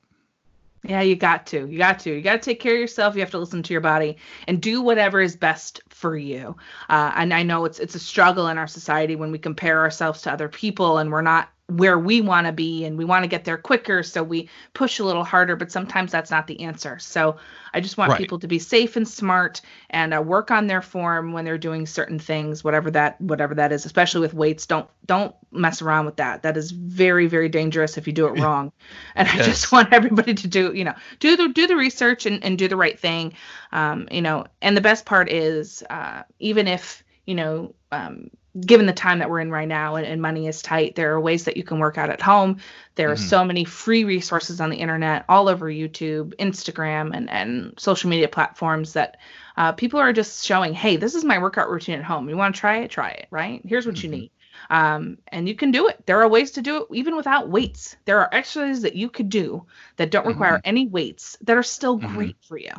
Yeah, 0.86 1.02
you 1.02 1.16
got 1.16 1.46
to. 1.48 1.66
You 1.68 1.78
got 1.78 2.00
to. 2.00 2.14
You 2.14 2.22
got 2.22 2.34
to 2.34 2.40
take 2.40 2.60
care 2.60 2.74
of 2.74 2.80
yourself. 2.82 3.16
You 3.16 3.22
have 3.22 3.32
to 3.32 3.40
listen 3.40 3.64
to 3.64 3.74
your 3.74 3.82
body 3.82 4.18
and 4.50 4.62
do 4.62 4.82
whatever 4.82 5.22
is 5.22 5.36
best 5.36 5.82
for 5.88 6.18
you. 6.18 6.58
Uh, 6.90 7.14
and 7.16 7.34
I 7.34 7.42
know 7.44 7.64
it's 7.64 7.80
it's 7.80 7.96
a 7.96 8.00
struggle 8.00 8.48
in 8.50 8.58
our 8.58 8.68
society 8.68 9.16
when 9.16 9.32
we 9.32 9.40
compare 9.40 9.80
ourselves 9.80 10.22
to 10.24 10.32
other 10.34 10.50
people 10.50 10.98
and 10.98 11.10
we're 11.10 11.22
not 11.22 11.53
where 11.68 11.98
we 11.98 12.20
want 12.20 12.46
to 12.46 12.52
be 12.52 12.84
and 12.84 12.98
we 12.98 13.06
want 13.06 13.24
to 13.24 13.28
get 13.28 13.46
there 13.46 13.58
quicker 13.58 14.04
so 14.04 14.22
we 14.22 14.50
push 14.74 15.00
a 15.00 15.04
little 15.04 15.24
harder 15.24 15.56
but 15.56 15.72
sometimes 15.72 16.12
that's 16.12 16.30
not 16.30 16.46
the 16.46 16.60
answer. 16.62 17.00
So 17.00 17.38
i 17.74 17.80
just 17.80 17.98
want 17.98 18.12
right. 18.12 18.18
people 18.20 18.38
to 18.40 18.48
be 18.48 18.60
safe 18.60 18.98
and 18.98 19.08
smart 19.08 19.62
and 19.90 20.14
uh, 20.14 20.22
work 20.22 20.52
on 20.52 20.68
their 20.68 20.82
form 20.82 21.32
when 21.32 21.46
they're 21.46 21.58
doing 21.58 21.86
certain 21.86 22.20
things 22.20 22.64
whatever 22.64 22.92
that 22.92 23.20
whatever 23.22 23.56
that 23.56 23.72
is 23.72 23.86
especially 23.86 24.22
with 24.22 24.34
weights. 24.34 24.66
Don't 24.66 24.90
don't 25.06 25.34
mess 25.52 25.82
around 25.82 26.06
with 26.06 26.18
that. 26.18 26.44
That 26.44 26.58
is 26.58 26.72
very 26.72 27.28
very 27.28 27.48
dangerous 27.48 27.98
if 27.98 28.08
you 28.08 28.14
do 28.14 28.28
it 28.28 28.40
wrong. 28.42 28.74
And 29.16 29.28
yes. 29.28 29.40
i 29.40 29.44
just 29.46 29.72
want 29.72 29.94
everybody 29.94 30.34
to 30.34 30.48
do 30.48 30.74
you 30.74 30.84
know 30.84 30.96
do 31.20 31.38
the 31.38 31.48
do 31.48 31.66
the 31.66 31.78
research 31.78 32.26
and, 32.26 32.44
and 32.44 32.58
do 32.58 32.68
the 32.68 32.78
right 32.78 33.00
thing. 33.00 33.34
Um, 33.72 34.10
you 34.12 34.22
know 34.22 34.46
and 34.62 34.76
the 34.76 34.82
best 34.82 35.06
part 35.06 35.32
is 35.32 35.82
uh, 35.90 36.24
even 36.40 36.68
if 36.68 37.06
you 37.26 37.36
know 37.36 37.74
um, 37.94 38.30
given 38.60 38.86
the 38.86 38.94
time 38.94 39.20
that 39.20 39.30
we're 39.30 39.40
in 39.40 39.50
right 39.50 39.68
now 39.68 39.96
and, 39.96 40.06
and, 40.06 40.22
money 40.22 40.48
is 40.48 40.62
tight, 40.62 40.96
there 40.96 41.14
are 41.14 41.20
ways 41.20 41.46
that 41.46 41.58
you 41.58 41.64
can 41.64 41.80
work 41.80 41.98
out 41.98 42.12
at 42.12 42.22
home. 42.22 42.58
There 42.96 43.08
mm-hmm. 43.08 43.14
are 43.14 43.28
so 43.28 43.44
many 43.44 43.66
free 43.66 44.04
resources 44.04 44.62
on 44.62 44.70
the 44.70 44.78
internet, 44.78 45.26
all 45.28 45.50
over 45.50 45.68
YouTube, 45.68 46.36
Instagram, 46.36 47.16
and, 47.16 47.30
and 47.32 47.74
social 47.78 48.10
media 48.10 48.28
platforms 48.28 48.94
that 48.94 49.18
uh, 49.58 49.72
people 49.72 50.00
are 50.00 50.14
just 50.14 50.46
showing, 50.46 50.74
hey, 50.74 50.98
this 50.98 51.16
is 51.16 51.24
my 51.24 51.40
workout 51.40 51.70
routine 51.70 51.98
at 51.98 52.06
home. 52.06 52.30
You 52.30 52.38
want 52.38 52.54
to 52.54 52.60
try 52.60 52.78
it? 52.78 52.92
Try 52.92 53.10
it, 53.10 53.28
right? 53.32 53.62
Here's 53.66 53.88
what 53.88 53.96
mm-hmm. 53.96 54.14
you 54.14 54.20
need. 54.20 54.32
Um, 54.70 55.18
and 55.28 55.48
you 55.48 55.56
can 55.56 55.72
do 55.72 55.88
it. 55.88 56.06
There 56.06 56.22
are 56.22 56.28
ways 56.28 56.52
to 56.52 56.62
do 56.62 56.78
it 56.78 56.88
even 56.92 57.16
without 57.16 57.50
weights. 57.50 57.96
There 58.06 58.20
are 58.20 58.30
exercises 58.32 58.84
that 58.84 58.96
you 58.96 59.10
could 59.10 59.30
do 59.30 59.66
that 59.98 60.12
don't 60.12 60.28
require 60.28 60.54
mm-hmm. 60.54 60.70
any 60.70 60.88
weights 60.88 61.38
that 61.42 61.58
are 61.58 61.64
still 61.64 61.98
mm-hmm. 61.98 62.16
great 62.16 62.38
for 62.48 62.58
you. 62.58 62.74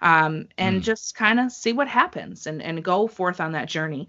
Um, 0.00 0.48
and 0.56 0.80
mm. 0.80 0.84
just 0.84 1.14
kind 1.14 1.40
of 1.40 1.52
see 1.52 1.72
what 1.72 1.88
happens 1.88 2.46
and, 2.46 2.62
and 2.62 2.84
go 2.84 3.08
forth 3.08 3.40
on 3.40 3.52
that 3.52 3.68
journey 3.68 4.08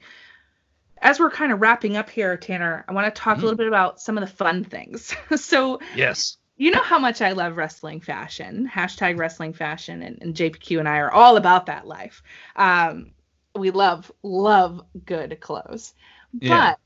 as 1.01 1.19
we're 1.19 1.31
kind 1.31 1.51
of 1.51 1.61
wrapping 1.61 1.97
up 1.97 2.09
here, 2.09 2.37
Tanner, 2.37 2.85
I 2.87 2.93
want 2.93 3.13
to 3.13 3.21
talk 3.21 3.37
mm. 3.37 3.39
a 3.39 3.43
little 3.43 3.57
bit 3.57 3.67
about 3.67 4.01
some 4.01 4.17
of 4.17 4.21
the 4.21 4.33
fun 4.33 4.63
things. 4.63 5.15
so, 5.35 5.79
yes, 5.95 6.37
you 6.57 6.71
know 6.71 6.81
how 6.81 6.97
much 6.97 7.21
I 7.21 7.33
love 7.33 7.55
wrestling 7.55 8.01
fashion, 8.01 8.69
hashtag 8.73 9.17
wrestling 9.17 9.53
fashion, 9.53 10.01
and, 10.01 10.17
and 10.21 10.35
JPQ 10.35 10.79
and 10.79 10.89
I 10.89 10.97
are 10.97 11.11
all 11.11 11.37
about 11.37 11.67
that 11.67 11.85
life. 11.85 12.23
Um, 12.55 13.11
we 13.55 13.71
love, 13.71 14.11
love 14.23 14.81
good 15.05 15.39
clothes. 15.39 15.93
Yeah. 16.39 16.71
But 16.71 16.79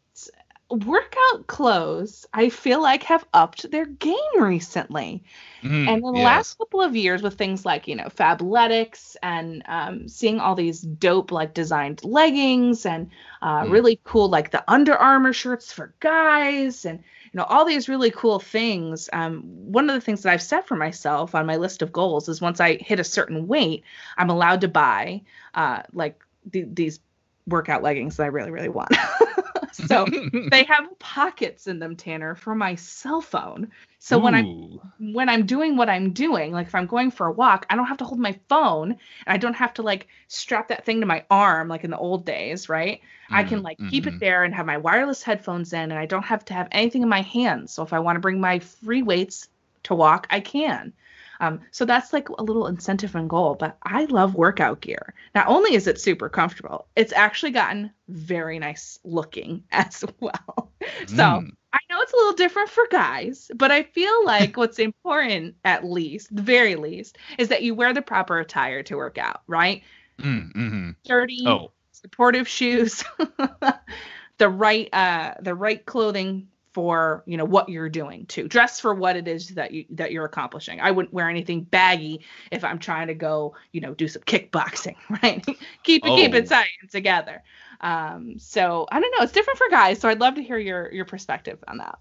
workout 0.72 1.48
clothes 1.48 2.26
i 2.34 2.50
feel 2.50 2.82
like 2.82 3.04
have 3.04 3.26
upped 3.34 3.70
their 3.72 3.86
game 3.86 4.16
recently 4.40 5.24
mm, 5.62 5.88
and 5.88 6.04
in 6.04 6.14
the 6.14 6.20
yes. 6.20 6.26
last 6.26 6.58
couple 6.58 6.82
of 6.82 6.96
years 6.96 7.22
with 7.22 7.38
things 7.38 7.66
like 7.66 7.88
you 7.88 7.96
know 7.96 8.08
fabletics 8.08 9.16
and 9.22 9.64
um, 9.68 10.08
seeing 10.08 10.40
all 10.40 10.56
these 10.56 10.82
dope 10.82 11.32
like 11.32 11.54
designed 11.54 12.04
leggings 12.04 12.86
and 12.86 13.10
uh, 13.42 13.64
mm. 13.64 13.72
really 13.72 14.00
cool 14.04 14.30
like 14.30 14.52
the 14.52 14.64
Under 14.68 14.96
Armour 14.96 15.34
shirts 15.34 15.72
for 15.74 15.94
guys 16.00 16.86
and 16.86 17.00
you 17.00 17.38
know 17.38 17.44
all 17.44 17.66
these 17.66 17.90
really 17.90 18.12
cool 18.12 18.40
things 18.40 19.10
um, 19.14 19.42
one 19.44 19.90
of 19.90 19.96
the 19.96 20.02
things 20.02 20.24
that 20.24 20.32
i've 20.32 20.42
set 20.42 20.68
for 20.68 20.76
myself 20.76 21.34
on 21.34 21.46
my 21.46 21.56
list 21.56 21.82
of 21.82 21.92
goals 21.92 22.28
is 22.28 22.42
once 22.42 22.60
i 22.60 22.76
hit 22.76 23.00
a 23.00 23.04
certain 23.04 23.48
weight 23.48 23.84
i'm 24.18 24.30
allowed 24.30 24.62
to 24.62 24.68
buy 24.68 25.22
uh, 25.56 25.82
like 25.94 26.22
th- 26.52 26.68
these 26.72 27.00
workout 27.48 27.84
leggings 27.84 28.18
that 28.18 28.24
i 28.24 28.28
really 28.28 28.52
really 28.52 28.70
want 28.70 28.92
so 29.72 30.06
they 30.52 30.64
have 30.64 31.00
pockets 31.00 31.68
in 31.68 31.80
them, 31.80 31.96
Tanner, 31.96 32.36
for 32.36 32.56
my 32.56 32.76
cell 32.76 33.22
phone. 33.22 33.72
So 34.00 34.18
Ooh. 34.18 34.24
when 34.24 34.36
I'm 34.36 35.14
when 35.14 35.30
I'm 35.30 35.46
doing 35.46 35.78
what 35.78 35.90
I'm 35.90 36.12
doing, 36.12 36.52
like 36.52 36.68
if 36.68 36.76
I'm 36.76 36.88
going 36.88 37.12
for 37.12 37.28
a 37.28 37.32
walk, 37.32 37.66
I 37.70 37.76
don't 37.76 37.86
have 37.86 37.98
to 37.98 38.06
hold 38.06 38.20
my 38.20 38.38
phone 38.50 38.92
and 38.92 39.00
I 39.28 39.38
don't 39.38 39.54
have 39.54 39.74
to 39.76 39.82
like 39.82 40.08
strap 40.28 40.70
that 40.70 40.86
thing 40.86 41.02
to 41.02 41.06
my 41.06 41.24
arm 41.30 41.68
like 41.68 41.84
in 41.84 41.92
the 41.92 41.98
old 41.98 42.26
days, 42.26 42.70
right? 42.70 43.00
Mm-hmm. 43.00 43.36
I 43.36 43.44
can 43.44 43.60
mm, 43.60 43.64
like 43.64 43.78
mm-hmm. 43.78 43.90
keep 43.90 44.08
it 44.08 44.12
mm-hmm. 44.12 44.20
there 44.20 44.44
and 44.44 44.56
have 44.56 44.66
my 44.66 44.78
wireless 44.78 45.22
headphones 45.22 45.74
in 45.74 45.92
and 45.92 45.94
I 45.94 46.06
don't 46.06 46.24
have 46.26 46.44
to 46.46 46.54
have 46.54 46.68
anything 46.72 47.04
in 47.04 47.10
my 47.10 47.22
hands. 47.22 47.74
So 47.74 47.84
if 47.84 47.94
I 47.94 48.00
want 48.00 48.16
to 48.16 48.22
bring 48.22 48.42
my 48.42 48.60
free 48.60 49.04
weights 49.04 49.48
to 49.84 49.96
walk, 49.96 50.28
I 50.30 50.40
can. 50.40 50.94
Um, 51.42 51.60
so 51.72 51.86
that's 51.86 52.14
like 52.14 52.30
a 52.30 52.44
little 52.44 52.68
incentive 52.68 53.16
and 53.16 53.30
goal. 53.30 53.56
But 53.56 53.76
I 53.84 54.06
love 54.06 54.36
workout 54.36 54.80
gear. 54.80 55.14
Not 55.36 55.48
only 55.48 55.74
is 55.74 55.88
it 55.88 56.00
super 56.00 56.30
comfortable, 56.30 56.88
it's 56.96 57.12
actually 57.12 57.52
gotten 57.52 57.92
very 58.08 58.60
nice 58.60 59.00
looking 59.04 59.64
as 59.72 60.06
well. 60.20 60.72
So 61.08 61.16
mm. 61.16 61.50
I 61.74 61.80
know 61.90 62.00
it's 62.02 62.14
a 62.14 62.18
little 62.18 62.34
different 62.34 62.70
for 62.70 62.88
guys, 62.90 63.50
but 63.56 63.72
I 63.72 63.84
feel 63.84 64.26
like 64.26 64.56
what's 64.56 64.80
important, 64.80 65.56
at 65.66 65.84
least, 65.84 66.34
the 66.34 66.44
very 66.44 66.76
least, 66.76 67.18
is 67.38 67.50
that 67.50 67.64
you 67.64 67.76
wear 67.76 67.94
the 67.94 68.02
proper 68.02 68.40
attire 68.40 68.84
to 68.84 68.96
work 68.96 69.18
out, 69.18 69.42
right? 69.48 69.84
Mm, 70.20 70.54
mm-hmm. 70.54 70.90
Dirty, 71.04 71.44
oh. 71.48 71.72
supportive 71.92 72.48
shoes, 72.48 73.04
the 74.38 74.50
right 74.50 74.90
uh 74.94 75.36
the 75.40 75.56
right 75.56 75.84
clothing 75.86 76.48
for 76.74 77.24
you 77.26 77.38
know 77.38 77.46
what 77.46 77.70
you're 77.70 77.90
doing 77.90 78.26
too. 78.28 78.48
Dress 78.48 78.80
for 78.80 78.94
what 78.94 79.16
it 79.16 79.28
is 79.28 79.50
that 79.50 79.72
you 79.72 79.86
that 79.92 80.12
you're 80.12 80.26
accomplishing. 80.26 80.80
I 80.80 80.92
wouldn't 80.92 81.14
wear 81.14 81.30
anything 81.30 81.64
baggy 81.64 82.22
if 82.52 82.64
i'm 82.64 82.80
trying 82.80 83.08
to 83.08 83.14
go 83.14 83.56
you 83.72 83.82
know 83.82 83.94
do 83.94 84.08
some 84.08 84.22
kickboxing 84.24 84.96
right? 85.24 85.46
Keep 85.84 86.06
it 86.06 86.10
oh. 86.10 86.16
keep 86.16 86.34
it 86.34 86.48
tight 86.48 86.70
together. 86.90 87.44
Um 87.82 88.40
so 88.40 88.88
i 88.92 89.00
don't 89.00 89.12
know. 89.18 89.24
It's 89.24 89.34
different 89.34 89.58
for 89.58 89.70
guys 89.70 90.00
so 90.00 90.10
i'd 90.10 90.20
love 90.20 90.36
to 90.36 90.44
hear 90.44 90.58
your 90.58 90.92
your 90.92 91.06
perspective 91.06 91.64
on 91.68 91.78
that. 91.78 92.00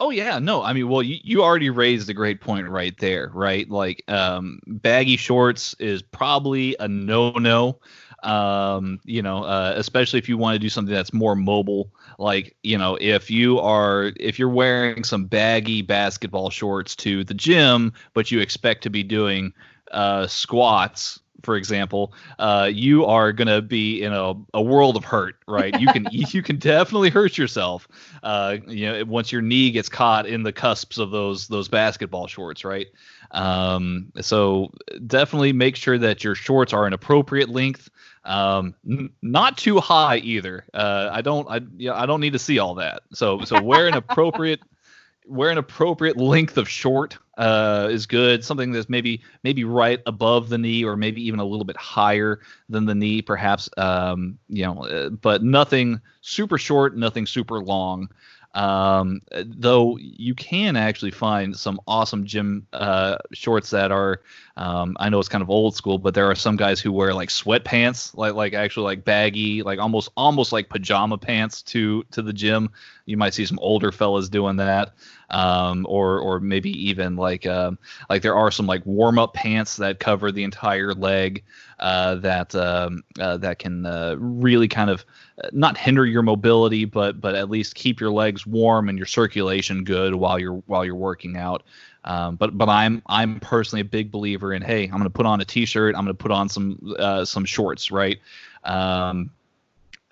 Oh 0.00 0.10
yeah, 0.10 0.38
no, 0.38 0.62
I 0.62 0.74
mean, 0.74 0.88
well, 0.88 1.02
you, 1.02 1.18
you 1.24 1.42
already 1.42 1.70
raised 1.70 2.08
a 2.08 2.14
great 2.14 2.40
point 2.40 2.68
right 2.68 2.96
there, 3.00 3.32
right? 3.34 3.68
Like, 3.68 4.04
um, 4.06 4.60
baggy 4.64 5.16
shorts 5.16 5.74
is 5.80 6.02
probably 6.02 6.76
a 6.78 6.86
no-no 6.86 7.80
um, 8.22 9.00
you 9.04 9.22
know, 9.22 9.44
uh, 9.44 9.74
especially 9.76 10.18
if 10.18 10.28
you 10.28 10.36
want 10.36 10.54
to 10.54 10.58
do 10.58 10.68
something 10.68 10.94
that's 10.94 11.12
more 11.12 11.36
mobile. 11.36 11.92
Like, 12.18 12.56
you 12.62 12.78
know, 12.78 12.98
if 13.00 13.30
you 13.30 13.60
are 13.60 14.12
if 14.16 14.38
you're 14.38 14.48
wearing 14.48 15.04
some 15.04 15.26
baggy 15.26 15.82
basketball 15.82 16.50
shorts 16.50 16.96
to 16.96 17.24
the 17.24 17.34
gym, 17.34 17.92
but 18.14 18.30
you 18.30 18.40
expect 18.40 18.82
to 18.82 18.90
be 18.90 19.02
doing 19.02 19.52
uh, 19.92 20.26
squats 20.26 21.20
for 21.42 21.56
example, 21.56 22.12
uh, 22.38 22.68
you 22.72 23.04
are 23.04 23.32
gonna 23.32 23.62
be 23.62 24.02
in 24.02 24.12
a, 24.12 24.34
a 24.54 24.62
world 24.62 24.96
of 24.96 25.04
hurt, 25.04 25.36
right? 25.46 25.74
You 25.78 25.86
can 25.88 26.08
you 26.10 26.42
can 26.42 26.56
definitely 26.56 27.10
hurt 27.10 27.38
yourself, 27.38 27.86
uh, 28.22 28.56
you 28.66 28.86
know, 28.86 29.04
once 29.04 29.30
your 29.30 29.42
knee 29.42 29.70
gets 29.70 29.88
caught 29.88 30.26
in 30.26 30.42
the 30.42 30.52
cusps 30.52 30.98
of 30.98 31.10
those 31.10 31.48
those 31.48 31.68
basketball 31.68 32.26
shorts, 32.26 32.64
right? 32.64 32.88
Um, 33.30 34.12
so 34.20 34.72
definitely 35.06 35.52
make 35.52 35.76
sure 35.76 35.98
that 35.98 36.24
your 36.24 36.34
shorts 36.34 36.72
are 36.72 36.86
an 36.86 36.92
appropriate 36.92 37.48
length. 37.48 37.90
Um, 38.24 38.74
n- 38.88 39.10
not 39.22 39.56
too 39.56 39.80
high 39.80 40.18
either. 40.18 40.64
Uh, 40.74 41.10
I 41.12 41.22
don't, 41.22 41.48
I, 41.48 41.60
yeah, 41.76 41.94
I 41.94 42.06
don't 42.06 42.20
need 42.20 42.32
to 42.34 42.38
see 42.38 42.58
all 42.58 42.74
that. 42.76 43.02
So, 43.12 43.40
so 43.44 43.62
wear 43.62 43.86
an 43.86 43.94
appropriate, 43.94 44.60
wear 45.26 45.50
an 45.50 45.58
appropriate 45.58 46.16
length 46.16 46.56
of 46.56 46.68
short 46.68 47.18
uh, 47.38 47.88
is 47.90 48.06
good. 48.06 48.44
Something 48.44 48.72
that's 48.72 48.88
maybe 48.88 49.22
maybe 49.44 49.64
right 49.64 50.00
above 50.06 50.48
the 50.48 50.58
knee, 50.58 50.84
or 50.84 50.96
maybe 50.96 51.24
even 51.26 51.38
a 51.40 51.44
little 51.44 51.64
bit 51.64 51.76
higher 51.76 52.40
than 52.68 52.84
the 52.84 52.94
knee, 52.94 53.22
perhaps. 53.22 53.70
Um, 53.76 54.38
you 54.48 54.64
know, 54.64 54.84
uh, 54.84 55.10
but 55.10 55.42
nothing 55.42 56.00
super 56.20 56.58
short, 56.58 56.96
nothing 56.96 57.26
super 57.26 57.60
long. 57.60 58.08
Um, 58.54 59.20
though 59.44 59.98
you 59.98 60.34
can 60.34 60.74
actually 60.76 61.10
find 61.10 61.54
some 61.56 61.80
awesome 61.86 62.24
gym 62.24 62.66
uh, 62.72 63.18
shorts 63.32 63.70
that 63.70 63.92
are, 63.92 64.22
um, 64.56 64.96
I 64.98 65.08
know 65.10 65.18
it's 65.20 65.28
kind 65.28 65.42
of 65.42 65.50
old 65.50 65.76
school, 65.76 65.98
but 65.98 66.14
there 66.14 66.30
are 66.30 66.34
some 66.34 66.56
guys 66.56 66.80
who 66.80 66.90
wear 66.90 67.14
like 67.14 67.28
sweatpants, 67.28 68.16
like 68.16 68.34
like 68.34 68.54
actually 68.54 68.84
like 68.84 69.04
baggy, 69.04 69.62
like 69.62 69.78
almost 69.78 70.10
almost 70.16 70.52
like 70.52 70.70
pajama 70.70 71.18
pants 71.18 71.62
to 71.62 72.02
to 72.10 72.22
the 72.22 72.32
gym. 72.32 72.70
You 73.04 73.16
might 73.16 73.34
see 73.34 73.46
some 73.46 73.58
older 73.60 73.92
fellas 73.92 74.28
doing 74.28 74.56
that, 74.56 74.94
um, 75.30 75.86
or 75.88 76.18
or 76.18 76.40
maybe 76.40 76.70
even 76.88 77.16
like 77.16 77.46
uh, 77.46 77.72
like 78.10 78.22
there 78.22 78.34
are 78.36 78.50
some 78.50 78.66
like 78.66 78.84
warm 78.84 79.18
up 79.18 79.34
pants 79.34 79.76
that 79.76 80.00
cover 80.00 80.32
the 80.32 80.42
entire 80.42 80.94
leg 80.94 81.44
uh, 81.78 82.16
that 82.16 82.54
um, 82.54 83.04
uh, 83.20 83.36
that 83.36 83.58
can 83.58 83.86
uh, 83.86 84.16
really 84.18 84.68
kind 84.68 84.90
of 84.90 85.04
not 85.52 85.76
hinder 85.76 86.04
your 86.04 86.22
mobility, 86.22 86.84
but 86.84 87.20
but 87.20 87.34
at 87.34 87.50
least 87.50 87.74
keep 87.74 88.00
your 88.00 88.10
legs 88.10 88.46
warm 88.46 88.88
and 88.88 88.98
your 88.98 89.06
circulation 89.06 89.84
good 89.84 90.14
while 90.14 90.38
you're 90.38 90.62
while 90.66 90.84
you're 90.84 90.94
working 90.94 91.36
out. 91.36 91.62
Um, 92.04 92.36
but 92.36 92.56
but 92.56 92.68
I'm 92.68 93.02
I'm 93.06 93.40
personally 93.40 93.80
a 93.80 93.84
big 93.84 94.10
believer 94.10 94.52
in 94.52 94.62
hey 94.62 94.88
I'm 94.92 95.02
to 95.02 95.10
put 95.10 95.26
on 95.26 95.40
a 95.40 95.44
t-shirt 95.44 95.94
I'm 95.96 96.06
to 96.06 96.14
put 96.14 96.30
on 96.30 96.48
some 96.48 96.94
uh, 96.98 97.24
some 97.24 97.44
shorts 97.44 97.90
right. 97.90 98.18
Um, 98.64 99.30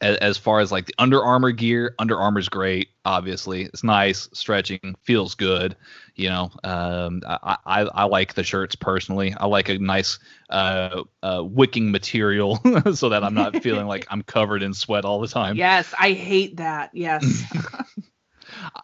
as, 0.01 0.17
as 0.19 0.39
far 0.39 0.61
as 0.61 0.71
like 0.71 0.87
the 0.87 0.95
Under 0.99 1.23
Armour 1.23 1.53
gear, 1.53 1.95
Under 1.99 2.19
Armour's 2.19 2.49
great. 2.49 2.91
Obviously, 3.07 3.63
it's 3.63 3.85
nice, 3.85 4.29
stretching, 4.33 4.97
feels 5.05 5.37
good. 5.37 5.77
You 6.17 6.29
know, 6.29 6.51
um, 6.65 7.23
I, 7.25 7.57
I, 7.65 7.81
I 7.83 8.05
like 8.05 8.35
the 8.35 8.43
shirts 8.43 8.75
personally. 8.75 9.33
I 9.39 9.47
like 9.47 9.69
a 9.69 9.79
nice 9.79 10.19
uh, 10.51 11.05
uh, 11.23 11.45
wicking 11.45 11.93
material 11.93 12.57
so 12.95 13.09
that 13.11 13.23
I'm 13.23 13.35
not 13.35 13.63
feeling 13.63 13.87
like 13.87 14.07
I'm 14.11 14.23
covered 14.23 14.65
in 14.65 14.75
sweat 14.75 15.05
all 15.05 15.21
the 15.21 15.29
time. 15.29 15.57
Yes, 15.57 15.95
I 15.97 16.13
hate 16.13 16.57
that. 16.57 16.91
Yes. 16.95 17.45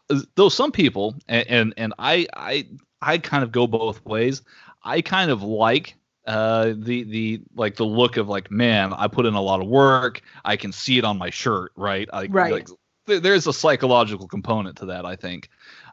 Though 0.37 0.49
some 0.49 0.71
people, 0.71 1.17
and, 1.27 1.47
and 1.49 1.75
and 1.77 1.95
I 1.99 2.29
I 2.37 2.69
I 3.01 3.19
kind 3.19 3.43
of 3.43 3.51
go 3.51 3.67
both 3.67 4.05
ways. 4.05 4.43
I 4.85 5.01
kind 5.01 5.33
of 5.33 5.43
like 5.43 5.97
uh 6.27 6.75
the 6.77 7.03
the 7.03 7.41
like 7.57 7.75
the 7.75 7.85
look 7.85 8.17
of 8.17 8.29
like 8.29 8.49
man 8.49 8.93
i 8.93 9.09
put 9.09 9.27
in 9.27 9.35
a 9.35 9.41
lot 9.41 9.61
of 9.61 9.67
work 9.67 10.23
i 10.45 10.55
can 10.55 10.71
see 10.71 10.97
it 10.97 11.05
on 11.05 11.19
my 11.19 11.31
shirt 11.31 11.73
right 11.75 12.09
I, 12.13 12.27
Right. 12.27 12.53
like, 12.53 12.69
th- 13.07 13.23
there's 13.23 13.47
a 13.47 13.53
psychological 13.53 14.29
component 14.29 14.77
to 14.79 14.87
that 14.87 15.05
i 15.05 15.17
think. 15.17 15.49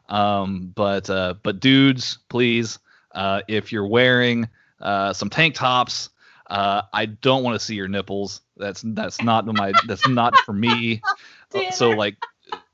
Um 0.08 0.72
but 0.74 1.08
uh 1.08 1.34
but 1.42 1.60
dudes 1.60 2.18
please 2.28 2.78
uh 3.14 3.42
if 3.48 3.72
you're 3.72 3.86
wearing 3.86 4.48
uh 4.80 5.12
some 5.12 5.30
tank 5.30 5.54
tops 5.54 6.10
uh 6.48 6.82
i 6.92 7.06
don't 7.06 7.42
want 7.44 7.58
to 7.58 7.64
see 7.64 7.74
your 7.74 7.88
nipples. 7.88 8.42
That's 8.56 8.82
that's 8.84 9.22
not 9.22 9.46
my 9.46 9.72
that's 9.86 10.06
not 10.08 10.36
for 10.38 10.52
me. 10.52 11.02
Uh, 11.52 11.68
so 11.72 11.90
like 11.90 12.16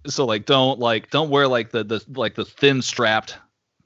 so 0.06 0.26
like 0.26 0.44
don't 0.44 0.78
like 0.78 1.10
don't 1.10 1.30
wear 1.30 1.48
like 1.48 1.70
the 1.70 1.82
the 1.82 2.04
like 2.08 2.34
the 2.34 2.44
thin 2.44 2.82
strapped 2.82 3.38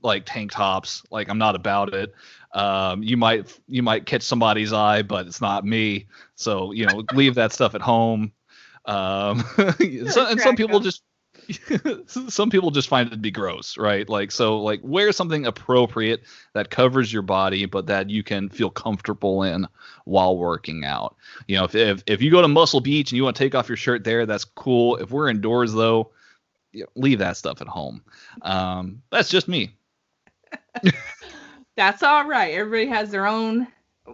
like 0.02 0.24
tank 0.27 0.51
tops. 0.51 1.05
Like 1.12 1.28
i'm 1.28 1.39
not 1.39 1.55
about 1.55 1.94
it. 1.94 2.12
Um 2.52 3.01
you 3.05 3.16
might 3.16 3.56
you 3.68 3.85
might 3.85 4.06
catch 4.06 4.22
somebody's 4.22 4.72
eye 4.72 5.02
but 5.02 5.28
it's 5.28 5.40
not 5.40 5.64
me. 5.64 6.09
So 6.35 6.72
you 6.72 6.86
know 6.86 7.05
leave 7.12 7.36
that 7.36 7.52
stuff 7.52 7.77
at 7.77 7.82
home 7.82 8.32
um 8.86 9.44
so, 10.09 10.27
and 10.27 10.40
some 10.40 10.57
people 10.57 10.77
up. 10.77 10.82
just 10.82 11.02
some 12.07 12.51
people 12.51 12.70
just 12.70 12.89
find 12.89 13.09
it 13.09 13.12
to 13.12 13.16
be 13.16 13.31
gross 13.31 13.78
right 13.78 14.09
like 14.09 14.31
so 14.31 14.61
like 14.61 14.81
wear 14.82 15.12
something 15.12 15.47
appropriate 15.47 16.23
that 16.55 16.70
covers 16.70 17.12
your 17.12 17.23
body 17.23 17.66
but 17.66 17.86
that 17.86 18.11
you 18.11 18.23
can 18.23 18.48
feel 18.48 18.70
comfortable 18.70 19.43
in 19.43 19.66
while 20.05 20.36
working 20.36 20.85
out 20.85 21.16
you 21.47 21.57
know 21.57 21.65
if 21.65 21.74
if, 21.74 22.02
if 22.07 22.23
you 22.23 22.31
go 22.31 22.43
to 22.43 22.48
muscle 22.48 22.81
beach 22.81 23.11
and 23.11 23.16
you 23.16 23.24
want 23.24 23.36
to 23.36 23.43
take 23.43 23.55
off 23.55 23.69
your 23.69 23.77
shirt 23.77 24.05
there 24.05 24.27
that's 24.27 24.44
cool 24.44 24.97
if 24.97 25.11
we're 25.11 25.28
indoors 25.28 25.73
though 25.73 26.11
you 26.73 26.81
know, 26.81 26.89
leave 26.94 27.19
that 27.19 27.36
stuff 27.36 27.61
at 27.61 27.69
home 27.69 28.02
um 28.43 29.02
that's 29.11 29.31
just 29.31 29.48
me 29.48 29.74
That's 31.77 32.02
all 32.02 32.27
right. 32.27 32.55
Everybody 32.55 32.86
has 32.89 33.11
their 33.11 33.27
own 33.27 33.66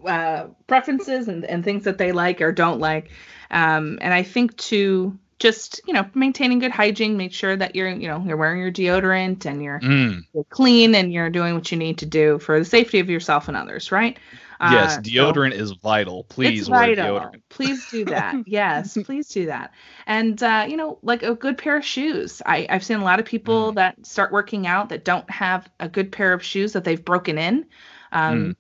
uh, 0.07 0.47
preferences 0.67 1.29
and, 1.29 1.45
and 1.45 1.65
things 1.65 1.85
that 1.85 1.99
they 1.99 2.13
like 2.13 2.41
or 2.41 2.53
don't 2.53 2.79
like. 2.79 3.11
Um, 3.51 3.99
and 4.01 4.13
I 4.15 4.23
think 4.23 4.57
to 4.59 5.19
just 5.39 5.83
you 5.87 5.93
know 5.93 6.07
maintaining 6.15 6.59
good 6.61 6.71
hygiene, 6.71 7.17
make 7.19 7.33
sure 7.33 7.55
that 7.57 7.77
you're 7.77 7.89
you 7.91 8.09
know 8.09 8.23
you're 8.27 8.37
wearing 8.39 8.61
your 8.61 8.73
deodorant 8.73 9.45
and 9.47 9.63
you're, 9.63 9.81
Mm, 9.81 10.25
you're 10.33 10.45
clean 10.45 10.95
and 10.95 11.13
you're 11.13 11.29
doing 11.31 11.55
what 11.55 11.71
you 11.71 11.77
need 11.79 11.99
to 11.99 12.07
do 12.07 12.39
for 12.39 12.59
the 12.59 12.65
safety 12.65 13.01
of 13.01 13.11
yourself 13.11 13.49
and 13.49 13.57
others, 13.57 13.93
right? 13.93 14.19
yes 14.59 14.93
Uh, 14.93 14.95
so- 14.97 15.01
deodorant 15.03 15.53
is 15.53 15.73
vital 15.73 16.25
please 16.25 16.71
wear 16.71 16.87
vital. 16.87 17.21
deodorant 17.21 17.43
Please 17.51 17.87
do 17.91 18.07
that. 18.07 18.35
yes, 18.47 18.97
please 19.05 19.29
do 19.29 19.45
that. 19.47 19.73
And 20.07 20.43
uh, 20.43 20.65
you 20.67 20.79
know, 20.79 20.99
like 21.03 21.23
a 21.23 21.35
good 21.35 21.59
pair 21.59 21.77
of 21.77 21.85
shoes. 21.85 22.41
I, 22.47 22.67
I've 22.71 22.83
seen 22.83 22.97
a 23.01 23.05
lot 23.05 23.21
of 23.21 23.27
people 23.27 23.73
Mm. 23.73 23.75
that 23.75 24.07
start 24.07 24.33
working 24.33 24.67
out 24.67 24.89
that 24.89 25.05
don't 25.05 25.29
have 25.31 25.69
a 25.79 25.89
good 25.91 26.11
pair 26.11 26.33
of 26.33 26.43
shoes 26.43 26.73
that 26.73 26.85
they've 26.85 27.05
broken 27.05 27.37
in. 27.37 27.67
Um, 28.13 28.39
Mm. 28.39 28.57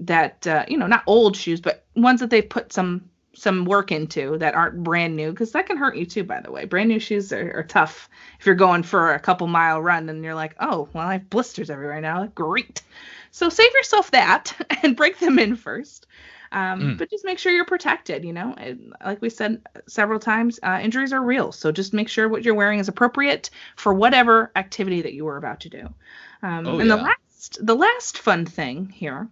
That 0.00 0.46
uh, 0.46 0.64
you 0.68 0.76
know, 0.76 0.86
not 0.86 1.02
old 1.06 1.36
shoes, 1.36 1.60
but 1.60 1.84
ones 1.96 2.20
that 2.20 2.28
they've 2.30 2.48
put 2.48 2.72
some 2.72 3.08
some 3.36 3.64
work 3.66 3.92
into 3.92 4.38
that 4.38 4.54
aren't 4.54 4.82
brand 4.82 5.14
new 5.14 5.30
because 5.30 5.52
that 5.52 5.66
can 5.66 5.76
hurt 5.76 5.96
you 5.96 6.06
too 6.06 6.24
by 6.24 6.40
the 6.40 6.50
way. 6.50 6.64
Brand 6.64 6.88
new 6.88 6.98
shoes 6.98 7.32
are, 7.32 7.58
are 7.58 7.62
tough. 7.62 8.08
If 8.40 8.46
you're 8.46 8.54
going 8.54 8.82
for 8.82 9.12
a 9.12 9.20
couple 9.20 9.46
mile 9.46 9.80
run 9.80 10.08
and 10.08 10.24
you're 10.24 10.34
like 10.34 10.56
oh 10.58 10.88
well 10.92 11.06
i 11.06 11.14
have 11.14 11.30
blisters 11.30 11.70
everywhere 11.70 12.00
now. 12.00 12.26
Great. 12.34 12.82
So 13.30 13.48
save 13.50 13.72
yourself 13.74 14.10
that 14.12 14.56
and 14.82 14.96
break 14.96 15.18
them 15.18 15.38
in 15.38 15.56
first. 15.56 16.06
Um, 16.52 16.80
Mm. 16.80 16.98
but 16.98 17.10
just 17.10 17.24
make 17.24 17.38
sure 17.38 17.52
you're 17.52 17.64
protected 17.66 18.24
you 18.24 18.32
know? 18.32 18.54
And 18.56 18.94
like 19.04 19.20
we 19.20 19.30
said 19.30 19.60
several 19.88 20.18
times 20.20 20.58
uh, 20.62 20.78
injuries 20.82 21.12
are 21.12 21.22
real. 21.22 21.52
So 21.52 21.72
just 21.72 21.92
make 21.92 22.08
sure 22.08 22.28
what 22.28 22.44
you're 22.44 22.54
wearing 22.54 22.78
is 22.78 22.88
appropriate 22.88 23.50
for 23.76 23.92
whatever 23.92 24.50
activity 24.56 25.02
that 25.02 25.12
you 25.12 25.24
were 25.24 25.36
about 25.36 25.60
to 25.60 25.68
do. 25.68 25.88
Um, 26.42 26.66
Oh, 26.66 26.78
and 26.78 26.90
the 26.90 26.96
last 26.96 27.58
the 27.60 27.74
last 27.74 28.18
fun 28.18 28.46
thing 28.46 28.88
here 28.88 29.28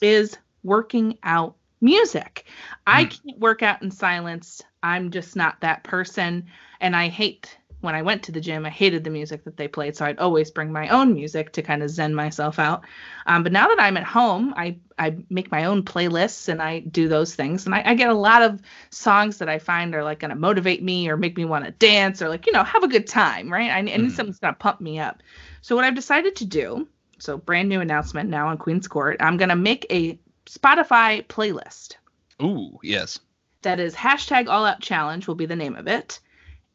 is 0.00 0.36
working 0.62 1.18
out 1.22 1.56
music. 1.80 2.46
I 2.86 3.04
Mm. 3.04 3.10
can't 3.10 3.38
work 3.38 3.62
out 3.62 3.82
in 3.82 3.90
silence. 3.90 4.62
I'm 4.82 5.10
just 5.10 5.36
not 5.36 5.60
that 5.60 5.84
person. 5.84 6.46
And 6.80 6.94
i 6.96 7.08
hate 7.08 7.56
when 7.80 7.94
i 7.94 8.02
went 8.02 8.22
to 8.24 8.32
the 8.32 8.40
gym 8.40 8.64
i 8.66 8.70
hated 8.70 9.04
the 9.04 9.10
music 9.10 9.44
that 9.44 9.56
they 9.56 9.68
played. 9.68 9.96
So 9.96 10.04
i'd 10.06 10.18
always 10.18 10.50
bring 10.50 10.72
my 10.72 10.88
own 10.88 11.14
music 11.14 11.52
to 11.52 11.62
kind 11.62 11.82
of 11.82 11.90
zen 11.90 12.14
myself 12.14 12.58
out. 12.58 12.84
Um, 13.26 13.42
but 13.42 13.52
now 13.52 13.68
that 13.68 13.80
i'm 13.80 13.96
at 13.96 14.04
home 14.04 14.54
i 14.56 14.76
i 14.98 15.16
make 15.30 15.50
my 15.50 15.64
own 15.64 15.82
playlists 15.82 16.48
and 16.48 16.60
i 16.62 16.80
do 16.80 17.08
those 17.08 17.34
things. 17.34 17.66
And 17.66 17.74
i, 17.74 17.82
I 17.84 17.94
get 17.94 18.08
a 18.10 18.14
lot 18.14 18.42
of 18.42 18.60
songs 18.90 19.38
that 19.38 19.48
i 19.48 19.58
find 19.58 19.94
are 19.94 20.04
like 20.04 20.18
going 20.20 20.30
to 20.30 20.34
motivate 20.36 20.82
me 20.82 21.08
or 21.08 21.16
make 21.16 21.36
me 21.36 21.44
want 21.44 21.64
to 21.64 21.70
dance 21.72 22.22
or 22.22 22.28
like 22.28 22.46
you 22.46 22.52
know 22.52 22.64
have 22.64 22.82
a 22.82 22.88
good 22.88 23.06
time 23.06 23.52
right? 23.52 23.70
I, 23.70 23.78
I 23.78 23.82
need 23.82 24.10
Mhm. 24.10 24.10
something 24.12 24.32
that's 24.32 24.40
going 24.40 24.54
to 24.54 24.58
pump 24.58 24.80
me 24.80 24.98
up. 24.98 25.22
So 25.62 25.76
what 25.76 25.84
i've 25.84 25.94
decided 25.94 26.36
to 26.36 26.44
do 26.46 26.88
so 27.18 27.36
brand 27.38 27.68
new 27.68 27.80
announcement 27.80 28.28
now 28.30 28.48
on 28.48 28.58
queen's 28.58 28.88
court 28.88 29.16
i'm 29.20 29.36
going 29.38 29.48
to 29.48 29.56
make 29.56 29.86
a 29.90 30.18
spotify 30.46 31.24
playlist. 31.26 31.96
Ooh 32.42 32.78
yes. 32.82 33.18
That 33.62 33.80
is 33.80 33.94
hashtag 33.94 34.48
all 34.48 34.64
out 34.64 34.80
challenge 34.80 35.26
will 35.26 35.34
be 35.34 35.46
the 35.46 35.56
name 35.56 35.76
of 35.76 35.86
it. 35.86 36.20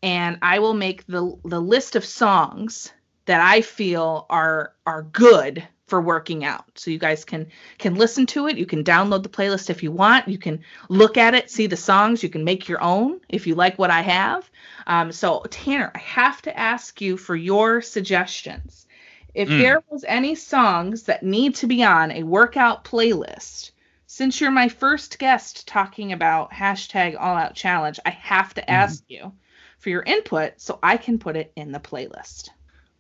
And 0.04 0.38
i 0.42 0.60
will 0.60 0.74
make 0.74 1.06
the 1.08 1.38
the 1.44 1.62
list 1.62 1.96
of 1.96 2.06
songs 2.06 2.92
that 3.26 3.42
i 3.42 3.62
feel 3.62 4.26
are 4.30 4.74
are 4.86 5.04
good 5.04 5.68
for 5.92 6.00
working 6.02 6.46
out. 6.46 6.64
So 6.76 6.90
you 6.90 6.98
guys 6.98 7.26
can 7.26 7.48
can 7.78 7.96
listen 7.96 8.26
to 8.28 8.48
it. 8.48 8.58
You 8.58 8.66
can 8.66 8.82
download 8.82 9.24
the 9.24 9.30
playlist 9.30 9.70
if 9.70 9.84
you 9.84 9.92
want. 9.92 10.30
You 10.30 10.38
can 10.38 10.62
look 10.88 11.18
at 11.18 11.34
it 11.34 11.52
see 11.52 11.68
the 11.68 11.76
songs. 11.76 12.24
You 12.24 12.30
can 12.30 12.46
make 12.46 12.70
your 12.70 12.82
own 12.82 13.20
if 13.28 13.46
you 13.46 13.56
like 13.56 13.78
what 13.78 13.92
i 13.92 14.02
have. 14.02 14.50
Um, 14.88 15.12
so 15.12 15.44
tanner 15.50 15.92
i 15.94 16.00
have 16.00 16.42
to 16.44 16.58
ask 16.58 17.02
you 17.02 17.18
for 17.18 17.36
your 17.36 17.82
suggestions 17.82 18.88
if 19.34 19.50
Mm. 19.50 19.58
there 19.58 19.84
was 19.90 20.04
any 20.08 20.36
songs 20.36 21.04
that 21.04 21.24
need 21.24 21.56
to 21.56 21.68
be 21.68 21.84
on 21.84 22.12
a 22.12 22.24
workout 22.24 22.84
playlist 22.86 23.72
since 24.08 24.42
you're 24.42 24.52
my 24.52 24.68
first 24.70 25.20
guest 25.20 25.68
talking 25.68 26.12
about 26.14 26.52
hashtag 26.52 27.16
all 27.20 27.36
out 27.38 27.56
challenge, 27.56 28.00
I 28.06 28.12
have 28.12 28.54
to 28.56 28.70
ask 28.70 29.04
you 29.08 29.34
for 29.80 29.90
your 29.90 30.04
input 30.04 30.60
so 30.62 30.80
I 30.84 30.98
can 30.98 31.20
put 31.20 31.38
it 31.38 31.54
in 31.56 31.72
the 31.72 31.80
playlist. 31.80 32.50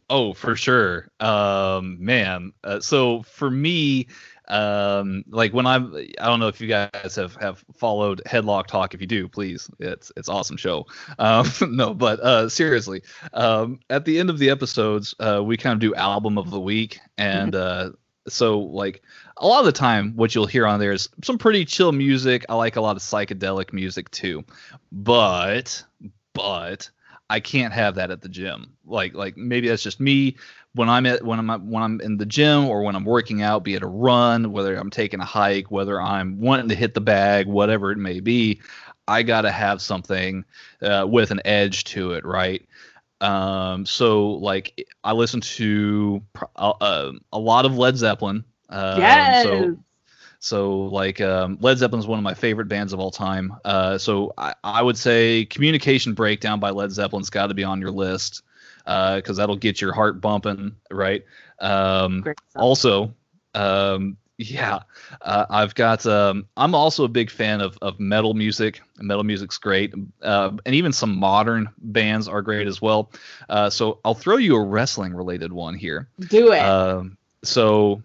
Oh, 0.09 0.33
for 0.33 0.55
sure. 0.55 1.09
Um, 1.21 2.03
man. 2.03 2.51
Uh, 2.63 2.81
so 2.81 3.23
for 3.23 3.49
me, 3.49 4.07
um, 4.51 5.23
like 5.29 5.53
when 5.53 5.65
I'm, 5.65 5.95
I 5.95 6.25
don't 6.25 6.41
know 6.41 6.49
if 6.49 6.59
you 6.59 6.67
guys 6.67 7.15
have 7.15 7.35
have 7.37 7.63
followed 7.73 8.21
Headlock 8.25 8.67
Talk. 8.67 8.93
If 8.93 8.99
you 8.99 9.07
do, 9.07 9.29
please, 9.29 9.69
it's 9.79 10.11
it's 10.17 10.27
awesome 10.27 10.57
show. 10.57 10.85
Um, 11.17 11.49
no, 11.69 11.93
but 11.93 12.19
uh, 12.19 12.49
seriously, 12.49 13.01
um, 13.33 13.79
at 13.89 14.03
the 14.03 14.19
end 14.19 14.29
of 14.29 14.39
the 14.39 14.49
episodes, 14.49 15.15
uh, 15.19 15.41
we 15.43 15.55
kind 15.55 15.73
of 15.73 15.79
do 15.79 15.95
album 15.95 16.37
of 16.37 16.51
the 16.51 16.59
week, 16.59 16.99
and 17.17 17.55
uh, 17.55 17.91
so 18.27 18.59
like 18.59 19.01
a 19.37 19.47
lot 19.47 19.59
of 19.59 19.65
the 19.65 19.71
time, 19.71 20.17
what 20.17 20.35
you'll 20.35 20.47
hear 20.47 20.67
on 20.67 20.81
there 20.81 20.91
is 20.91 21.07
some 21.23 21.37
pretty 21.37 21.63
chill 21.63 21.93
music. 21.93 22.45
I 22.49 22.55
like 22.55 22.75
a 22.75 22.81
lot 22.81 22.97
of 22.97 23.01
psychedelic 23.01 23.71
music 23.71 24.11
too, 24.11 24.43
but 24.91 25.81
but 26.33 26.89
I 27.29 27.39
can't 27.39 27.73
have 27.73 27.95
that 27.95 28.11
at 28.11 28.19
the 28.21 28.27
gym. 28.27 28.73
Like 28.85 29.13
like 29.13 29.37
maybe 29.37 29.69
that's 29.69 29.81
just 29.81 30.01
me 30.01 30.35
when 30.73 30.89
I'm 30.89 31.05
at 31.05 31.23
when 31.23 31.39
I'm 31.39 31.69
when 31.69 31.83
I'm 31.83 32.01
in 32.01 32.17
the 32.17 32.25
gym 32.25 32.67
or 32.67 32.83
when 32.83 32.95
I'm 32.95 33.05
working 33.05 33.41
out, 33.41 33.63
be 33.63 33.75
it 33.75 33.83
a 33.83 33.87
run, 33.87 34.51
whether 34.51 34.75
I'm 34.75 34.89
taking 34.89 35.19
a 35.19 35.25
hike, 35.25 35.69
whether 35.69 36.01
I'm 36.01 36.39
wanting 36.39 36.69
to 36.69 36.75
hit 36.75 36.93
the 36.93 37.01
bag, 37.01 37.47
whatever 37.47 37.91
it 37.91 37.97
may 37.97 38.19
be, 38.19 38.61
I 39.07 39.23
got 39.23 39.41
to 39.41 39.51
have 39.51 39.81
something 39.81 40.45
uh, 40.81 41.05
with 41.09 41.31
an 41.31 41.41
edge 41.43 41.83
to 41.85 42.13
it, 42.13 42.25
right? 42.25 42.65
Um, 43.19 43.85
so 43.85 44.31
like 44.31 44.87
I 45.03 45.11
listen 45.11 45.41
to 45.41 46.21
pr- 46.33 46.45
uh, 46.55 46.73
uh, 46.81 47.11
a 47.33 47.39
lot 47.39 47.65
of 47.65 47.77
Led 47.77 47.97
Zeppelin. 47.97 48.43
Um, 48.69 48.99
yes. 48.99 49.43
So 49.43 49.77
so 50.39 50.79
like 50.83 51.19
um, 51.19 51.57
Led 51.61 51.77
Zeppelin 51.77 51.99
is 51.99 52.07
one 52.07 52.17
of 52.17 52.23
my 52.23 52.33
favorite 52.33 52.69
bands 52.69 52.93
of 52.93 52.99
all 52.99 53.11
time. 53.11 53.53
Uh, 53.65 53.97
so 53.97 54.33
I, 54.37 54.55
I 54.63 54.81
would 54.81 54.97
say 54.97 55.45
Communication 55.45 56.13
Breakdown 56.13 56.59
by 56.59 56.69
Led 56.69 56.91
Zeppelin's 56.91 57.29
got 57.29 57.47
to 57.47 57.53
be 57.53 57.63
on 57.63 57.81
your 57.81 57.91
list 57.91 58.41
because 58.85 59.37
that'll 59.37 59.55
get 59.55 59.81
your 59.81 59.93
heart 59.93 60.21
bumping, 60.21 60.75
right? 60.89 61.23
Um, 61.59 62.23
also, 62.55 63.13
um, 63.53 64.17
yeah, 64.37 64.79
uh, 65.21 65.45
I've 65.49 65.75
got. 65.75 66.05
Um, 66.05 66.47
I'm 66.57 66.73
also 66.73 67.03
a 67.03 67.07
big 67.07 67.29
fan 67.29 67.61
of 67.61 67.77
of 67.81 67.99
metal 67.99 68.33
music. 68.33 68.81
Metal 68.97 69.23
music's 69.23 69.57
great, 69.57 69.93
uh, 70.21 70.51
and 70.65 70.75
even 70.75 70.93
some 70.93 71.15
modern 71.17 71.69
bands 71.77 72.27
are 72.27 72.41
great 72.41 72.67
as 72.67 72.81
well. 72.81 73.11
Uh, 73.49 73.69
so 73.69 73.99
I'll 74.03 74.15
throw 74.15 74.37
you 74.37 74.55
a 74.55 74.63
wrestling 74.63 75.13
related 75.13 75.53
one 75.53 75.75
here. 75.75 76.07
Do 76.19 76.51
it. 76.53 76.61
Um, 76.61 77.17
so 77.43 78.01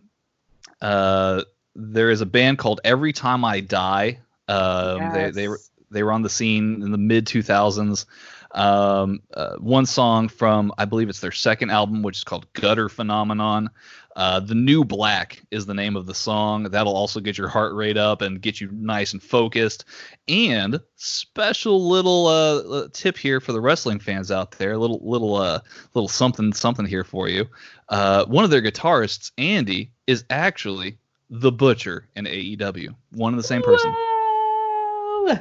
uh, 0.83 1.43
there 1.75 2.11
is 2.11 2.21
a 2.21 2.27
band 2.27 2.59
called 2.59 2.81
Every 2.85 3.13
Time 3.13 3.45
I 3.45 3.61
Die. 3.61 4.19
Um, 4.49 5.13
they 5.13 5.31
they 5.31 5.43
Yes. 5.45 5.71
they 5.91 6.03
were 6.03 6.13
on 6.13 6.23
the 6.23 6.31
scene 6.31 6.83
in 6.83 6.93
the 6.93 6.99
mid 6.99 7.27
2000s. 7.27 8.05
Um, 8.53 9.21
uh, 9.35 9.57
one 9.57 9.87
song 9.87 10.29
from 10.29 10.73
I 10.79 10.85
believe 10.85 11.09
it's 11.09 11.21
their 11.21 11.33
second 11.33 11.71
album, 11.71 12.03
which 12.03 12.19
is 12.19 12.25
called 12.25 12.53
Gutter 12.53 12.89
Phenomenon. 12.89 13.71
Uh, 14.17 14.41
the 14.41 14.55
New 14.55 14.83
Black 14.83 15.45
is 15.51 15.67
the 15.67 15.75
name 15.75 15.95
of 15.95 16.07
the 16.07 16.15
song. 16.15 16.65
That'll 16.65 16.97
also 16.97 17.21
get 17.21 17.37
your 17.37 17.49
heart 17.49 17.75
rate 17.75 17.99
up 17.99 18.23
and 18.23 18.41
get 18.41 18.63
you 18.63 18.71
nice 18.73 19.13
and 19.13 19.23
focused. 19.23 19.85
And 20.27 20.81
special 20.95 21.87
little 21.87 22.27
uh, 22.27 22.57
uh, 22.61 22.89
tip 22.95 23.19
here 23.19 23.41
for 23.41 23.53
the 23.53 23.61
wrestling 23.61 23.99
fans 23.99 24.31
out 24.31 24.53
there, 24.53 24.79
little 24.79 25.01
little 25.03 25.37
uh, 25.37 25.61
little 25.93 26.09
something 26.09 26.55
something 26.55 26.87
here 26.87 27.05
for 27.05 27.29
you. 27.29 27.47
Uh, 27.91 28.25
one 28.25 28.45
of 28.45 28.51
their 28.51 28.63
guitarists, 28.63 29.33
Andy, 29.37 29.93
is 30.07 30.25
actually 30.31 30.97
the 31.29 31.53
Butcher 31.53 32.09
in 32.17 32.25
AEW. 32.25 32.95
One 33.13 33.35
and 33.35 33.39
the 33.39 33.47
same 33.47 33.63
person. 33.63 33.93
Whoa! 33.93 35.39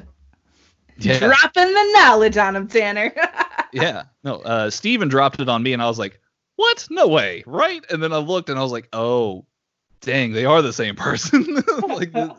Yeah. 0.98 1.20
Dropping 1.20 1.74
the 1.74 1.92
knowledge 1.94 2.38
on 2.38 2.56
him, 2.56 2.68
Tanner. 2.68 3.14
yeah. 3.74 4.04
No, 4.24 4.36
uh, 4.38 4.70
Steven 4.70 5.08
dropped 5.08 5.40
it 5.40 5.50
on 5.50 5.62
me, 5.62 5.74
and 5.74 5.82
I 5.82 5.88
was 5.88 6.00
like, 6.00 6.20
what? 6.56 6.88
No 6.90 7.08
way, 7.08 7.44
right? 7.46 7.84
And 7.90 8.02
then 8.02 8.14
I 8.14 8.18
looked, 8.18 8.50
and 8.50 8.58
I 8.58 8.64
was 8.64 8.72
like, 8.72 8.88
oh, 8.94 9.46
dang, 10.02 10.32
they 10.32 10.46
are 10.46 10.62
the 10.62 10.74
same 10.74 10.96
person. 10.96 11.64
like, 11.88 12.16
uh, 12.16 12.30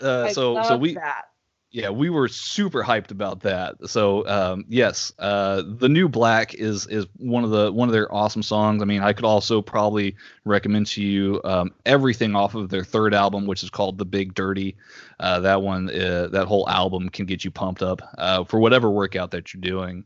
I 0.00 0.32
so 0.32 0.62
so 0.62 0.76
we 0.76 0.94
that. 0.94 1.24
Yeah 1.72 1.88
we 1.88 2.10
were 2.10 2.28
super 2.28 2.82
hyped 2.82 3.10
about 3.10 3.40
that. 3.40 3.74
So 3.88 4.26
um, 4.28 4.64
yes, 4.68 5.12
uh, 5.18 5.62
the 5.66 5.88
new 5.88 6.08
Black 6.08 6.54
is 6.54 6.86
is 6.86 7.06
one 7.16 7.44
of 7.44 7.50
the 7.50 7.72
one 7.72 7.88
of 7.88 7.92
their 7.92 8.12
awesome 8.14 8.42
songs. 8.42 8.82
I 8.82 8.84
mean, 8.84 9.02
I 9.02 9.12
could 9.12 9.24
also 9.24 9.60
probably 9.62 10.14
recommend 10.44 10.86
to 10.88 11.02
you 11.02 11.40
um, 11.44 11.72
everything 11.84 12.36
off 12.36 12.54
of 12.54 12.68
their 12.68 12.84
third 12.84 13.14
album, 13.14 13.46
which 13.46 13.62
is 13.62 13.70
called 13.70 13.98
The 13.98 14.04
Big 14.04 14.34
Dirty. 14.34 14.76
Uh, 15.18 15.40
that 15.40 15.62
one, 15.62 15.88
uh, 15.88 16.28
that 16.32 16.46
whole 16.46 16.68
album 16.68 17.08
can 17.08 17.26
get 17.26 17.44
you 17.44 17.50
pumped 17.50 17.82
up 17.82 18.02
uh, 18.18 18.44
for 18.44 18.60
whatever 18.60 18.90
workout 18.90 19.30
that 19.32 19.52
you're 19.52 19.60
doing. 19.60 20.04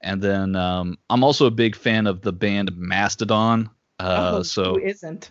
And 0.00 0.20
then 0.20 0.54
um, 0.54 0.98
I'm 1.08 1.24
also 1.24 1.46
a 1.46 1.50
big 1.50 1.76
fan 1.76 2.06
of 2.06 2.20
the 2.20 2.32
band 2.32 2.76
Mastodon. 2.76 3.70
Uh, 3.98 4.36
oh, 4.36 4.42
so 4.42 4.74
who 4.74 4.78
isn't? 4.80 5.30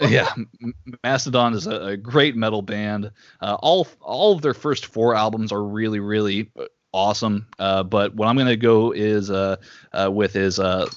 Yeah, 0.00 0.32
Mastodon 1.02 1.54
is 1.54 1.66
a, 1.66 1.86
a 1.86 1.96
great 1.96 2.36
metal 2.36 2.62
band. 2.62 3.10
Uh, 3.40 3.56
all 3.60 3.86
all 4.00 4.34
of 4.34 4.42
their 4.42 4.54
first 4.54 4.86
four 4.86 5.14
albums 5.14 5.52
are 5.52 5.62
really 5.62 6.00
really 6.00 6.50
awesome. 6.92 7.46
Uh, 7.58 7.82
but 7.82 8.14
what 8.14 8.28
I'm 8.28 8.36
gonna 8.36 8.56
go 8.56 8.92
is 8.92 9.30
uh, 9.30 9.56
uh 9.92 10.10
with 10.10 10.36
is 10.36 10.58
uh, 10.58 10.88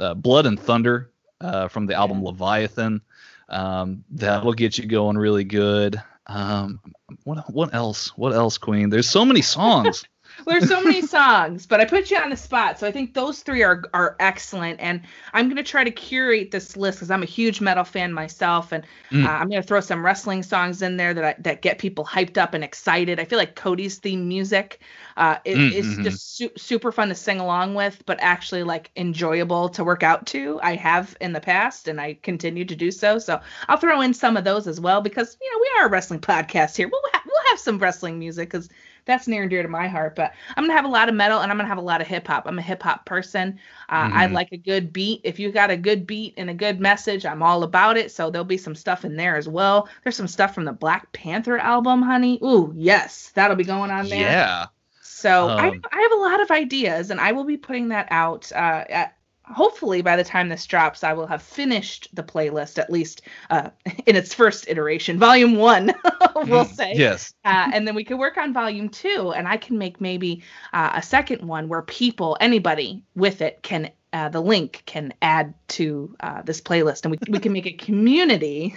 uh, 0.00 0.14
Blood 0.14 0.46
and 0.46 0.58
Thunder 0.58 1.10
uh, 1.40 1.68
from 1.68 1.86
the 1.86 1.94
album 1.94 2.22
Leviathan. 2.22 3.00
Um, 3.48 4.04
that'll 4.10 4.54
get 4.54 4.78
you 4.78 4.86
going 4.86 5.18
really 5.18 5.44
good. 5.44 6.00
Um, 6.26 6.80
what 7.24 7.50
what 7.52 7.74
else? 7.74 8.08
What 8.16 8.34
else, 8.34 8.58
Queen? 8.58 8.90
There's 8.90 9.08
so 9.08 9.24
many 9.24 9.42
songs. 9.42 10.04
There's 10.46 10.66
so 10.66 10.82
many 10.82 11.00
songs, 11.02 11.66
but 11.66 11.80
I 11.80 11.84
put 11.84 12.10
you 12.10 12.16
on 12.18 12.30
the 12.30 12.36
spot. 12.36 12.78
So 12.78 12.86
I 12.86 12.90
think 12.92 13.14
those 13.14 13.40
three 13.40 13.62
are 13.62 13.82
are 13.94 14.16
excellent, 14.20 14.80
and 14.80 15.02
I'm 15.32 15.48
gonna 15.48 15.62
try 15.62 15.84
to 15.84 15.90
curate 15.90 16.50
this 16.50 16.76
list 16.76 16.98
because 16.98 17.10
I'm 17.10 17.22
a 17.22 17.26
huge 17.26 17.60
metal 17.60 17.84
fan 17.84 18.12
myself, 18.12 18.72
and 18.72 18.84
Mm. 19.10 19.24
uh, 19.24 19.28
I'm 19.28 19.48
gonna 19.48 19.62
throw 19.62 19.80
some 19.80 20.04
wrestling 20.04 20.42
songs 20.42 20.82
in 20.82 20.96
there 20.96 21.14
that 21.14 21.24
I, 21.24 21.34
that 21.40 21.62
get 21.62 21.78
people 21.78 22.04
hyped 22.04 22.36
up 22.38 22.54
and 22.54 22.64
excited. 22.64 23.20
I 23.20 23.24
feel 23.24 23.38
like 23.38 23.54
Cody's 23.54 23.98
theme 23.98 24.28
music 24.28 24.80
uh, 25.16 25.36
is, 25.44 25.58
Mm, 25.58 25.72
is 25.72 25.98
mhm. 25.98 26.04
just 26.04 26.36
su- 26.36 26.50
super 26.56 26.90
fun 26.92 27.08
to 27.08 27.14
sing 27.14 27.40
along 27.40 27.74
with, 27.74 28.02
but 28.06 28.18
actually 28.20 28.62
like 28.64 28.90
enjoyable 28.96 29.68
to 29.70 29.84
work 29.84 30.02
out 30.02 30.26
to. 30.26 30.58
I 30.62 30.74
have 30.76 31.16
in 31.20 31.32
the 31.32 31.40
past, 31.40 31.88
and 31.88 32.00
I 32.00 32.14
continue 32.22 32.64
to 32.64 32.74
do 32.76 32.90
so. 32.90 33.18
So 33.18 33.40
I'll 33.68 33.76
throw 33.78 34.00
in 34.00 34.14
some 34.14 34.36
of 34.36 34.44
those 34.44 34.66
as 34.66 34.80
well 34.80 35.00
because 35.00 35.36
you 35.40 35.50
know 35.52 35.58
we 35.60 35.70
are 35.82 35.86
a 35.86 35.90
wrestling 35.90 36.20
podcast 36.20 36.76
here. 36.76 36.88
We'll 36.88 37.00
ha- 37.12 37.22
we'll 37.26 37.50
have 37.50 37.58
some 37.60 37.78
wrestling 37.78 38.18
music 38.18 38.50
because 38.50 38.68
that's 39.06 39.26
near 39.28 39.42
and 39.42 39.50
dear 39.50 39.62
to 39.62 39.68
my 39.68 39.88
heart. 39.88 40.14
But 40.16 40.32
I'm 40.56 40.64
gonna 40.64 40.74
have 40.74 40.84
a 40.84 40.88
lot 40.88 41.08
of 41.08 41.14
metal 41.14 41.40
and 41.40 41.50
I'm 41.50 41.56
gonna 41.58 41.68
have 41.68 41.78
a 41.78 41.82
lot 41.82 42.00
of 42.00 42.06
hip 42.06 42.26
hop. 42.26 42.44
I'm 42.46 42.58
a 42.58 42.62
hip 42.62 42.82
hop 42.82 43.04
person. 43.06 43.58
Uh, 43.88 44.08
I 44.12 44.26
Mhm. 44.26 44.34
like 44.34 44.48
a 44.52 44.56
good 44.56 44.92
beat. 44.92 45.20
If 45.24 45.38
you 45.38 45.52
got 45.52 45.70
a 45.70 45.76
good 45.76 46.06
beat 46.06 46.34
and 46.36 46.50
a 46.50 46.54
good 46.54 46.80
message, 46.80 47.26
I'm 47.26 47.42
all 47.42 47.62
about 47.64 47.96
it. 47.96 48.10
So 48.12 48.30
there'll 48.30 48.44
be 48.44 48.56
some 48.58 48.74
stuff 48.74 49.04
in 49.04 49.16
there 49.16 49.36
as 49.36 49.48
well. 49.48 49.88
There's 50.02 50.16
some 50.16 50.28
stuff 50.28 50.54
from 50.54 50.64
the 50.64 50.72
Black 50.72 51.12
Panther 51.12 51.58
album, 51.58 52.02
honey. 52.02 52.38
Ooh, 52.42 52.72
yes, 52.76 53.30
that'll 53.34 53.56
be 53.56 53.64
going 53.64 53.90
on 53.90 54.08
there. 54.08 54.38
yeah. 54.38 54.66
So 55.00 55.54
I, 55.58 55.70
Um, 55.70 55.84
I 55.92 56.00
have 56.02 56.12
a 56.12 56.16
lot 56.16 56.40
of 56.40 56.50
ideas, 56.50 57.10
and 57.10 57.20
I 57.20 57.32
will 57.32 57.44
be 57.44 57.56
putting 57.56 57.88
that 57.88 58.08
out. 58.10 58.50
Uh, 58.52 58.84
at, 58.88 59.16
hopefully, 59.44 60.02
by 60.02 60.16
the 60.16 60.24
time 60.24 60.48
this 60.48 60.66
drops, 60.66 61.04
I 61.04 61.12
will 61.12 61.26
have 61.26 61.42
finished 61.42 62.08
the 62.14 62.22
playlist 62.22 62.78
at 62.78 62.90
least 62.90 63.22
uh, 63.50 63.70
in 64.06 64.16
its 64.16 64.32
first 64.34 64.66
iteration, 64.68 65.18
volume 65.18 65.56
one, 65.56 65.86
we'll 66.34 66.64
Mm, 66.64 66.74
say. 66.74 66.92
Yes. 66.94 67.34
Uh, 67.44 67.70
and 67.72 67.86
then 67.86 67.94
we 67.94 68.04
can 68.04 68.18
work 68.18 68.36
on 68.36 68.52
volume 68.52 68.88
two, 68.88 69.32
and 69.36 69.46
I 69.48 69.56
can 69.56 69.78
make 69.78 70.00
maybe 70.00 70.42
uh, 70.72 70.92
a 70.94 71.02
second 71.02 71.46
one 71.46 71.68
where 71.68 71.82
people, 71.82 72.36
anybody 72.40 73.02
with 73.14 73.40
it, 73.42 73.62
can 73.62 73.90
uh, 74.12 74.28
the 74.28 74.40
link 74.40 74.82
can 74.86 75.12
add 75.22 75.54
to 75.68 76.14
uh, 76.20 76.42
this 76.42 76.60
playlist, 76.60 77.04
and 77.04 77.10
we 77.10 77.18
we 77.28 77.38
can 77.40 77.52
make 77.52 77.66
a 77.66 77.72
community 77.86 78.76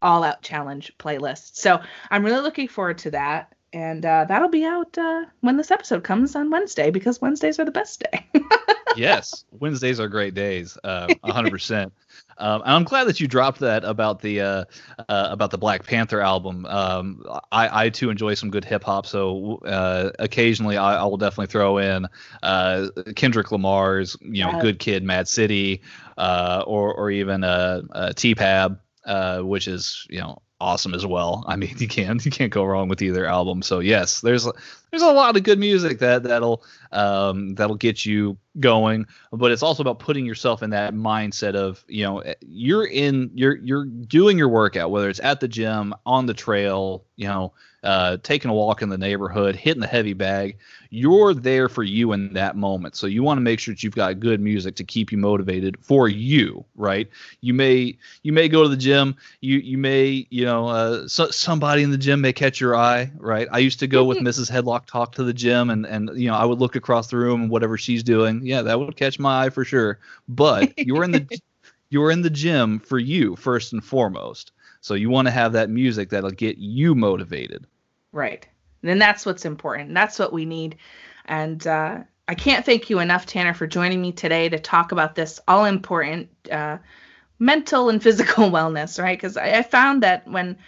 all 0.00 0.24
out 0.24 0.42
challenge 0.42 0.92
playlist. 0.98 1.56
So 1.56 1.80
I'm 2.10 2.24
really 2.24 2.40
looking 2.40 2.68
forward 2.68 2.98
to 2.98 3.10
that. 3.12 3.52
And 3.74 4.04
uh, 4.04 4.26
that'll 4.28 4.50
be 4.50 4.64
out 4.66 4.98
uh, 4.98 5.24
when 5.40 5.56
this 5.56 5.70
episode 5.70 6.04
comes 6.04 6.36
on 6.36 6.50
Wednesday 6.50 6.90
because 6.90 7.22
Wednesdays 7.22 7.58
are 7.58 7.64
the 7.64 7.70
best 7.70 8.02
day. 8.10 8.26
Yes, 8.96 9.44
Wednesdays 9.50 10.00
are 10.00 10.08
great 10.08 10.34
days, 10.34 10.78
uh, 10.84 11.12
hundred 11.24 11.50
percent. 11.50 11.92
Um, 12.38 12.62
I'm 12.64 12.84
glad 12.84 13.04
that 13.04 13.20
you 13.20 13.28
dropped 13.28 13.60
that 13.60 13.84
about 13.84 14.20
the 14.20 14.40
uh, 14.40 14.64
uh, 14.98 15.28
about 15.30 15.50
the 15.50 15.58
Black 15.58 15.84
Panther 15.84 16.20
album. 16.20 16.66
Um, 16.66 17.24
I, 17.50 17.84
I 17.84 17.88
too 17.90 18.10
enjoy 18.10 18.34
some 18.34 18.50
good 18.50 18.64
hip 18.64 18.84
hop, 18.84 19.06
so 19.06 19.56
uh, 19.66 20.10
occasionally 20.18 20.76
I, 20.76 20.96
I 20.96 21.04
will 21.04 21.18
definitely 21.18 21.48
throw 21.48 21.78
in 21.78 22.06
uh, 22.42 22.88
Kendrick 23.16 23.52
Lamar's, 23.52 24.16
you 24.20 24.44
know. 24.44 24.60
Good 24.60 24.78
Kid, 24.78 25.02
Mad 25.02 25.28
City, 25.28 25.82
uh, 26.16 26.64
or 26.66 26.94
or 26.94 27.10
even 27.10 27.44
uh, 27.44 27.82
uh, 27.92 28.12
T-Pab, 28.14 28.78
uh, 29.04 29.40
which 29.40 29.68
is 29.68 30.06
you 30.08 30.20
know 30.20 30.40
awesome 30.62 30.94
as 30.94 31.04
well. 31.04 31.44
I 31.46 31.56
mean, 31.56 31.74
you 31.78 31.88
can't 31.88 32.24
you 32.24 32.30
can't 32.30 32.52
go 32.52 32.64
wrong 32.64 32.88
with 32.88 33.02
either 33.02 33.26
album. 33.26 33.62
So 33.62 33.80
yes, 33.80 34.20
there's 34.20 34.48
there's 34.90 35.02
a 35.02 35.12
lot 35.12 35.36
of 35.36 35.42
good 35.42 35.58
music 35.58 35.98
that 35.98 36.22
that'll 36.22 36.62
um, 36.92 37.54
that'll 37.54 37.76
get 37.76 38.06
you 38.06 38.36
going 38.60 39.06
but 39.32 39.50
it's 39.50 39.62
also 39.62 39.82
about 39.82 39.98
putting 39.98 40.26
yourself 40.26 40.62
in 40.62 40.70
that 40.70 40.92
mindset 40.92 41.54
of 41.54 41.82
you 41.88 42.04
know 42.04 42.22
you're 42.42 42.84
in 42.84 43.30
you're 43.34 43.56
you're 43.56 43.86
doing 43.86 44.36
your 44.36 44.48
workout 44.48 44.90
whether 44.90 45.08
it's 45.08 45.20
at 45.20 45.40
the 45.40 45.48
gym 45.48 45.94
on 46.04 46.26
the 46.26 46.34
trail 46.34 47.04
you 47.16 47.26
know 47.26 47.52
uh, 47.82 48.16
taking 48.22 48.50
a 48.50 48.54
walk 48.54 48.82
in 48.82 48.88
the 48.88 48.98
neighborhood 48.98 49.56
hitting 49.56 49.80
the 49.80 49.86
heavy 49.86 50.12
bag 50.12 50.56
you're 50.94 51.32
there 51.32 51.70
for 51.70 51.82
you 51.82 52.12
in 52.12 52.34
that 52.34 52.54
moment. 52.54 52.94
So 52.96 53.06
you 53.06 53.22
want 53.22 53.38
to 53.38 53.40
make 53.40 53.58
sure 53.58 53.72
that 53.72 53.82
you've 53.82 53.94
got 53.94 54.20
good 54.20 54.42
music 54.42 54.76
to 54.76 54.84
keep 54.84 55.10
you 55.10 55.16
motivated 55.16 55.78
for 55.80 56.06
you 56.06 56.64
right? 56.76 57.08
You 57.40 57.54
may 57.54 57.96
you 58.22 58.32
may 58.32 58.48
go 58.48 58.62
to 58.62 58.68
the 58.68 58.76
gym. 58.76 59.16
You 59.40 59.58
you 59.58 59.78
may 59.78 60.26
you 60.30 60.44
know 60.44 60.68
uh, 60.68 61.08
so, 61.08 61.30
somebody 61.30 61.82
in 61.82 61.90
the 61.90 61.98
gym 61.98 62.20
may 62.20 62.32
catch 62.32 62.60
your 62.60 62.76
eye 62.76 63.10
right? 63.16 63.48
I 63.50 63.58
used 63.58 63.78
to 63.80 63.86
go 63.86 64.04
with 64.04 64.18
mrs 64.18 64.50
headlock 64.50 64.86
talk 64.86 65.12
to 65.14 65.24
the 65.24 65.32
gym 65.32 65.70
and 65.70 65.86
and 65.86 66.10
you 66.14 66.28
know 66.28 66.34
i 66.34 66.44
would 66.44 66.58
look 66.58 66.76
across 66.76 67.08
the 67.08 67.16
room 67.16 67.42
and 67.42 67.50
whatever 67.50 67.78
she's 67.78 68.02
doing 68.02 68.44
yeah 68.44 68.62
that 68.62 68.78
would 68.78 68.96
catch 68.96 69.18
my 69.18 69.46
eye 69.46 69.50
for 69.50 69.64
sure. 69.64 69.98
But 70.28 70.72
you're 70.76 71.04
in 71.04 71.12
the 71.12 71.40
you're 71.90 72.10
in 72.10 72.22
the 72.22 72.30
gym 72.30 72.80
for 72.80 72.98
you 72.98 73.36
first 73.36 73.72
and 73.72 73.82
foremost. 73.82 74.52
So 74.80 74.94
you 74.94 75.10
want 75.10 75.26
to 75.28 75.32
have 75.32 75.52
that 75.52 75.70
music 75.70 76.10
that'll 76.10 76.30
get 76.30 76.58
you 76.58 76.94
motivated 76.94 77.66
Right. 78.12 78.46
And 78.82 78.90
then 78.90 78.98
that's 78.98 79.24
what's 79.24 79.44
important. 79.44 79.94
That's 79.94 80.18
what 80.18 80.32
we 80.32 80.44
need. 80.44 80.76
And 81.26 81.64
uh, 81.66 82.00
I 82.28 82.34
can't 82.34 82.64
thank 82.64 82.90
you 82.90 82.98
enough, 82.98 83.26
Tanner, 83.26 83.54
for 83.54 83.66
joining 83.66 84.00
me 84.00 84.12
today 84.12 84.48
to 84.48 84.58
talk 84.58 84.92
about 84.92 85.14
this 85.14 85.40
all 85.48 85.64
important 85.64 86.28
uh, 86.50 86.78
mental 87.38 87.88
and 87.88 88.02
physical 88.02 88.50
wellness, 88.50 89.02
right? 89.02 89.18
Because 89.18 89.36
I, 89.36 89.58
I 89.58 89.62
found 89.62 90.02
that 90.02 90.26
when 90.28 90.58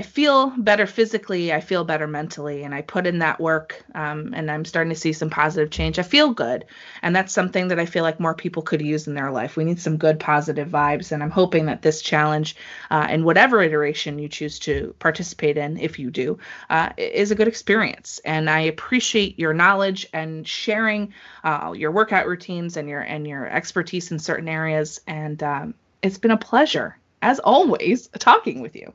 I 0.00 0.02
feel 0.02 0.48
better 0.56 0.86
physically, 0.86 1.52
I 1.52 1.60
feel 1.60 1.84
better 1.84 2.06
mentally, 2.06 2.62
and 2.62 2.74
I 2.74 2.80
put 2.80 3.06
in 3.06 3.18
that 3.18 3.38
work, 3.38 3.84
um, 3.94 4.32
and 4.34 4.50
I'm 4.50 4.64
starting 4.64 4.94
to 4.94 4.98
see 4.98 5.12
some 5.12 5.28
positive 5.28 5.70
change. 5.70 5.98
I 5.98 6.02
feel 6.04 6.32
good, 6.32 6.64
and 7.02 7.14
that's 7.14 7.34
something 7.34 7.68
that 7.68 7.78
I 7.78 7.84
feel 7.84 8.02
like 8.02 8.18
more 8.18 8.34
people 8.34 8.62
could 8.62 8.80
use 8.80 9.06
in 9.06 9.12
their 9.12 9.30
life. 9.30 9.58
We 9.58 9.64
need 9.64 9.78
some 9.78 9.98
good, 9.98 10.18
positive 10.18 10.68
vibes, 10.68 11.12
and 11.12 11.22
I'm 11.22 11.30
hoping 11.30 11.66
that 11.66 11.82
this 11.82 12.00
challenge, 12.00 12.56
uh, 12.90 13.08
in 13.10 13.24
whatever 13.24 13.60
iteration 13.60 14.18
you 14.18 14.30
choose 14.30 14.58
to 14.60 14.94
participate 15.00 15.58
in, 15.58 15.76
if 15.76 15.98
you 15.98 16.10
do, 16.10 16.38
uh, 16.70 16.88
is 16.96 17.30
a 17.30 17.34
good 17.34 17.48
experience. 17.48 18.22
And 18.24 18.48
I 18.48 18.60
appreciate 18.60 19.38
your 19.38 19.52
knowledge 19.52 20.06
and 20.14 20.48
sharing 20.48 21.12
uh, 21.44 21.74
your 21.76 21.90
workout 21.90 22.26
routines 22.26 22.78
and 22.78 22.88
your 22.88 23.02
and 23.02 23.26
your 23.26 23.46
expertise 23.46 24.10
in 24.12 24.18
certain 24.18 24.48
areas. 24.48 25.02
And 25.06 25.42
um, 25.42 25.74
it's 26.00 26.16
been 26.16 26.30
a 26.30 26.38
pleasure, 26.38 26.96
as 27.20 27.38
always, 27.38 28.08
talking 28.18 28.62
with 28.62 28.74
you. 28.74 28.94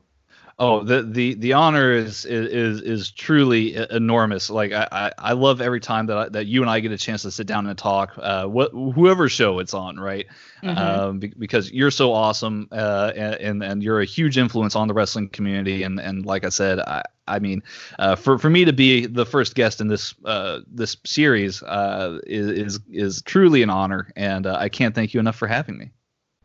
Oh, 0.58 0.82
the 0.82 1.02
the 1.02 1.34
the 1.34 1.52
honor 1.52 1.92
is 1.92 2.24
is 2.24 2.80
is 2.80 3.10
truly 3.10 3.76
enormous. 3.90 4.48
Like 4.48 4.72
I, 4.72 4.88
I, 4.90 5.12
I 5.18 5.32
love 5.32 5.60
every 5.60 5.80
time 5.80 6.06
that 6.06 6.16
I, 6.16 6.28
that 6.30 6.46
you 6.46 6.62
and 6.62 6.70
I 6.70 6.80
get 6.80 6.92
a 6.92 6.96
chance 6.96 7.20
to 7.22 7.30
sit 7.30 7.46
down 7.46 7.66
and 7.66 7.76
talk. 7.76 8.14
Uh, 8.16 8.46
what 8.46 8.70
whoever 8.72 9.28
show 9.28 9.58
it's 9.58 9.74
on, 9.74 10.00
right? 10.00 10.26
Mm-hmm. 10.62 10.78
Um, 10.78 11.18
be, 11.18 11.28
because 11.38 11.70
you're 11.72 11.90
so 11.90 12.14
awesome, 12.14 12.68
uh, 12.72 13.12
and 13.14 13.62
and 13.62 13.82
you're 13.82 14.00
a 14.00 14.06
huge 14.06 14.38
influence 14.38 14.74
on 14.74 14.88
the 14.88 14.94
wrestling 14.94 15.28
community. 15.28 15.82
And 15.82 16.00
and 16.00 16.24
like 16.24 16.42
I 16.42 16.48
said, 16.48 16.78
I 16.78 17.02
I 17.28 17.38
mean, 17.38 17.62
uh, 17.98 18.16
for 18.16 18.38
for 18.38 18.48
me 18.48 18.64
to 18.64 18.72
be 18.72 19.04
the 19.04 19.26
first 19.26 19.56
guest 19.56 19.82
in 19.82 19.88
this 19.88 20.14
uh 20.24 20.60
this 20.66 20.96
series 21.04 21.62
uh 21.64 22.18
is 22.26 22.48
is, 22.48 22.80
is 22.90 23.22
truly 23.22 23.62
an 23.62 23.68
honor, 23.68 24.10
and 24.16 24.46
uh, 24.46 24.56
I 24.58 24.70
can't 24.70 24.94
thank 24.94 25.12
you 25.12 25.20
enough 25.20 25.36
for 25.36 25.48
having 25.48 25.76
me. 25.76 25.90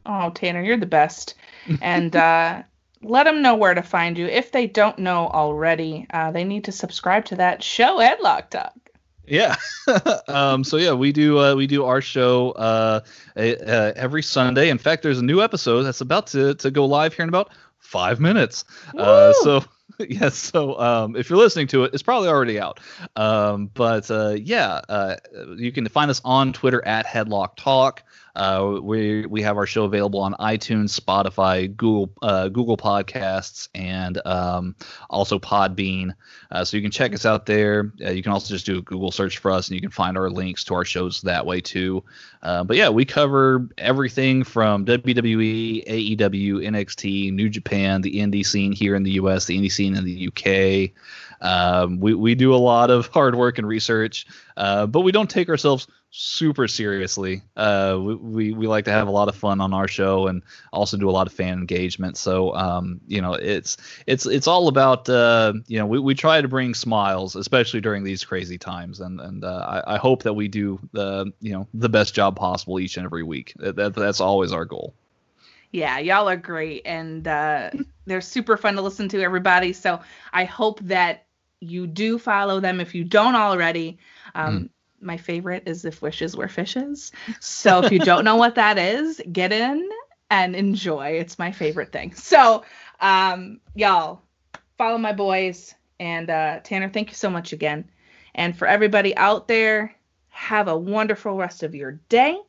Oh, 0.05 0.31
Tanner, 0.31 0.61
you're 0.61 0.77
the 0.77 0.85
best. 0.85 1.35
And 1.81 2.13
uh, 2.15 2.63
let 3.03 3.23
them 3.23 3.41
know 3.41 3.56
where 3.56 3.73
to 3.73 3.82
find 3.82 4.18
you. 4.18 4.28
If 4.28 4.52
they 4.52 4.68
don't 4.68 4.99
know 4.99 5.28
already, 5.28 6.07
uh, 6.11 6.32
they 6.32 6.44
need 6.44 6.65
to 6.65 6.72
subscribe 6.72 7.26
to 7.26 7.36
that 7.38 7.64
show, 7.64 7.99
Headlock 7.99 8.49
Talk. 8.49 8.73
Yeah. 9.26 9.56
um, 10.28 10.64
so 10.64 10.78
yeah, 10.78 10.94
we 10.94 11.11
do 11.11 11.40
uh, 11.40 11.56
we 11.56 11.68
do 11.68 11.86
our 11.86 12.02
show 12.02 12.52
uh, 12.52 12.99
uh, 13.38 13.91
every 13.95 14.23
Sunday. 14.23 14.69
In 14.69 14.78
fact, 14.78 15.03
there's 15.03 15.19
a 15.19 15.23
new 15.23 15.41
episode 15.41 15.84
that's 15.84 16.02
about 16.02 16.28
to, 16.28 16.56
to 16.56 16.72
go 16.72 16.86
live 16.86 17.14
here 17.14 17.23
in 17.23 17.30
about 17.30 17.52
five 17.80 18.19
minutes. 18.19 18.65
Uh, 18.98 19.34
so 19.41 19.64
yes, 19.99 20.36
so 20.36 20.80
um, 20.80 21.15
if 21.15 21.30
you're 21.30 21.40
listening 21.40 21.68
to 21.68 21.84
it, 21.84 21.94
it's 21.94 22.03
probably 22.03 22.30
already 22.30 22.60
out. 22.60 22.80
Um, 23.15 23.69
but 23.73 24.10
uh, 24.10 24.36
yeah, 24.38 24.82
uh, 24.90 25.15
you 25.56 25.72
can 25.72 25.88
find 25.88 26.10
us 26.11 26.22
on 26.26 26.53
Twitter 26.53 26.86
at 26.86 27.06
Headlock 27.06 27.56
Talk. 27.56 28.03
Uh, 28.36 28.80
we 28.82 29.26
we 29.26 29.41
have 29.41 29.58
our 29.58 29.66
show 29.66 29.84
available 29.84 30.20
on 30.20 30.34
iTunes, 30.36 30.98
Spotify, 30.98 31.76
Google 31.76 32.12
uh, 32.22 32.48
Google 32.48 32.78
Podcasts, 32.78 33.68
and 33.76 34.22
um, 34.26 34.76
also 35.10 35.40
Podbean. 35.40 36.14
Uh, 36.52 36.64
so 36.64 36.78
you 36.78 36.84
can 36.84 36.91
check 36.91 37.14
us 37.14 37.26
out 37.26 37.45
there. 37.45 37.91
Uh, 38.03 38.12
you 38.12 38.24
can 38.24 38.32
also 38.32 38.53
just 38.53 38.66
do 38.66 38.78
a 38.78 38.82
Google 38.82 39.12
search 39.12 39.40
for 39.40 39.52
us, 39.52 39.68
and 39.68 39.76
you 39.76 39.82
can 39.82 39.91
find 39.91 40.18
our 40.18 40.30
links 40.30 40.64
to 40.66 40.74
our 40.76 40.86
shows 40.86 41.22
that 41.22 41.45
way 41.45 41.60
too. 41.60 42.03
Uh, 42.41 42.64
but 42.64 42.78
yeah, 42.78 42.90
we 42.90 43.06
cover 43.06 43.68
everything 43.78 44.44
from 44.44 44.86
WWE, 44.86 45.86
AEW, 46.18 46.66
NXT, 46.66 47.34
New 47.34 47.49
Japan, 47.49 48.02
the 48.02 48.16
indie 48.16 48.45
scene 48.45 48.72
here 48.72 48.95
in 48.95 49.03
the 49.03 49.12
U.S., 49.12 49.45
the 49.45 49.58
indie 49.58 49.72
scene 49.72 49.95
in 49.95 50.06
the 50.06 50.12
U.K. 50.12 50.94
Um, 51.41 51.99
we 51.99 52.14
we 52.14 52.36
do 52.36 52.53
a 52.53 52.58
lot 52.58 52.91
of 52.91 53.08
hard 53.14 53.36
work 53.36 53.58
and 53.58 53.68
research, 53.68 54.26
uh, 54.58 54.86
but 54.86 55.02
we 55.02 55.12
don't 55.12 55.30
take 55.30 55.49
ourselves 55.49 55.88
super 56.11 56.67
seriously. 56.67 57.41
Uh, 57.55 57.97
we, 57.99 58.15
we, 58.15 58.53
we 58.53 58.67
like 58.67 58.85
to 58.85 58.91
have 58.91 59.07
a 59.07 59.11
lot 59.11 59.29
of 59.29 59.35
fun 59.35 59.61
on 59.61 59.73
our 59.73 59.88
show 59.88 60.27
and 60.27 60.43
also 60.73 60.97
do 60.97 61.09
a 61.09 61.11
lot 61.11 61.25
of 61.25 61.33
fan 61.33 61.57
engagement. 61.57 62.17
So 62.17 62.53
um, 62.53 62.99
you 63.07 63.21
know, 63.21 63.33
it's 63.33 63.77
it's 64.05 64.25
it's 64.25 64.47
all 64.47 64.67
about 64.67 65.09
uh, 65.09 65.53
you 65.67 65.79
know 65.79 65.85
we, 65.88 65.99
we 65.99 66.13
try 66.13 66.41
to 66.41 66.47
bring 66.47 66.73
smiles, 66.73 67.35
especially 67.35 67.81
during 67.81 68.03
these 68.03 68.23
crazy 68.23 68.57
times, 68.57 68.99
and 68.99 69.19
and 69.21 69.43
uh, 69.43 69.81
I, 69.85 69.95
I 69.95 69.97
hope 69.97 70.23
that 70.23 70.33
we 70.33 70.47
do 70.47 70.79
the 70.91 71.31
you 71.39 71.53
know 71.53 71.67
the 71.73 71.89
best 71.89 72.13
job 72.13 72.35
possible 72.35 72.79
each 72.79 72.97
and 72.97 73.05
every 73.05 73.23
week. 73.23 73.53
That, 73.57 73.95
that's 73.95 74.21
always 74.21 74.51
our 74.51 74.65
goal. 74.65 74.93
Yeah, 75.71 75.99
y'all 75.99 76.27
are 76.27 76.38
great, 76.38 76.81
and 76.85 77.25
uh, 77.25 77.71
they're 78.05 78.21
super 78.21 78.57
fun 78.57 78.75
to 78.75 78.81
listen 78.81 79.07
to, 79.09 79.21
everybody. 79.21 79.71
So 79.71 80.01
I 80.33 80.43
hope 80.43 80.81
that 80.81 81.25
you 81.61 81.88
do 81.88 82.17
follow 82.17 82.59
them 82.59 82.81
if 82.81 82.93
you 82.93 83.05
don't 83.05 83.35
already. 83.35 83.97
Um, 84.35 84.59
mm 84.59 84.69
my 85.02 85.18
favorite 85.18 85.64
is 85.65 85.86
if 85.86 86.02
wishes 86.02 86.36
were 86.36 86.48
fishes. 86.48 87.11
So 87.40 87.84
if 87.84 87.91
you 87.91 87.99
don't 87.99 88.26
know 88.26 88.36
what 88.36 88.56
that 88.56 88.78
is, 88.78 89.22
get 89.32 89.52
in 89.52 89.90
and 90.30 90.56
enjoy. 90.56 91.11
It's 91.11 91.38
my 91.38 91.52
favorite 91.52 91.91
thing. 91.91 92.14
So, 92.15 92.64
um, 92.99 93.60
y'all, 93.76 94.22
follow 94.78 94.98
my 94.98 95.14
boys. 95.14 95.76
And 95.99 96.30
uh, 96.30 96.60
Tanner, 96.64 96.90
thank 96.90 97.10
you 97.10 97.15
so 97.15 97.30
much 97.30 97.53
again. 97.53 97.90
And 98.34 98.57
for 98.57 98.68
everybody 98.68 99.15
out 99.18 99.48
there, 99.48 99.95
have 100.30 100.68
a 100.68 100.78
wonderful 100.78 101.36
rest 101.36 101.64
of 101.64 101.76
your 101.76 101.99
day. 102.10 102.40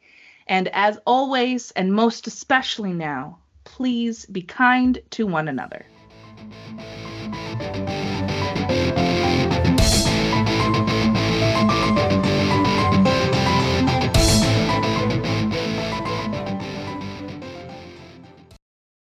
And 0.46 0.68
as 0.68 0.98
always, 1.06 1.70
and 1.72 1.92
most 1.92 2.26
especially 2.26 2.92
now, 2.92 3.38
please 3.64 4.26
be 4.26 4.42
kind 4.42 4.98
to 5.10 5.26
one 5.26 5.48
another. 5.48 5.84